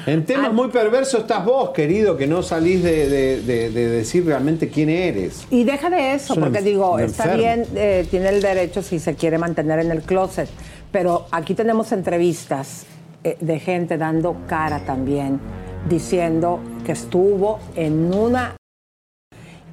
En 0.06 0.24
temas 0.24 0.52
muy 0.52 0.68
perversos 0.68 1.20
estás 1.20 1.44
vos, 1.44 1.70
querido, 1.70 2.16
que 2.16 2.26
no 2.26 2.42
salís 2.42 2.82
de, 2.82 3.08
de- 3.08 3.42
de- 3.42 3.70
de 3.70 3.88
decir 3.88 4.24
realmente 4.24 4.70
quién 4.70 4.88
eres. 4.88 5.46
Y 5.50 5.64
deja 5.64 5.90
de 5.90 6.14
eso, 6.14 6.32
Es 6.32 6.38
porque 6.38 6.62
digo, 6.62 6.98
está 6.98 7.24
enfermo. 7.24 7.42
bien, 7.42 7.66
eh, 7.76 8.06
tiene 8.10 8.30
el 8.30 8.40
derecho 8.40 8.82
si 8.82 8.98
se 8.98 9.14
quiere 9.14 9.36
mantener 9.36 9.80
en 9.80 9.90
el 9.90 10.02
closet, 10.02 10.48
pero 10.90 11.26
aquí 11.30 11.54
tenemos 11.54 11.92
entrevistas 11.92 12.86
eh, 13.22 13.36
de 13.40 13.58
gente 13.60 13.98
dando 13.98 14.34
cara 14.48 14.80
también, 14.80 15.38
diciendo 15.88 16.60
que 16.84 16.92
estuvo 16.92 17.58
en 17.76 18.12
una 18.14 18.56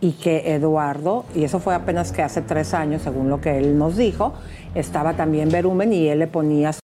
y 0.02 0.12
que 0.14 0.54
Eduardo, 0.54 1.26
y 1.34 1.46
eso 1.46 1.60
fue 1.60 1.74
apenas 1.74 2.12
que 2.12 2.22
hace 2.22 2.42
tres 2.42 2.74
años, 2.74 3.02
según 3.02 3.30
lo 3.30 3.40
que 3.42 3.58
él 3.58 3.78
nos 3.78 3.96
dijo, 3.98 4.34
estaba 4.76 5.14
también 5.14 5.50
Berumen 5.50 5.94
y 5.94 6.08
él 6.10 6.20
le 6.20 6.28
ponía 6.28 6.74
su- 6.74 6.80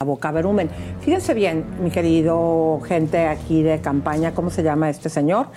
la 0.00 0.06
boca 0.06 0.30
Berumen. 0.32 0.68
Fíjense 1.00 1.34
bien, 1.34 1.64
mi 1.82 1.90
querido 1.90 2.80
gente 2.86 3.26
aquí 3.28 3.62
de 3.62 3.80
campaña, 3.80 4.32
¿cómo 4.34 4.50
se 4.50 4.62
llama 4.62 4.90
este 4.90 5.08
señor? 5.08 5.48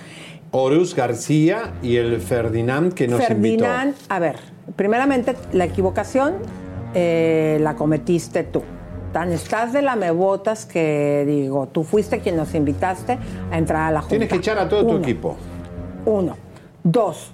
Horus 0.52 0.94
García 0.94 1.74
y 1.82 1.96
el 1.96 2.20
Ferdinand 2.20 2.92
que 2.92 3.08
nos 3.08 3.20
Ferdinand, 3.24 3.94
a 4.08 4.18
ver, 4.18 4.36
primeramente 4.76 5.34
la 5.52 5.64
equivocación 5.64 6.34
eh, 6.94 7.58
la 7.62 7.74
cometiste 7.74 8.42
tú. 8.44 8.62
Tan 9.12 9.32
estás 9.32 9.72
de 9.72 9.82
lamebotas 9.82 10.66
que 10.66 11.24
digo, 11.26 11.66
tú 11.66 11.82
fuiste 11.82 12.20
quien 12.20 12.36
nos 12.36 12.54
invitaste 12.54 13.18
a 13.50 13.58
entrar 13.58 13.88
a 13.88 13.90
la 13.90 14.00
junta. 14.00 14.10
Tienes 14.10 14.28
que 14.28 14.36
echar 14.36 14.58
a 14.58 14.68
todo 14.68 14.82
tu 14.82 14.90
Uno. 14.90 14.98
equipo. 14.98 15.36
Uno. 16.06 16.36
Dos. 16.84 17.32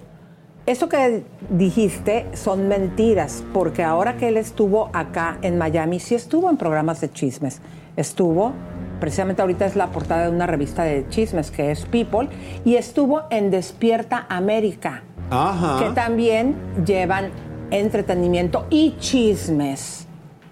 Eso 0.65 0.89
que 0.89 1.23
dijiste 1.51 2.27
son 2.33 2.67
mentiras, 2.67 3.45
porque 3.53 3.85
ahora 3.85 4.17
que 4.17 4.29
él 4.29 4.37
estuvo 4.37 4.91
acá 4.93 5.39
en 5.43 5.59
Miami, 5.59 6.01
sí 6.01 6.15
estuvo 6.15 6.51
en 6.51 6.57
programas 6.57 7.01
de 7.01 7.11
chismes. 7.11 7.61
Estuvo, 7.97 8.53
precisamente 8.99 9.43
ahorita 9.43 9.65
es 9.67 9.77
la 9.77 9.89
portada 9.89 10.25
de 10.25 10.31
una 10.31 10.47
revista 10.47 10.83
de 10.83 11.07
chismes 11.09 11.51
que 11.53 11.71
es 11.71 11.85
People, 11.85 12.29
y 12.65 12.75
estuvo 12.75 13.23
en 13.31 13.51
Despierta 13.53 14.27
América, 14.29 15.05
Ajá. 15.31 15.79
que 15.79 15.91
también 15.95 16.57
llevan 16.85 17.31
entretenimiento 17.71 18.67
y 18.69 18.97
chismes. 18.99 20.09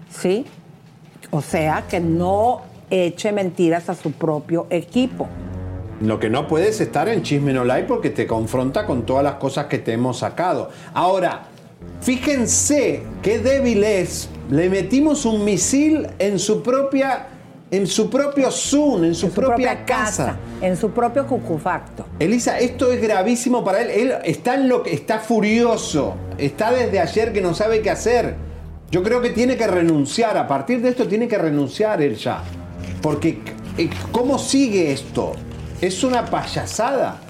¿Sí? 0.09 0.45
O 1.31 1.41
sea, 1.41 1.83
que 1.89 1.99
no 1.99 2.61
eche 2.89 3.31
mentiras 3.31 3.89
a 3.89 3.95
su 3.95 4.11
propio 4.11 4.67
equipo. 4.69 5.27
Lo 6.01 6.19
que 6.19 6.29
no 6.29 6.47
puedes 6.47 6.81
estar 6.81 7.07
en 7.07 7.23
Chisme 7.23 7.53
No 7.53 7.63
Live 7.63 7.83
porque 7.83 8.09
te 8.09 8.27
confronta 8.27 8.85
con 8.85 9.05
todas 9.05 9.23
las 9.23 9.35
cosas 9.35 9.67
que 9.67 9.79
te 9.79 9.93
hemos 9.93 10.19
sacado. 10.19 10.69
Ahora, 10.93 11.43
fíjense 12.01 13.03
qué 13.21 13.39
débil 13.39 13.83
es. 13.83 14.29
Le 14.49 14.69
metimos 14.69 15.25
un 15.25 15.45
misil 15.45 16.07
en 16.19 16.37
su 16.37 16.61
propia, 16.61 17.27
en 17.71 17.87
su 17.87 18.09
propio 18.09 18.51
Zoom, 18.51 19.05
en 19.05 19.15
su, 19.15 19.27
en 19.27 19.31
su 19.31 19.41
propia, 19.41 19.85
casa. 19.85 20.37
en 20.61 20.75
su 20.75 20.91
propio 20.91 21.25
cucufacto. 21.25 22.05
Elisa, 22.19 22.59
esto 22.59 22.91
es 22.91 23.01
gravísimo 23.01 23.63
para 23.63 23.81
él. 23.81 23.89
Él 23.89 24.13
está 24.25 24.55
en 24.55 24.67
lo 24.67 24.83
que 24.83 24.93
está 24.93 25.19
furioso. 25.19 26.15
Está 26.37 26.73
desde 26.73 26.99
ayer 26.99 27.31
que 27.31 27.39
no 27.39 27.53
sabe 27.53 27.81
qué 27.81 27.89
hacer. 27.89 28.35
Yo 28.91 29.03
creo 29.03 29.21
que 29.21 29.31
tiene 29.31 29.57
que 29.57 29.67
renunciar. 29.67 30.37
A 30.37 30.47
partir 30.47 30.81
de 30.81 30.89
esto 30.89 31.07
tiene 31.07 31.27
que 31.27 31.37
renunciar 31.37 32.01
él 32.01 32.15
ya. 32.15 32.43
Porque 33.01 33.39
eh, 33.77 33.89
¿cómo 34.11 34.37
sigue 34.37 34.91
esto? 34.91 35.33
Es 35.81 36.03
una 36.03 36.25
payasada. 36.25 37.21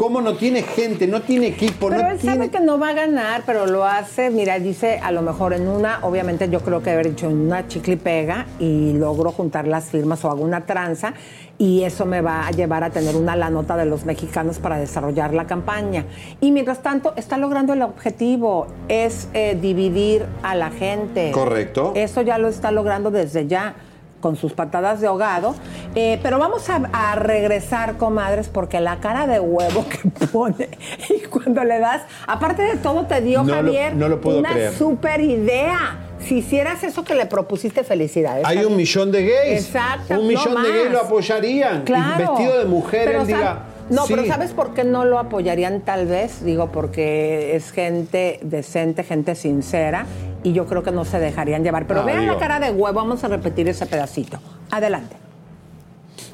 ¿Cómo 0.00 0.22
no 0.22 0.34
tiene 0.34 0.62
gente, 0.62 1.06
no 1.06 1.20
tiene 1.20 1.48
equipo, 1.48 1.90
Pero 1.90 2.00
no 2.00 2.08
él 2.08 2.18
tiene... 2.18 2.36
sabe 2.36 2.48
que 2.48 2.60
no 2.60 2.78
va 2.78 2.88
a 2.88 2.92
ganar, 2.94 3.42
pero 3.44 3.66
lo 3.66 3.84
hace, 3.84 4.30
mira, 4.30 4.58
dice 4.58 4.98
a 4.98 5.12
lo 5.12 5.20
mejor 5.20 5.52
en 5.52 5.68
una, 5.68 5.98
obviamente 6.00 6.48
yo 6.48 6.60
creo 6.60 6.82
que 6.82 6.88
haber 6.88 7.10
dicho 7.10 7.26
en 7.26 7.36
una 7.36 7.68
chicle 7.68 7.92
y 7.92 7.96
pega 7.96 8.46
y 8.58 8.94
logro 8.94 9.30
juntar 9.30 9.68
las 9.68 9.90
firmas 9.90 10.24
o 10.24 10.30
hago 10.30 10.42
una 10.42 10.64
tranza 10.64 11.12
y 11.58 11.82
eso 11.82 12.06
me 12.06 12.22
va 12.22 12.46
a 12.46 12.50
llevar 12.50 12.82
a 12.82 12.88
tener 12.88 13.14
una 13.14 13.36
la 13.36 13.50
nota 13.50 13.76
de 13.76 13.84
los 13.84 14.06
mexicanos 14.06 14.58
para 14.58 14.78
desarrollar 14.78 15.34
la 15.34 15.46
campaña. 15.46 16.06
Y 16.40 16.50
mientras 16.50 16.82
tanto 16.82 17.12
está 17.16 17.36
logrando 17.36 17.74
el 17.74 17.82
objetivo, 17.82 18.68
es 18.88 19.28
eh, 19.34 19.58
dividir 19.60 20.24
a 20.42 20.54
la 20.54 20.70
gente. 20.70 21.30
Correcto. 21.30 21.92
Eso 21.94 22.22
ya 22.22 22.38
lo 22.38 22.48
está 22.48 22.70
logrando 22.70 23.10
desde 23.10 23.46
ya 23.46 23.74
con 24.20 24.36
sus 24.36 24.52
patadas 24.52 25.00
de 25.00 25.06
ahogado. 25.08 25.54
Eh, 25.94 26.20
pero 26.22 26.38
vamos 26.38 26.68
a, 26.70 26.82
a 26.92 27.14
regresar, 27.16 27.96
comadres, 27.96 28.48
porque 28.48 28.80
la 28.80 29.00
cara 29.00 29.26
de 29.26 29.40
huevo 29.40 29.84
que 29.88 30.08
pone 30.32 30.68
y 31.08 31.26
cuando 31.26 31.64
le 31.64 31.78
das, 31.78 32.02
aparte 32.26 32.62
de 32.62 32.76
todo, 32.76 33.06
te 33.06 33.20
dio 33.20 33.42
No 33.42 33.48
lo- 33.48 33.54
Javier 33.54 33.94
no 33.96 34.08
lo 34.08 34.20
puedo 34.20 34.38
una 34.38 34.50
creer. 34.52 34.72
super 34.72 35.20
idea. 35.20 35.98
Si 36.20 36.36
hicieras 36.38 36.84
eso 36.84 37.02
que 37.02 37.14
le 37.14 37.24
propusiste, 37.24 37.82
felicidades. 37.82 38.44
Hay 38.46 38.58
un 38.64 38.76
millón 38.76 39.10
de 39.10 39.22
gays. 39.24 39.64
Exacto. 39.66 40.20
Un 40.20 40.28
millón 40.28 40.52
no 40.54 40.62
de 40.62 40.70
gays 40.70 40.90
lo 40.92 41.00
apoyarían. 41.00 41.78
Y 41.80 41.84
Claro. 41.84 42.32
vestido 42.34 42.58
de 42.58 42.64
mujer, 42.66 43.04
Pero 43.06 43.20
él 43.22 43.26
diga. 43.26 43.60
No, 43.88 44.04
pero. 44.06 44.24
¿sabes 44.26 44.52
por 44.52 44.72
qué 44.74 44.84
no 44.84 45.04
lo 45.04 45.18
apoyarían 45.18 45.80
tal 45.80 46.06
vez? 46.06 46.44
Digo, 46.44 46.70
porque 46.70 47.56
es 47.56 47.72
gente 47.72 48.38
decente, 48.42 49.02
gente 49.02 49.34
sincera, 49.34 50.04
y 50.42 50.52
yo 50.52 50.66
creo 50.66 50.82
que 50.82 50.90
no 50.90 51.04
se 51.04 51.18
dejarían 51.18 51.62
llevar. 51.62 51.86
Pero 51.86 52.00
Ah, 52.00 52.04
vean 52.04 52.26
la 52.26 52.38
cara 52.38 52.58
de 52.60 52.70
huevo, 52.70 52.94
vamos 52.94 53.22
a 53.24 53.28
repetir 53.28 53.68
ese 53.68 53.86
pedacito. 53.86 54.38
Adelante. 54.70 55.16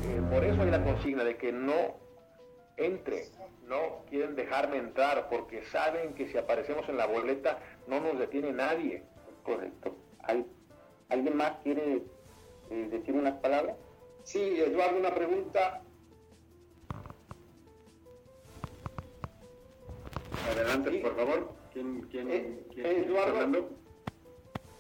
Eh, 0.04 0.20
por 0.30 0.44
eso 0.44 0.62
hay 0.62 0.70
la 0.70 0.82
consigna 0.84 1.24
de 1.24 1.36
que 1.36 1.52
no 1.52 1.72
entre, 2.76 3.24
no 3.66 4.04
quieren 4.10 4.36
dejarme 4.36 4.76
entrar 4.76 5.28
porque 5.30 5.64
saben 5.72 6.14
que 6.14 6.28
si 6.28 6.36
aparecemos 6.38 6.88
en 6.88 6.96
la 6.98 7.06
boleta 7.06 7.58
no 7.88 8.00
nos 8.00 8.18
detiene 8.18 8.52
nadie. 8.52 9.02
Correcto. 9.44 9.96
¿Hay, 10.22 10.44
¿Alguien 11.08 11.36
más 11.36 11.52
quiere 11.62 12.02
eh, 12.70 12.88
decir 12.90 13.14
unas 13.14 13.34
palabras? 13.40 13.76
Sí, 14.24 14.40
Eduardo, 14.40 14.98
una 14.98 15.14
pregunta. 15.14 15.80
Adelante, 20.52 20.90
por 21.00 21.16
favor. 21.16 21.52
¿Quién, 21.72 22.00
quién, 22.10 22.30
Eh, 22.30 22.66
quién 22.72 22.86
está 22.86 23.00
Eduardo, 23.08 23.34
hablando? 23.36 23.70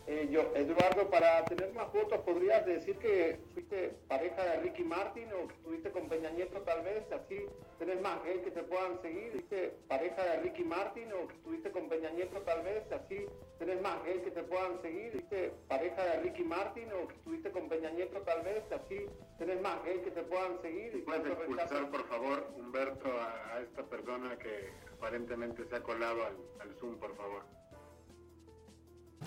Eh, 0.06 0.28
yo, 0.30 0.52
Eduardo, 0.54 1.10
para 1.10 1.44
tener 1.46 1.72
más 1.72 1.92
votos, 1.92 2.20
¿podrías 2.20 2.64
decir 2.64 2.96
que 2.98 3.38
fuiste 3.54 3.96
pareja 4.08 4.42
de 4.44 4.56
Ricky 4.58 4.84
Martin 4.84 5.28
o 5.32 5.48
que 5.48 5.54
estuviste 5.54 5.90
con 5.90 6.08
Peña 6.08 6.30
Nieto 6.30 6.60
tal 6.62 6.82
vez? 6.82 7.10
Así 7.10 7.46
tenés 7.78 8.00
más 8.00 8.22
gays 8.24 8.42
que 8.42 8.50
te 8.52 8.62
puedan 8.62 9.00
seguir. 9.02 9.32
¿Fuiste 9.32 9.74
pareja 9.88 10.22
de 10.22 10.36
Ricky 10.42 10.64
Martin 10.64 11.12
o 11.12 11.26
que 11.26 11.34
estuviste 11.34 11.70
con 11.72 11.88
Peña 11.88 12.10
Nieto 12.10 12.40
tal 12.42 12.62
vez? 12.62 12.84
Así 12.92 13.26
tenés 13.58 13.80
más 13.82 14.02
gays 14.04 14.22
que 14.22 14.30
te 14.30 14.42
puedan 14.44 14.80
seguir. 14.80 15.12
¿Fuiste 15.12 15.52
pareja 15.68 16.04
de 16.04 16.20
Ricky 16.20 16.44
Martin 16.44 16.92
o 16.92 17.08
que 17.08 17.14
estuviste 17.14 17.50
con 17.50 17.68
Peña 17.68 17.90
Nieto 17.90 18.20
tal 18.22 18.42
vez? 18.42 18.62
Así 18.70 19.06
tenés 19.38 19.60
más 19.60 19.84
gays 19.84 20.02
que 20.02 20.10
te 20.12 20.22
puedan 20.22 20.60
seguir. 20.62 21.04
¿Puedes 21.04 21.26
expulsar, 21.26 21.90
por 21.90 22.08
favor, 22.08 22.46
Humberto, 22.56 23.08
a, 23.08 23.54
a 23.56 23.60
esta 23.60 23.82
persona 23.82 24.38
que 24.38 24.70
aparentemente 24.92 25.64
se 25.64 25.76
ha 25.76 25.82
colado 25.82 26.24
al, 26.24 26.36
al 26.60 26.74
Zoom, 26.76 26.96
por 26.98 27.14
favor? 27.16 27.42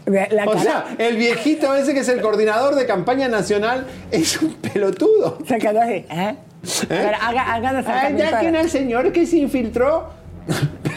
La 0.05 0.45
o 0.45 0.57
sea, 0.57 0.85
el 0.97 1.17
viejito 1.17 1.75
ese 1.75 1.93
que 1.93 1.99
es 1.99 2.09
el 2.09 2.19
coordinador 2.21 2.73
de 2.75 2.87
campaña 2.87 3.27
nacional 3.27 3.85
es 4.09 4.41
un 4.41 4.53
pelotudo. 4.55 5.37
Se 5.47 5.59
quedó 5.59 5.81
así, 5.81 6.05
¿eh? 6.09 6.35
Ver, 6.89 7.15
haga, 7.21 7.53
haga 7.53 7.69
Ah, 7.85 8.09
ya 8.17 8.39
que 8.39 8.47
el 8.49 8.69
señor 8.69 9.11
que 9.11 9.25
se 9.27 9.37
infiltró. 9.37 10.09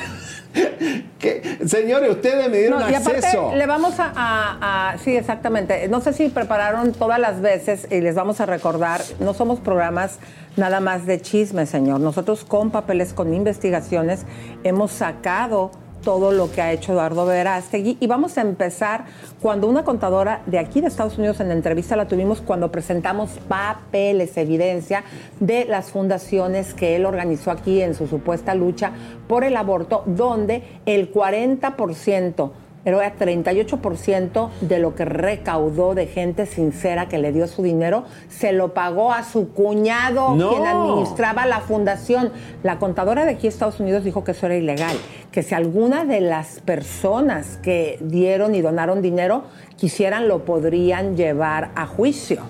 Que- 1.19 1.59
señores, 1.67 2.11
ustedes 2.11 2.51
me 2.51 2.59
dieron 2.59 2.81
No, 2.81 2.91
y 2.91 2.95
aparte 2.95 3.19
acceso. 3.19 3.55
le 3.55 3.65
vamos 3.67 3.99
a, 4.01 4.13
a- 4.15 4.91
a- 4.93 4.99
Sí, 4.99 5.17
exactamente. 5.17 5.89
No 5.89 6.01
sé 6.01 6.13
si 6.13 6.29
prepararon 6.29 6.93
todas 6.93 7.19
las 7.19 7.41
veces 7.41 7.87
y 7.91 8.01
les 8.01 8.15
vamos 8.17 8.41
a 8.41 8.47
recordar, 8.47 9.01
no 9.21 9.33
somos 9.33 9.61
programas 9.61 10.19
nada 10.57 10.81
más 10.81 11.07
de 11.07 11.21
chisme, 11.23 11.65
señor. 11.65 12.01
Nosotros 12.01 12.45
con 12.45 12.71
papeles, 12.71 13.13
con 13.15 13.33
investigaciones, 13.33 14.27
hemos 14.65 14.91
sacado 14.91 15.71
todo 16.03 16.33
lo 16.33 16.51
que 16.51 16.61
ha 16.61 16.73
hecho 16.73 16.93
Eduardo 16.93 17.25
Verástegui. 17.25 17.97
Y 18.01 18.07
vamos 18.07 18.37
a 18.39 18.43
empezar 18.43 19.07
cuando 19.41 19.69
una 19.69 19.85
contadora 19.85 20.43
de 20.47 20.59
aquí 20.59 20.81
de 20.81 20.89
Estados 20.89 21.19
Unidos 21.19 21.41
en 21.41 21.49
la 21.49 21.55
entrevista 21.55 21.97
la 21.97 22.09
tuvimos 22.09 22.41
cuando 22.41 22.71
presentamos 22.71 23.31
papeles, 23.49 24.37
evidencia 24.37 25.05
de 25.41 25.65
las 25.65 25.91
fundaciones 25.91 26.75
que 26.75 26.97
él 26.97 27.07
organizó 27.07 27.51
aquí 27.51 27.81
en 27.81 27.95
su 27.95 28.07
supuesta 28.07 28.55
lucha 28.55 28.93
por 29.29 29.45
el 29.45 29.57
aborto, 29.57 30.03
donde 30.07 30.63
el 30.87 31.13
40% 31.13 32.51
era 32.85 33.15
38% 33.17 34.51
de 34.61 34.79
lo 34.79 34.95
que 34.95 35.05
recaudó 35.05 35.95
de 35.95 36.07
gente 36.07 36.47
sincera 36.47 37.09
que 37.09 37.19
le 37.19 37.33
dio 37.33 37.47
su 37.47 37.63
dinero, 37.63 38.05
se 38.29 38.53
lo 38.53 38.75
pagó 38.75 39.13
a 39.13 39.23
su 39.23 39.51
cuñado, 39.53 40.35
No. 40.35 40.51
quien 40.51 40.67
administraba 40.67 41.47
la 41.47 41.61
fundación. 41.61 42.31
La 42.63 42.79
contadora 42.79 43.25
de 43.25 43.33
aquí 43.33 43.47
Estados 43.47 43.81
Unidos 43.81 44.05
dijo 44.05 44.25
que 44.25 44.33
eso 44.33 44.47
era 44.47 44.57
ilegal, 44.57 44.97
que 45.31 45.43
si 45.43 45.55
alguna 45.55 46.05
de 46.05 46.21
las 46.21 46.61
personas 46.61 47.59
que 47.63 47.99
dieron 48.01 48.55
y 48.55 48.61
donaron 48.63 49.03
dinero 49.03 49.45
quisieran, 49.77 50.29
lo 50.29 50.45
podrían 50.45 51.17
llevar 51.17 51.71
a 51.75 51.87
juicio. 51.87 52.43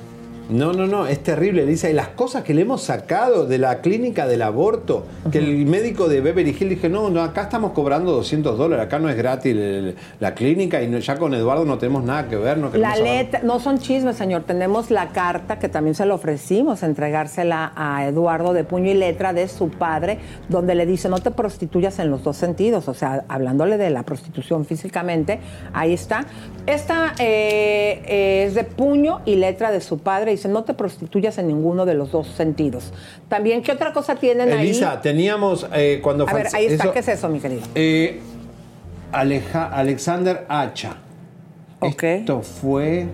No, 0.53 0.73
no, 0.73 0.87
no, 0.87 1.07
es 1.07 1.23
terrible, 1.23 1.63
Elisa. 1.63 1.89
Y 1.89 1.93
las 1.95 2.09
cosas 2.09 2.45
que 2.45 2.53
le 2.55 2.63
hemos 2.63 2.83
sacado 2.83 3.47
de 3.47 3.59
la 3.59 3.81
clínica 3.81 4.27
del 4.27 4.43
aborto, 4.43 5.07
que 5.31 5.39
el 5.39 5.65
médico 5.67 6.09
de 6.09 6.21
Beverly 6.21 6.51
Hills 6.51 6.71
dije, 6.71 6.89
no, 6.89 7.09
no, 7.11 7.23
acá 7.23 7.43
estamos 7.43 7.73
cobrando 7.73 8.13
200 8.13 8.59
dólares, 8.59 8.85
acá 8.87 8.99
no 8.99 9.09
es 9.09 9.17
gratis 9.17 9.53
el- 9.53 9.97
la 10.21 10.35
clínica 10.35 10.83
y 10.83 10.89
no- 10.89 10.99
ya 10.99 11.17
con 11.17 11.33
Eduardo 11.35 11.65
no 11.65 11.79
tenemos 11.79 12.05
nada 12.05 12.29
que 12.29 12.37
ver. 12.37 12.59
No 12.59 12.71
La 12.75 12.97
letra, 12.97 13.41
no 13.43 13.61
son 13.61 13.79
chismes, 13.79 14.17
señor. 14.17 14.43
Tenemos 14.43 14.91
la 14.91 15.09
carta 15.09 15.59
que 15.59 15.69
también 15.69 15.95
se 15.95 16.05
le 16.07 16.13
ofrecimos 16.13 16.83
entregársela 16.83 17.73
a 17.75 18.07
Eduardo 18.07 18.53
de 18.53 18.65
puño 18.65 18.91
y 18.91 18.95
letra 18.95 19.33
de 19.33 19.49
su 19.49 19.71
padre, 19.71 20.19
donde 20.49 20.75
le 20.75 20.85
dice 20.87 21.09
no 21.09 21.19
te 21.19 21.31
prostituyas 21.31 21.99
en 21.99 22.11
los 22.11 22.23
dos 22.25 22.37
sentidos, 22.37 22.89
o 22.89 22.95
sea, 22.95 23.25
hablándole 23.29 23.79
de 23.79 23.91
la 23.91 24.03
prostitución 24.03 24.65
físicamente, 24.67 25.41
ahí 25.73 25.93
está. 25.95 26.27
Esta 26.67 27.15
eh, 27.19 28.03
eh, 28.07 28.45
es 28.47 28.55
de 28.55 28.65
puño 28.65 29.21
y 29.25 29.37
letra 29.37 29.71
de 29.73 29.81
su 29.81 29.99
padre, 29.99 30.33
dice 30.43 30.53
no 30.53 30.65
te 30.65 30.75
prostituyas 30.75 31.39
en 31.39 31.47
ninguno 31.49 31.85
de 31.87 31.95
los 31.95 32.11
dos 32.13 32.27
sentidos. 32.29 32.93
También, 33.29 33.63
¿qué 33.63 33.73
otra 33.73 33.93
cosa 33.93 34.17
tienen 34.17 34.51
Elisa, 34.51 34.93
ahí? 34.93 34.99
teníamos 35.03 35.67
eh, 35.73 36.01
cuando 36.03 36.29
A 36.29 36.33
ver, 36.33 36.49
ahí 36.53 36.67
está. 36.67 36.85
eso- 36.85 36.93
¿Qué 36.93 36.99
es 36.99 37.09
eso, 37.09 37.29
mi 37.29 37.39
querido? 37.41 37.63
Eh, 37.75 38.21
Aleja- 39.13 39.69
Alexander 39.73 40.47
Hacha. 40.49 40.97
Esto 41.83 42.43
fue. 42.43 43.07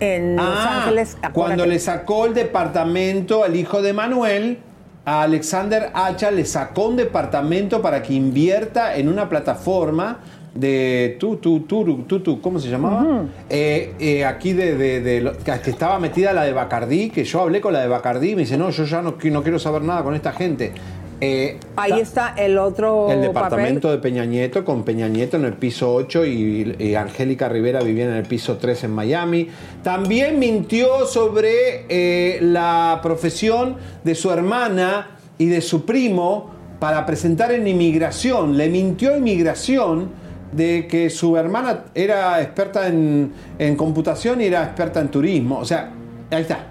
En 0.00 0.36
Los 0.36 0.44
Ah, 0.46 0.80
Ángeles. 0.82 1.16
Cuando 1.32 1.66
le 1.66 1.78
sacó 1.78 2.26
el 2.26 2.34
departamento 2.34 3.44
al 3.44 3.54
hijo 3.54 3.80
de 3.80 3.92
Manuel, 3.92 4.58
a 5.04 5.22
Alexander 5.22 5.90
Hacha 5.94 6.30
le 6.30 6.44
sacó 6.44 6.88
un 6.88 6.96
departamento 6.96 7.80
para 7.80 8.02
que 8.02 8.14
invierta 8.14 8.96
en 8.96 9.08
una 9.08 9.28
plataforma 9.28 10.18
de 10.54 11.16
tu, 11.18 11.36
tu, 11.36 11.60
tu, 11.60 12.02
tu, 12.04 12.20
tu, 12.20 12.40
¿cómo 12.40 12.58
se 12.60 12.68
llamaba? 12.68 13.24
Eh, 13.50 13.92
eh, 13.98 14.24
aquí 14.24 14.52
de, 14.52 14.76
de- 14.76 15.32
que 15.62 15.70
estaba 15.70 15.98
metida 15.98 16.32
la 16.32 16.44
de 16.44 16.52
Bacardí, 16.52 17.10
que 17.10 17.24
yo 17.24 17.40
hablé 17.40 17.60
con 17.60 17.72
la 17.72 17.80
de 17.80 17.88
Bacardí 17.88 18.30
y 18.30 18.34
me 18.36 18.42
dice, 18.42 18.56
no, 18.56 18.70
yo 18.70 18.84
ya 18.84 19.02
no, 19.02 19.16
no 19.22 19.42
quiero 19.42 19.58
saber 19.58 19.82
nada 19.82 20.02
con 20.04 20.14
esta 20.14 20.32
gente. 20.32 20.72
Eh, 21.20 21.58
Ahí 21.76 22.00
está 22.00 22.34
el 22.36 22.58
otro 22.58 23.04
el 23.10 23.16
papel. 23.16 23.28
departamento 23.28 23.90
de 23.90 23.98
Peña 23.98 24.24
Nieto, 24.24 24.64
con 24.64 24.82
Peña 24.84 25.08
Nieto 25.08 25.36
en 25.38 25.44
el 25.44 25.54
piso 25.54 25.92
8 25.94 26.24
y, 26.26 26.76
y 26.78 26.94
Angélica 26.96 27.48
Rivera 27.48 27.80
vivía 27.80 28.04
en 28.04 28.12
el 28.14 28.24
piso 28.24 28.56
3 28.58 28.84
en 28.84 28.90
Miami. 28.90 29.48
También 29.82 30.38
mintió 30.38 31.06
sobre 31.06 32.40
la 32.42 33.00
profesión 33.02 33.76
de 34.02 34.14
su 34.14 34.30
hermana 34.30 35.16
y 35.38 35.46
de 35.46 35.60
su 35.60 35.84
primo 35.84 36.50
para 36.78 37.06
presentar 37.06 37.52
en 37.52 37.66
inmigración. 37.68 38.56
Le 38.56 38.68
mintió 38.68 39.16
inmigración 39.16 40.10
de 40.54 40.86
que 40.86 41.10
su 41.10 41.36
hermana 41.36 41.84
era 41.94 42.40
experta 42.40 42.86
en, 42.88 43.32
en 43.58 43.76
computación 43.76 44.40
y 44.40 44.44
era 44.46 44.62
experta 44.64 45.00
en 45.00 45.08
turismo. 45.08 45.58
O 45.58 45.64
sea, 45.64 45.90
ahí 46.30 46.42
está. 46.42 46.66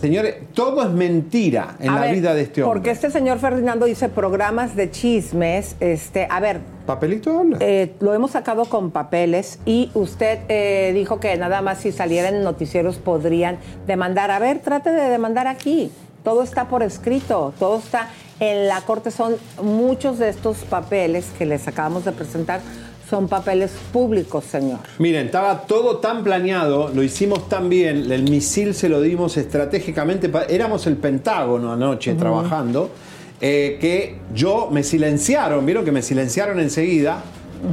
Señores, 0.00 0.36
todo 0.54 0.82
es 0.82 0.88
mentira 0.88 1.76
en 1.78 1.90
A 1.90 1.94
la 1.96 2.00
ver, 2.06 2.14
vida 2.14 2.32
de 2.32 2.40
este 2.42 2.62
hombre. 2.62 2.74
Porque 2.78 2.90
este 2.90 3.10
señor 3.10 3.38
Ferdinando 3.38 3.84
dice 3.84 4.08
programas 4.08 4.74
de 4.74 4.90
chismes. 4.90 5.76
Este, 5.78 6.26
a 6.30 6.40
ver, 6.40 6.60
Papelito 6.86 7.38
habla. 7.38 7.58
eh, 7.60 7.94
lo 8.00 8.14
hemos 8.14 8.30
sacado 8.30 8.64
con 8.64 8.92
papeles 8.92 9.58
y 9.66 9.90
usted 9.92 10.38
eh, 10.48 10.92
dijo 10.94 11.20
que 11.20 11.36
nada 11.36 11.60
más 11.60 11.80
si 11.80 11.92
salieran 11.92 12.42
noticieros 12.42 12.96
podrían 12.96 13.58
demandar. 13.86 14.30
A 14.30 14.38
ver, 14.38 14.60
trate 14.60 14.90
de 14.90 15.10
demandar 15.10 15.46
aquí. 15.46 15.90
Todo 16.24 16.42
está 16.42 16.68
por 16.68 16.82
escrito, 16.82 17.52
todo 17.58 17.78
está 17.78 18.08
en 18.40 18.68
la 18.68 18.80
corte. 18.82 19.10
Son 19.10 19.36
muchos 19.62 20.18
de 20.18 20.30
estos 20.30 20.58
papeles 20.58 21.26
que 21.38 21.44
les 21.44 21.68
acabamos 21.68 22.06
de 22.06 22.12
presentar, 22.12 22.60
son 23.10 23.26
papeles 23.26 23.72
públicos, 23.92 24.44
señor. 24.44 24.78
Miren, 24.98 25.26
estaba 25.26 25.62
todo 25.62 25.96
tan 25.96 26.22
planeado, 26.22 26.90
lo 26.94 27.02
hicimos 27.02 27.48
tan 27.48 27.68
bien, 27.68 28.10
el 28.12 28.22
misil 28.22 28.72
se 28.72 28.88
lo 28.88 29.00
dimos 29.00 29.36
estratégicamente, 29.36 30.30
éramos 30.48 30.86
el 30.86 30.96
Pentágono 30.96 31.72
anoche 31.72 32.14
trabajando, 32.14 32.90
eh, 33.40 33.78
que 33.80 34.18
yo 34.32 34.68
me 34.70 34.84
silenciaron, 34.84 35.66
vieron 35.66 35.84
que 35.84 35.90
me 35.90 36.02
silenciaron 36.02 36.60
enseguida, 36.60 37.22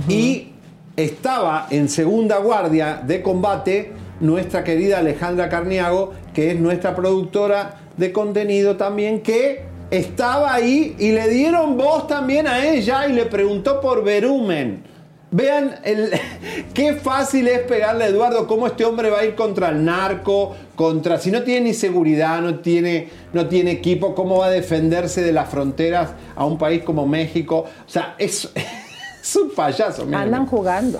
y 0.10 0.48
estaba 0.96 1.68
en 1.70 1.88
segunda 1.88 2.40
guardia 2.40 3.02
de 3.06 3.22
combate 3.22 3.92
nuestra 4.20 4.64
querida 4.64 4.98
Alejandra 4.98 5.50
Carniago, 5.50 6.14
que 6.34 6.52
es 6.52 6.60
nuestra 6.60 6.96
productora 6.96 7.82
de 7.96 8.12
contenido 8.12 8.76
también, 8.76 9.22
que 9.22 9.66
estaba 9.92 10.54
ahí 10.54 10.96
y 11.00 11.12
le 11.12 11.30
dieron 11.30 11.78
voz 11.78 12.08
también 12.08 12.48
a 12.48 12.66
ella 12.66 13.08
y 13.08 13.14
le 13.14 13.26
preguntó 13.26 13.80
por 13.80 14.04
Verumen. 14.04 14.97
Vean 15.38 15.76
el, 15.84 16.12
qué 16.74 16.94
fácil 16.94 17.48
es 17.48 17.60
pegarle 17.60 18.06
a 18.06 18.08
Eduardo, 18.08 18.48
cómo 18.48 18.66
este 18.66 18.84
hombre 18.84 19.12
va 19.12 19.20
a 19.20 19.26
ir 19.26 19.36
contra 19.36 19.70
el 19.70 19.86
narco, 19.86 20.56
contra, 20.76 21.20
si 21.20 21.30
no 21.30 21.44
tiene 21.44 21.68
ni 21.68 21.74
seguridad, 21.76 22.42
no 22.42 22.60
tiene, 22.60 23.10
no 23.34 23.48
tiene 23.48 23.70
equipo, 23.70 24.16
cómo 24.16 24.40
va 24.40 24.48
a 24.48 24.50
defenderse 24.50 25.22
de 25.22 25.32
las 25.32 25.48
fronteras 25.48 26.10
a 26.36 26.44
un 26.44 26.58
país 26.58 26.82
como 26.82 27.06
México. 27.06 27.66
O 27.86 27.90
sea, 27.90 28.16
es, 28.18 28.50
es 29.22 29.36
un 29.36 29.52
payaso. 29.52 30.08
Andan 30.12 30.48
jugando. 30.48 31.00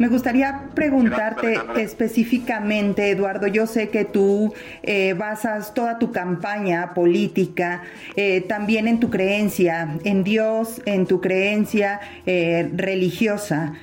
Me 0.00 0.08
gustaría 0.08 0.70
preguntarte 0.74 1.58
específicamente, 1.76 3.10
Eduardo, 3.10 3.46
yo 3.48 3.66
sé 3.66 3.90
que 3.90 4.06
tú 4.06 4.54
eh, 4.82 5.12
basas 5.12 5.74
toda 5.74 5.98
tu 5.98 6.10
campaña 6.10 6.94
política 6.94 7.82
eh, 8.16 8.40
también 8.40 8.88
en 8.88 8.98
tu 8.98 9.10
creencia, 9.10 9.98
en 10.04 10.24
Dios, 10.24 10.80
en 10.86 11.04
tu 11.04 11.20
creencia 11.20 12.00
eh, 12.24 12.70
religiosa. 12.74 13.74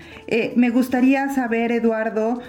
Me 0.56 0.72
gustaría 0.72 1.30
saber, 1.30 1.72
Eduardo, 1.72 2.42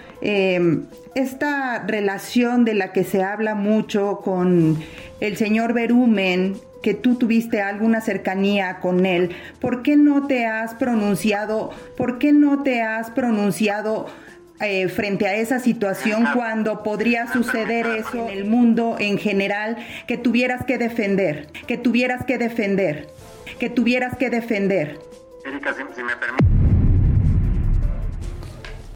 esta 1.15 1.85
relación 1.87 2.65
de 2.65 2.75
la 2.75 2.93
que 2.93 3.05
se 3.05 3.23
habla 3.23 3.55
mucho 3.55 4.21
con 4.25 4.79
el 5.21 5.37
señor 5.37 5.75
Berumen, 5.75 6.57
que 6.89 6.95
tú 6.95 7.17
tuviste 7.17 7.61
alguna 7.61 8.01
cercanía 8.01 8.79
con 8.81 9.05
él, 9.05 9.37
¿por 9.61 9.83
qué 9.83 9.99
no 9.99 10.27
te 10.27 10.47
has 10.47 10.73
pronunciado, 10.73 11.71
por 11.99 12.19
qué 12.19 12.33
no 12.33 12.63
te 12.63 12.81
has 12.81 13.11
pronunciado 13.11 14.07
eh, 14.63 14.89
frente 14.89 15.27
a 15.27 15.35
esa 15.35 15.59
situación 15.59 16.27
cuando 16.33 16.83
podría 16.83 17.31
suceder 17.31 17.85
eso 17.89 18.27
en 18.31 18.39
el 18.39 18.47
mundo 18.47 18.97
en 18.99 19.19
general, 19.19 19.77
que 20.07 20.17
tuvieras 20.17 20.65
que 20.65 20.79
defender, 20.79 21.49
que 21.67 21.77
tuvieras 21.77 22.25
que 22.25 22.39
defender, 22.39 23.09
que 23.59 23.69
tuvieras 23.69 24.17
que 24.17 24.31
defender? 24.31 24.99
Erika, 25.45 25.75
si, 25.75 25.83
si 25.95 26.03
me 26.03 26.17
permite. 26.17 26.59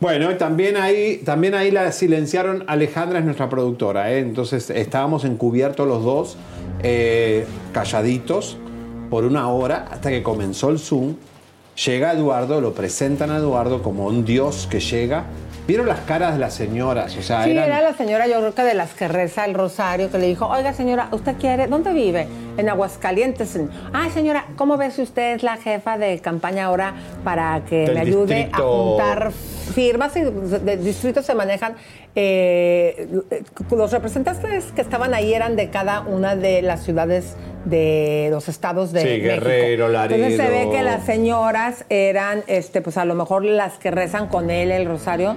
Bueno, 0.02 0.35
también 0.36 0.77
ahí, 0.77 1.19
también 1.24 1.55
ahí 1.55 1.70
la 1.70 1.93
silenciaron. 1.93 2.64
Alejandra 2.66 3.20
es 3.20 3.24
nuestra 3.24 3.48
productora, 3.48 4.10
¿eh? 4.10 4.19
entonces 4.19 4.69
estábamos 4.70 5.24
encubiertos 5.24 5.86
los 5.86 6.02
dos, 6.02 6.39
eh, 6.82 7.46
calladitos, 7.72 8.56
por 9.10 9.24
una 9.24 9.48
hora, 9.48 9.86
hasta 9.90 10.10
que 10.10 10.22
comenzó 10.22 10.70
el 10.70 10.78
Zoom. 10.78 11.16
Llega 11.86 12.12
Eduardo, 12.12 12.60
lo 12.60 12.72
presentan 12.74 13.30
a 13.30 13.36
Eduardo 13.38 13.82
como 13.82 14.06
un 14.06 14.24
dios 14.24 14.66
que 14.70 14.80
llega. 14.80 15.24
¿Vieron 15.66 15.86
las 15.86 16.00
caras 16.00 16.32
de 16.34 16.40
las 16.40 16.54
señoras? 16.54 17.16
O 17.16 17.22
sea, 17.22 17.44
Sí, 17.44 17.52
eran- 17.52 17.64
era 17.66 17.80
la 17.80 17.94
señora, 17.94 18.26
yo 18.26 18.38
creo 18.40 18.52
que 18.54 18.62
de 18.62 18.74
las 18.74 18.94
que 18.94 19.06
reza 19.06 19.44
el 19.44 19.54
rosario, 19.54 20.10
que 20.10 20.18
le 20.18 20.26
dijo, 20.26 20.46
oiga 20.48 20.72
señora, 20.74 21.09
¿usted 21.12 21.36
quiere? 21.36 21.68
¿Dónde 21.68 21.92
vive? 21.92 22.26
En 22.56 22.68
Aguascalientes. 22.68 23.56
Ah, 23.92 24.09
señora, 24.12 24.46
¿cómo 24.56 24.76
ve 24.76 24.90
si 24.90 25.02
usted 25.02 25.36
es 25.36 25.42
la 25.44 25.56
jefa 25.59 25.98
de 25.98 26.18
campaña 26.18 26.64
ahora 26.66 26.94
para 27.22 27.62
que 27.64 27.84
Del 27.86 27.94
me 27.94 28.00
ayude 28.00 28.34
distrito. 28.34 28.56
a 28.56 28.84
juntar 28.98 29.32
firmas? 29.72 30.16
Y 30.16 30.22
de 30.22 30.76
distritos 30.78 31.24
se 31.24 31.34
manejan, 31.34 31.76
eh, 32.14 33.09
los 33.70 33.90
representantes 33.93 34.66
que 34.72 34.80
estaban 34.82 35.14
ahí 35.14 35.32
eran 35.32 35.56
de 35.56 35.70
cada 35.70 36.01
una 36.01 36.36
de 36.36 36.60
las 36.62 36.82
ciudades 36.84 37.36
de 37.64 38.28
los 38.30 38.48
estados 38.48 38.93
de 38.93 39.01
Sí, 39.01 39.06
México. 39.06 39.28
Guerrero, 39.28 39.86
Entonces 39.86 40.36
se 40.36 40.43
ve 40.43 40.48
Laredo. 40.66 40.72
que 40.72 40.82
las 40.82 41.05
señoras 41.06 41.84
eran, 41.89 42.43
este, 42.48 42.82
pues 42.82 42.97
a 42.98 43.05
lo 43.05 43.14
mejor 43.14 43.44
las 43.44 43.78
que 43.78 43.90
rezan 43.90 44.28
con 44.28 44.51
él 44.51 44.70
el 44.72 44.86
rosario 44.86 45.36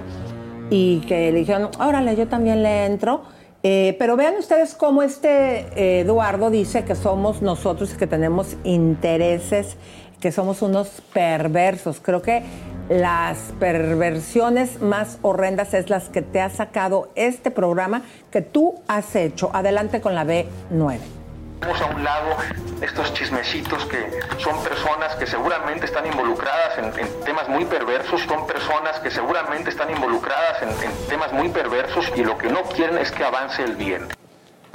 y 0.68 1.00
que 1.02 1.32
le 1.32 1.38
dijeron, 1.38 1.70
órale, 1.78 2.16
yo 2.16 2.26
también 2.28 2.62
le 2.62 2.84
entro. 2.86 3.22
Eh, 3.62 3.96
pero 3.98 4.16
vean 4.16 4.34
ustedes 4.36 4.74
cómo 4.74 5.02
este 5.02 5.66
eh, 5.76 6.00
Eduardo 6.00 6.50
dice 6.50 6.84
que 6.84 6.94
somos 6.94 7.42
nosotros 7.42 7.94
y 7.94 7.96
que 7.96 8.06
tenemos 8.06 8.56
intereses, 8.64 9.76
que 10.20 10.30
somos 10.30 10.62
unos 10.62 11.02
perversos. 11.12 12.00
Creo 12.00 12.22
que 12.22 12.42
las 12.88 13.38
perversiones 13.58 14.80
más 14.80 15.18
horrendas 15.22 15.74
es 15.74 15.90
las 15.90 16.08
que 16.08 16.22
te 16.22 16.40
ha 16.40 16.50
sacado 16.50 17.10
este 17.14 17.50
programa 17.50 18.02
que 18.30 18.42
tú 18.42 18.80
has 18.86 19.16
hecho. 19.16 19.50
Adelante 19.52 20.00
con 20.00 20.14
la 20.14 20.24
B9. 20.24 20.98
Dejemos 21.60 21.80
a 21.80 21.86
un 21.86 22.04
lado 22.04 22.36
estos 22.82 23.14
chismecitos 23.14 23.86
que 23.86 23.98
son 24.38 24.62
personas 24.62 25.14
que 25.16 25.26
seguramente 25.26 25.86
están 25.86 26.06
involucradas 26.06 26.78
en, 26.78 26.84
en 26.84 27.24
temas 27.24 27.48
muy 27.48 27.64
perversos, 27.64 28.20
son 28.22 28.46
personas 28.46 29.00
que 29.00 29.10
seguramente 29.10 29.70
están 29.70 29.90
involucradas 29.90 30.62
en, 30.62 30.68
en 30.68 31.08
temas 31.08 31.32
muy 31.32 31.48
perversos 31.48 32.12
y 32.14 32.22
lo 32.22 32.36
que 32.36 32.48
no 32.48 32.62
quieren 32.64 32.98
es 32.98 33.10
que 33.10 33.24
avance 33.24 33.64
el 33.64 33.74
bien. 33.74 34.02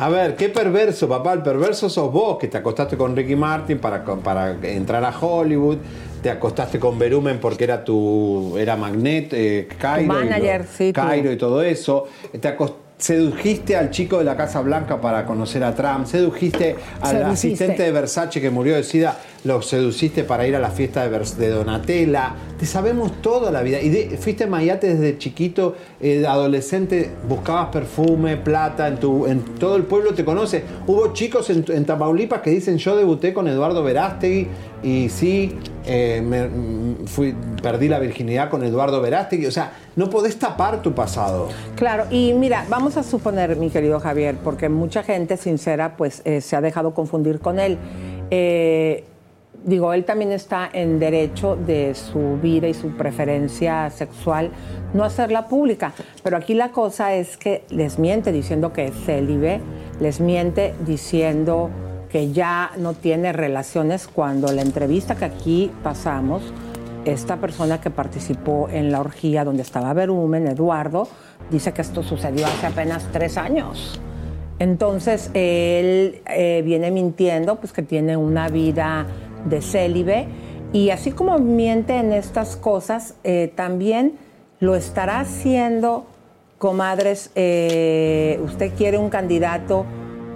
A 0.02 0.10
ver, 0.10 0.36
qué 0.36 0.50
perverso, 0.50 1.08
papá. 1.08 1.34
El 1.34 1.44
perverso 1.44 1.88
sos 1.88 2.12
vos, 2.12 2.40
que 2.40 2.48
te 2.48 2.58
acostaste 2.58 2.98
con 2.98 3.16
Ricky 3.16 3.36
Martin 3.36 3.78
para, 3.78 4.04
para 4.04 4.50
entrar 4.50 5.06
a 5.06 5.16
Hollywood. 5.16 5.78
Te 6.22 6.30
acostaste 6.30 6.80
con 6.80 7.00
Berumen 7.00 7.40
porque 7.40 7.64
era 7.64 7.84
tu. 7.84 8.56
era 8.58 8.76
Magnet, 8.76 9.34
eh, 9.34 9.68
Cairo. 9.78 10.14
y 10.14 10.30
lo- 10.30 10.66
sí, 10.72 10.94
tú. 10.94 11.02
Cairo 11.02 11.32
y 11.32 11.38
todo 11.38 11.62
eso. 11.64 12.08
Te 12.40 12.56
sedujiste 12.98 13.76
al 13.76 13.90
chico 13.90 14.20
de 14.20 14.24
la 14.26 14.38
Casa 14.38 14.62
Blanca 14.62 15.02
para 15.02 15.26
conocer 15.26 15.64
a 15.64 15.74
Trump. 15.74 16.06
Sedujiste 16.06 16.76
al 17.02 17.24
asistente 17.32 17.82
de 17.84 17.92
Versace 17.92 18.40
que 18.40 18.50
murió 18.52 18.76
de 18.76 18.84
SIDA. 18.84 19.18
Lo 19.44 19.60
seduciste 19.64 20.24
para 20.24 20.46
ir 20.46 20.56
a 20.56 20.60
la 20.60 20.70
fiesta 20.70 21.08
de, 21.10 21.50
Donatella. 21.50 22.36
Te 22.60 22.68
sabemos 22.68 23.22
toda 23.24 23.50
la 23.50 23.64
vida. 23.64 23.82
Y 23.82 23.90
de- 23.90 24.18
fuiste 24.18 24.46
Mayate 24.46 24.94
desde 24.96 25.18
chiquito, 25.18 25.76
eh, 26.00 26.24
adolescente, 26.28 27.10
buscabas 27.28 27.70
perfume, 27.70 28.38
plata, 28.38 28.88
en, 28.88 28.98
todo 29.00 29.76
el 29.78 29.84
pueblo 29.84 30.14
te 30.14 30.24
conoce. 30.24 30.64
Hubo 30.86 31.12
chicos 31.14 31.50
en, 31.50 31.86
Tamaulipas 31.86 32.42
que 32.42 32.52
dicen 32.52 32.78
yo 32.78 32.96
debuté 32.96 33.34
con 33.34 33.48
Eduardo 33.48 33.84
Verástegui 33.84 34.48
y 34.84 35.10
sí, 35.10 35.56
eh, 35.88 36.22
me- 36.24 37.08
fui, 37.08 37.34
perdí 37.64 37.88
la 37.88 37.98
virginidad 37.98 38.48
con 38.52 38.64
Eduardo 38.64 39.02
Verástegui. 39.02 39.48
O 39.48 39.52
sea, 39.52 39.74
no 39.96 40.08
podés 40.12 40.38
tapar 40.38 40.84
tu 40.84 40.94
pasado. 40.94 41.50
Claro, 41.76 42.06
y 42.12 42.34
mira, 42.34 42.64
vamos 42.70 42.96
a 42.96 43.02
suponer, 43.02 43.56
mi 43.56 43.72
querido 43.72 44.00
Javier, 44.00 44.36
porque 44.44 44.70
mucha 44.70 45.02
gente 45.02 45.36
sincera 45.36 45.98
pues 45.98 46.22
eh, 46.26 46.42
se 46.42 46.56
ha 46.56 46.62
dejado 46.62 46.94
confundir 46.94 47.40
con 47.40 47.58
él. 47.60 47.80
Digo, 49.64 49.94
él 49.94 50.06
también 50.06 50.32
está 50.32 50.70
en 50.72 51.00
derecho 51.00 51.56
de 51.56 51.94
su 51.96 52.38
vida 52.42 52.68
y 52.68 52.74
su 52.74 52.90
preferencia 52.98 53.90
sexual 53.90 54.52
no 54.94 55.04
hacerla 55.04 55.48
pública, 55.48 55.94
pero 56.24 56.38
aquí 56.38 56.54
la 56.54 56.70
cosa 56.70 57.14
es 57.14 57.38
que 57.38 57.64
les 57.70 58.00
miente 58.00 58.32
diciendo 58.32 58.74
que 58.74 58.86
es 58.86 58.96
célibe, 59.06 59.62
les 60.00 60.20
miente 60.20 60.74
diciendo 60.86 61.70
que 62.10 62.32
ya 62.32 62.72
no 62.78 62.94
tiene 62.94 63.32
relaciones 63.32 64.08
cuando 64.08 64.52
la 64.52 64.62
entrevista 64.62 65.16
que 65.16 65.26
aquí 65.26 65.72
pasamos 65.84 66.42
esta 67.06 67.38
persona 67.38 67.82
que 67.82 67.90
participó 67.90 68.70
en 68.70 68.92
la 68.92 69.00
orgía 69.00 69.44
donde 69.44 69.64
estaba 69.64 69.94
Berumen, 69.94 70.48
Eduardo, 70.48 71.08
dice 71.50 71.74
que 71.74 71.82
esto 71.82 72.04
sucedió 72.04 72.46
hace 72.46 72.68
apenas 72.68 73.08
tres 73.12 73.38
años. 73.38 74.00
Entonces 74.60 75.32
él 75.34 76.22
eh, 76.28 76.62
viene 76.64 76.92
mintiendo, 76.92 77.56
pues 77.56 77.74
que 77.74 77.82
tiene 77.82 78.16
una 78.16 78.48
vida 78.50 79.08
de 79.46 79.62
célibe 79.62 80.28
y 80.74 80.90
así 80.90 81.12
como 81.12 81.38
miente 81.40 81.96
en 81.96 82.14
estas 82.14 82.56
cosas, 82.56 83.16
eh, 83.24 83.52
también 83.56 84.18
lo 84.60 84.76
estará 84.76 85.20
haciendo, 85.20 86.06
comadres. 86.58 87.32
eh, 87.36 88.40
usted 88.44 88.72
quiere 88.78 88.98
un 88.98 89.10
candidato 89.10 89.86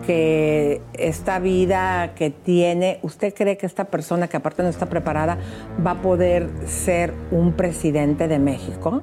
que 0.06 0.82
esta 0.94 1.40
vida 1.40 2.14
que 2.15 2.30
tiene, 2.30 2.99
¿usted 3.02 3.34
cree 3.34 3.57
que 3.57 3.65
esta 3.65 3.86
persona 3.86 4.27
que 4.27 4.38
aparte 4.38 4.61
no 4.61 4.69
está 4.69 4.88
preparada 4.88 5.38
va 5.86 5.91
a 5.91 6.02
poder 6.02 6.49
ser 6.65 7.14
un 7.32 7.53
presidente 7.53 8.27
de 8.27 8.40
México? 8.40 9.02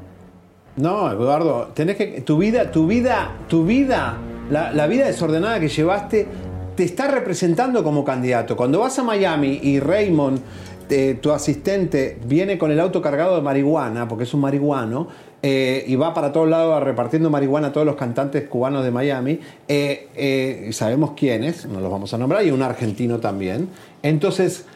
No, 0.77 1.11
Eduardo, 1.11 1.69
tenés 1.75 1.97
que. 1.97 2.23
Tu 2.23 2.39
vida, 2.39 2.71
tu 2.71 2.87
vida, 2.87 3.33
tu 3.49 3.65
vida, 3.65 4.17
la, 4.51 4.73
la 4.73 4.87
vida 4.87 5.07
desordenada 5.07 5.61
que 5.61 5.69
llevaste, 5.69 6.27
te 6.75 6.85
está 6.85 7.09
representando 7.09 7.83
como 7.83 8.05
candidato. 8.05 8.57
Cuando 8.57 8.81
vas 8.81 8.99
a 8.99 9.03
Miami 9.03 9.61
y 9.63 9.81
Raymond, 9.81 10.41
eh, 10.89 11.19
tu 11.21 11.31
asistente, 11.31 12.19
viene 12.25 12.59
con 12.59 12.71
el 12.71 12.79
auto 12.81 13.01
cargado 13.01 13.37
de 13.37 13.43
marihuana, 13.43 14.09
porque 14.09 14.25
es 14.25 14.35
un 14.35 14.41
marihuano, 14.41 15.09
eh, 15.45 15.85
y 15.89 15.97
va 15.97 16.15
para 16.15 16.31
todos 16.31 16.49
lados 16.49 16.81
repartiendo 16.85 17.29
marihuana 17.29 17.69
a 17.69 17.73
todos 17.73 17.85
los 17.85 17.97
cantantes 17.97 18.47
cubanos 18.49 18.85
de 18.85 18.93
Miami, 18.93 19.41
eh, 19.67 20.09
eh, 20.15 20.71
sabemos 20.73 21.13
quiénes, 21.17 21.67
no 21.67 21.81
los 21.81 21.91
vamos 21.91 22.15
a 22.15 22.19
nombrar, 22.19 22.47
y 22.47 22.53
un 22.53 22.63
argentino 22.63 23.19
también. 23.19 23.69
Entonces. 24.03 24.67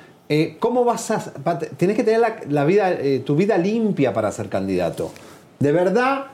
¿Cómo 0.58 0.84
vas 0.84 1.12
a.? 1.12 1.58
Tenés 1.76 1.94
que 1.94 2.02
tener 2.02 2.20
la, 2.48 2.64
vida, 2.64 2.96
tu 3.24 3.36
vida 3.36 3.56
limpia 3.58 4.12
para 4.12 4.32
ser 4.32 4.48
candidato. 4.48 5.12
De 5.60 5.70
verdad, 5.70 6.24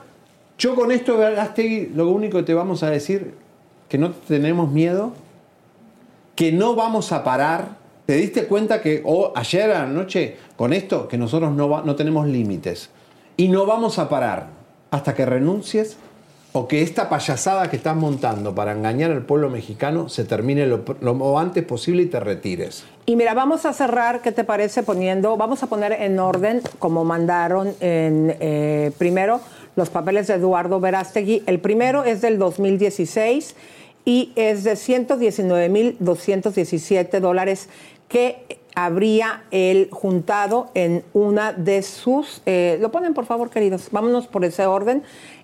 yo 0.57 0.73
con 0.73 0.91
esto, 0.91 1.15
lo 1.93 2.09
único 2.09 2.39
que 2.39 2.43
te 2.43 2.55
vamos 2.55 2.81
a 2.81 2.89
decir, 2.89 3.35
que 3.89 3.99
no 3.99 4.09
tenemos 4.09 4.71
miedo, 4.71 5.13
que 6.35 6.51
no 6.51 6.75
vamos 6.75 7.11
a 7.11 7.23
parar. 7.23 7.83
¿Te 8.05 8.15
diste 8.15 8.47
cuenta 8.47 8.81
que 8.81 9.01
o 9.05 9.31
ayer 9.35 9.71
a 9.71 9.79
la 9.79 9.87
noche, 9.87 10.37
con 10.57 10.73
esto, 10.73 11.07
que 11.07 11.17
nosotros 11.17 11.53
no, 11.53 11.83
no 11.83 11.95
tenemos 11.95 12.27
límites? 12.27 12.89
Y 13.37 13.47
no 13.47 13.65
vamos 13.65 13.97
a 13.97 14.09
parar 14.09 14.47
hasta 14.91 15.15
que 15.15 15.25
renuncies 15.25 15.97
o 16.51 16.67
que 16.67 16.83
esta 16.83 17.09
payasada 17.09 17.69
que 17.69 17.77
estás 17.77 17.95
montando 17.95 18.53
para 18.53 18.73
engañar 18.73 19.11
al 19.11 19.23
pueblo 19.23 19.49
mexicano 19.49 20.07
se 20.07 20.23
termine 20.23 20.67
lo, 20.67 20.83
lo 21.01 21.39
antes 21.39 21.63
posible 21.63 22.03
y 22.03 22.05
te 22.05 22.19
retires. 22.19 22.85
Y 23.05 23.15
mira, 23.15 23.33
vamos 23.33 23.65
a 23.65 23.73
cerrar, 23.73 24.21
¿qué 24.21 24.31
te 24.31 24.43
parece? 24.43 24.83
Poniendo, 24.83 25.35
vamos 25.35 25.61
a 25.63 25.67
poner 25.67 25.91
en 25.93 26.19
orden, 26.19 26.61
como 26.79 27.03
mandaron 27.03 27.75
en, 27.79 28.37
eh, 28.39 28.91
primero, 28.97 29.41
los 29.75 29.89
papeles 29.89 30.27
de 30.27 30.35
Eduardo 30.35 30.79
Verástegui. 30.79 31.43
El 31.47 31.59
primero 31.59 32.03
es 32.03 32.21
del 32.21 32.37
2016 32.37 33.55
y 34.05 34.31
es 34.35 34.63
de 34.63 34.73
119.217 34.73 37.19
dólares 37.19 37.69
que 38.07 38.59
habría 38.75 39.43
él 39.51 39.89
juntado 39.91 40.69
en 40.73 41.03
una 41.13 41.53
de 41.53 41.83
sus... 41.83 42.41
eh, 42.45 42.77
lo 42.81 42.91
ponen, 42.91 43.13
por 43.13 43.25
favor, 43.25 43.49
queridos. 43.49 43.89
Vámonos 43.91 44.27
por 44.27 44.45
ese 44.45 44.65
orden, 44.65 45.03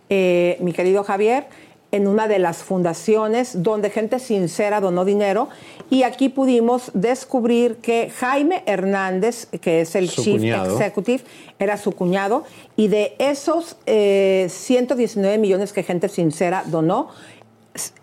eh, 0.10 0.58
mi 0.62 0.74
querido 0.74 1.04
Javier 1.04 1.48
en 1.92 2.08
una 2.08 2.28
de 2.28 2.40
las 2.40 2.58
fundaciones 2.58 3.64
donde 3.64 3.90
gente 3.90 4.20
sincera 4.20 4.80
donó 4.80 5.06
dinero 5.06 5.50
y 5.90 6.04
aquí 6.04 6.30
pudimos 6.30 6.92
descubrir 6.94 7.78
que 7.78 8.12
Jaime 8.16 8.64
Hernández, 8.66 9.48
que 9.60 9.82
es 9.82 9.96
el 9.96 10.10
Su 10.10 10.24
Chief 10.24 10.38
cuñado. 10.38 10.74
Executive, 10.74 11.24
era 11.58 11.78
su 11.78 11.92
cuñado 11.94 12.44
y 12.76 12.90
de 12.90 13.16
esos 13.18 13.78
eh, 13.86 14.48
119 14.50 15.38
millones 15.40 15.74
que 15.74 15.84
gente 15.84 16.10
sincera 16.10 16.64
donó, 16.68 17.10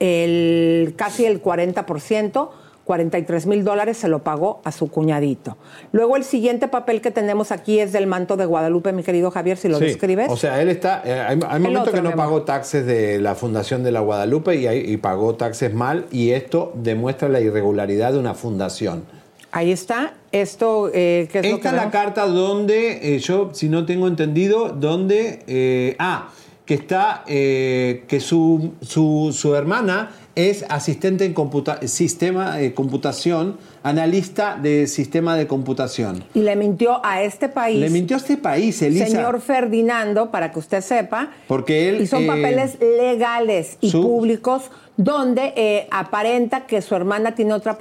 el, 0.01 0.95
casi 0.97 1.25
el 1.25 1.43
40%, 1.43 2.49
43 2.85 3.47
mil 3.47 3.65
dólares 3.65 3.97
se 3.97 4.07
lo 4.09 4.21
pagó 4.23 4.61
a 4.65 4.71
su 4.71 4.89
cuñadito. 4.91 5.57
Luego 5.91 6.17
el 6.17 6.23
siguiente 6.23 6.69
papel 6.69 7.01
que 7.01 7.11
tenemos 7.11 7.51
aquí 7.51 7.81
es 7.81 7.93
del 7.93 8.07
manto 8.07 8.37
de 8.37 8.45
Guadalupe, 8.47 8.93
mi 8.93 9.03
querido 9.03 9.33
Javier, 9.33 9.57
si 9.57 9.69
lo 9.69 9.79
Sí, 9.79 9.87
describes. 9.87 10.31
O 10.31 10.37
sea, 10.37 10.63
él 10.63 10.69
está. 10.69 11.03
eh, 11.05 11.13
hay 11.21 11.39
hay 11.49 11.61
momentos 11.61 11.91
que 11.93 12.01
no 12.03 12.15
pagó 12.15 12.43
taxes 12.43 12.87
de 12.87 13.19
la 13.21 13.35
Fundación 13.35 13.83
de 13.83 13.91
la 13.91 14.01
Guadalupe 14.01 14.55
y, 14.55 14.69
hay- 14.69 14.89
y 14.89 14.97
pagó 14.99 15.35
taxes 15.35 15.75
mal, 15.75 16.07
y 16.13 16.31
esto 16.31 16.73
demuestra 16.77 17.29
la 17.29 17.41
irregularidad 17.41 18.13
de 18.13 18.21
una 18.21 18.35
fundación. 18.35 19.05
Ahí 19.51 19.73
está. 19.73 20.15
Esto, 20.33 20.91
eh, 20.93 21.29
¿qué 21.33 21.39
es 21.39 21.45
lo 21.47 21.51
que 21.51 21.57
Esta 21.57 21.69
es 21.71 21.75
la 21.77 21.91
carta 21.91 22.27
donde, 22.27 23.17
eh, 23.17 23.19
yo, 23.21 23.51
si 23.53 23.69
no 23.69 23.85
tengo 23.87 24.07
entendido, 24.07 24.69
donde. 24.69 25.43
eh, 25.49 25.97
ah, 25.99 26.29
que 26.67 26.75
está. 26.75 27.25
eh, 27.27 28.05
que 28.09 28.21
su, 28.21 28.73
su, 28.83 29.33
su 29.33 29.55
hermana 29.55 30.11
es 30.35 30.67
asistente 30.69 31.25
en 31.25 31.33
computa- 31.33 31.79
sistema 31.89 32.57
de 32.57 32.75
computación, 32.75 33.57
analista 33.83 34.59
de 34.61 34.87
sistema 34.87 35.35
de 35.37 35.47
computación. 35.47 36.25
Y 36.35 36.41
le 36.41 36.57
mintió 36.57 37.01
a 37.05 37.23
este 37.23 37.49
país. 37.49 37.79
Le 37.81 37.89
mintió 37.89 38.17
a 38.17 38.21
este 38.21 38.37
país, 38.37 38.83
Elisa. 38.83 39.07
Señor 39.07 39.41
Ferdinando, 39.41 40.31
para 40.31 40.53
que 40.53 40.59
usted 40.59 40.83
sepa. 40.83 41.31
Porque 41.49 41.89
él. 41.89 42.03
Y 42.03 42.07
son 42.07 42.25
eh, 42.25 42.27
papeles 42.27 42.77
legales 42.81 43.79
y 43.81 43.91
su- 43.91 44.03
públicos 44.03 44.71
donde 44.99 45.53
eh, 45.57 45.87
aparenta 45.91 46.67
que 46.67 46.81
su 46.83 46.95
hermana 46.95 47.35
tiene 47.35 47.53
otra 47.53 47.77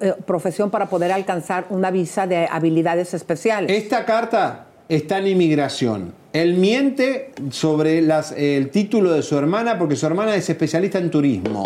eh, 0.00 0.12
profesión 0.26 0.70
para 0.70 0.86
poder 0.90 1.10
alcanzar 1.10 1.66
una 1.70 1.90
visa 1.90 2.26
de 2.26 2.46
habilidades 2.50 3.12
especiales. 3.14 3.70
Esta 3.70 4.04
carta 4.04 4.66
está 4.88 5.18
en 5.18 5.26
inmigración. 5.28 6.19
Él 6.32 6.54
miente 6.54 7.32
sobre 7.50 8.00
las- 8.02 8.32
el 8.32 8.70
título 8.70 9.12
de 9.12 9.22
su 9.22 9.36
hermana 9.36 9.78
porque 9.78 9.96
su 9.96 10.06
hermana 10.06 10.34
es 10.36 10.48
especialista 10.48 10.98
en 10.98 11.10
turismo. 11.10 11.64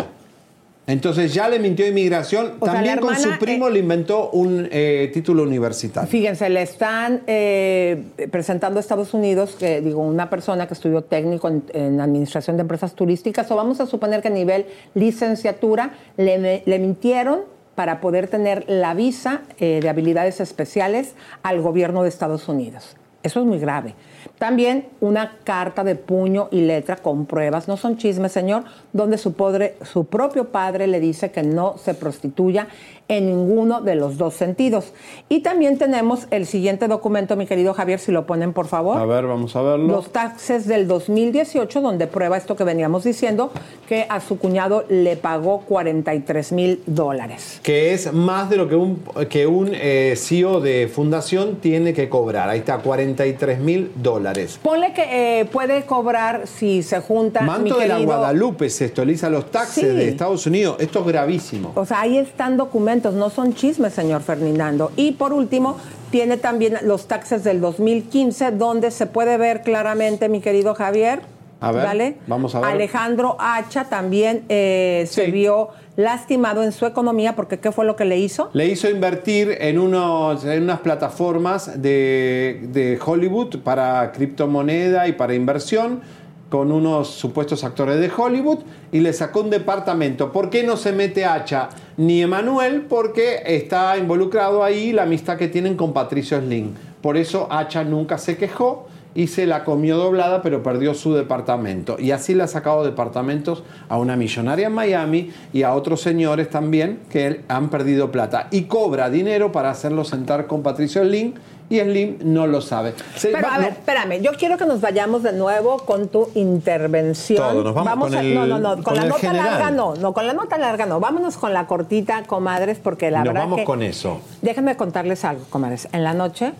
Entonces 0.87 1.33
ya 1.33 1.49
le 1.49 1.57
mintió 1.59 1.87
inmigración. 1.87 2.53
O 2.59 2.65
También 2.65 2.99
con 2.99 3.15
su 3.15 3.29
primo 3.39 3.69
le 3.69 3.79
inventó 3.79 4.29
un 4.29 4.67
eh, 4.71 5.09
título 5.11 5.41
universitario. 5.41 6.07
Fíjense, 6.07 6.47
le 6.49 6.61
están 6.61 7.21
eh, 7.25 8.03
presentando 8.29 8.77
a 8.79 8.81
Estados 8.81 9.15
Unidos, 9.15 9.55
que 9.57 9.81
digo, 9.81 10.01
una 10.01 10.29
persona 10.29 10.67
que 10.67 10.75
estudió 10.75 11.01
técnico 11.03 11.47
en, 11.47 11.63
en 11.73 11.99
administración 12.01 12.55
de 12.57 12.61
empresas 12.61 12.93
turísticas, 12.93 13.49
o 13.49 13.55
vamos 13.55 13.79
a 13.81 13.87
suponer 13.87 14.21
que 14.21 14.27
a 14.27 14.31
nivel 14.31 14.65
licenciatura 14.93 15.91
le, 16.17 16.61
le 16.63 16.79
mintieron 16.79 17.39
para 17.73 17.99
poder 17.99 18.27
tener 18.27 18.63
la 18.67 18.93
visa 18.93 19.41
eh, 19.59 19.79
de 19.81 19.89
habilidades 19.89 20.39
especiales 20.39 21.13
al 21.41 21.61
gobierno 21.61 22.03
de 22.03 22.09
Estados 22.09 22.47
Unidos. 22.47 22.95
Eso 23.23 23.39
es 23.39 23.45
muy 23.47 23.57
grave. 23.57 23.95
También 24.37 24.87
una 25.01 25.37
carta 25.43 25.83
de 25.83 25.95
puño 25.95 26.47
y 26.51 26.61
letra 26.61 26.95
con 26.97 27.25
pruebas, 27.25 27.67
no 27.67 27.77
son 27.77 27.97
chismes, 27.97 28.31
señor, 28.31 28.63
donde 28.93 29.17
su, 29.17 29.33
podre- 29.35 29.73
su 29.83 30.05
propio 30.05 30.49
padre 30.49 30.87
le 30.87 30.99
dice 30.99 31.31
que 31.31 31.43
no 31.43 31.77
se 31.77 31.93
prostituya 31.93 32.67
en 33.07 33.27
ninguno 33.27 33.81
de 33.81 33.95
los 33.95 34.17
dos 34.17 34.33
sentidos. 34.33 34.93
Y 35.29 35.41
también 35.41 35.77
tenemos 35.77 36.27
el 36.31 36.45
siguiente 36.45 36.87
documento, 36.87 37.35
mi 37.35 37.45
querido 37.45 37.73
Javier, 37.73 37.99
si 37.99 38.11
lo 38.11 38.25
ponen 38.25 38.51
por 38.53 38.67
favor. 38.67 38.97
A 38.97 39.05
ver, 39.05 39.25
vamos 39.27 39.55
a 39.55 39.61
verlo. 39.61 39.87
Los 39.87 40.11
taxes 40.11 40.67
del 40.67 40.87
2018, 40.87 41.81
donde 41.81 42.07
prueba 42.07 42.37
esto 42.37 42.55
que 42.55 42.63
veníamos 42.63 43.03
diciendo, 43.03 43.51
que 43.87 44.05
a 44.09 44.19
su 44.21 44.39
cuñado 44.39 44.85
le 44.89 45.17
pagó 45.17 45.61
43 45.61 46.51
mil 46.51 46.81
dólares. 46.85 47.59
Que 47.63 47.93
es 47.93 48.11
más 48.11 48.49
de 48.49 48.57
lo 48.57 48.67
que 48.67 48.75
un, 48.75 49.03
que 49.29 49.45
un 49.47 49.69
eh, 49.73 50.15
CEO 50.17 50.59
de 50.59 50.87
fundación 50.93 51.57
tiene 51.57 51.93
que 51.93 52.09
cobrar. 52.09 52.49
Ahí 52.49 52.59
está, 52.59 52.79
43 52.79 53.59
mil 53.59 53.91
dólares. 53.95 54.59
Ponle 54.63 54.93
que 54.93 55.41
eh, 55.41 55.45
puede 55.45 55.83
cobrar 55.85 56.47
si 56.47 56.81
se 56.83 56.99
junta. 57.01 57.41
mi 57.41 57.47
Manto 57.47 57.77
de 57.77 57.87
la 57.87 57.99
Guadalupe 57.99 58.69
se 58.69 58.85
actualiza 58.85 59.29
los 59.29 59.51
taxes 59.51 59.75
Sí. 59.75 59.85
de 59.85 60.09
Estados 60.09 60.45
Unidos. 60.47 60.77
Esto 60.79 60.99
es 61.01 61.05
gravísimo. 61.07 61.71
O 61.75 61.85
sea, 61.85 62.01
ahí 62.01 62.17
están 62.17 62.57
documentos, 62.57 62.94
no 63.03 63.29
son 63.29 63.53
chismes, 63.53 63.93
señor 63.93 64.21
Ferdinando. 64.21 64.91
Y 64.95 65.13
por 65.13 65.33
último, 65.33 65.77
tiene 66.11 66.37
también 66.37 66.77
los 66.83 67.07
taxes 67.07 67.43
del 67.43 67.61
2015, 67.61 68.51
donde 68.51 68.91
se 68.91 69.05
puede 69.05 69.37
ver 69.37 69.61
claramente, 69.61 70.29
mi 70.29 70.41
querido 70.41 70.75
Javier. 70.75 71.21
A 71.61 71.71
ver, 71.71 71.83
¿vale? 71.85 72.17
vamos 72.27 72.53
a 72.53 72.59
ver. 72.59 72.69
Alejandro 72.69 73.37
Hacha 73.39 73.85
también 73.85 74.43
eh, 74.49 75.05
se 75.09 75.31
vio 75.31 75.69
lastimado 75.95 76.63
en 76.63 76.71
su 76.73 76.85
economía, 76.85 77.35
porque 77.35 77.59
¿qué 77.59 77.71
fue 77.71 77.85
lo 77.85 77.95
que 77.95 78.05
le 78.05 78.17
hizo? 78.17 78.49
Le 78.53 78.67
hizo 78.67 78.89
invertir 78.89 79.57
en, 79.59 79.79
unos, 79.79 80.43
en 80.43 80.63
unas 80.63 80.81
plataformas 80.81 81.81
de, 81.81 82.67
de 82.71 82.99
Hollywood 83.03 83.59
para 83.63 84.11
criptomoneda 84.11 85.07
y 85.07 85.13
para 85.13 85.33
inversión 85.33 86.01
con 86.49 86.71
unos 86.71 87.09
supuestos 87.09 87.63
actores 87.63 87.99
de 87.99 88.11
Hollywood 88.15 88.59
y 88.91 88.99
le 88.99 89.13
sacó 89.13 89.41
un 89.41 89.49
departamento. 89.49 90.31
¿Por 90.31 90.49
qué 90.49 90.63
no 90.63 90.77
se 90.77 90.91
mete 90.91 91.25
Hacha 91.25 91.69
ni 91.97 92.21
Emanuel? 92.21 92.81
Porque 92.81 93.41
está 93.45 93.97
involucrado 93.97 94.63
ahí 94.63 94.91
la 94.91 95.03
amistad 95.03 95.37
que 95.37 95.47
tienen 95.47 95.75
con 95.75 95.93
Patricio 95.93 96.39
Slim. 96.39 96.73
Por 97.01 97.17
eso 97.17 97.47
Hacha 97.51 97.83
nunca 97.83 98.17
se 98.17 98.37
quejó 98.37 98.87
y 99.15 99.27
se 99.27 99.47
la 99.47 99.63
comió 99.63 99.97
doblada, 99.97 100.41
pero 100.41 100.61
perdió 100.61 100.93
su 100.93 101.13
departamento. 101.13 101.95
Y 101.97 102.11
así 102.11 102.35
le 102.35 102.43
ha 102.43 102.47
sacado 102.47 102.83
departamentos 102.83 103.63
a 103.87 103.97
una 103.97 104.17
millonaria 104.17 104.67
en 104.67 104.73
Miami 104.73 105.31
y 105.53 105.63
a 105.63 105.73
otros 105.73 106.01
señores 106.01 106.49
también 106.49 106.99
que 107.09 107.41
han 107.47 107.69
perdido 107.69 108.11
plata. 108.11 108.47
Y 108.51 108.63
cobra 108.63 109.09
dinero 109.09 109.53
para 109.53 109.69
hacerlo 109.69 110.03
sentar 110.03 110.47
con 110.47 110.61
Patricio 110.61 111.01
Slim 111.03 111.33
y 111.69 111.79
Slim 111.79 112.17
no 112.23 112.45
lo 112.47 112.61
sabe. 112.61 112.93
Se- 113.15 113.29
Pero 113.29 113.47
va- 113.47 113.55
a 113.55 113.57
ver, 113.57 113.67
no, 113.71 113.73
espérame, 113.73 114.21
yo 114.21 114.31
quiero 114.37 114.57
que 114.57 114.65
nos 114.65 114.81
vayamos 114.81 115.23
de 115.23 115.33
nuevo 115.33 115.77
con 115.79 116.07
tu 116.09 116.29
intervención. 116.35 117.37
Todo, 117.39 117.63
nos 117.63 117.73
vamos 117.73 118.07
con 118.09 118.15
a, 118.15 118.21
el- 118.21 118.35
no, 118.35 118.45
no, 118.45 118.59
no, 118.59 118.75
con, 118.75 118.83
con 118.83 118.95
la 118.95 119.05
nota 119.05 119.19
general. 119.19 119.51
larga 119.51 119.71
no, 119.71 119.95
no, 119.95 120.13
con 120.13 120.27
la 120.27 120.33
nota 120.33 120.57
larga 120.57 120.85
no. 120.85 120.99
Vámonos 120.99 121.37
con 121.37 121.53
la 121.53 121.65
cortita, 121.67 122.23
comadres, 122.23 122.77
porque 122.81 123.09
la 123.11 123.19
nos 123.19 123.27
verdad 123.29 123.41
vamos 123.41 123.59
que 123.59 123.65
con 123.65 123.81
eso. 123.81 124.19
Déjenme 124.41 124.75
contarles 124.77 125.25
algo, 125.25 125.43
comadres. 125.49 125.87
En 125.91 126.03
la 126.03 126.13
noche, 126.13 126.53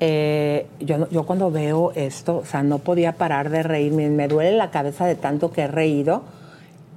eh, 0.00 0.66
yo, 0.80 0.98
no- 0.98 1.08
yo 1.10 1.24
cuando 1.24 1.50
veo 1.50 1.92
esto, 1.94 2.38
o 2.38 2.44
sea, 2.44 2.62
no 2.62 2.78
podía 2.78 3.12
parar 3.12 3.50
de 3.50 3.62
reírme. 3.62 4.08
Me 4.10 4.28
duele 4.28 4.56
la 4.56 4.70
cabeza 4.70 5.06
de 5.06 5.14
tanto 5.14 5.52
que 5.52 5.62
he 5.62 5.68
reído. 5.68 6.22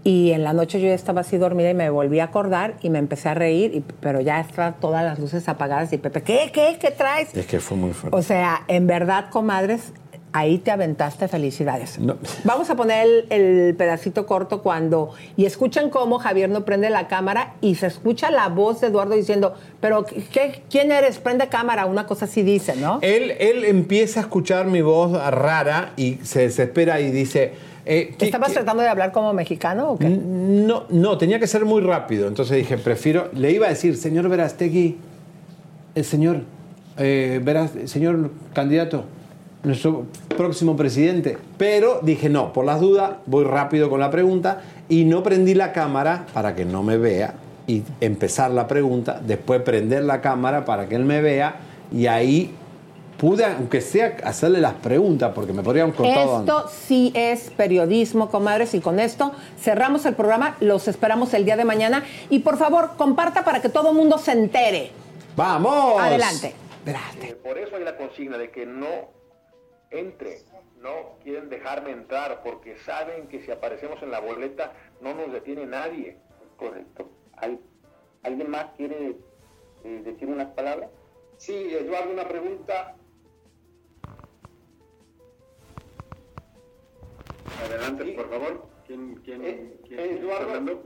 Y 0.06 0.32
en 0.32 0.44
la 0.44 0.52
noche 0.52 0.82
yo 0.82 0.88
ya 0.88 0.94
estaba 0.94 1.22
así 1.22 1.38
dormida 1.38 1.70
y 1.70 1.74
me 1.74 1.90
volví 1.90 2.20
a 2.20 2.26
acordar 2.26 2.76
y 2.82 2.90
me 2.90 3.00
empecé 3.00 3.30
a 3.30 3.34
reír, 3.36 3.72
y- 3.74 3.84
pero 4.02 4.20
ya 4.20 4.40
estaban 4.42 4.76
todas 4.80 5.04
las 5.04 5.18
luces 5.20 5.48
apagadas 5.48 5.94
y 5.94 5.98
Pepe, 5.98 6.22
¿qué, 6.24 6.52
qué, 6.54 6.78
qué 6.80 6.92
traes? 6.92 7.34
Es 7.36 7.46
que 7.46 7.60
fue 7.62 7.78
muy 7.78 7.94
fuerte. 7.94 8.18
O 8.18 8.22
sea, 8.22 8.64
en 8.68 8.86
verdad, 8.86 9.30
comadres, 9.30 9.94
ahí 10.34 10.58
te 10.58 10.72
aventaste 10.72 11.28
felicidades. 11.30 12.00
No. 12.00 12.18
Vamos 12.44 12.70
a 12.70 12.76
poner 12.76 13.08
el, 13.08 13.26
el 13.30 13.76
pedacito 13.76 14.26
corto 14.26 14.62
cuando... 14.62 15.12
Y 15.38 15.46
escuchen 15.46 15.90
cómo 15.90 16.18
Javier 16.20 16.50
no 16.50 16.66
prende 16.66 16.90
la 16.90 17.08
cámara 17.08 17.54
y 17.62 17.76
se 17.76 17.86
escucha 17.88 18.30
la 18.30 18.50
voz 18.50 18.82
de 18.82 18.88
Eduardo 18.88 19.16
diciendo, 19.16 19.54
pero 19.80 20.04
¿qué, 20.06 20.64
¿quién 20.70 20.92
eres? 20.92 21.20
Prende 21.20 21.48
cámara, 21.48 21.86
una 21.86 22.08
cosa 22.08 22.26
así 22.26 22.42
dice, 22.42 22.76
¿no? 22.76 22.98
Él, 23.04 23.32
él 23.40 23.64
empieza 23.64 24.20
a 24.20 24.24
escuchar 24.24 24.66
mi 24.66 24.82
voz 24.82 25.14
rara 25.32 25.94
y 25.96 26.16
se 26.24 26.42
desespera 26.42 27.00
y 27.00 27.10
dice... 27.12 27.72
eh, 27.86 28.16
¿qué- 28.18 28.26
¿Estabas 28.26 28.54
tratando 28.54 28.82
de 28.84 28.90
hablar 28.90 29.12
como 29.12 29.34
mexicano 29.34 29.92
o 29.92 29.98
qué? 30.00 30.10
No, 30.10 30.84
no, 30.90 31.18
tenía 31.18 31.40
que 31.40 31.48
ser 31.48 31.66
muy 31.66 31.82
rápido. 31.82 32.28
Entonces 32.28 32.58
dije, 32.58 32.78
prefiero. 32.78 33.30
Le 33.34 33.52
iba 33.52 33.68
a 33.68 33.70
decir, 33.70 33.96
señor 33.98 34.30
Verastegui, 34.30 34.98
el 35.96 36.06
señor, 36.06 36.42
eh, 36.98 37.40
Veras- 37.44 37.72
señor 37.86 38.32
candidato, 38.54 39.06
nuestro 39.64 40.06
próximo 40.36 40.76
presidente. 40.76 41.38
Pero 41.58 42.00
dije, 42.02 42.30
no, 42.30 42.54
por 42.54 42.66
las 42.66 42.80
dudas, 42.80 43.12
voy 43.26 43.44
rápido 43.46 43.90
con 43.90 44.00
la 44.00 44.10
pregunta 44.12 44.62
y 44.90 45.06
no 45.06 45.24
prendí 45.24 45.54
la 45.54 45.72
cámara 45.72 46.26
para 46.34 46.56
que 46.56 46.66
no 46.66 46.84
me 46.84 46.98
vea 46.98 47.36
y 47.68 47.84
empezar 48.02 48.52
la 48.52 48.68
pregunta, 48.68 49.22
después 49.26 49.62
prender 49.62 50.04
la 50.04 50.20
cámara 50.20 50.66
para 50.66 50.88
que 50.90 50.96
él 50.96 51.06
me 51.06 51.22
vea 51.22 51.56
y 51.94 52.08
ahí 52.08 52.52
pude, 53.18 53.46
aunque 53.46 53.82
sea, 53.82 54.18
hacerle 54.24 54.60
las 54.60 54.74
preguntas 54.74 55.32
porque 55.34 55.54
me 55.54 55.64
podrían 55.64 55.90
antes. 55.90 56.06
Esto 56.06 56.68
sí 56.70 57.12
es 57.16 57.50
periodismo, 57.52 58.30
comadres, 58.30 58.74
y 58.74 58.82
con 58.82 59.00
esto 59.00 59.32
cerramos 59.60 60.06
el 60.06 60.16
programa. 60.16 60.58
Los 60.60 60.88
esperamos 60.88 61.34
el 61.34 61.46
día 61.46 61.56
de 61.56 61.66
mañana. 61.66 62.04
Y 62.30 62.40
por 62.40 62.58
favor, 62.58 62.92
comparta 62.98 63.44
para 63.44 63.62
que 63.62 63.70
todo 63.70 63.92
el 63.92 63.96
mundo 63.96 64.18
se 64.18 64.32
entere. 64.32 64.92
¡Vamos! 65.36 66.00
Adelante. 66.02 66.56
Eh, 67.22 67.36
por 67.42 67.58
eso 67.58 67.78
hay 67.78 67.84
la 67.84 67.96
consigna 67.96 68.38
de 68.38 68.52
que 68.52 68.66
no 68.66 69.12
entre, 69.90 70.40
no 70.82 71.18
quieren 71.24 71.50
dejarme 71.50 71.92
entrar 71.92 72.42
porque 72.44 72.78
saben 72.80 73.28
que 73.28 73.42
si 73.42 73.52
aparecemos 73.52 74.02
en 74.04 74.12
la 74.12 74.20
boleta 74.20 74.74
no 75.02 75.14
nos 75.14 75.32
detiene 75.32 75.66
nadie. 75.66 76.18
Correcto. 76.58 77.10
¿Hay, 77.38 77.60
¿Alguien 78.24 78.50
más 78.50 78.66
quiere 78.76 79.16
eh, 79.84 80.02
decir 80.04 80.28
unas 80.28 80.52
palabras? 80.54 80.90
Sí, 81.38 81.54
Eduardo, 81.54 82.12
una 82.12 82.28
pregunta. 82.28 82.96
Adelante, 87.66 88.06
por 88.14 88.30
favor. 88.30 88.68
¿Quién, 88.88 89.16
quién, 89.24 89.44
Eh, 89.44 89.78
quién 89.88 90.00
eh, 90.00 90.04
está 90.12 90.22
Eduardo. 90.22 90.48
hablando? 90.50 90.84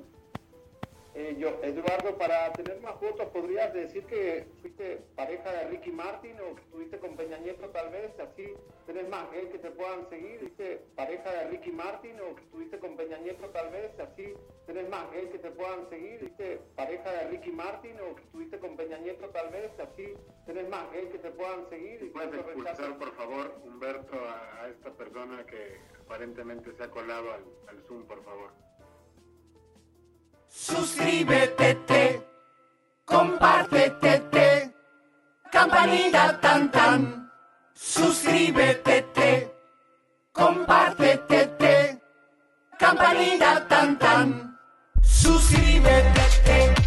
Eh, 1.19 1.35
yo, 1.39 1.49
Eduardo, 1.63 2.15
para 2.15 2.53
tener 2.53 2.79
más 2.79 2.99
votos, 3.01 3.27
¿podrías 3.29 3.73
decir 3.73 4.05
que 4.05 4.45
fuiste 4.61 5.01
pareja 5.15 5.51
de 5.51 5.67
Ricky 5.69 5.91
Martin 5.91 6.39
o 6.39 6.53
que 6.53 6.61
estuviste 6.61 6.99
con 6.99 7.15
Peña 7.15 7.39
Nieto 7.39 7.69
tal 7.69 7.89
vez? 7.89 8.11
Así 8.19 8.53
tenés 8.85 9.09
más 9.09 9.31
gay 9.31 9.47
que 9.47 9.57
te 9.57 9.71
puedan 9.71 10.07
seguir. 10.09 10.39
¿Fuiste 10.41 10.79
pareja 10.95 11.31
de 11.31 11.47
Ricky 11.49 11.71
Martin 11.71 12.21
o 12.21 12.35
que 12.35 12.43
estuviste 12.43 12.77
con 12.77 12.95
Peña 12.95 13.17
Nieto 13.17 13.49
tal 13.49 13.71
vez? 13.71 13.99
Así 13.99 14.35
tenés 14.67 14.87
más 14.89 15.11
gay 15.11 15.25
que 15.29 15.39
te 15.39 15.49
puedan 15.49 15.89
seguir. 15.89 16.19
¿Fuiste 16.19 16.61
pareja 16.75 17.11
de 17.11 17.27
Ricky 17.29 17.51
Martin 17.51 17.99
o 17.99 18.15
que 18.15 18.21
estuviste 18.21 18.59
con 18.59 18.77
Peña 18.77 18.97
Nieto 18.99 19.27
tal 19.29 19.49
vez? 19.49 19.71
Así 19.79 20.13
tenés 20.45 20.69
más 20.69 20.91
gay 20.91 21.07
que 21.07 21.17
te 21.17 21.31
puedan 21.31 21.67
seguir. 21.71 22.13
¿Puedes 22.13 22.33
expulsar, 22.35 22.95
por 22.99 23.11
favor, 23.15 23.55
Humberto, 23.63 24.13
a, 24.23 24.61
a 24.61 24.69
esta 24.69 24.91
persona 24.91 25.43
que 25.47 25.79
aparentemente 25.99 26.71
se 26.73 26.83
ha 26.83 26.91
colado 26.91 27.33
al, 27.33 27.43
al 27.69 27.81
Zoom, 27.87 28.05
por 28.05 28.23
favor? 28.23 28.66
Suscríbete, 30.59 32.25
compártete, 33.05 34.73
campanita 35.51 36.39
tan 36.41 36.71
tan. 36.71 37.31
Suscríbete, 37.75 39.03
te. 39.13 39.53
compártete, 40.31 41.45
te. 41.59 42.01
campanita 42.79 43.67
tan 43.67 43.99
tan. 43.99 44.57
Suscríbete, 45.03 46.25
te. 46.43 46.86